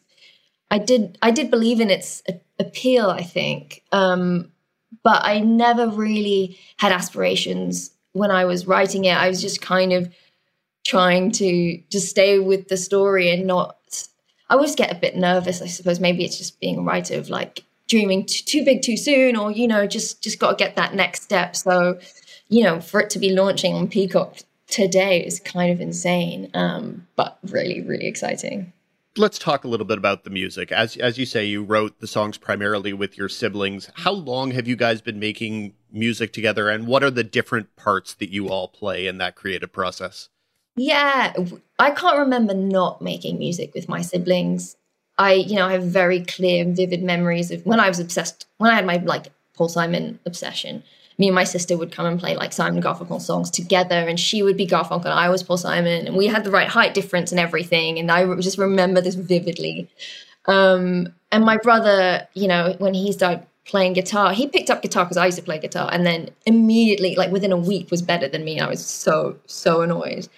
I 0.70 0.78
did, 0.78 1.18
I 1.20 1.32
did 1.32 1.50
believe 1.50 1.80
in 1.80 1.90
its 1.90 2.22
appeal, 2.58 3.10
I 3.10 3.22
think, 3.22 3.82
um, 3.90 4.52
but 5.02 5.24
I 5.24 5.40
never 5.40 5.88
really 5.88 6.56
had 6.76 6.92
aspirations 6.92 7.90
when 8.12 8.30
I 8.30 8.44
was 8.44 8.66
writing 8.68 9.04
it. 9.04 9.16
I 9.16 9.28
was 9.28 9.42
just 9.42 9.60
kind 9.60 9.92
of 9.92 10.14
trying 10.84 11.32
to 11.32 11.78
just 11.90 12.08
stay 12.08 12.38
with 12.38 12.68
the 12.68 12.76
story 12.76 13.30
and 13.30 13.46
not 13.46 13.76
I 14.54 14.56
always 14.56 14.76
get 14.76 14.92
a 14.92 14.94
bit 14.94 15.16
nervous. 15.16 15.60
I 15.60 15.66
suppose 15.66 15.98
maybe 15.98 16.24
it's 16.24 16.38
just 16.38 16.60
being 16.60 16.78
a 16.78 16.82
writer 16.82 17.18
of 17.18 17.28
like 17.28 17.64
dreaming 17.88 18.24
t- 18.24 18.44
too 18.44 18.64
big 18.64 18.82
too 18.82 18.96
soon, 18.96 19.34
or 19.34 19.50
you 19.50 19.66
know, 19.66 19.84
just 19.84 20.22
just 20.22 20.38
got 20.38 20.56
to 20.56 20.64
get 20.64 20.76
that 20.76 20.94
next 20.94 21.24
step. 21.24 21.56
So, 21.56 21.98
you 22.48 22.62
know, 22.62 22.80
for 22.80 23.00
it 23.00 23.10
to 23.10 23.18
be 23.18 23.30
launching 23.30 23.74
on 23.74 23.88
Peacock 23.88 24.36
today 24.68 25.24
is 25.26 25.40
kind 25.40 25.72
of 25.72 25.80
insane, 25.80 26.52
um, 26.54 27.04
but 27.16 27.36
really, 27.50 27.80
really 27.80 28.06
exciting. 28.06 28.72
Let's 29.16 29.40
talk 29.40 29.64
a 29.64 29.68
little 29.68 29.86
bit 29.86 29.98
about 29.98 30.22
the 30.22 30.30
music. 30.30 30.70
As 30.70 30.96
as 30.98 31.18
you 31.18 31.26
say, 31.26 31.44
you 31.44 31.64
wrote 31.64 31.98
the 31.98 32.06
songs 32.06 32.38
primarily 32.38 32.92
with 32.92 33.18
your 33.18 33.28
siblings. 33.28 33.90
How 33.94 34.12
long 34.12 34.52
have 34.52 34.68
you 34.68 34.76
guys 34.76 35.00
been 35.00 35.18
making 35.18 35.74
music 35.90 36.32
together, 36.32 36.68
and 36.68 36.86
what 36.86 37.02
are 37.02 37.10
the 37.10 37.24
different 37.24 37.74
parts 37.74 38.14
that 38.14 38.30
you 38.30 38.50
all 38.50 38.68
play 38.68 39.08
in 39.08 39.18
that 39.18 39.34
creative 39.34 39.72
process? 39.72 40.28
Yeah, 40.76 41.32
I 41.78 41.90
can't 41.92 42.18
remember 42.18 42.54
not 42.54 43.00
making 43.00 43.38
music 43.38 43.74
with 43.74 43.88
my 43.88 44.02
siblings. 44.02 44.76
I, 45.18 45.34
you 45.34 45.56
know, 45.56 45.66
I 45.66 45.72
have 45.72 45.84
very 45.84 46.24
clear, 46.24 46.64
vivid 46.64 47.02
memories 47.02 47.50
of 47.52 47.64
when 47.64 47.78
I 47.80 47.88
was 47.88 48.00
obsessed, 48.00 48.46
when 48.58 48.70
I 48.72 48.74
had 48.74 48.86
my 48.86 48.96
like 48.96 49.28
Paul 49.54 49.68
Simon 49.68 50.18
obsession. 50.26 50.82
me 51.18 51.28
and 51.28 51.34
my 51.34 51.44
sister 51.44 51.76
would 51.76 51.92
come 51.92 52.06
and 52.06 52.18
play 52.18 52.36
like 52.36 52.52
Simon 52.52 52.82
Garfunkel 52.82 53.20
songs 53.20 53.50
together, 53.50 53.94
and 54.08 54.18
she 54.18 54.42
would 54.42 54.56
be 54.56 54.66
Garfunkel, 54.66 55.04
and 55.06 55.14
I 55.14 55.28
was 55.28 55.42
Paul 55.42 55.56
Simon, 55.58 56.06
and 56.06 56.16
we 56.16 56.26
had 56.26 56.44
the 56.44 56.50
right 56.50 56.68
height 56.68 56.94
difference 56.94 57.30
and 57.30 57.40
everything. 57.40 57.98
And 57.98 58.10
I 58.10 58.34
just 58.36 58.58
remember 58.58 59.00
this 59.00 59.14
vividly. 59.14 59.88
Um, 60.46 61.08
and 61.30 61.44
my 61.44 61.56
brother, 61.58 62.26
you 62.34 62.48
know, 62.48 62.74
when 62.78 62.94
he 62.94 63.12
started 63.12 63.46
playing 63.64 63.94
guitar, 63.94 64.32
he 64.32 64.46
picked 64.46 64.70
up 64.70 64.82
guitar 64.82 65.04
because 65.04 65.16
I 65.16 65.26
used 65.26 65.38
to 65.38 65.44
play 65.44 65.58
guitar, 65.58 65.88
and 65.92 66.04
then 66.04 66.30
immediately, 66.46 67.14
like 67.14 67.30
within 67.30 67.52
a 67.52 67.56
week, 67.56 67.90
was 67.90 68.02
better 68.02 68.28
than 68.28 68.44
me. 68.44 68.58
I 68.60 68.68
was 68.68 68.84
so 68.84 69.36
so 69.46 69.82
annoyed. 69.82 70.28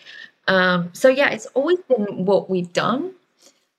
Um, 0.48 0.90
so 0.92 1.08
yeah, 1.08 1.30
it's 1.30 1.46
always 1.46 1.78
been 1.88 2.24
what 2.24 2.48
we've 2.48 2.72
done. 2.72 3.12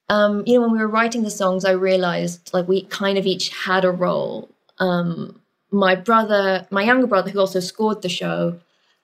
Um, 0.10 0.44
you 0.46 0.56
know, 0.56 0.62
when 0.62 0.72
we 0.72 0.80
were 0.80 0.88
writing 0.88 1.24
the 1.24 1.32
songs, 1.32 1.66
I 1.66 1.72
realized 1.72 2.52
like 2.54 2.68
we 2.68 2.84
kind 2.84 3.18
of 3.18 3.26
each 3.26 3.50
had 3.50 3.86
a 3.86 3.92
role. 3.92 4.50
Um, 4.80 5.42
my 5.72 5.96
brother, 5.96 6.66
my 6.72 6.84
younger 6.84 7.08
brother, 7.08 7.30
who 7.30 7.40
also 7.40 7.60
scored 7.60 8.02
the 8.02 8.10
show, 8.10 8.60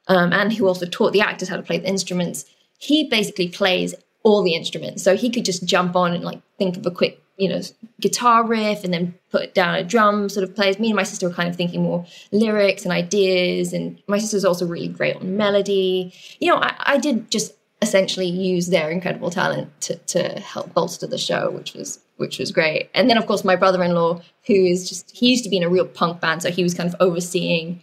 um, 0.08 0.34
and 0.34 0.52
who 0.52 0.68
also 0.68 0.86
taught 0.86 1.14
the 1.14 1.22
actors 1.22 1.50
how 1.50 1.58
to 1.58 1.64
play 1.64 1.78
the 1.78 1.88
instruments, 1.88 2.46
he 2.78 3.10
basically 3.10 3.48
plays 3.48 3.96
all 4.24 4.44
the 4.44 4.56
instruments. 4.56 5.04
So 5.04 5.16
he 5.16 5.30
could 5.30 5.46
just 5.46 5.66
jump 5.66 5.96
on 5.96 6.14
and 6.14 6.24
like 6.24 6.42
think 6.58 6.78
of 6.78 6.86
a 6.86 6.92
quick, 6.92 7.22
you 7.44 7.50
know, 7.50 7.62
guitar 8.00 8.46
riff 8.46 8.84
and 8.84 8.94
then 8.94 9.14
put 9.32 9.54
down 9.54 9.76
a 9.76 9.84
drum 9.84 10.30
sort 10.30 10.44
of 10.44 10.56
plays. 10.56 10.80
Me 10.80 10.88
and 10.88 10.96
my 10.96 11.04
sister 11.04 11.28
were 11.28 11.34
kind 11.34 11.50
of 11.50 11.56
thinking 11.56 11.84
more 11.84 12.06
lyrics 12.32 12.84
and 12.84 12.94
ideas. 12.94 13.74
And 13.74 14.02
my 14.08 14.18
sister's 14.18 14.46
also 14.46 14.66
really 14.66 14.88
great 14.88 15.18
on 15.18 15.36
melody. 15.36 16.14
You 16.40 16.52
know, 16.52 16.58
I, 16.58 16.74
I 16.80 16.98
did 16.98 17.30
just 17.30 17.54
essentially 17.82 18.28
use 18.28 18.68
their 18.68 18.90
incredible 18.90 19.30
talent 19.30 19.70
to, 19.82 19.96
to 19.96 20.40
help 20.40 20.74
bolster 20.74 21.06
the 21.06 21.18
show, 21.18 21.52
which 21.52 21.74
was 21.74 22.00
which 22.18 22.40
was 22.40 22.52
great. 22.52 22.90
And 22.94 23.10
then 23.10 23.18
of 23.18 23.26
course 23.28 23.44
my 23.44 23.58
brother-in-law, 23.58 24.22
who 24.48 24.54
is 24.54 24.88
just 24.88 25.16
he 25.16 25.32
used 25.32 25.44
to 25.44 25.50
be 25.50 25.58
in 25.58 25.64
a 25.64 25.70
real 25.70 25.86
punk 25.86 26.22
band, 26.22 26.42
so 26.42 26.50
he 26.50 26.64
was 26.64 26.74
kind 26.74 26.88
of 26.88 26.96
overseeing 27.02 27.82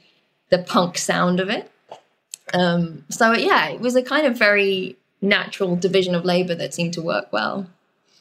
the 0.48 0.58
punk 0.58 0.96
sound 0.96 1.38
of 1.38 1.50
it. 1.50 1.70
Um, 2.54 3.04
so 3.11 3.32
yeah, 3.32 3.68
it 3.68 3.80
was 3.80 3.94
a 3.94 4.02
kind 4.02 4.26
of 4.26 4.38
very 4.38 4.96
natural 5.20 5.76
division 5.76 6.14
of 6.14 6.24
labor 6.24 6.54
that 6.54 6.72
seemed 6.72 6.94
to 6.94 7.02
work 7.02 7.30
well 7.30 7.68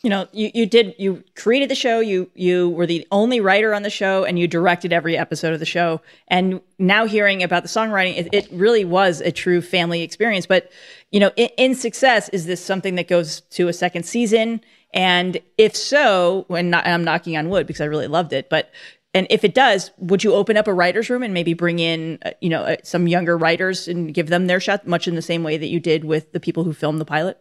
you 0.03 0.09
know 0.09 0.27
you, 0.31 0.49
you 0.53 0.65
did 0.65 0.95
you 0.97 1.23
created 1.35 1.69
the 1.69 1.75
show 1.75 1.99
you 1.99 2.29
you 2.33 2.69
were 2.69 2.85
the 2.85 3.05
only 3.11 3.41
writer 3.41 3.73
on 3.73 3.83
the 3.83 3.89
show 3.89 4.23
and 4.23 4.39
you 4.39 4.47
directed 4.47 4.93
every 4.93 5.17
episode 5.17 5.53
of 5.53 5.59
the 5.59 5.65
show. 5.65 6.01
And 6.27 6.61
now 6.77 7.05
hearing 7.05 7.43
about 7.43 7.63
the 7.63 7.69
songwriting 7.69 8.17
it, 8.17 8.33
it 8.33 8.47
really 8.51 8.85
was 8.85 9.21
a 9.21 9.31
true 9.31 9.61
family 9.61 10.01
experience. 10.01 10.45
But 10.45 10.71
you 11.11 11.19
know 11.19 11.31
in, 11.35 11.49
in, 11.57 11.75
success 11.75 12.29
is 12.29 12.45
this 12.45 12.63
something 12.63 12.95
that 12.95 13.07
goes 13.07 13.41
to 13.41 13.67
a 13.67 13.73
second 13.73 14.03
season? 14.03 14.61
And 14.93 15.39
if 15.57 15.75
so 15.75 16.45
when 16.47 16.71
not, 16.71 16.87
i'm 16.87 17.03
knocking 17.03 17.37
on 17.37 17.49
wood 17.49 17.67
because 17.67 17.81
i 17.81 17.85
really 17.85 18.07
loved 18.07 18.33
it 18.33 18.49
but 18.49 18.71
and 19.13 19.27
if 19.29 19.43
it 19.43 19.53
does 19.53 19.91
would 19.99 20.23
you 20.23 20.33
open 20.33 20.57
up 20.57 20.67
a 20.67 20.73
writers 20.73 21.11
room 21.11 21.21
and 21.21 21.31
maybe 21.31 21.53
bring 21.53 21.77
in 21.77 22.17
uh, 22.25 22.31
you 22.41 22.49
know 22.49 22.63
uh, 22.63 22.75
some 22.83 23.07
younger 23.07 23.37
writers 23.37 23.87
and 23.87 24.15
give 24.15 24.29
them 24.29 24.47
their 24.47 24.59
shot 24.59 24.87
much 24.87 25.07
in 25.07 25.13
the 25.13 25.21
same 25.21 25.43
way 25.43 25.57
that 25.57 25.67
you 25.67 25.79
did 25.79 26.05
with 26.05 26.31
the 26.31 26.39
people 26.39 26.63
who 26.63 26.73
filmed 26.73 26.99
the 26.99 27.05
pilot? 27.05 27.39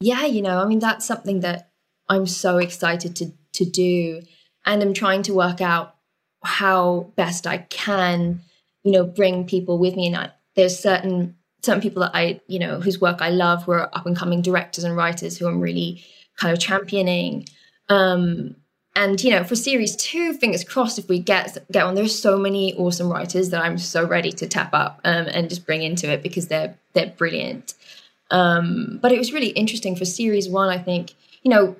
Yeah 0.00 0.26
you 0.26 0.42
know 0.42 0.58
i 0.58 0.66
mean 0.66 0.80
that's 0.80 1.06
something 1.06 1.40
that 1.40 1.71
I'm 2.08 2.26
so 2.26 2.58
excited 2.58 3.16
to 3.16 3.32
to 3.54 3.64
do 3.64 4.22
and 4.64 4.82
I'm 4.82 4.94
trying 4.94 5.22
to 5.24 5.34
work 5.34 5.60
out 5.60 5.96
how 6.44 7.12
best 7.16 7.46
I 7.46 7.58
can, 7.58 8.40
you 8.82 8.92
know, 8.92 9.04
bring 9.04 9.46
people 9.46 9.78
with 9.78 9.96
me. 9.96 10.08
And 10.08 10.16
I, 10.16 10.30
there's 10.56 10.78
certain 10.78 11.36
certain 11.62 11.80
people 11.80 12.02
that 12.02 12.10
I, 12.14 12.40
you 12.48 12.58
know, 12.58 12.80
whose 12.80 13.00
work 13.00 13.22
I 13.22 13.30
love, 13.30 13.64
who 13.64 13.72
are 13.72 13.94
up 13.96 14.04
and 14.04 14.16
coming 14.16 14.42
directors 14.42 14.82
and 14.82 14.96
writers 14.96 15.38
who 15.38 15.46
I'm 15.46 15.60
really 15.60 16.04
kind 16.36 16.52
of 16.52 16.58
championing. 16.58 17.46
Um, 17.88 18.56
and 18.94 19.22
you 19.22 19.30
know, 19.30 19.44
for 19.44 19.56
series 19.56 19.96
two, 19.96 20.34
fingers 20.34 20.64
crossed 20.64 20.98
if 20.98 21.08
we 21.08 21.18
get 21.18 21.56
get 21.70 21.84
on. 21.84 21.94
There's 21.94 22.18
so 22.18 22.36
many 22.36 22.74
awesome 22.74 23.08
writers 23.08 23.50
that 23.50 23.62
I'm 23.62 23.78
so 23.78 24.06
ready 24.06 24.32
to 24.32 24.46
tap 24.46 24.74
up 24.74 25.00
um, 25.04 25.28
and 25.28 25.48
just 25.48 25.64
bring 25.64 25.82
into 25.82 26.10
it 26.10 26.22
because 26.22 26.48
they're 26.48 26.76
they're 26.92 27.14
brilliant. 27.16 27.74
Um, 28.30 28.98
but 29.00 29.12
it 29.12 29.18
was 29.18 29.32
really 29.32 29.48
interesting 29.48 29.96
for 29.96 30.04
series 30.04 30.48
one. 30.48 30.68
I 30.68 30.78
think 30.78 31.14
you 31.42 31.50
know 31.50 31.76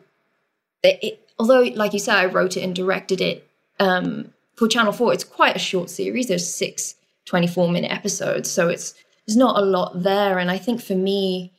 it, 0.82 1.28
although, 1.38 1.62
like 1.62 1.92
you 1.92 1.98
said, 1.98 2.16
I 2.16 2.26
wrote 2.26 2.56
it 2.56 2.62
and 2.62 2.74
directed 2.74 3.20
it 3.20 3.48
um, 3.80 4.32
for 4.56 4.68
Channel 4.68 4.92
4, 4.92 5.12
it's 5.12 5.24
quite 5.24 5.56
a 5.56 5.58
short 5.58 5.90
series. 5.90 6.28
There's 6.28 6.52
six 6.52 6.94
24 7.26 7.70
minute 7.70 7.90
episodes. 7.90 8.50
So 8.50 8.68
it's 8.68 8.94
there's 9.26 9.36
not 9.36 9.56
a 9.56 9.64
lot 9.64 10.02
there. 10.02 10.38
And 10.38 10.50
I 10.50 10.58
think 10.58 10.82
for 10.82 10.94
me, 10.94 11.52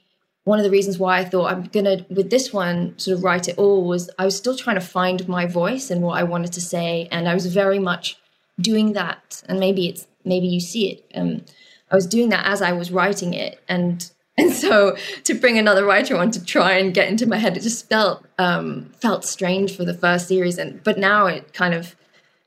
one 0.43 0.59
of 0.59 0.65
the 0.65 0.71
reasons 0.71 0.99
why 0.99 1.19
I 1.19 1.25
thought 1.25 1.51
I'm 1.51 1.63
gonna 1.63 2.05
with 2.09 2.29
this 2.29 2.51
one 2.51 2.97
sort 2.99 3.17
of 3.17 3.23
write 3.23 3.47
it 3.47 3.57
all 3.57 3.85
was 3.85 4.09
I 4.19 4.25
was 4.25 4.35
still 4.35 4.55
trying 4.55 4.75
to 4.75 4.81
find 4.81 5.27
my 5.27 5.45
voice 5.45 5.89
and 5.89 6.01
what 6.01 6.17
I 6.17 6.23
wanted 6.23 6.53
to 6.53 6.61
say, 6.61 7.07
and 7.11 7.27
I 7.27 7.33
was 7.33 7.45
very 7.45 7.79
much 7.79 8.17
doing 8.59 8.93
that. 8.93 9.43
And 9.47 9.59
maybe 9.59 9.87
it's 9.87 10.07
maybe 10.25 10.47
you 10.47 10.59
see 10.59 10.91
it. 10.91 11.05
Um, 11.15 11.45
I 11.91 11.95
was 11.95 12.07
doing 12.07 12.29
that 12.29 12.45
as 12.45 12.61
I 12.61 12.73
was 12.73 12.91
writing 12.91 13.33
it, 13.33 13.61
and 13.69 14.09
and 14.37 14.51
so 14.51 14.97
to 15.25 15.33
bring 15.35 15.59
another 15.59 15.85
writer 15.85 16.17
on 16.17 16.31
to 16.31 16.43
try 16.43 16.73
and 16.73 16.93
get 16.93 17.07
into 17.07 17.27
my 17.27 17.37
head, 17.37 17.55
it 17.55 17.61
just 17.61 17.87
felt 17.87 18.25
um, 18.39 18.91
felt 18.99 19.23
strange 19.23 19.75
for 19.75 19.85
the 19.85 19.93
first 19.93 20.27
series. 20.27 20.57
And 20.57 20.83
but 20.83 20.97
now 20.97 21.27
it 21.27 21.53
kind 21.53 21.73
of 21.73 21.95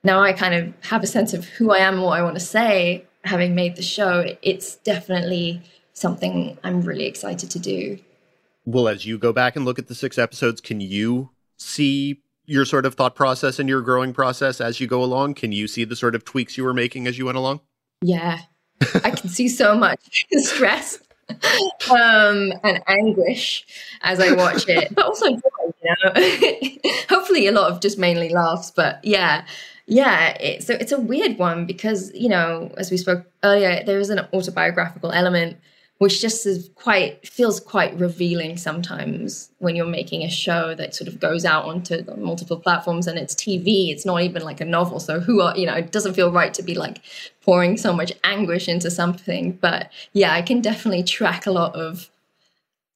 now 0.03 0.21
I 0.21 0.33
kind 0.33 0.55
of 0.55 0.75
have 0.87 1.05
a 1.05 1.07
sense 1.07 1.33
of 1.33 1.45
who 1.45 1.71
I 1.71 1.79
am 1.79 1.95
and 1.95 2.03
what 2.03 2.19
I 2.19 2.23
want 2.23 2.35
to 2.35 2.41
say. 2.41 3.05
Having 3.25 3.55
made 3.55 3.77
the 3.77 3.83
show, 3.83 4.25
it's 4.43 4.77
definitely 4.77 5.63
something 5.93 6.59
I'm 6.63 6.83
really 6.83 7.07
excited 7.07 7.51
to 7.51 7.59
do. 7.59 7.99
Well, 8.65 8.89
as 8.89 9.07
you 9.07 9.19
go 9.19 9.33
back 9.33 9.57
and 9.57 9.65
look 9.65 9.79
at 9.79 9.87
the 9.87 9.95
six 9.95 10.19
episodes, 10.19 10.61
can 10.61 10.81
you 10.81 11.31
see 11.57 12.23
your 12.47 12.65
sort 12.65 12.87
of 12.87 12.95
thought 12.95 13.15
process 13.15 13.59
and 13.59 13.69
your 13.69 13.81
growing 13.81 14.13
process 14.13 14.61
as 14.61 14.81
you 14.81 14.87
go 14.87 15.03
along? 15.03 15.35
Can 15.35 15.53
you 15.53 15.67
see 15.67 15.85
the 15.85 15.97
sort 15.97 16.15
of 16.15 16.25
tweaks 16.25 16.57
you 16.57 16.65
were 16.65 16.75
making 16.75 17.07
as 17.07 17.19
you 17.19 17.27
went 17.27 17.39
along? 17.39 17.61
Yeah, 18.03 18.41
I 19.03 19.11
can 19.11 19.29
see 19.29 19.49
so 19.49 19.77
much 19.77 20.27
stress 20.33 20.99
um, 21.91 22.53
and 22.63 22.83
anguish 22.87 23.67
as 24.03 24.21
I 24.21 24.33
watch 24.33 24.69
it, 24.69 24.95
but 24.95 25.07
also 25.07 25.27
joy, 25.31 25.41
you 25.83 25.95
know. 26.05 26.91
Hopefully, 27.09 27.47
a 27.47 27.53
lot 27.53 27.71
of 27.71 27.81
just 27.81 27.99
mainly 27.99 28.29
laughs, 28.29 28.71
but 28.71 29.05
yeah, 29.05 29.45
yeah. 29.87 30.61
So 30.61 30.75
it's 30.75 30.93
a 30.93 31.01
weird 31.01 31.39
one 31.39 31.67
because 31.67 32.13
you 32.15 32.29
know, 32.29 32.73
as 32.77 32.91
we 32.91 32.97
spoke 32.97 33.27
earlier, 33.43 33.83
there 33.85 33.99
is 33.99 34.11
an 34.11 34.21
autobiographical 34.33 35.11
element 35.13 35.57
which 35.99 36.21
just 36.21 36.45
is 36.45 36.69
quite 36.75 37.27
feels 37.27 37.59
quite 37.59 37.99
revealing 37.99 38.57
sometimes 38.57 39.51
when 39.59 39.75
you're 39.75 39.87
making 39.87 40.23
a 40.23 40.31
show 40.31 40.75
that 40.75 40.95
sort 40.95 41.09
of 41.09 41.19
goes 41.19 41.45
out 41.45 41.65
onto 41.65 42.05
multiple 42.17 42.59
platforms 42.59 43.07
and 43.07 43.19
it's 43.19 43.35
TV. 43.35 43.91
It's 43.91 44.05
not 44.05 44.23
even 44.23 44.43
like 44.43 44.61
a 44.61 44.65
novel, 44.65 45.01
so 45.01 45.21
who 45.21 45.41
are 45.41 45.57
you 45.57 45.67
know? 45.67 45.75
It 45.75 45.93
doesn't 45.93 46.15
feel 46.15 46.31
right 46.31 46.53
to 46.55 46.63
be 46.63 46.75
like 46.75 47.01
pouring 47.43 47.77
so 47.77 47.93
much 47.93 48.13
anguish 48.25 48.69
into 48.69 48.91
something. 48.91 49.53
But 49.53 49.91
yeah, 50.13 50.33
I 50.33 50.43
can 50.43 50.61
definitely 50.61 51.03
track 51.03 51.47
a 51.47 51.51
lot 51.51 51.75
of 51.75 52.11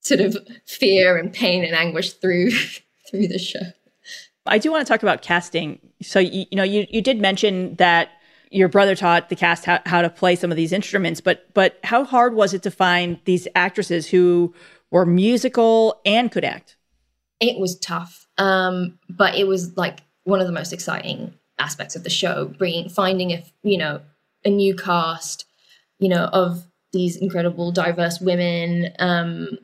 sort 0.00 0.20
of 0.20 0.36
fear 0.66 1.16
and 1.16 1.32
pain 1.32 1.64
and 1.64 1.74
anguish 1.74 2.12
through 2.12 2.50
through 3.10 3.28
the 3.28 3.38
show. 3.38 3.60
I 4.46 4.58
do 4.58 4.70
want 4.70 4.86
to 4.86 4.92
talk 4.92 5.02
about 5.02 5.22
casting. 5.22 5.78
So 6.02 6.18
you, 6.18 6.44
you 6.50 6.56
know, 6.56 6.64
you 6.64 6.86
you 6.90 7.00
did 7.00 7.18
mention 7.18 7.76
that 7.76 8.10
your 8.50 8.68
brother 8.68 8.96
taught 8.96 9.28
the 9.28 9.36
cast 9.36 9.64
how, 9.64 9.80
how 9.86 10.02
to 10.02 10.10
play 10.10 10.34
some 10.36 10.50
of 10.50 10.56
these 10.56 10.72
instruments, 10.72 11.20
but 11.20 11.52
but 11.54 11.78
how 11.84 12.04
hard 12.04 12.34
was 12.34 12.52
it 12.52 12.62
to 12.64 12.70
find 12.70 13.18
these 13.24 13.46
actresses 13.54 14.08
who 14.08 14.52
were 14.90 15.06
musical 15.06 16.00
and 16.04 16.30
could 16.30 16.44
act? 16.44 16.76
It 17.38 17.58
was 17.58 17.78
tough, 17.78 18.26
um, 18.38 18.98
but 19.08 19.36
it 19.36 19.46
was 19.46 19.76
like 19.76 20.00
one 20.24 20.40
of 20.40 20.46
the 20.46 20.52
most 20.52 20.72
exciting 20.72 21.34
aspects 21.58 21.94
of 21.94 22.02
the 22.02 22.10
show. 22.10 22.46
Bringing 22.58 22.88
finding 22.88 23.30
a 23.30 23.44
you 23.62 23.78
know 23.78 24.00
a 24.44 24.50
new 24.50 24.74
cast, 24.74 25.46
you 26.00 26.08
know 26.08 26.24
of 26.24 26.64
these 26.92 27.16
incredible 27.16 27.70
diverse 27.70 28.20
women. 28.20 28.92
Um, 28.98 29.58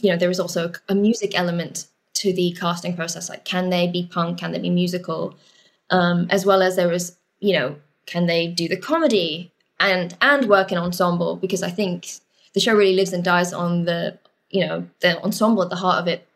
you 0.00 0.10
know 0.10 0.16
there 0.16 0.28
was 0.28 0.40
also 0.40 0.72
a 0.88 0.94
music 0.94 1.38
element 1.38 1.86
to 2.14 2.32
the 2.32 2.56
casting 2.58 2.96
process. 2.96 3.28
Like, 3.28 3.44
can 3.44 3.68
they 3.68 3.86
be 3.86 4.08
punk? 4.10 4.38
Can 4.38 4.52
they 4.52 4.58
be 4.58 4.70
musical? 4.70 5.36
Um, 5.90 6.26
as 6.30 6.46
well 6.46 6.62
as 6.62 6.76
there 6.76 6.88
was 6.88 7.18
you 7.40 7.52
know 7.52 7.76
can 8.06 8.26
they 8.26 8.46
do 8.46 8.68
the 8.68 8.76
comedy 8.76 9.52
and 9.78 10.16
and 10.20 10.48
work 10.48 10.72
in 10.72 10.78
ensemble? 10.78 11.36
Because 11.36 11.62
I 11.62 11.70
think 11.70 12.08
the 12.54 12.60
show 12.60 12.74
really 12.74 12.96
lives 12.96 13.12
and 13.12 13.24
dies 13.24 13.52
on 13.52 13.84
the 13.84 14.18
you 14.50 14.66
know 14.66 14.86
the 15.00 15.22
ensemble 15.22 15.62
at 15.62 15.70
the 15.70 15.76
heart 15.76 16.00
of 16.00 16.08
it 16.08 16.26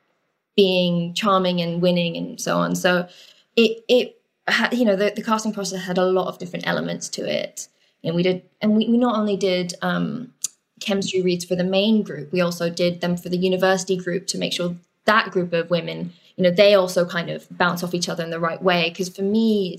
being 0.56 1.14
charming 1.14 1.60
and 1.60 1.82
winning 1.82 2.16
and 2.16 2.40
so 2.40 2.58
on. 2.58 2.76
So 2.76 3.08
it 3.56 3.84
it 3.88 4.20
had, 4.46 4.74
you 4.74 4.84
know 4.84 4.96
the, 4.96 5.12
the 5.14 5.22
casting 5.22 5.52
process 5.52 5.84
had 5.84 5.98
a 5.98 6.04
lot 6.04 6.28
of 6.28 6.38
different 6.38 6.66
elements 6.66 7.08
to 7.10 7.22
it, 7.28 7.68
and 8.02 8.14
we 8.14 8.22
did 8.22 8.42
and 8.60 8.76
we, 8.76 8.88
we 8.88 8.96
not 8.96 9.16
only 9.16 9.36
did 9.36 9.74
um, 9.82 10.32
chemistry 10.80 11.22
reads 11.22 11.44
for 11.44 11.56
the 11.56 11.64
main 11.64 12.02
group, 12.02 12.32
we 12.32 12.40
also 12.40 12.70
did 12.70 13.00
them 13.00 13.16
for 13.16 13.28
the 13.28 13.36
university 13.36 13.96
group 13.96 14.26
to 14.28 14.38
make 14.38 14.52
sure 14.52 14.76
that 15.06 15.30
group 15.30 15.52
of 15.52 15.68
women 15.70 16.12
you 16.36 16.44
know 16.44 16.50
they 16.50 16.74
also 16.74 17.04
kind 17.04 17.30
of 17.30 17.46
bounce 17.50 17.82
off 17.82 17.94
each 17.94 18.08
other 18.08 18.24
in 18.24 18.30
the 18.30 18.40
right 18.40 18.62
way. 18.62 18.90
Because 18.90 19.08
for 19.08 19.22
me, 19.22 19.78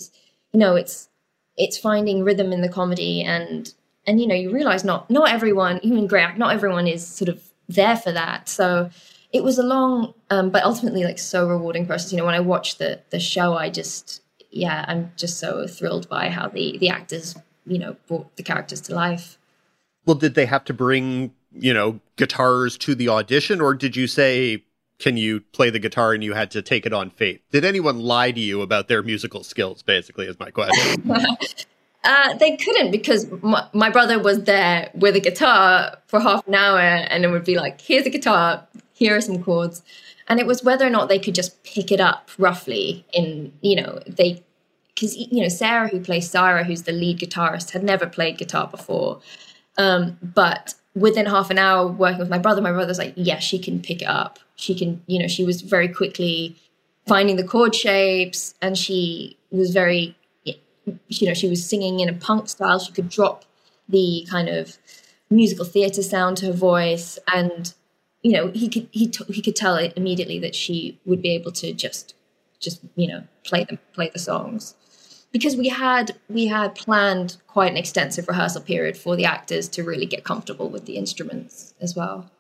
you 0.54 0.60
know 0.60 0.76
it's 0.76 1.10
it's 1.58 1.78
finding 1.78 2.24
rhythm 2.24 2.52
in 2.52 2.62
the 2.62 2.70
comedy 2.70 3.22
and 3.24 3.74
and 4.08 4.20
you 4.20 4.28
know 4.28 4.36
you 4.36 4.52
realize 4.52 4.84
not 4.84 5.10
not 5.10 5.30
everyone 5.30 5.80
even 5.84 6.08
great 6.08 6.38
not 6.38 6.54
everyone 6.54 6.88
is 6.88 7.06
sort 7.06 7.30
of 7.30 7.42
there 7.68 7.98
for 7.98 8.12
that 8.12 8.48
so 8.48 8.90
it 9.34 9.44
was 9.44 9.58
a 9.58 9.64
long 9.64 10.14
um, 10.30 10.50
but 10.50 10.64
ultimately 10.64 11.04
like 11.04 11.20
so 11.20 11.48
rewarding 11.48 11.86
process 11.86 12.12
you 12.12 12.18
know 12.18 12.26
when 12.26 12.36
i 12.36 12.40
watched 12.40 12.78
the 12.78 13.00
the 13.10 13.20
show 13.20 13.56
i 13.56 13.70
just 13.70 14.22
yeah 14.52 14.86
i'm 14.88 15.12
just 15.16 15.40
so 15.40 15.66
thrilled 15.68 16.08
by 16.10 16.30
how 16.30 16.48
the 16.48 16.78
the 16.78 16.90
actors 16.90 17.36
you 17.66 17.80
know 17.80 17.96
brought 18.08 18.36
the 18.38 18.44
characters 18.44 18.82
to 18.82 18.96
life. 18.96 19.38
Well, 20.06 20.16
did 20.16 20.36
they 20.36 20.46
have 20.46 20.64
to 20.66 20.74
bring 20.74 21.34
you 21.52 21.74
know 21.74 22.00
guitars 22.16 22.78
to 22.80 22.96
the 22.96 23.10
audition, 23.10 23.62
or 23.62 23.74
did 23.74 23.96
you 23.96 24.08
say? 24.08 24.64
Can 24.98 25.18
you 25.18 25.42
play 25.42 25.70
the 25.70 25.80
guitar 25.80 26.14
and 26.14 26.24
you 26.24 26.34
had 26.34 26.52
to 26.52 26.62
take 26.62 26.86
it 26.86 26.94
on 26.94 27.10
faith? 27.10 27.42
Did 27.52 27.66
anyone 27.66 28.00
lie 28.00 28.32
to 28.32 28.40
you 28.40 28.62
about 28.62 28.88
their 28.88 29.04
musical 29.04 29.44
skills? 29.44 29.84
Basically, 29.84 30.26
is 30.26 30.40
my 30.40 30.52
question. 30.52 31.12
uh, 32.04 32.34
they 32.36 32.56
couldn't 32.58 32.92
because 32.92 33.30
my, 33.42 33.68
my 33.74 33.90
brother 33.90 34.20
was 34.20 34.44
there 34.44 34.90
with 34.94 35.16
a 35.16 35.20
guitar 35.20 35.98
for 36.08 36.20
half 36.20 36.48
an 36.48 36.56
hour 36.56 36.80
and 36.80 37.26
it 37.26 37.30
would 37.30 37.44
be 37.44 37.58
like, 37.58 37.82
here's 37.82 38.06
a 38.06 38.10
guitar, 38.10 38.66
here 38.94 39.18
are 39.18 39.22
some 39.22 39.44
chords 39.44 39.82
and 40.28 40.40
it 40.40 40.48
was 40.48 40.64
whether 40.64 40.86
or 40.86 40.90
not 40.90 41.10
they 41.10 41.20
could 41.20 41.36
just 41.36 41.64
pick 41.64 41.92
it 41.92 42.00
up 42.00 42.30
roughly 42.38 43.06
in 43.14 43.52
you 43.62 43.76
know 43.76 44.00
they 44.08 44.44
because 44.94 45.16
you 45.16 45.42
know 45.42 45.50
sarah 45.50 45.88
who 45.88 46.00
plays 46.00 46.30
sarah 46.30 46.64
who's 46.64 46.84
the 46.84 46.92
lead 46.92 47.20
guitarist 47.20 47.72
had 47.72 47.84
never 47.84 48.08
played 48.08 48.38
guitar 48.38 48.68
before 48.68 49.20
um, 49.78 50.18
but 50.22 50.76
within 50.96 51.26
half 51.26 51.50
an 51.50 51.58
hour 51.58 51.88
working 51.88 52.20
with 52.20 52.30
my 52.30 52.38
brother 52.38 52.62
my 52.62 52.72
brother's 52.72 52.98
like 52.98 53.14
yeah 53.16 53.40
she 53.40 53.60
can 53.60 53.82
pick 53.82 54.02
it 54.02 54.08
up. 54.08 54.40
She 54.56 54.74
can 54.78 55.02
you 55.08 55.20
know 55.20 55.28
she 55.28 55.44
was 55.44 55.62
very 55.62 55.88
quickly 55.88 56.56
finding 57.08 57.36
the 57.36 57.44
chord 57.44 57.76
shapes 57.76 58.56
and 58.62 58.78
she 58.78 59.38
was 59.52 59.72
very 59.72 60.16
you 60.44 61.28
know 61.28 61.34
she 61.34 61.50
was 61.50 61.66
singing 61.66 62.00
in 62.00 62.10
a 62.10 62.14
punk 62.14 62.50
style. 62.50 62.80
She 62.80 62.92
could 62.92 63.10
drop 63.10 63.46
the 63.90 64.26
kind 64.30 64.50
of 64.50 64.78
musical 65.30 65.66
theater 65.66 66.04
sound 66.04 66.38
to 66.38 66.48
her 66.48 66.54
voice 66.54 67.20
and 67.34 67.74
you 68.22 68.32
know 68.32 68.48
he 68.52 68.70
could 68.70 68.88
he 68.92 69.08
t- 69.08 69.26
he 69.34 69.42
could 69.42 69.56
tell 69.56 69.76
it 69.76 69.94
immediately 69.96 70.40
that 70.40 70.56
she 70.56 71.00
would 71.06 71.22
be 71.22 71.30
able 71.30 71.52
to 71.52 71.74
just 71.74 72.16
just 72.60 72.82
you 72.96 73.08
know 73.08 73.24
play 73.44 73.64
them 73.64 73.80
play 73.94 74.10
the 74.10 74.20
songs 74.20 74.76
because 75.36 75.58
we 75.58 75.68
had 75.68 76.16
we 76.30 76.48
had 76.48 76.74
planned 76.76 77.36
quite 77.48 77.70
an 77.70 77.76
extensive 77.76 78.26
rehearsal 78.30 78.62
period 78.62 78.96
for 78.96 79.18
the 79.18 79.26
actors 79.26 79.68
to 79.68 79.84
really 79.84 80.06
get 80.06 80.24
comfortable 80.24 80.70
with 80.70 80.86
the 80.86 80.96
instruments 80.96 81.74
as 81.82 81.94
well. 81.94 82.32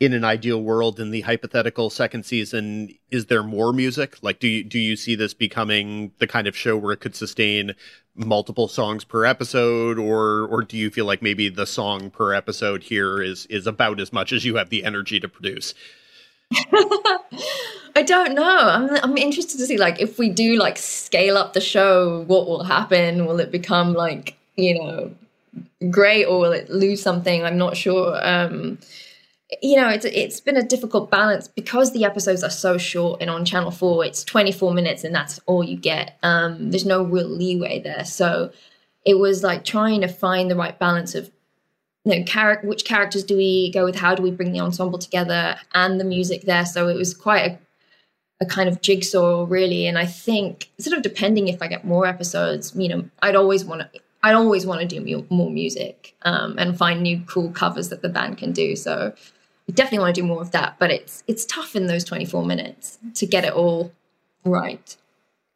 In 0.00 0.12
an 0.12 0.22
ideal 0.22 0.62
world 0.62 1.00
in 1.00 1.12
the 1.12 1.22
hypothetical 1.22 1.88
second 1.88 2.26
season 2.26 2.94
is 3.10 3.26
there 3.26 3.42
more 3.42 3.72
music? 3.72 4.18
Like 4.20 4.38
do 4.38 4.48
you 4.48 4.64
do 4.64 4.78
you 4.78 4.96
see 4.96 5.14
this 5.14 5.32
becoming 5.32 6.12
the 6.18 6.26
kind 6.26 6.46
of 6.46 6.54
show 6.54 6.76
where 6.76 6.92
it 6.92 7.00
could 7.00 7.16
sustain 7.16 7.74
multiple 8.14 8.68
songs 8.68 9.02
per 9.02 9.24
episode? 9.24 9.98
Or 9.98 10.46
or 10.46 10.60
do 10.60 10.76
you 10.76 10.90
feel 10.90 11.06
like 11.06 11.22
maybe 11.22 11.48
the 11.48 11.64
song 11.64 12.10
per 12.10 12.34
episode 12.34 12.82
here 12.82 13.22
is 13.22 13.46
is 13.46 13.66
about 13.66 13.98
as 13.98 14.12
much 14.12 14.30
as 14.30 14.44
you 14.44 14.56
have 14.56 14.68
the 14.68 14.84
energy 14.84 15.18
to 15.20 15.28
produce 15.28 15.72
I 17.94 18.02
don't 18.02 18.34
know. 18.34 18.58
I'm 18.58 18.90
I'm 19.02 19.16
interested 19.16 19.58
to 19.58 19.66
see 19.66 19.76
like 19.76 20.00
if 20.00 20.18
we 20.18 20.28
do 20.28 20.56
like 20.56 20.78
scale 20.78 21.36
up 21.36 21.52
the 21.52 21.60
show, 21.60 22.24
what 22.26 22.46
will 22.46 22.64
happen? 22.64 23.26
Will 23.26 23.40
it 23.40 23.50
become 23.50 23.92
like, 23.92 24.36
you 24.56 24.78
know, 24.78 25.14
great 25.90 26.24
or 26.24 26.38
will 26.40 26.52
it 26.52 26.70
lose 26.70 27.02
something? 27.02 27.44
I'm 27.44 27.58
not 27.58 27.76
sure. 27.76 28.18
Um 28.22 28.78
you 29.60 29.76
know, 29.76 29.88
it's 29.88 30.06
it's 30.06 30.40
been 30.40 30.56
a 30.56 30.62
difficult 30.62 31.10
balance 31.10 31.46
because 31.46 31.92
the 31.92 32.04
episodes 32.04 32.42
are 32.42 32.50
so 32.50 32.78
short 32.78 33.20
and 33.20 33.28
on 33.28 33.44
Channel 33.44 33.70
Four 33.70 34.04
it's 34.04 34.24
24 34.24 34.72
minutes 34.72 35.04
and 35.04 35.14
that's 35.14 35.40
all 35.46 35.62
you 35.62 35.76
get. 35.76 36.16
Um, 36.22 36.70
there's 36.70 36.86
no 36.86 37.02
real 37.02 37.28
leeway 37.28 37.80
there, 37.80 38.04
so 38.04 38.50
it 39.04 39.18
was 39.18 39.42
like 39.42 39.64
trying 39.64 40.00
to 40.00 40.08
find 40.08 40.50
the 40.50 40.56
right 40.56 40.78
balance 40.78 41.14
of 41.14 41.30
you 42.04 42.18
know, 42.18 42.24
char- 42.24 42.60
which 42.62 42.84
characters 42.84 43.24
do 43.24 43.36
we 43.36 43.70
go 43.72 43.84
with? 43.84 43.96
How 43.96 44.14
do 44.14 44.22
we 44.22 44.30
bring 44.30 44.52
the 44.52 44.60
ensemble 44.60 44.98
together 44.98 45.56
and 45.74 46.00
the 46.00 46.04
music 46.04 46.42
there? 46.42 46.66
So 46.66 46.88
it 46.88 46.96
was 46.96 47.14
quite 47.14 47.52
a 47.52 47.58
a 48.40 48.44
kind 48.44 48.68
of 48.68 48.80
jigsaw 48.82 49.46
really 49.48 49.86
and 49.86 49.96
i 49.96 50.04
think 50.04 50.68
sort 50.80 50.96
of 50.96 51.02
depending 51.04 51.46
if 51.46 51.62
i 51.62 51.68
get 51.68 51.84
more 51.84 52.06
episodes 52.06 52.74
you 52.74 52.88
know 52.88 53.08
i'd 53.22 53.36
always 53.36 53.64
want 53.64 53.80
to 53.80 54.00
i'd 54.24 54.34
always 54.34 54.66
want 54.66 54.80
to 54.80 54.86
do 54.86 55.24
more 55.30 55.48
music 55.48 56.16
um, 56.22 56.58
and 56.58 56.76
find 56.76 57.00
new 57.02 57.20
cool 57.28 57.52
covers 57.52 57.88
that 57.88 58.02
the 58.02 58.08
band 58.08 58.36
can 58.36 58.50
do 58.50 58.74
so 58.74 59.14
definitely 59.70 60.00
want 60.00 60.14
to 60.14 60.20
do 60.20 60.26
more 60.26 60.40
of 60.40 60.50
that, 60.52 60.76
but 60.78 60.90
it's 60.90 61.22
it's 61.26 61.44
tough 61.44 61.74
in 61.76 61.86
those 61.86 62.04
24 62.04 62.44
minutes 62.44 62.98
to 63.14 63.26
get 63.26 63.44
it 63.44 63.52
all 63.52 63.92
right. 64.44 64.96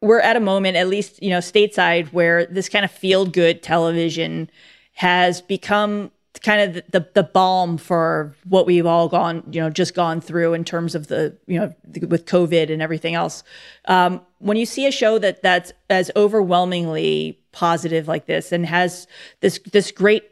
We're 0.01 0.19
at 0.19 0.35
a 0.35 0.39
moment, 0.39 0.77
at 0.77 0.87
least, 0.87 1.21
you 1.23 1.29
know, 1.31 1.39
stateside, 1.39 2.13
where 2.13 2.45
this 2.45 2.69
kind 2.69 2.85
of 2.85 2.91
feel 2.91 3.25
good 3.25 3.63
television 3.63 4.49
has 4.93 5.41
become 5.41 6.11
kind 6.41 6.61
of 6.61 6.73
the, 6.73 6.99
the, 6.99 7.09
the 7.13 7.23
balm 7.23 7.77
for 7.77 8.35
what 8.45 8.65
we've 8.65 8.85
all 8.85 9.07
gone, 9.07 9.43
you 9.51 9.61
know, 9.61 9.69
just 9.69 9.93
gone 9.93 10.21
through 10.21 10.53
in 10.53 10.63
terms 10.63 10.95
of 10.95 11.07
the, 11.07 11.37
you 11.47 11.59
know, 11.59 11.73
the, 11.83 12.05
with 12.05 12.25
COVID 12.25 12.71
and 12.71 12.81
everything 12.81 13.15
else. 13.15 13.43
Um, 13.85 14.21
when 14.39 14.57
you 14.57 14.65
see 14.65 14.85
a 14.85 14.91
show 14.91 15.17
that 15.19 15.41
that's 15.41 15.73
as 15.89 16.11
overwhelmingly 16.15 17.39
positive 17.51 18.07
like 18.07 18.27
this 18.27 18.51
and 18.51 18.65
has 18.65 19.07
this 19.41 19.59
this 19.71 19.91
great 19.91 20.23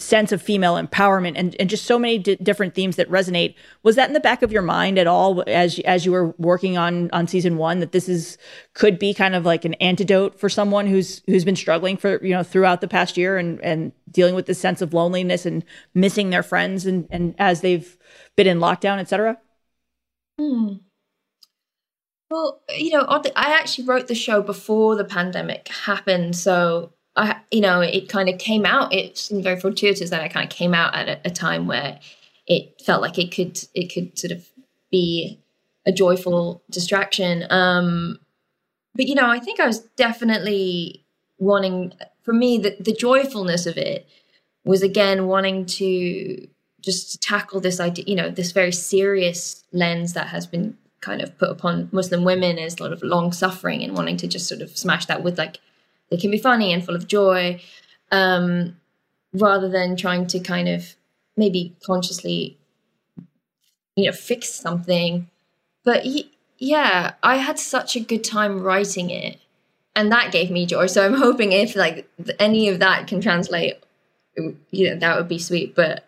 sense 0.00 0.32
of 0.32 0.40
female 0.40 0.74
empowerment 0.74 1.34
and, 1.36 1.54
and 1.60 1.68
just 1.68 1.84
so 1.84 1.98
many 1.98 2.18
d- 2.18 2.36
different 2.36 2.74
themes 2.74 2.96
that 2.96 3.08
resonate 3.10 3.54
was 3.82 3.96
that 3.96 4.08
in 4.08 4.14
the 4.14 4.20
back 4.20 4.42
of 4.42 4.50
your 4.50 4.62
mind 4.62 4.98
at 4.98 5.06
all 5.06 5.44
as 5.46 5.78
as 5.80 6.06
you 6.06 6.12
were 6.12 6.34
working 6.38 6.78
on 6.78 7.10
on 7.12 7.26
season 7.26 7.58
one 7.58 7.80
that 7.80 7.92
this 7.92 8.08
is 8.08 8.38
could 8.72 8.98
be 8.98 9.12
kind 9.12 9.34
of 9.34 9.44
like 9.44 9.64
an 9.64 9.74
antidote 9.74 10.40
for 10.40 10.48
someone 10.48 10.86
who's 10.86 11.22
who's 11.26 11.44
been 11.44 11.56
struggling 11.56 11.96
for 11.96 12.24
you 12.24 12.30
know 12.30 12.42
throughout 12.42 12.80
the 12.80 12.88
past 12.88 13.18
year 13.18 13.36
and 13.36 13.60
and 13.60 13.92
dealing 14.10 14.34
with 14.34 14.46
this 14.46 14.58
sense 14.58 14.80
of 14.80 14.94
loneliness 14.94 15.44
and 15.44 15.64
missing 15.94 16.30
their 16.30 16.42
friends 16.42 16.86
and 16.86 17.06
and 17.10 17.34
as 17.38 17.60
they've 17.60 17.98
been 18.36 18.46
in 18.46 18.58
lockdown 18.58 18.98
etc 18.98 19.38
hmm. 20.38 20.72
well 22.30 22.62
you 22.74 22.90
know 22.90 23.04
i 23.06 23.52
actually 23.52 23.84
wrote 23.84 24.08
the 24.08 24.14
show 24.14 24.40
before 24.40 24.96
the 24.96 25.04
pandemic 25.04 25.68
happened 25.68 26.34
so 26.34 26.92
I, 27.16 27.36
you 27.50 27.60
know, 27.60 27.80
it 27.80 28.08
kind 28.08 28.28
of 28.28 28.38
came 28.38 28.64
out. 28.64 28.92
It 28.92 29.18
seemed 29.18 29.42
very 29.42 29.58
fortuitous 29.58 30.10
that 30.10 30.22
I 30.22 30.28
kind 30.28 30.44
of 30.44 30.56
came 30.56 30.74
out 30.74 30.94
at 30.94 31.08
a, 31.08 31.20
a, 31.24 31.30
time 31.30 31.66
where 31.66 31.98
it 32.46 32.80
felt 32.84 33.02
like 33.02 33.18
it 33.18 33.32
could 33.32 33.62
it 33.74 33.92
could 33.92 34.18
sort 34.18 34.30
of 34.32 34.48
be 34.90 35.40
a 35.86 35.92
joyful 35.92 36.62
distraction. 36.70 37.44
Um, 37.50 38.18
but 38.94 39.06
you 39.06 39.14
know, 39.14 39.28
I 39.28 39.40
think 39.40 39.60
I 39.60 39.66
was 39.66 39.80
definitely 39.96 41.04
wanting. 41.38 41.92
For 42.22 42.32
me, 42.32 42.58
the 42.58 42.76
the 42.78 42.94
joyfulness 42.94 43.66
of 43.66 43.76
it 43.76 44.08
was 44.64 44.82
again 44.82 45.26
wanting 45.26 45.66
to 45.66 46.46
just 46.80 47.22
tackle 47.22 47.60
this 47.60 47.80
idea, 47.80 48.04
you 48.06 48.16
know, 48.16 48.30
this 48.30 48.52
very 48.52 48.72
serious 48.72 49.64
lens 49.72 50.14
that 50.14 50.28
has 50.28 50.46
been 50.46 50.76
kind 51.00 51.22
of 51.22 51.36
put 51.38 51.50
upon 51.50 51.88
Muslim 51.92 52.24
women 52.24 52.58
as 52.58 52.78
a 52.78 52.82
lot 52.82 52.92
of 52.92 53.02
long 53.02 53.32
suffering 53.32 53.82
and 53.82 53.94
wanting 53.94 54.16
to 54.18 54.26
just 54.26 54.48
sort 54.48 54.60
of 54.60 54.76
smash 54.76 55.06
that 55.06 55.22
with 55.22 55.38
like 55.38 55.58
they 56.10 56.16
can 56.16 56.30
be 56.30 56.38
funny 56.38 56.72
and 56.72 56.84
full 56.84 56.96
of 56.96 57.06
joy 57.06 57.60
um, 58.10 58.76
rather 59.32 59.68
than 59.68 59.96
trying 59.96 60.26
to 60.26 60.40
kind 60.40 60.68
of 60.68 60.96
maybe 61.36 61.76
consciously 61.84 62.58
you 63.96 64.06
know 64.06 64.12
fix 64.12 64.50
something. 64.50 65.28
But 65.84 66.04
yeah 66.60 67.14
i 67.22 67.36
had 67.36 67.58
such 67.58 67.96
a 67.96 68.00
good 68.00 68.22
time 68.22 68.60
writing 68.60 69.08
it 69.08 69.40
and 69.96 70.12
that 70.12 70.30
gave 70.30 70.50
me 70.50 70.66
joy. 70.66 70.86
So 70.86 71.04
i'm 71.04 71.14
hoping 71.26 71.52
if 71.52 71.74
like 71.74 72.08
any 72.38 72.68
of 72.68 72.78
that 72.78 73.08
can 73.08 73.20
translate 73.20 73.74
you 74.36 74.88
know 74.88 74.96
that 74.96 75.16
would 75.16 75.28
be 75.28 75.38
sweet. 75.38 75.74
But 75.74 76.04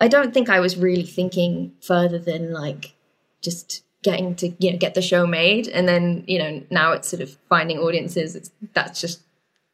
i 0.00 0.06
don't 0.06 0.32
think 0.32 0.48
i 0.48 0.60
was 0.60 0.76
really 0.76 1.04
thinking 1.04 1.72
further 1.80 2.18
than 2.18 2.52
like 2.52 2.94
just 3.42 3.82
getting 4.02 4.34
to 4.36 4.48
you 4.58 4.72
know 4.72 4.78
get 4.78 4.94
the 4.94 5.02
show 5.02 5.26
made. 5.26 5.68
And 5.68 5.88
then 5.88 6.24
you 6.26 6.38
know 6.38 6.62
now 6.70 6.92
it's 6.92 7.08
sort 7.08 7.22
of 7.22 7.36
finding 7.48 7.78
audiences 7.78 8.36
it's, 8.36 8.50
that's 8.74 9.00
just 9.00 9.22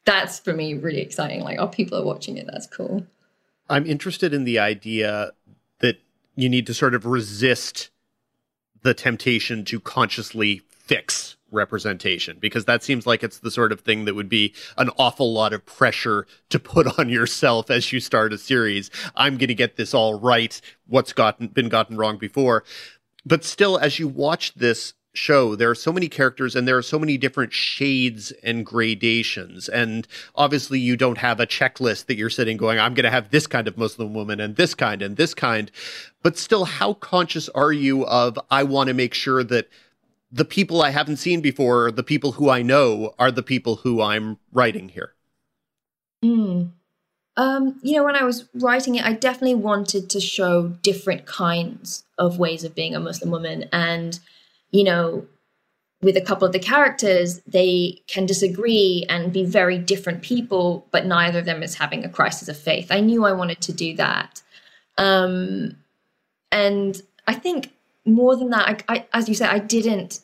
that's 0.05 0.39
for 0.39 0.52
me 0.52 0.74
really 0.74 1.01
exciting. 1.01 1.40
Like, 1.40 1.59
oh, 1.59 1.68
people 1.68 1.98
are 1.98 2.05
watching 2.05 2.36
it. 2.36 2.47
That's 2.47 2.66
cool. 2.66 3.06
I'm 3.68 3.86
interested 3.86 4.35
in 4.35 4.44
the 4.44 4.59
idea 4.59 5.32
that 5.81 5.97
you 6.36 6.48
need 6.48 6.66
to 6.66 6.74
sort 6.74 6.94
of 6.94 7.06
resist 7.06 7.90
the 8.82 8.94
temptation 8.94 9.64
to 9.64 9.81
consciously 9.81 10.62
fix 10.68 11.36
representation 11.51 12.36
because 12.40 12.66
that 12.66 12.82
seems 12.82 13.06
like 13.06 13.22
it's 13.22 13.39
the 13.39 13.51
sort 13.51 13.72
of 13.72 13.81
thing 13.81 14.05
that 14.05 14.14
would 14.14 14.28
be 14.28 14.52
an 14.76 14.90
awful 14.98 15.32
lot 15.32 15.52
of 15.52 15.64
pressure 15.64 16.26
to 16.51 16.59
put 16.59 16.98
on 16.98 17.09
yourself 17.09 17.70
as 17.70 17.93
you 17.93 18.01
start 18.01 18.32
a 18.32 18.39
series. 18.39 18.90
I'm 19.16 19.39
going 19.39 19.48
to 19.48 19.55
get 19.55 19.76
this 19.76 19.94
all 19.94 20.18
right. 20.18 20.60
What's 20.86 21.12
gotten 21.12 21.48
been 21.48 21.68
gotten 21.68 21.97
wrong 21.97 22.18
before. 22.18 22.64
But 23.24 23.44
still 23.44 23.78
as 23.78 23.98
you 23.98 24.09
watch 24.09 24.55
this 24.55 24.93
show. 25.15 25.55
There 25.55 25.70
are 25.70 25.74
so 25.74 25.93
many 25.93 26.09
characters 26.09 26.55
and 26.55 26.66
there 26.66 26.77
are 26.77 26.82
so 26.82 26.99
many 26.99 27.16
different 27.16 27.53
shades 27.53 28.32
and 28.43 28.66
gradations. 28.66 29.69
And 29.69 30.07
obviously 30.35 30.78
you 30.78 30.97
don't 30.97 31.19
have 31.19 31.41
a 31.41 31.47
checklist 31.47 32.07
that 32.07 32.16
you're 32.16 32.31
sitting 32.31 32.57
going 32.57 32.78
i'm 32.78 32.95
going 32.95 33.05
to 33.05 33.11
have 33.11 33.31
this 33.31 33.47
kind 33.47 33.69
of 33.69 33.78
muslim 33.78 34.12
woman 34.15 34.41
and 34.41 34.57
this 34.57 34.74
kind 34.74 35.03
and 35.03 35.16
this 35.16 35.35
kind. 35.35 35.70
But 36.23 36.36
still 36.36 36.65
how 36.65 36.95
conscious 36.95 37.49
are 37.51 37.73
you 37.73 38.05
of 38.07 38.39
i 38.51 38.62
want 38.62 38.89
to 38.89 38.95
make 38.95 39.15
sure 39.15 39.45
that 39.45 39.69
the 40.31 40.45
people 40.45 40.82
i 40.82 40.91
haven't 40.91 41.16
seen 41.16 41.41
before 41.41 41.91
the 41.91 42.03
people 42.03 42.32
who 42.32 42.51
i 42.51 42.62
know 42.62 43.15
are 43.19 43.31
the 43.31 43.43
people 43.43 43.77
who 43.77 44.03
i'm 44.03 44.39
writing 44.53 44.89
here? 44.91 45.12
Mm. 46.24 46.70
um, 47.36 47.78
you 47.82 47.97
know 47.97 48.05
when 48.05 48.16
i 48.16 48.24
was 48.24 48.49
writing 48.55 48.95
it 48.95 49.05
i 49.05 49.12
definitely 49.12 49.55
wanted 49.55 50.09
to 50.09 50.20
show 50.20 50.69
different 50.82 51.27
kinds 51.27 52.05
of 52.16 52.39
ways 52.39 52.65
of 52.65 52.74
being 52.74 52.95
a 52.95 53.01
muslim 53.01 53.31
woman. 53.31 53.69
And 53.73 54.19
you 54.74 54.82
know, 54.82 55.24
with 56.02 56.16
a 56.16 56.20
couple 56.20 56.44
of 56.44 56.52
the 56.52 56.59
characters, 56.59 57.40
they 57.46 58.02
can 58.09 58.26
disagree 58.26 59.06
and 59.09 59.32
be 59.32 59.44
very 59.44 59.78
different 59.78 60.20
people, 60.20 60.84
but 60.90 61.06
neither 61.06 61.38
of 61.38 61.44
them 61.44 61.62
is 61.62 61.76
having 61.76 62.05
a 62.05 62.09
crisis 62.09 62.48
of 62.48 62.59
faith. 62.59 62.88
I 62.90 62.98
knew 62.98 63.24
I 63.24 63.30
wanted 63.32 63.60
to 63.60 63.72
do 63.72 63.94
that. 63.94 64.42
Um, 64.98 65.76
and 66.51 67.01
I 67.28 67.34
think 67.34 67.70
more 68.05 68.34
than 68.36 68.51
that, 68.51 68.84
I, 68.88 68.94
I, 68.94 69.06
as 69.12 69.28
you 69.28 69.36
said, 69.36 69.51
I 69.51 69.60
didn't, 69.60 70.18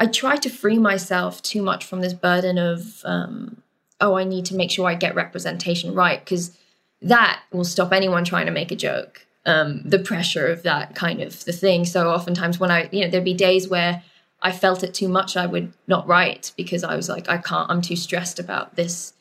I 0.00 0.06
tried 0.06 0.42
to 0.42 0.50
free 0.50 0.78
myself 0.78 1.40
too 1.40 1.62
much 1.62 1.84
from 1.84 2.00
this 2.00 2.14
burden 2.14 2.58
of, 2.58 3.00
um, 3.04 3.62
oh, 4.00 4.16
I 4.16 4.24
need 4.24 4.44
to 4.46 4.56
make 4.56 4.72
sure 4.72 4.88
I 4.88 4.96
get 4.96 5.14
representation 5.14 5.94
right, 5.94 6.18
because 6.18 6.58
that 7.00 7.40
will 7.52 7.64
stop 7.64 7.92
anyone 7.92 8.24
trying 8.24 8.46
to 8.46 8.52
make 8.52 8.72
a 8.72 8.76
joke. 8.76 9.24
Um, 9.46 9.82
the 9.84 9.98
pressure 9.98 10.46
of 10.46 10.62
that 10.62 10.94
kind 10.94 11.20
of 11.20 11.44
the 11.44 11.52
thing. 11.52 11.84
So 11.84 12.08
oftentimes 12.08 12.58
when 12.58 12.70
I, 12.70 12.88
you 12.90 13.02
know, 13.02 13.10
there'd 13.10 13.24
be 13.24 13.34
days 13.34 13.68
where 13.68 14.02
I 14.40 14.52
felt 14.52 14.82
it 14.82 14.94
too 14.94 15.08
much, 15.08 15.36
I 15.36 15.44
would 15.44 15.72
not 15.86 16.08
write 16.08 16.52
because 16.56 16.82
I 16.82 16.96
was 16.96 17.10
like, 17.10 17.28
I 17.28 17.36
can't, 17.36 17.70
I'm 17.70 17.82
too 17.82 17.96
stressed 17.96 18.38
about 18.38 18.76
this. 18.76 19.12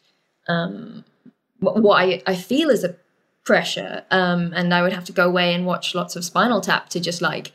Um, 0.47 1.03
what 1.59 2.01
I, 2.01 2.21
I 2.25 2.35
feel 2.35 2.69
is 2.69 2.85
a 2.85 2.95
pressure. 3.43 4.03
Um, 4.11 4.53
and 4.55 4.73
I 4.73 4.81
would 4.81 4.93
have 4.93 5.05
to 5.05 5.11
go 5.11 5.27
away 5.27 5.53
and 5.53 5.65
watch 5.65 5.93
lots 5.93 6.15
of 6.15 6.23
Spinal 6.23 6.61
Tap 6.61 6.89
to 6.89 6.99
just 6.99 7.21
like 7.21 7.51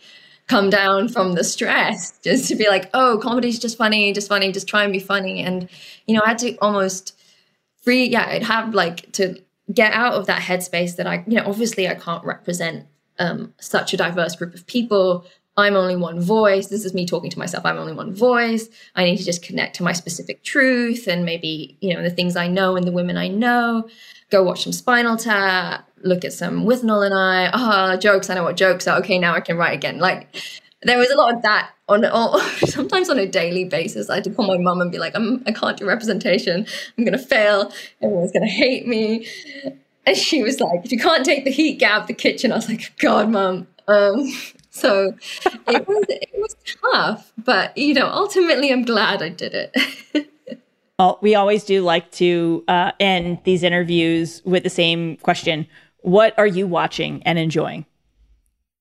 come 0.46 0.70
down 0.70 1.08
from 1.08 1.32
the 1.32 1.44
stress, 1.44 2.18
just 2.22 2.48
to 2.48 2.54
be 2.54 2.68
like, 2.68 2.90
oh, 2.94 3.18
comedy's 3.22 3.58
just 3.58 3.78
funny, 3.78 4.12
just 4.12 4.28
funny, 4.28 4.52
just 4.52 4.68
try 4.68 4.82
and 4.82 4.92
be 4.92 4.98
funny. 4.98 5.42
And, 5.42 5.68
you 6.06 6.14
know, 6.14 6.22
I 6.24 6.30
had 6.30 6.38
to 6.38 6.56
almost 6.58 7.14
free, 7.82 8.06
yeah, 8.06 8.26
I'd 8.28 8.42
have 8.42 8.74
like 8.74 9.12
to 9.12 9.40
get 9.72 9.92
out 9.92 10.14
of 10.14 10.26
that 10.26 10.42
headspace 10.42 10.96
that 10.96 11.06
I, 11.06 11.24
you 11.26 11.36
know, 11.36 11.44
obviously 11.46 11.88
I 11.88 11.94
can't 11.94 12.24
represent 12.24 12.86
um, 13.18 13.54
such 13.60 13.92
a 13.92 13.96
diverse 13.96 14.36
group 14.36 14.54
of 14.54 14.66
people. 14.66 15.26
I'm 15.56 15.74
only 15.74 15.96
one 15.96 16.20
voice. 16.20 16.68
This 16.68 16.84
is 16.84 16.94
me 16.94 17.04
talking 17.04 17.30
to 17.30 17.38
myself. 17.38 17.66
I'm 17.66 17.78
only 17.78 17.92
one 17.92 18.14
voice. 18.14 18.68
I 18.94 19.04
need 19.04 19.16
to 19.16 19.24
just 19.24 19.42
connect 19.42 19.74
to 19.76 19.82
my 19.82 19.92
specific 19.92 20.44
truth 20.44 21.08
and 21.08 21.24
maybe, 21.24 21.76
you 21.80 21.94
know, 21.94 22.02
the 22.02 22.10
things 22.10 22.36
I 22.36 22.46
know 22.46 22.76
and 22.76 22.86
the 22.86 22.92
women 22.92 23.16
I 23.16 23.26
know. 23.26 23.88
Go 24.30 24.44
watch 24.44 24.62
some 24.62 24.72
Spinal 24.72 25.16
Tap, 25.16 25.88
look 26.02 26.24
at 26.24 26.32
some 26.32 26.64
Withnail 26.64 27.04
and 27.04 27.14
I. 27.14 27.50
Ah, 27.52 27.92
oh, 27.92 27.96
jokes. 27.96 28.30
I 28.30 28.34
know 28.34 28.44
what 28.44 28.56
jokes 28.56 28.86
are. 28.86 28.98
Okay, 29.00 29.18
now 29.18 29.34
I 29.34 29.40
can 29.40 29.56
write 29.56 29.74
again. 29.74 29.98
Like, 29.98 30.28
there 30.82 30.98
was 30.98 31.10
a 31.10 31.16
lot 31.16 31.34
of 31.34 31.42
that 31.42 31.70
on 31.88 32.04
all, 32.04 32.38
sometimes 32.66 33.08
on 33.08 33.18
a 33.18 33.26
daily 33.26 33.64
basis. 33.64 34.08
I 34.10 34.16
had 34.16 34.24
to 34.24 34.30
call 34.30 34.46
my 34.46 34.58
mum 34.58 34.80
and 34.80 34.92
be 34.92 34.98
like, 34.98 35.14
I'm, 35.14 35.42
I 35.46 35.52
can't 35.52 35.76
do 35.76 35.86
representation. 35.86 36.66
I'm 36.96 37.04
going 37.04 37.18
to 37.18 37.24
fail. 37.24 37.72
Everyone's 38.02 38.32
going 38.32 38.46
to 38.46 38.52
hate 38.52 38.86
me. 38.86 39.26
And 40.06 40.16
she 40.16 40.42
was 40.42 40.60
like, 40.60 40.84
if 40.84 40.92
you 40.92 40.98
can't 40.98 41.24
take 41.24 41.44
the 41.44 41.50
heat, 41.50 41.80
get 41.80 41.90
out 41.90 42.02
of 42.02 42.06
the 42.06 42.14
kitchen. 42.14 42.52
I 42.52 42.56
was 42.56 42.68
like, 42.68 42.96
God, 42.98 43.28
mum. 43.28 43.66
Um, 43.88 44.32
so 44.70 45.14
it 45.42 45.88
was, 45.88 46.04
it 46.08 46.30
was 46.34 46.56
tough, 46.92 47.32
but 47.36 47.76
you 47.76 47.94
know, 47.94 48.06
ultimately 48.06 48.70
I'm 48.70 48.84
glad 48.84 49.22
I 49.22 49.30
did 49.30 49.52
it. 49.54 50.30
well, 50.98 51.18
we 51.20 51.34
always 51.34 51.64
do 51.64 51.82
like 51.82 52.10
to 52.12 52.64
uh, 52.68 52.92
end 53.00 53.40
these 53.44 53.62
interviews 53.62 54.40
with 54.44 54.62
the 54.62 54.70
same 54.70 55.16
question. 55.16 55.66
What 56.02 56.38
are 56.38 56.46
you 56.46 56.66
watching 56.66 57.22
and 57.24 57.38
enjoying? 57.38 57.86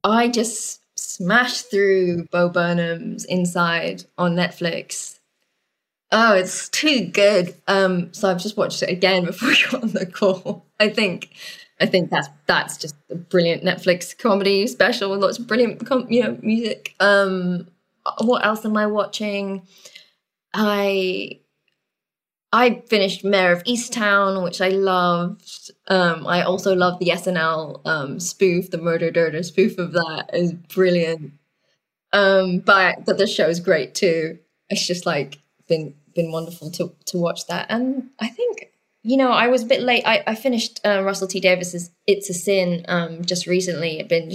I 0.04 0.28
just 0.28 0.77
smashed 0.98 1.70
through 1.70 2.26
Bo 2.26 2.50
Burnham's 2.50 3.26
Inside 3.26 4.06
on 4.18 4.36
Netflix. 4.36 5.20
Oh, 6.12 6.34
it's 6.36 6.70
too 6.70 7.06
good. 7.08 7.56
Um, 7.68 8.14
so 8.14 8.30
I've 8.30 8.42
just 8.42 8.58
watched 8.58 8.82
it 8.84 8.90
again 8.90 9.26
before 9.26 9.52
you 9.52 9.80
on 9.82 9.92
the 9.92 10.06
call. 10.06 10.66
I 10.80 10.90
think, 10.90 11.30
I 11.80 11.86
think 11.86 12.10
that's 12.10 12.30
that's 12.46 12.78
just 12.78 12.96
a 13.12 13.16
brilliant 13.16 13.64
Netflix 13.64 14.18
comedy 14.18 14.68
special 14.68 15.12
with 15.12 15.22
lots 15.22 15.40
of 15.40 15.48
brilliant, 15.48 15.86
com- 15.86 16.08
you 16.10 16.24
know, 16.24 16.38
music. 16.42 16.96
Um, 17.00 17.68
what 18.22 18.46
else 18.46 18.64
am 18.66 18.78
I 18.78 18.88
watching? 18.88 19.68
I 20.54 21.40
I 22.58 22.82
finished 22.88 23.24
Mare 23.24 23.52
of 23.52 23.64
Easttown, 23.66 24.44
which 24.44 24.62
I 24.62 24.70
loved. 24.70 25.70
Um, 25.90 26.26
I 26.26 26.42
also 26.42 26.74
love 26.74 26.98
the 26.98 27.10
SNL 27.10 27.86
um, 27.86 28.20
spoof, 28.20 28.72
the 28.72 28.80
Murdur 28.80 29.16
Durdur 29.16 29.46
spoof 29.46 29.78
of 29.78 29.92
that 29.92 30.32
is 30.34 30.54
brilliant. 30.54 31.34
Um, 32.14 32.58
but 32.58 33.06
but 33.06 33.20
the 33.20 33.28
show 33.28 33.48
is 33.48 33.60
great 33.60 33.94
too. 33.94 34.40
It's 34.72 34.88
just 34.88 35.06
like 35.06 35.38
been 35.68 35.94
been 36.16 36.32
wonderful 36.32 36.72
to 36.72 36.96
to 37.06 37.20
watch 37.20 37.46
that. 37.46 37.68
And 37.70 38.10
I 38.18 38.28
think 38.28 38.72
you 39.04 39.18
know 39.18 39.30
I 39.30 39.50
was 39.50 39.62
a 39.62 39.68
bit 39.68 39.82
late. 39.82 40.02
I, 40.08 40.24
I 40.26 40.34
finished 40.34 40.80
uh, 40.84 41.04
Russell 41.04 41.28
T 41.28 41.40
Davies's 41.40 41.92
It's 42.08 42.28
a 42.28 42.34
Sin 42.34 42.84
um, 42.88 43.24
just 43.24 43.46
recently. 43.46 44.02
I've 44.02 44.10
been 44.10 44.32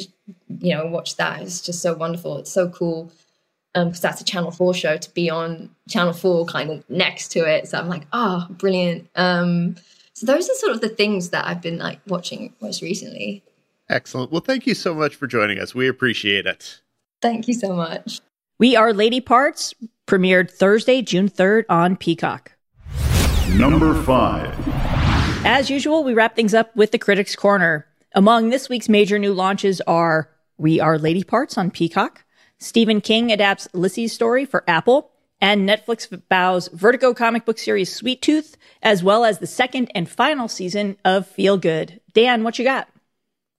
you 0.60 0.76
know 0.76 0.86
watched 0.86 1.16
that. 1.16 1.42
It's 1.42 1.60
just 1.60 1.82
so 1.82 1.92
wonderful. 1.94 2.38
It's 2.38 2.52
so 2.52 2.68
cool 2.68 3.10
because 3.74 3.86
um, 3.86 4.00
that's 4.02 4.20
a 4.20 4.24
Channel 4.24 4.50
4 4.50 4.74
show 4.74 4.96
to 4.98 5.10
be 5.14 5.30
on 5.30 5.70
Channel 5.88 6.12
4 6.12 6.46
kind 6.46 6.70
of 6.70 6.88
next 6.90 7.28
to 7.28 7.40
it. 7.40 7.68
So 7.68 7.78
I'm 7.78 7.88
like, 7.88 8.06
oh, 8.12 8.46
brilliant. 8.50 9.08
Um, 9.16 9.76
so 10.12 10.26
those 10.26 10.48
are 10.50 10.54
sort 10.54 10.72
of 10.72 10.80
the 10.80 10.90
things 10.90 11.30
that 11.30 11.46
I've 11.46 11.62
been 11.62 11.78
like 11.78 12.00
watching 12.06 12.52
most 12.60 12.82
recently. 12.82 13.42
Excellent. 13.88 14.30
Well, 14.30 14.40
thank 14.40 14.66
you 14.66 14.74
so 14.74 14.94
much 14.94 15.16
for 15.16 15.26
joining 15.26 15.58
us. 15.58 15.74
We 15.74 15.88
appreciate 15.88 16.46
it. 16.46 16.80
Thank 17.20 17.48
you 17.48 17.54
so 17.54 17.74
much. 17.74 18.20
We 18.58 18.76
Are 18.76 18.92
Lady 18.92 19.20
Parts 19.20 19.74
premiered 20.06 20.50
Thursday, 20.50 21.02
June 21.02 21.28
3rd 21.28 21.64
on 21.68 21.96
Peacock. 21.96 22.52
Number 23.56 24.00
five. 24.02 24.54
As 25.44 25.70
usual, 25.70 26.04
we 26.04 26.14
wrap 26.14 26.36
things 26.36 26.54
up 26.54 26.74
with 26.76 26.92
the 26.92 26.98
Critics 26.98 27.34
Corner. 27.34 27.86
Among 28.14 28.50
this 28.50 28.68
week's 28.68 28.88
major 28.88 29.18
new 29.18 29.32
launches 29.32 29.80
are 29.86 30.30
We 30.58 30.80
Are 30.80 30.98
Lady 30.98 31.24
Parts 31.24 31.58
on 31.58 31.70
Peacock, 31.70 32.24
Stephen 32.62 33.00
King 33.00 33.32
adapts 33.32 33.66
Lisey's 33.74 34.12
story 34.12 34.44
for 34.44 34.62
Apple, 34.68 35.10
and 35.40 35.68
Netflix 35.68 36.08
bows 36.28 36.68
Vertigo 36.68 37.12
comic 37.12 37.44
book 37.44 37.58
series 37.58 37.92
Sweet 37.92 38.22
Tooth, 38.22 38.56
as 38.82 39.02
well 39.02 39.24
as 39.24 39.38
the 39.38 39.48
second 39.48 39.90
and 39.96 40.08
final 40.08 40.46
season 40.46 40.96
of 41.04 41.26
Feel 41.26 41.58
Good. 41.58 42.00
Dan, 42.14 42.44
what 42.44 42.60
you 42.60 42.64
got? 42.64 42.88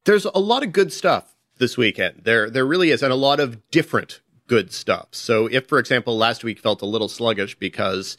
There's 0.05 0.23
a 0.23 0.39
lot 0.39 0.63
of 0.63 0.71
good 0.71 0.93
stuff 0.93 1.35
this 1.57 1.77
weekend. 1.77 2.21
There, 2.23 2.49
there 2.49 2.65
really 2.65 2.91
is, 2.91 3.03
and 3.03 3.11
a 3.11 3.17
lot 3.17 3.41
of 3.41 3.69
different 3.71 4.21
good 4.47 4.71
stuff. 4.71 5.09
So, 5.11 5.47
if, 5.47 5.67
for 5.67 5.79
example, 5.79 6.17
last 6.17 6.45
week 6.45 6.59
felt 6.59 6.81
a 6.81 6.85
little 6.85 7.09
sluggish 7.09 7.59
because 7.59 8.15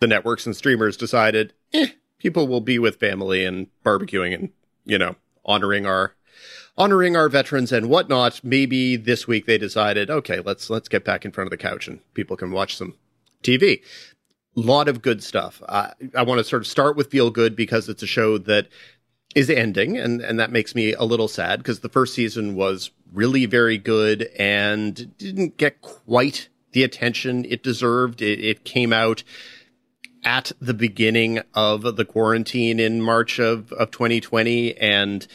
the 0.00 0.06
networks 0.06 0.46
and 0.46 0.56
streamers 0.56 0.96
decided, 0.96 1.52
eh, 1.74 1.88
people 2.18 2.48
will 2.48 2.62
be 2.62 2.78
with 2.78 2.96
family 2.96 3.44
and 3.44 3.66
barbecuing 3.84 4.34
and, 4.34 4.50
you 4.86 4.96
know, 4.96 5.16
honoring 5.44 5.84
our 5.84 6.15
honoring 6.78 7.16
our 7.16 7.28
veterans 7.28 7.72
and 7.72 7.88
whatnot, 7.88 8.40
maybe 8.44 8.96
this 8.96 9.26
week 9.26 9.46
they 9.46 9.58
decided, 9.58 10.10
okay, 10.10 10.40
let's 10.40 10.70
let's 10.70 10.88
get 10.88 11.04
back 11.04 11.24
in 11.24 11.32
front 11.32 11.46
of 11.46 11.50
the 11.50 11.56
couch 11.56 11.88
and 11.88 12.00
people 12.14 12.36
can 12.36 12.50
watch 12.50 12.76
some 12.76 12.94
TV. 13.42 13.82
A 14.56 14.60
lot 14.60 14.88
of 14.88 15.02
good 15.02 15.22
stuff. 15.22 15.62
Uh, 15.68 15.90
I 16.14 16.22
want 16.22 16.38
to 16.38 16.44
sort 16.44 16.62
of 16.62 16.66
start 16.66 16.96
with 16.96 17.10
Feel 17.10 17.30
Good 17.30 17.54
because 17.56 17.88
it's 17.88 18.02
a 18.02 18.06
show 18.06 18.38
that 18.38 18.68
is 19.34 19.50
ending, 19.50 19.98
and 19.98 20.22
and 20.22 20.40
that 20.40 20.50
makes 20.50 20.74
me 20.74 20.94
a 20.94 21.04
little 21.04 21.28
sad 21.28 21.58
because 21.58 21.80
the 21.80 21.90
first 21.90 22.14
season 22.14 22.54
was 22.56 22.90
really 23.12 23.44
very 23.44 23.76
good 23.76 24.28
and 24.38 25.16
didn't 25.18 25.58
get 25.58 25.82
quite 25.82 26.48
the 26.72 26.82
attention 26.82 27.44
it 27.44 27.62
deserved. 27.62 28.22
It, 28.22 28.40
it 28.40 28.64
came 28.64 28.94
out 28.94 29.22
at 30.24 30.52
the 30.58 30.74
beginning 30.74 31.40
of 31.54 31.96
the 31.96 32.04
quarantine 32.04 32.80
in 32.80 33.02
March 33.02 33.38
of 33.38 33.72
of 33.74 33.90
2020 33.90 34.74
and 34.78 35.26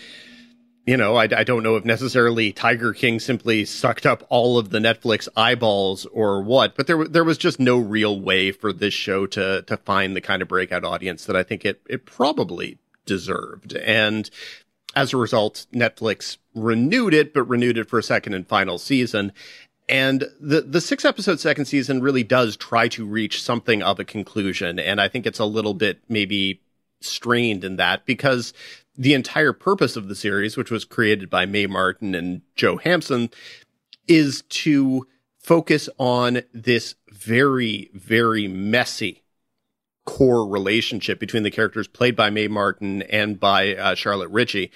you 0.85 0.97
know, 0.97 1.15
I, 1.15 1.23
I, 1.23 1.43
don't 1.43 1.63
know 1.63 1.75
if 1.75 1.85
necessarily 1.85 2.51
Tiger 2.51 2.93
King 2.93 3.19
simply 3.19 3.65
sucked 3.65 4.05
up 4.05 4.25
all 4.29 4.57
of 4.57 4.71
the 4.71 4.79
Netflix 4.79 5.27
eyeballs 5.37 6.05
or 6.07 6.41
what, 6.41 6.75
but 6.75 6.87
there 6.87 7.07
there 7.07 7.23
was 7.23 7.37
just 7.37 7.59
no 7.59 7.77
real 7.77 8.19
way 8.19 8.51
for 8.51 8.73
this 8.73 8.93
show 8.93 9.27
to 9.27 9.61
to 9.63 9.77
find 9.77 10.15
the 10.15 10.21
kind 10.21 10.41
of 10.41 10.47
breakout 10.47 10.83
audience 10.83 11.25
that 11.25 11.35
I 11.35 11.43
think 11.43 11.65
it 11.65 11.81
it 11.87 12.05
probably 12.05 12.79
deserved. 13.05 13.73
And 13.75 14.29
as 14.95 15.13
a 15.13 15.17
result, 15.17 15.67
Netflix 15.73 16.37
renewed 16.55 17.13
it, 17.13 17.33
but 17.33 17.43
renewed 17.43 17.77
it 17.77 17.89
for 17.89 17.99
a 17.99 18.03
second 18.03 18.33
and 18.33 18.47
final 18.47 18.77
season. 18.79 19.33
And 19.87 20.25
the 20.39 20.61
the 20.61 20.81
six 20.81 21.05
episode 21.05 21.39
second 21.39 21.65
season 21.65 22.01
really 22.01 22.23
does 22.23 22.57
try 22.57 22.87
to 22.89 23.05
reach 23.05 23.43
something 23.43 23.83
of 23.83 23.99
a 23.99 24.05
conclusion, 24.05 24.79
and 24.79 24.99
I 24.99 25.09
think 25.09 25.27
it's 25.27 25.39
a 25.39 25.45
little 25.45 25.73
bit 25.75 25.99
maybe 26.09 26.61
strained 27.01 27.63
in 27.63 27.75
that 27.75 28.05
because 28.05 28.53
the 29.01 29.15
entire 29.15 29.51
purpose 29.51 29.95
of 29.95 30.07
the 30.07 30.15
series, 30.15 30.55
which 30.55 30.69
was 30.69 30.85
created 30.85 31.27
by 31.27 31.47
Mae 31.47 31.65
Martin 31.65 32.13
and 32.13 32.43
Joe 32.55 32.77
Hampson, 32.77 33.31
is 34.07 34.43
to 34.49 35.07
focus 35.39 35.89
on 35.97 36.43
this 36.53 36.93
very, 37.09 37.89
very 37.95 38.47
messy 38.47 39.23
core 40.05 40.47
relationship 40.47 41.19
between 41.19 41.41
the 41.41 41.49
characters 41.49 41.87
played 41.87 42.15
by 42.15 42.29
Mae 42.29 42.47
Martin 42.47 43.01
and 43.01 43.39
by 43.39 43.75
uh, 43.75 43.95
Charlotte 43.95 44.29
Ritchie, 44.29 44.71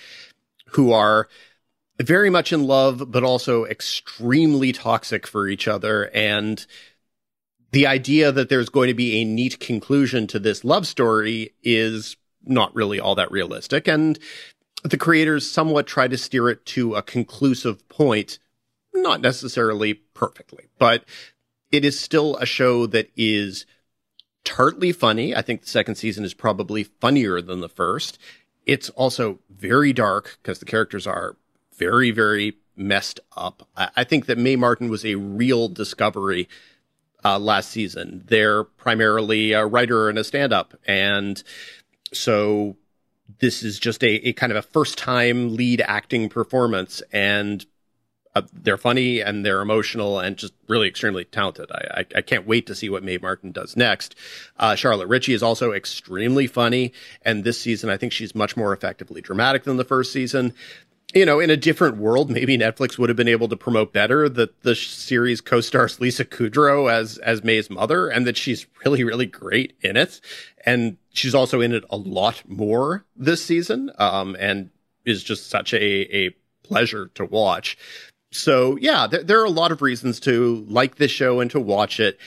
who 0.69 0.91
are 0.91 1.27
very 2.01 2.31
much 2.31 2.51
in 2.51 2.63
love, 2.63 3.11
but 3.11 3.23
also 3.23 3.65
extremely 3.65 4.71
toxic 4.71 5.27
for 5.27 5.47
each 5.47 5.67
other. 5.67 6.09
And 6.15 6.65
the 7.69 7.85
idea 7.85 8.31
that 8.31 8.49
there's 8.49 8.69
going 8.69 8.87
to 8.87 8.95
be 8.95 9.21
a 9.21 9.25
neat 9.25 9.59
conclusion 9.59 10.25
to 10.27 10.39
this 10.39 10.63
love 10.63 10.87
story 10.87 11.53
is 11.61 12.17
not 12.45 12.75
really 12.75 12.99
all 12.99 13.15
that 13.15 13.31
realistic. 13.31 13.87
And 13.87 14.19
the 14.83 14.97
creators 14.97 15.49
somewhat 15.49 15.87
try 15.87 16.07
to 16.07 16.17
steer 16.17 16.49
it 16.49 16.65
to 16.67 16.95
a 16.95 17.01
conclusive 17.01 17.87
point, 17.89 18.39
not 18.93 19.21
necessarily 19.21 19.95
perfectly, 19.95 20.65
but 20.77 21.05
it 21.71 21.83
is 21.83 21.99
still 21.99 22.37
a 22.37 22.45
show 22.45 22.85
that 22.87 23.09
is 23.15 23.65
tartly 24.43 24.91
funny. 24.91 25.35
I 25.35 25.41
think 25.41 25.61
the 25.61 25.67
second 25.67 25.95
season 25.95 26.23
is 26.23 26.33
probably 26.33 26.83
funnier 26.83 27.41
than 27.41 27.61
the 27.61 27.69
first. 27.69 28.17
It's 28.65 28.89
also 28.91 29.39
very 29.49 29.91
dark 29.91 30.37
because 30.41 30.59
the 30.59 30.65
characters 30.65 31.05
are 31.05 31.35
very, 31.77 32.11
very 32.11 32.53
messed 32.75 33.19
up. 33.35 33.67
I, 33.75 34.03
think 34.03 34.25
that 34.25 34.37
Mae 34.37 34.55
Martin 34.55 34.89
was 34.89 35.05
a 35.05 35.15
real 35.15 35.67
discovery 35.67 36.47
uh, 37.23 37.39
last 37.39 37.71
season. 37.71 38.23
They're 38.27 38.63
primarily 38.63 39.53
a 39.53 39.65
writer 39.65 40.09
and 40.09 40.17
a 40.17 40.23
stand 40.23 40.53
up. 40.53 40.75
And 40.87 41.41
so 42.13 42.77
this 43.39 43.63
is 43.63 43.79
just 43.79 44.03
a, 44.03 44.27
a 44.27 44.33
kind 44.33 44.51
of 44.51 44.57
a 44.57 44.61
first 44.61 44.97
time 44.97 45.55
lead 45.55 45.81
acting 45.81 46.29
performance. 46.29 47.01
And 47.11 47.65
uh, 48.35 48.41
they're 48.51 48.77
funny 48.77 49.21
and 49.21 49.45
they're 49.45 49.61
emotional 49.61 50.19
and 50.19 50.35
just 50.35 50.53
really 50.67 50.89
extremely 50.89 51.23
talented. 51.23 51.71
I, 51.71 52.01
I, 52.01 52.05
I 52.17 52.21
can't 52.21 52.45
wait 52.45 52.67
to 52.67 52.75
see 52.75 52.89
what 52.89 53.03
Mae 53.03 53.17
Martin 53.17 53.51
does 53.51 53.77
next. 53.77 54.13
Uh, 54.59 54.75
Charlotte 54.75 55.07
Ritchie 55.07 55.33
is 55.33 55.41
also 55.41 55.71
extremely 55.71 56.45
funny. 56.45 56.91
And 57.21 57.43
this 57.43 57.59
season, 57.59 57.89
I 57.89 57.97
think 57.97 58.11
she's 58.11 58.35
much 58.35 58.57
more 58.57 58.73
effectively 58.73 59.21
dramatic 59.21 59.63
than 59.63 59.77
the 59.77 59.85
first 59.85 60.11
season. 60.11 60.53
You 61.15 61.25
know, 61.25 61.39
in 61.39 61.49
a 61.49 61.55
different 61.55 61.95
world, 61.95 62.29
maybe 62.29 62.57
Netflix 62.57 62.97
would 62.97 63.09
have 63.09 63.15
been 63.15 63.29
able 63.29 63.47
to 63.47 63.55
promote 63.55 63.93
better 63.93 64.27
that 64.27 64.63
the 64.63 64.75
series 64.75 65.39
co-stars 65.39 66.01
Lisa 66.01 66.25
Kudrow 66.25 66.91
as, 66.91 67.17
as 67.19 67.41
Mae's 67.41 67.69
mother 67.69 68.09
and 68.09 68.27
that 68.27 68.35
she's 68.35 68.67
really, 68.83 69.01
really 69.05 69.25
great 69.25 69.77
in 69.81 69.95
it. 69.95 70.19
And 70.65 70.97
she's 71.13 71.33
also 71.33 71.61
in 71.61 71.71
it 71.71 71.85
a 71.89 71.95
lot 71.95 72.43
more 72.45 73.05
this 73.15 73.43
season. 73.43 73.91
Um, 73.97 74.35
and 74.37 74.71
is 75.05 75.23
just 75.23 75.49
such 75.49 75.73
a, 75.73 76.15
a 76.15 76.35
pleasure 76.63 77.07
to 77.15 77.23
watch. 77.23 77.77
So 78.31 78.77
yeah, 78.81 79.07
there, 79.07 79.23
there 79.23 79.41
are 79.41 79.45
a 79.45 79.49
lot 79.49 79.71
of 79.71 79.81
reasons 79.81 80.19
to 80.21 80.65
like 80.67 80.95
this 80.95 81.11
show 81.11 81.39
and 81.39 81.49
to 81.51 81.59
watch 81.59 81.99
it. 81.99 82.19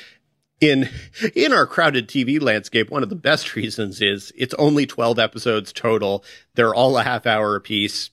In, 0.60 0.88
in 1.36 1.52
our 1.52 1.66
crowded 1.66 2.08
TV 2.08 2.40
landscape, 2.40 2.90
one 2.90 3.02
of 3.02 3.10
the 3.10 3.16
best 3.16 3.54
reasons 3.56 4.00
is 4.00 4.32
it's 4.34 4.54
only 4.54 4.86
12 4.86 5.18
episodes 5.18 5.72
total. 5.72 6.24
They're 6.54 6.74
all 6.74 6.96
a 6.96 7.02
half 7.02 7.26
hour 7.26 7.54
apiece 7.54 8.10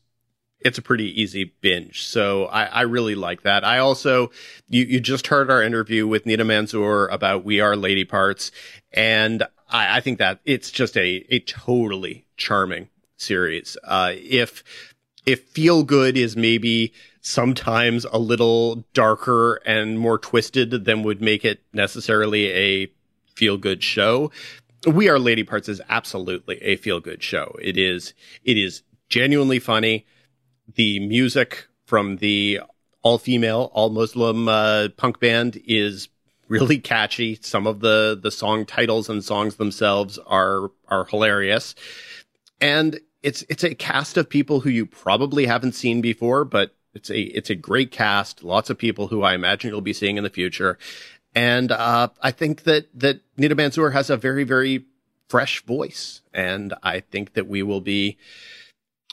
it's 0.59 0.77
a 0.77 0.81
pretty 0.81 1.21
easy 1.21 1.53
binge. 1.61 2.05
So 2.05 2.45
I, 2.45 2.65
I, 2.65 2.81
really 2.81 3.15
like 3.15 3.43
that. 3.43 3.63
I 3.63 3.77
also, 3.77 4.31
you, 4.67 4.83
you 4.83 4.99
just 4.99 5.27
heard 5.27 5.51
our 5.51 5.61
interview 5.61 6.07
with 6.07 6.25
Nida 6.25 6.41
Manzoor 6.41 7.11
about 7.11 7.45
We 7.45 7.59
Are 7.59 7.75
Lady 7.75 8.03
Parts. 8.03 8.51
And 8.91 9.43
I, 9.69 9.97
I 9.97 10.01
think 10.01 10.17
that 10.19 10.39
it's 10.43 10.71
just 10.71 10.97
a, 10.97 11.25
a 11.29 11.39
totally 11.41 12.25
charming 12.37 12.89
series. 13.17 13.77
Uh, 13.83 14.13
if, 14.15 14.63
if 15.25 15.43
feel 15.43 15.83
good 15.83 16.17
is 16.17 16.35
maybe 16.35 16.93
sometimes 17.21 18.05
a 18.05 18.17
little 18.17 18.85
darker 18.93 19.55
and 19.65 19.99
more 19.99 20.17
twisted 20.17 20.85
than 20.85 21.03
would 21.03 21.21
make 21.21 21.43
it 21.43 21.61
necessarily 21.73 22.51
a 22.51 22.91
feel 23.35 23.57
good 23.57 23.83
show. 23.83 24.31
We 24.87 25.09
Are 25.09 25.19
Lady 25.19 25.43
Parts 25.43 25.67
is 25.67 25.81
absolutely 25.89 26.57
a 26.61 26.75
feel 26.75 26.99
good 26.99 27.23
show. 27.23 27.55
It 27.61 27.77
is, 27.77 28.13
it 28.43 28.57
is 28.57 28.83
genuinely 29.09 29.59
funny. 29.59 30.05
The 30.73 30.99
music 30.99 31.67
from 31.85 32.17
the 32.17 32.61
all 33.01 33.17
female, 33.17 33.69
all 33.73 33.89
Muslim, 33.89 34.47
uh, 34.47 34.89
punk 34.97 35.19
band 35.19 35.61
is 35.65 36.09
really 36.47 36.79
catchy. 36.79 37.37
Some 37.41 37.67
of 37.67 37.79
the, 37.79 38.19
the 38.21 38.31
song 38.31 38.65
titles 38.65 39.09
and 39.09 39.23
songs 39.23 39.55
themselves 39.55 40.17
are, 40.25 40.71
are 40.87 41.05
hilarious. 41.05 41.75
And 42.59 42.99
it's, 43.21 43.43
it's 43.49 43.63
a 43.63 43.75
cast 43.75 44.17
of 44.17 44.29
people 44.29 44.61
who 44.61 44.69
you 44.69 44.85
probably 44.85 45.45
haven't 45.45 45.73
seen 45.73 46.01
before, 46.01 46.45
but 46.45 46.75
it's 46.95 47.09
a 47.09 47.19
it's 47.19 47.49
a 47.49 47.55
great 47.55 47.91
cast, 47.91 48.43
lots 48.43 48.69
of 48.69 48.77
people 48.77 49.07
who 49.07 49.21
I 49.21 49.35
imagine 49.35 49.69
you'll 49.69 49.81
be 49.81 49.93
seeing 49.93 50.17
in 50.17 50.23
the 50.23 50.29
future, 50.29 50.79
and 51.35 51.71
uh, 51.71 52.07
I 52.21 52.31
think 52.31 52.63
that 52.63 52.87
that 52.97 53.19
Nida 53.37 53.51
Manzoor 53.51 53.91
has 53.91 54.09
a 54.09 54.17
very 54.17 54.45
very 54.45 54.85
fresh 55.27 55.61
voice, 55.63 56.21
and 56.33 56.73
I 56.81 57.01
think 57.01 57.33
that 57.33 57.47
we 57.47 57.61
will 57.61 57.81
be, 57.81 58.17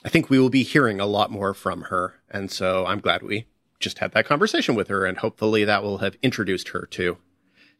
I 0.05 0.09
think 0.09 0.29
we 0.29 0.39
will 0.39 0.49
be 0.49 0.63
hearing 0.63 0.99
a 0.99 1.05
lot 1.05 1.31
more 1.31 1.53
from 1.53 1.83
her, 1.83 2.15
and 2.29 2.51
so 2.51 2.85
I'm 2.85 2.99
glad 2.99 3.21
we 3.23 3.45
just 3.79 3.99
had 3.99 4.11
that 4.13 4.25
conversation 4.25 4.75
with 4.75 4.87
her, 4.87 5.05
and 5.05 5.17
hopefully 5.17 5.63
that 5.65 5.83
will 5.83 5.99
have 5.99 6.15
introduced 6.21 6.69
her 6.69 6.87
to 6.91 7.17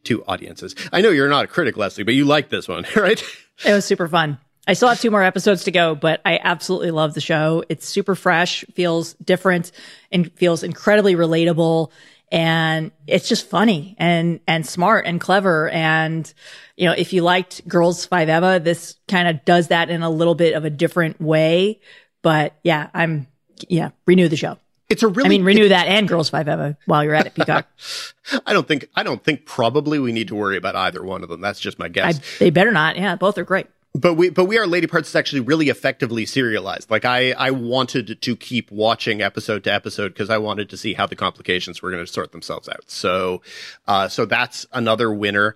to 0.04 0.24
audiences. 0.26 0.74
I 0.92 1.00
know 1.00 1.10
you're 1.10 1.28
not 1.28 1.46
a 1.46 1.48
critic, 1.48 1.76
Leslie, 1.76 2.04
but 2.04 2.14
you 2.14 2.24
like 2.24 2.50
this 2.50 2.68
one, 2.68 2.84
right? 2.96 3.22
It 3.64 3.72
was 3.72 3.84
super 3.84 4.06
fun. 4.06 4.38
I 4.66 4.72
still 4.72 4.88
have 4.88 5.00
two 5.00 5.10
more 5.10 5.22
episodes 5.22 5.64
to 5.64 5.70
go, 5.70 5.94
but 5.94 6.20
I 6.24 6.40
absolutely 6.42 6.90
love 6.90 7.14
the 7.14 7.20
show. 7.20 7.64
It's 7.68 7.86
super 7.86 8.14
fresh, 8.14 8.64
feels 8.74 9.14
different, 9.14 9.72
and 10.10 10.32
feels 10.32 10.62
incredibly 10.62 11.16
relatable. 11.16 11.90
And 12.32 12.90
it's 13.06 13.28
just 13.28 13.48
funny 13.48 13.94
and, 13.98 14.40
and 14.48 14.66
smart 14.66 15.06
and 15.06 15.20
clever. 15.20 15.68
And, 15.68 16.32
you 16.76 16.88
know, 16.88 16.94
if 16.96 17.12
you 17.12 17.22
liked 17.22 17.66
Girls 17.68 18.06
Five 18.06 18.30
Eva, 18.30 18.58
this 18.58 18.96
kind 19.06 19.28
of 19.28 19.44
does 19.44 19.68
that 19.68 19.90
in 19.90 20.02
a 20.02 20.10
little 20.10 20.34
bit 20.34 20.54
of 20.54 20.64
a 20.64 20.70
different 20.70 21.20
way. 21.20 21.80
But 22.24 22.56
yeah, 22.64 22.88
I'm, 22.92 23.28
yeah, 23.68 23.90
renew 24.06 24.26
the 24.26 24.36
show. 24.36 24.58
It's 24.88 25.02
a 25.02 25.08
really. 25.08 25.26
I 25.26 25.28
mean, 25.28 25.44
renew 25.44 25.68
that 25.68 25.86
and 25.86 26.08
Girls 26.08 26.28
Five 26.28 26.48
Eva 26.48 26.76
while 26.86 27.04
you're 27.04 27.14
at 27.14 27.26
it, 27.26 27.34
Peacock. 27.34 27.66
I 28.46 28.52
don't 28.52 28.66
think. 28.66 28.88
I 28.96 29.02
don't 29.02 29.22
think 29.22 29.46
probably 29.46 29.98
we 29.98 30.12
need 30.12 30.28
to 30.28 30.34
worry 30.34 30.56
about 30.56 30.74
either 30.74 31.02
one 31.02 31.22
of 31.22 31.28
them. 31.28 31.40
That's 31.40 31.60
just 31.60 31.78
my 31.78 31.88
guess. 31.88 32.18
I, 32.18 32.22
they 32.38 32.50
better 32.50 32.72
not. 32.72 32.96
Yeah, 32.96 33.14
both 33.16 33.38
are 33.38 33.44
great 33.44 33.66
but 33.94 34.14
we 34.14 34.28
but 34.28 34.46
we 34.46 34.58
are 34.58 34.66
lady 34.66 34.86
parts 34.86 35.08
is 35.08 35.16
actually 35.16 35.40
really 35.40 35.68
effectively 35.68 36.26
serialized 36.26 36.90
like 36.90 37.04
i 37.04 37.32
i 37.32 37.50
wanted 37.50 38.20
to 38.20 38.36
keep 38.36 38.70
watching 38.70 39.22
episode 39.22 39.62
to 39.64 39.72
episode 39.72 40.08
because 40.08 40.30
i 40.30 40.38
wanted 40.38 40.68
to 40.68 40.76
see 40.76 40.94
how 40.94 41.06
the 41.06 41.16
complications 41.16 41.80
were 41.80 41.90
going 41.90 42.04
to 42.04 42.12
sort 42.12 42.32
themselves 42.32 42.68
out 42.68 42.82
so 42.90 43.40
uh 43.86 44.08
so 44.08 44.24
that's 44.24 44.66
another 44.72 45.12
winner 45.12 45.54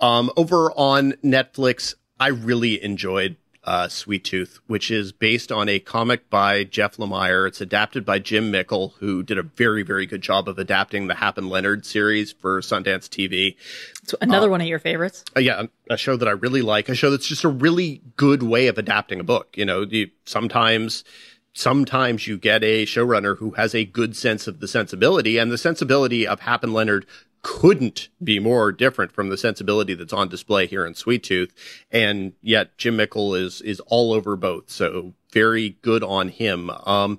um 0.00 0.30
over 0.36 0.70
on 0.72 1.12
netflix 1.24 1.94
i 2.20 2.28
really 2.28 2.82
enjoyed 2.82 3.36
uh, 3.64 3.88
Sweet 3.88 4.24
Tooth, 4.24 4.58
which 4.66 4.90
is 4.90 5.12
based 5.12 5.52
on 5.52 5.68
a 5.68 5.78
comic 5.78 6.30
by 6.30 6.64
Jeff 6.64 6.96
Lemire. 6.96 7.46
It's 7.46 7.60
adapted 7.60 8.06
by 8.06 8.18
Jim 8.18 8.50
Mickle, 8.50 8.94
who 9.00 9.22
did 9.22 9.38
a 9.38 9.42
very, 9.42 9.82
very 9.82 10.06
good 10.06 10.22
job 10.22 10.48
of 10.48 10.58
adapting 10.58 11.06
the 11.06 11.14
Hap 11.14 11.36
and 11.36 11.48
Leonard 11.48 11.84
series 11.84 12.32
for 12.32 12.60
Sundance 12.60 13.08
TV. 13.08 13.56
It's 14.02 14.14
another 14.20 14.48
uh, 14.48 14.50
one 14.50 14.60
of 14.60 14.66
your 14.66 14.78
favorites. 14.78 15.24
Uh, 15.36 15.40
yeah, 15.40 15.64
a 15.90 15.96
show 15.96 16.16
that 16.16 16.28
I 16.28 16.32
really 16.32 16.62
like. 16.62 16.88
A 16.88 16.94
show 16.94 17.10
that's 17.10 17.26
just 17.26 17.44
a 17.44 17.48
really 17.48 18.00
good 18.16 18.42
way 18.42 18.68
of 18.68 18.78
adapting 18.78 19.20
a 19.20 19.24
book. 19.24 19.56
You 19.56 19.66
know, 19.66 19.82
you, 19.82 20.10
sometimes 20.24 21.04
sometimes 21.52 22.26
you 22.26 22.38
get 22.38 22.62
a 22.62 22.86
showrunner 22.86 23.36
who 23.38 23.50
has 23.52 23.74
a 23.74 23.84
good 23.84 24.16
sense 24.16 24.46
of 24.46 24.60
the 24.60 24.68
sensibility 24.68 25.36
and 25.36 25.50
the 25.50 25.58
sensibility 25.58 26.26
of 26.26 26.40
Hap 26.40 26.62
and 26.62 26.72
Leonard 26.72 27.06
couldn't 27.42 28.08
be 28.22 28.38
more 28.38 28.72
different 28.72 29.12
from 29.12 29.28
the 29.28 29.38
sensibility 29.38 29.94
that's 29.94 30.12
on 30.12 30.28
display 30.28 30.66
here 30.66 30.86
in 30.86 30.94
Sweet 30.94 31.22
Tooth. 31.22 31.52
And 31.90 32.34
yet 32.42 32.76
Jim 32.76 32.96
Mickle 32.96 33.34
is, 33.34 33.60
is 33.62 33.80
all 33.86 34.12
over 34.12 34.36
both. 34.36 34.70
So 34.70 35.14
very 35.32 35.70
good 35.82 36.02
on 36.02 36.28
him. 36.28 36.70
Um, 36.70 37.18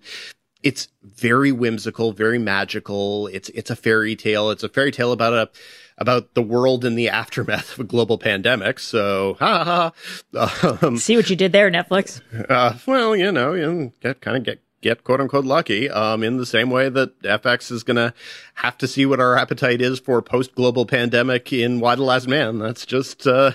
it's 0.64 0.89
very 1.03 1.52
whimsical, 1.52 2.11
very 2.11 2.38
magical. 2.38 3.27
It's, 3.27 3.49
it's 3.49 3.72
a 3.72 3.76
fairy 3.76 4.15
tale. 4.15 4.52
It's 4.52 4.64
a 4.64 4.69
fairy 4.69 4.91
tale 4.91 5.11
about 5.11 5.34
a, 5.34 5.49
about 5.98 6.34
the 6.35 6.41
world 6.41 6.85
in 6.85 6.95
the 6.95 7.10
aftermath 7.22 7.73
of 7.73 7.80
a 7.80 7.84
global 7.84 8.18
pandemic. 8.18 8.80
So, 8.80 9.35
ha 9.39 9.91
ha. 10.34 10.77
Um, 10.81 10.98
See 10.98 11.15
what 11.15 11.30
you 11.30 11.35
did 11.35 11.52
there, 11.52 11.72
Netflix. 11.72 12.22
Uh, 12.49 12.77
well, 12.85 13.15
you 13.15 13.31
know, 13.31 13.53
you 13.53 13.91
get 14.02 14.22
kind 14.22 14.38
of 14.38 14.43
get 14.43 14.61
get 14.82 15.03
quote 15.03 15.22
unquote 15.22 15.45
lucky, 15.45 15.90
um, 15.90 16.24
in 16.24 16.38
the 16.38 16.45
same 16.45 16.70
way 16.70 16.90
that 16.90 17.20
FX 17.22 17.72
is 17.72 17.84
going 17.84 17.98
to 17.98 18.14
have 18.56 18.78
to 18.80 18.88
see 18.88 19.06
what 19.06 19.20
our 19.20 19.38
appetite 19.38 19.82
is 19.82 19.99
for 19.99 20.22
post 20.22 20.56
global 20.56 20.86
pandemic 20.86 21.53
in 21.53 21.80
Y 21.80 21.95
the 21.95 22.03
Last 22.03 22.28
Man. 22.28 22.60
That's 22.60 22.86
just, 22.86 23.26
uh, 23.28 23.52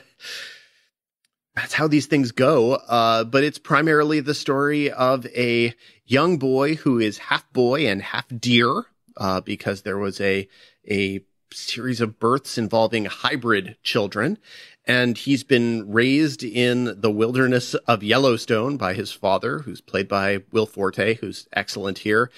that's 1.55 1.75
how 1.75 1.89
these 1.89 2.07
things 2.07 2.33
go. 2.33 2.75
Uh, 2.75 3.25
but 3.25 3.45
it's 3.45 3.59
primarily 3.59 4.21
the 4.21 4.35
story 4.35 4.91
of 4.91 5.27
a 5.27 5.75
young 6.05 6.39
boy 6.39 6.77
who 6.77 6.99
is 6.99 7.19
half 7.19 7.51
boy 7.53 7.87
and 7.87 8.03
half 8.03 8.27
deer, 8.29 8.85
uh, 9.17 9.41
because 9.41 9.83
there 9.83 9.99
was 9.99 10.21
a, 10.21 10.49
a 10.89 11.21
series 11.53 12.01
of 12.01 12.19
births 12.19 12.59
involving 12.59 13.07
hybrid 13.07 13.77
children 13.83 14.39
and 14.87 15.19
he's 15.19 15.43
been 15.43 15.91
raised 15.91 16.45
in 16.45 17.01
the 17.01 17.11
wilderness 17.11 17.75
of 17.75 18.05
Yellowstone 18.05 18.77
by 18.77 18.95
his 18.95 19.11
father, 19.11 19.61
who's 19.61 19.81
played 19.81 20.07
by 20.07 20.43
Will 20.53 20.67
Forte, 20.67 21.17
who's 21.17 21.49
excellent 21.53 21.99
here. 21.99 22.31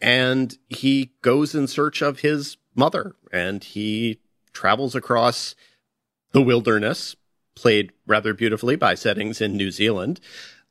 And 0.00 0.56
he 0.68 1.12
goes 1.22 1.54
in 1.54 1.66
search 1.66 2.02
of 2.02 2.20
his 2.20 2.58
mother 2.74 3.16
and 3.32 3.64
he 3.64 4.20
travels 4.52 4.94
across 4.94 5.54
the 6.32 6.42
wilderness, 6.42 7.16
played 7.54 7.92
rather 8.06 8.34
beautifully 8.34 8.76
by 8.76 8.94
settings 8.94 9.40
in 9.40 9.56
New 9.56 9.70
Zealand. 9.70 10.20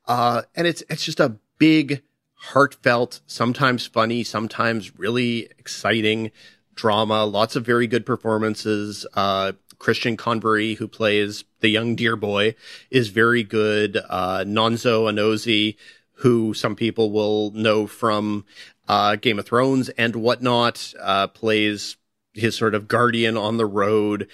Uh, 0.08 0.44
and 0.56 0.68
it's, 0.68 0.84
it's 0.90 1.06
just 1.06 1.20
a 1.20 1.38
big, 1.58 2.04
heartfelt, 2.36 3.22
sometimes 3.26 3.86
funny, 3.86 4.24
sometimes 4.24 4.98
really 4.98 5.50
exciting 5.58 6.32
drama, 6.76 7.26
lots 7.26 7.56
of 7.56 7.66
very 7.66 7.88
good 7.88 8.06
performances. 8.06 9.06
Uh, 9.14 9.52
Christian 9.80 10.18
Convery, 10.18 10.76
who 10.76 10.88
plays 10.88 11.46
the 11.62 11.70
young 11.70 11.96
deer 11.96 12.16
boy, 12.16 12.56
is 12.92 13.08
very 13.10 13.44
good. 13.44 13.98
Uh, 14.10 14.44
Nonso 14.46 15.10
Anozie, 15.10 15.78
who 16.14 16.54
some 16.54 16.76
people 16.76 17.12
will 17.12 17.52
know 17.52 17.88
from 17.88 18.46
uh, 18.88 19.16
Game 19.16 19.40
of 19.40 19.46
Thrones 19.46 19.90
and 19.90 20.18
whatnot, 20.18 20.94
uh, 21.02 21.28
plays 21.28 21.98
his 22.34 22.56
sort 22.56 22.76
of 22.76 22.88
guardian 22.88 23.38
on 23.38 23.58
the 23.58 23.66
road. 23.66 24.28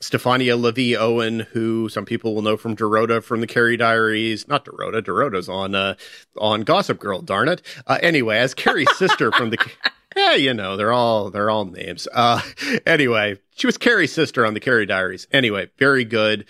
Stefania 0.00 0.58
LaVie 0.58 0.96
Owen, 0.96 1.40
who 1.52 1.88
some 1.88 2.04
people 2.04 2.34
will 2.34 2.42
know 2.42 2.56
from 2.56 2.76
Dorota 2.76 3.22
from 3.22 3.40
the 3.40 3.46
Carrie 3.46 3.76
Diaries, 3.76 4.48
not 4.48 4.64
Dorota, 4.64 5.00
Dorota's 5.00 5.48
on 5.48 5.76
uh, 5.76 5.94
on 6.38 6.62
Gossip 6.62 6.98
Girl, 6.98 7.22
darn 7.22 7.48
it. 7.48 7.62
Uh, 7.86 7.98
anyway, 8.02 8.38
as 8.38 8.52
Carrie's 8.52 8.96
sister 8.96 9.30
from 9.30 9.50
the 9.50 9.58
yeah, 10.16 10.34
you 10.34 10.54
know, 10.54 10.76
they're 10.76 10.92
all 10.92 11.30
they're 11.30 11.50
all 11.50 11.64
names. 11.64 12.08
Uh, 12.12 12.40
anyway, 12.86 13.38
she 13.56 13.66
was 13.66 13.78
Carrie's 13.78 14.12
sister 14.12 14.44
on 14.46 14.54
the 14.54 14.60
Carrie 14.60 14.86
Diaries. 14.86 15.26
Anyway, 15.32 15.70
very 15.78 16.04
good. 16.04 16.46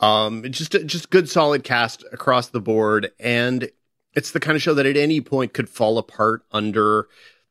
Um, 0.00 0.44
just 0.50 0.72
just 0.86 1.10
good 1.10 1.28
solid 1.28 1.64
cast 1.64 2.04
across 2.12 2.48
the 2.48 2.60
board, 2.60 3.12
and 3.18 3.70
it's 4.14 4.30
the 4.30 4.40
kind 4.40 4.56
of 4.56 4.62
show 4.62 4.74
that 4.74 4.86
at 4.86 4.96
any 4.96 5.20
point 5.20 5.52
could 5.52 5.68
fall 5.68 5.98
apart 5.98 6.42
under 6.52 7.08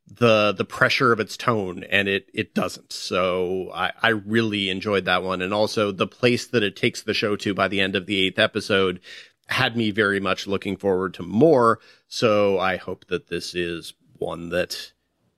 the 0.07 0.53
the 0.53 0.65
pressure 0.65 1.11
of 1.11 1.19
its 1.19 1.37
tone 1.37 1.83
and 1.85 2.07
it 2.07 2.29
it 2.33 2.53
doesn't 2.53 2.91
so 2.91 3.71
i 3.73 3.91
i 4.01 4.09
really 4.09 4.69
enjoyed 4.69 5.05
that 5.05 5.23
one 5.23 5.41
and 5.41 5.53
also 5.53 5.91
the 5.91 6.05
place 6.05 6.47
that 6.47 6.61
it 6.61 6.75
takes 6.75 7.01
the 7.01 7.13
show 7.13 7.35
to 7.37 7.53
by 7.53 7.69
the 7.69 7.79
end 7.79 7.95
of 7.95 8.05
the 8.05 8.25
eighth 8.25 8.37
episode 8.37 8.99
had 9.47 9.77
me 9.77 9.91
very 9.91 10.19
much 10.19 10.45
looking 10.45 10.75
forward 10.75 11.13
to 11.13 11.23
more 11.23 11.79
so 12.07 12.59
i 12.59 12.75
hope 12.75 13.07
that 13.07 13.27
this 13.29 13.55
is 13.55 13.93
one 14.17 14.49
that 14.49 14.92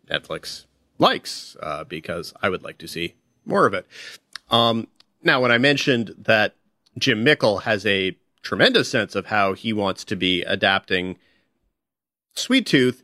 netflix 0.09 0.65
likes 0.97 1.55
uh, 1.61 1.83
because 1.83 2.33
i 2.41 2.49
would 2.49 2.63
like 2.63 2.77
to 2.77 2.87
see 2.87 3.15
more 3.45 3.65
of 3.65 3.73
it. 3.73 3.85
Um 4.49 4.87
now 5.23 5.41
when 5.41 5.51
i 5.51 5.57
mentioned 5.57 6.15
that 6.17 6.55
jim 6.97 7.23
mickle 7.23 7.59
has 7.59 7.85
a 7.85 8.17
tremendous 8.41 8.89
sense 8.89 9.15
of 9.15 9.27
how 9.27 9.53
he 9.53 9.73
wants 9.73 10.03
to 10.05 10.15
be 10.15 10.43
adapting 10.43 11.17
sweet 12.35 12.65
tooth 12.65 13.01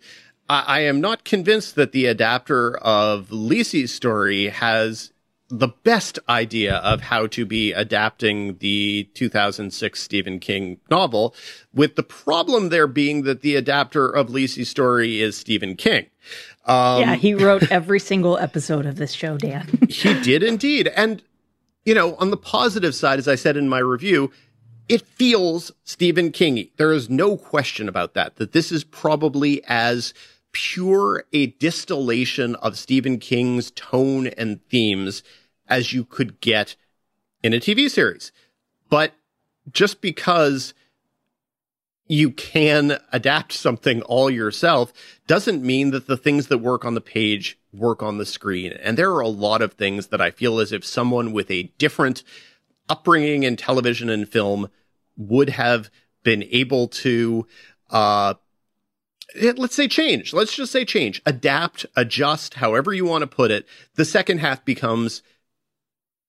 I, 0.52 0.64
I 0.68 0.80
am 0.82 1.02
not 1.02 1.24
convinced 1.24 1.76
that 1.76 1.94
the 1.94 2.06
adapter 2.06 2.78
of 2.78 3.30
Lisey's 3.30 3.94
story 3.94 4.48
has 4.48 5.14
the 5.52 5.68
best 5.68 6.18
idea 6.30 6.78
of 6.78 7.02
how 7.02 7.28
to 7.28 7.46
be 7.46 7.74
adapting 7.74 8.58
the 8.58 9.10
2006 9.14 10.02
Stephen 10.02 10.40
King 10.40 10.80
novel, 10.90 11.36
with 11.74 11.96
the 11.96 12.04
problem 12.04 12.70
there 12.70 12.88
being 12.88 13.24
that 13.24 13.42
the 13.42 13.56
adapter 13.56 14.08
of 14.08 14.28
Lisey's 14.30 14.70
story 14.70 15.22
is 15.22 15.38
Stephen 15.38 15.76
King. 15.76 16.08
Um, 16.66 17.02
yeah, 17.02 17.16
he 17.16 17.34
wrote 17.34 17.70
every 17.72 18.00
single 18.00 18.38
episode 18.38 18.86
of 18.86 18.96
this 18.96 19.12
show, 19.12 19.38
Dan. 19.38 19.68
he 19.90 20.20
did 20.22 20.42
indeed. 20.42 20.88
And, 20.96 21.22
you 21.86 21.94
know, 21.94 22.16
on 22.16 22.32
the 22.32 22.38
positive 22.38 22.96
side, 22.96 23.20
as 23.20 23.28
I 23.28 23.36
said 23.36 23.58
in 23.58 23.68
my 23.68 23.80
review, 23.80 24.32
it 24.88 25.02
feels 25.02 25.72
Stephen 25.84 26.32
Kingy. 26.32 26.72
There 26.78 26.92
is 26.92 27.10
no 27.10 27.38
question 27.38 27.90
about 27.90 28.14
that, 28.14 28.38
that 28.38 28.54
this 28.54 28.72
is 28.72 28.84
probably 28.84 29.64
as 29.66 30.14
pure 30.54 31.24
a 31.34 31.48
distillation 31.48 32.56
of 32.56 32.78
Stephen 32.78 33.18
King's 33.18 33.72
tone 33.72 34.28
and 34.28 34.60
themes 34.70 35.24
as 35.72 35.94
you 35.94 36.06
could 36.06 36.40
get 36.42 36.76
in 37.42 37.54
a 37.54 37.60
TV 37.60 37.90
series. 37.90 38.32
But 38.90 39.14
just 39.72 40.02
because 40.02 40.76
you 42.08 42.30
can 42.30 43.00
adapt 43.14 43.54
something 43.54 44.02
all 44.02 44.30
yourself 44.30 44.92
doesn't 45.28 45.64
mean 45.64 45.92
that 45.92 46.08
the 46.08 46.18
things 46.18 46.48
that 46.48 46.58
work 46.58 46.84
on 46.84 46.94
the 46.94 47.02
page 47.02 47.58
work 47.72 48.04
on 48.04 48.18
the 48.18 48.26
screen. 48.26 48.74
And 48.74 48.98
there 48.98 49.12
are 49.12 49.22
a 49.22 49.30
lot 49.30 49.62
of 49.62 49.74
things 49.74 50.08
that 50.08 50.20
I 50.20 50.30
feel 50.30 50.60
as 50.60 50.74
if 50.74 50.86
someone 50.86 51.32
with 51.32 51.50
a 51.50 51.72
different 51.78 52.24
upbringing 52.90 53.44
in 53.44 53.56
television 53.56 54.10
and 54.10 54.28
film 54.28 54.70
would 55.16 55.52
have 55.52 55.90
been 56.24 56.44
able 56.52 56.90
to 56.90 57.48
uh, 57.90 58.34
let's 59.56 59.76
say 59.76 59.88
change. 59.88 60.34
Let's 60.34 60.54
just 60.54 60.72
say 60.72 60.86
change, 60.86 61.22
adapt, 61.26 61.86
adjust, 61.96 62.56
however 62.56 62.94
you 62.94 63.06
want 63.06 63.22
to 63.22 63.28
put 63.28 63.52
it. 63.52 63.66
The 63.96 64.06
second 64.06 64.40
half 64.40 64.66
becomes 64.66 65.22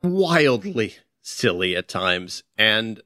wildly 0.02 0.96
silly 1.20 1.76
at 1.76 1.88
times. 1.88 2.42
And 2.58 3.00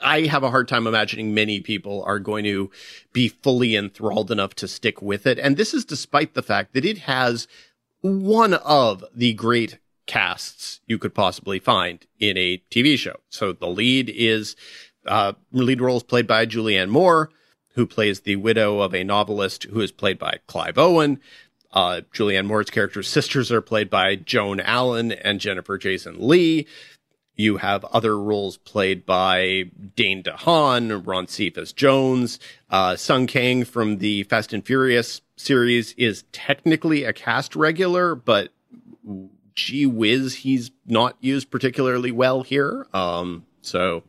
I 0.00 0.22
have 0.22 0.42
a 0.42 0.50
hard 0.50 0.68
time 0.68 0.86
imagining 0.86 1.34
many 1.34 1.60
people 1.60 2.02
are 2.04 2.18
going 2.18 2.44
to 2.44 2.70
be 3.12 3.28
fully 3.28 3.74
enthralled 3.74 4.30
enough 4.30 4.54
to 4.56 4.68
stick 4.68 5.02
with 5.02 5.26
it. 5.26 5.38
And 5.38 5.56
this 5.56 5.74
is 5.74 5.84
despite 5.84 6.34
the 6.34 6.42
fact 6.42 6.74
that 6.74 6.84
it 6.84 6.98
has 6.98 7.48
one 8.00 8.54
of 8.54 9.04
the 9.14 9.32
great 9.32 9.78
casts 10.06 10.80
you 10.86 10.98
could 10.98 11.14
possibly 11.14 11.58
find 11.58 12.06
in 12.18 12.36
a 12.36 12.62
TV 12.70 12.96
show. 12.96 13.16
So 13.28 13.52
the 13.52 13.68
lead 13.68 14.10
is, 14.14 14.56
uh, 15.06 15.32
lead 15.52 15.80
role 15.80 15.96
is 15.96 16.02
played 16.02 16.26
by 16.26 16.46
Julianne 16.46 16.88
Moore 16.88 17.30
who 17.74 17.86
plays 17.86 18.20
the 18.20 18.36
widow 18.36 18.80
of 18.80 18.94
a 18.94 19.04
novelist 19.04 19.64
who 19.64 19.80
is 19.80 19.92
played 19.92 20.18
by 20.18 20.38
Clive 20.46 20.78
Owen. 20.78 21.20
Uh, 21.72 22.02
Julianne 22.12 22.46
Moore's 22.46 22.70
character's 22.70 23.08
sisters 23.08 23.50
are 23.50 23.62
played 23.62 23.88
by 23.88 24.16
Joan 24.16 24.60
Allen 24.60 25.12
and 25.12 25.40
Jennifer 25.40 25.78
Jason 25.78 26.16
Lee. 26.18 26.66
You 27.34 27.56
have 27.56 27.84
other 27.86 28.18
roles 28.18 28.58
played 28.58 29.06
by 29.06 29.70
Dane 29.96 30.22
DeHaan, 30.22 31.06
Ron 31.06 31.26
Cephas 31.26 31.72
Jones, 31.72 32.38
uh, 32.68 32.96
Sung 32.96 33.26
Kang 33.26 33.64
from 33.64 33.98
the 33.98 34.24
Fast 34.24 34.52
and 34.52 34.64
Furious 34.64 35.22
series 35.36 35.92
is 35.94 36.24
technically 36.32 37.04
a 37.04 37.12
cast 37.12 37.56
regular, 37.56 38.14
but 38.14 38.50
gee 39.54 39.86
whiz, 39.86 40.36
he's 40.36 40.70
not 40.86 41.16
used 41.20 41.50
particularly 41.50 42.10
well 42.10 42.42
here. 42.42 42.86
Um, 42.92 43.46
so 43.62 44.04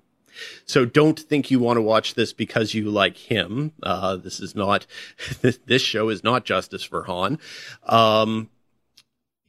so 0.66 0.86
don't 0.86 1.20
think 1.20 1.52
you 1.52 1.60
want 1.60 1.78
to 1.78 1.82
watch 1.82 2.14
this 2.16 2.34
because 2.34 2.74
you 2.74 2.90
like 2.90 3.18
him. 3.18 3.72
Uh, 3.82 4.16
this 4.18 4.40
is 4.40 4.56
not, 4.56 4.86
this, 5.42 5.82
show 5.82 6.10
is 6.10 6.24
not 6.24 6.46
justice 6.46 6.84
for 6.84 7.04
Han. 7.04 7.40
Um, 7.86 8.50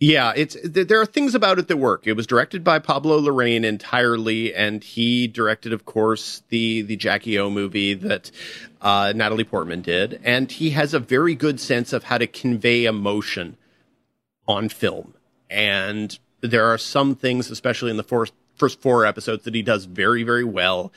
yeah, 0.01 0.33
it's 0.37 0.57
there 0.65 1.01
are 1.01 1.07
things 1.07 1.35
about 1.35 1.59
it 1.59 1.69
that 1.69 1.77
work. 1.77 2.07
It 2.07 2.15
was 2.15 2.27
directed 2.27 2.65
by 2.65 2.79
Pablo 2.81 3.21
Larraín 3.21 3.65
entirely, 3.65 4.53
and 4.53 4.83
he 4.83 5.29
directed, 5.29 5.73
of 5.73 5.87
course, 5.87 6.43
the 6.49 6.83
the 6.83 6.97
Jackie 6.97 7.39
O 7.39 7.49
movie 7.49 7.95
that 7.95 8.31
uh, 8.83 9.13
Natalie 9.15 9.45
Portman 9.45 9.83
did, 9.83 10.21
and 10.25 10.51
he 10.51 10.71
has 10.71 10.95
a 10.95 10.99
very 10.99 11.35
good 11.35 11.61
sense 11.61 11.93
of 11.93 12.05
how 12.05 12.19
to 12.19 12.27
convey 12.27 12.85
emotion 12.85 13.57
on 14.49 14.69
film. 14.69 15.15
And 15.49 16.19
there 16.41 16.67
are 16.67 16.79
some 16.79 17.15
things, 17.15 17.51
especially 17.51 17.91
in 17.91 17.97
the 17.97 18.03
fourth 18.03 18.33
first 18.57 18.81
four 18.81 19.05
episodes 19.05 19.45
that 19.45 19.55
he 19.55 19.63
does 19.63 19.85
very, 19.85 20.23
very 20.23 20.45
well. 20.45 20.93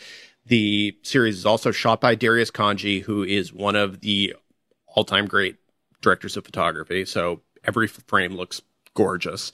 The 0.45 0.97
series 1.01 1.37
is 1.37 1.45
also 1.45 1.71
shot 1.71 1.99
by 1.99 2.15
Darius 2.15 2.51
Khondji, 2.51 3.03
who 3.03 3.23
is 3.23 3.51
one 3.51 3.75
of 3.75 4.01
the 4.01 4.35
all 4.87 5.03
time 5.03 5.27
great 5.27 5.57
directors 6.01 6.37
of 6.37 6.45
photography. 6.45 7.05
So 7.05 7.41
every 7.63 7.87
frame 7.87 8.35
looks 8.35 8.61
gorgeous. 8.93 9.51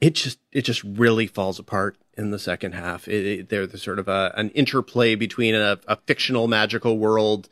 It 0.00 0.14
just, 0.14 0.38
it 0.52 0.62
just 0.62 0.84
really 0.84 1.26
falls 1.26 1.58
apart 1.58 1.96
in 2.16 2.30
the 2.30 2.38
second 2.38 2.72
half. 2.72 3.08
It, 3.08 3.26
it, 3.26 3.48
there's 3.48 3.82
sort 3.82 3.98
of 3.98 4.08
a, 4.08 4.34
an 4.36 4.50
interplay 4.50 5.14
between 5.14 5.54
a, 5.54 5.78
a 5.88 5.96
fictional 5.96 6.48
magical 6.48 6.98
world, 6.98 7.48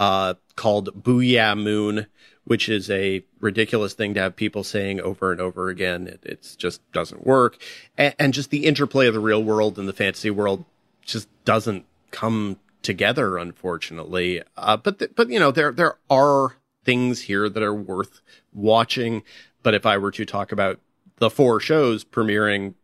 uh, 0.00 0.34
called 0.56 1.02
Boo'ya 1.04 1.54
Moon, 1.54 2.06
which 2.44 2.68
is 2.68 2.90
a 2.90 3.24
ridiculous 3.40 3.94
thing 3.94 4.14
to 4.14 4.20
have 4.20 4.36
people 4.36 4.64
saying 4.64 5.00
over 5.00 5.30
and 5.30 5.40
over 5.40 5.68
again. 5.68 6.06
It 6.06 6.20
it's 6.22 6.56
just 6.56 6.80
doesn't 6.92 7.26
work. 7.26 7.58
And, 7.96 8.14
and, 8.18 8.34
just 8.34 8.50
the 8.50 8.66
interplay 8.66 9.06
of 9.06 9.14
the 9.14 9.20
real 9.20 9.42
world 9.42 9.78
and 9.78 9.88
the 9.88 9.92
fantasy 9.92 10.30
world 10.30 10.64
just 11.02 11.28
doesn't 11.44 11.84
come 12.10 12.58
together, 12.82 13.38
unfortunately. 13.38 14.42
Uh, 14.56 14.76
but, 14.76 14.98
th- 14.98 15.12
but, 15.14 15.30
you 15.30 15.38
know, 15.38 15.50
there, 15.50 15.72
there 15.72 15.96
are 16.10 16.56
things 16.84 17.22
here 17.22 17.48
that 17.48 17.62
are 17.62 17.74
worth 17.74 18.20
watching. 18.52 19.22
But 19.62 19.74
if 19.74 19.86
I 19.86 19.96
were 19.98 20.10
to 20.10 20.24
talk 20.24 20.50
about 20.52 20.80
the 21.18 21.30
four 21.30 21.60
shows 21.60 22.04
premiering 22.04 22.74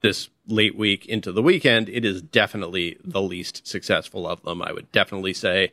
this 0.00 0.28
late 0.46 0.76
week 0.76 1.06
into 1.06 1.32
the 1.32 1.42
weekend, 1.42 1.88
it 1.88 2.04
is 2.04 2.22
definitely 2.22 2.98
the 3.02 3.22
least 3.22 3.66
successful 3.66 4.28
of 4.28 4.42
them. 4.42 4.62
I 4.62 4.72
would 4.72 4.92
definitely 4.92 5.32
say 5.32 5.72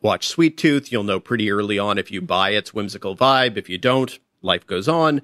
Watch 0.00 0.28
Sweet 0.28 0.56
Tooth. 0.56 0.92
You'll 0.92 1.04
know 1.04 1.20
pretty 1.20 1.50
early 1.50 1.78
on 1.78 1.98
if 1.98 2.10
you 2.10 2.20
buy 2.20 2.50
its 2.50 2.74
whimsical 2.74 3.16
vibe. 3.16 3.56
If 3.56 3.68
you 3.68 3.78
don't, 3.78 4.18
life 4.42 4.66
goes 4.66 4.88
on. 4.88 5.22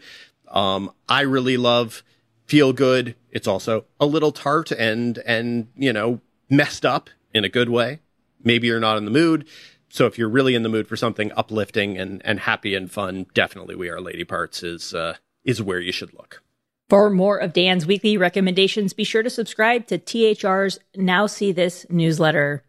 Um, 0.49 0.93
I 1.09 1.23
really 1.23 1.57
love 1.57 2.03
Feel 2.47 2.73
Good. 2.73 3.15
It's 3.31 3.47
also 3.47 3.85
a 4.01 4.07
little 4.07 4.33
tart 4.33 4.71
and, 4.71 5.19
and, 5.19 5.69
you 5.77 5.93
know, 5.93 6.21
messed 6.51 6.85
up 6.85 7.11
in 7.33 7.45
a 7.45 7.49
good 7.49 7.69
way. 7.69 8.01
Maybe 8.43 8.67
you're 8.67 8.81
not 8.81 8.99
in 8.99 9.05
the 9.05 9.11
mood. 9.11 9.47
So 9.89 10.07
if 10.07 10.19
you're 10.19 10.29
really 10.29 10.55
in 10.55 10.63
the 10.63 10.69
mood 10.69 10.89
for 10.89 10.97
something 10.97 11.33
uplifting 11.37 11.99
and, 11.99 12.23
and 12.25 12.41
happy 12.41 12.75
and 12.75 12.91
fun, 12.91 13.27
definitely 13.35 13.75
We 13.75 13.89
Are 13.91 14.01
Lady 14.01 14.25
Parts 14.25 14.63
is, 14.63 14.95
uh, 14.95 15.17
is 15.45 15.63
where 15.63 15.81
you 15.81 15.93
should 15.93 16.15
look. 16.15 16.43
For 16.89 17.09
more 17.09 17.39
of 17.39 17.53
Dan's 17.53 17.87
weekly 17.87 18.17
recommendations, 18.17 18.93
be 18.93 19.05
sure 19.05 19.23
to 19.23 19.31
subscribe 19.31 19.87
to 19.87 19.99
THR's 19.99 20.79
Now 20.95 21.27
See 21.27 21.53
This 21.53 21.87
newsletter. 21.89 22.65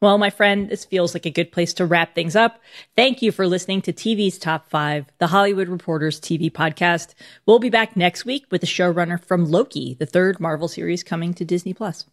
Well, 0.00 0.16
my 0.16 0.30
friend, 0.30 0.68
this 0.68 0.84
feels 0.84 1.12
like 1.12 1.26
a 1.26 1.30
good 1.30 1.50
place 1.50 1.74
to 1.74 1.84
wrap 1.84 2.14
things 2.14 2.36
up. 2.36 2.60
Thank 2.94 3.20
you 3.20 3.32
for 3.32 3.48
listening 3.48 3.82
to 3.82 3.92
TV's 3.92 4.38
Top 4.38 4.70
5, 4.70 5.06
the 5.18 5.26
Hollywood 5.26 5.68
Reporters 5.68 6.20
TV 6.20 6.52
podcast. 6.52 7.14
We'll 7.46 7.58
be 7.58 7.68
back 7.68 7.96
next 7.96 8.24
week 8.24 8.46
with 8.48 8.60
the 8.60 8.68
showrunner 8.68 9.20
from 9.20 9.50
Loki, 9.50 9.94
the 9.94 10.06
third 10.06 10.38
Marvel 10.38 10.68
series 10.68 11.02
coming 11.02 11.34
to 11.34 11.44
Disney 11.44 11.74
Plus. 11.74 12.06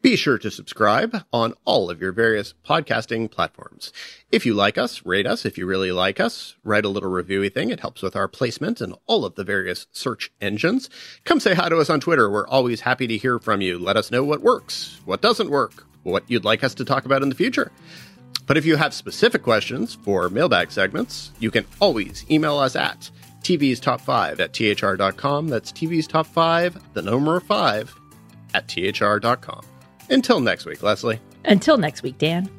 Be 0.00 0.14
sure 0.14 0.38
to 0.38 0.50
subscribe 0.50 1.24
on 1.32 1.54
all 1.64 1.90
of 1.90 2.00
your 2.00 2.12
various 2.12 2.54
podcasting 2.64 3.28
platforms. 3.28 3.92
If 4.30 4.46
you 4.46 4.54
like 4.54 4.78
us, 4.78 5.04
rate 5.04 5.26
us. 5.26 5.44
If 5.44 5.58
you 5.58 5.66
really 5.66 5.90
like 5.90 6.20
us, 6.20 6.54
write 6.62 6.84
a 6.84 6.88
little 6.88 7.10
reviewy 7.10 7.52
thing. 7.52 7.70
It 7.70 7.80
helps 7.80 8.02
with 8.02 8.14
our 8.14 8.28
placement 8.28 8.80
in 8.80 8.94
all 9.06 9.24
of 9.24 9.34
the 9.34 9.44
various 9.44 9.88
search 9.90 10.30
engines. 10.40 10.88
Come 11.24 11.40
say 11.40 11.54
hi 11.54 11.68
to 11.68 11.78
us 11.78 11.90
on 11.90 11.98
Twitter. 11.98 12.30
We're 12.30 12.46
always 12.46 12.82
happy 12.82 13.08
to 13.08 13.16
hear 13.16 13.40
from 13.40 13.60
you. 13.60 13.76
Let 13.76 13.96
us 13.96 14.12
know 14.12 14.22
what 14.22 14.40
works, 14.40 15.00
what 15.04 15.20
doesn't 15.20 15.50
work, 15.50 15.84
what 16.02 16.24
you'd 16.28 16.44
like 16.44 16.64
us 16.64 16.74
to 16.74 16.84
talk 16.84 17.04
about 17.04 17.22
in 17.22 17.28
the 17.28 17.34
future. 17.34 17.70
But 18.46 18.56
if 18.56 18.64
you 18.64 18.76
have 18.76 18.92
specific 18.92 19.42
questions 19.42 19.94
for 19.94 20.28
mailbag 20.28 20.70
segments, 20.70 21.32
you 21.38 21.50
can 21.50 21.64
always 21.80 22.24
email 22.30 22.58
us 22.58 22.76
at 22.76 23.10
TV's 23.42 23.80
Top 23.80 24.00
5 24.00 24.40
at 24.40 24.52
THR.com. 24.52 25.48
That's 25.48 25.72
TV's 25.72 26.06
Top 26.06 26.26
5, 26.26 26.94
the 26.94 27.02
number 27.02 27.40
5 27.40 27.94
at 28.54 28.68
THR.com. 28.68 29.64
Until 30.10 30.40
next 30.40 30.66
week, 30.66 30.82
Leslie. 30.82 31.20
Until 31.44 31.78
next 31.78 32.02
week, 32.02 32.18
Dan. 32.18 32.50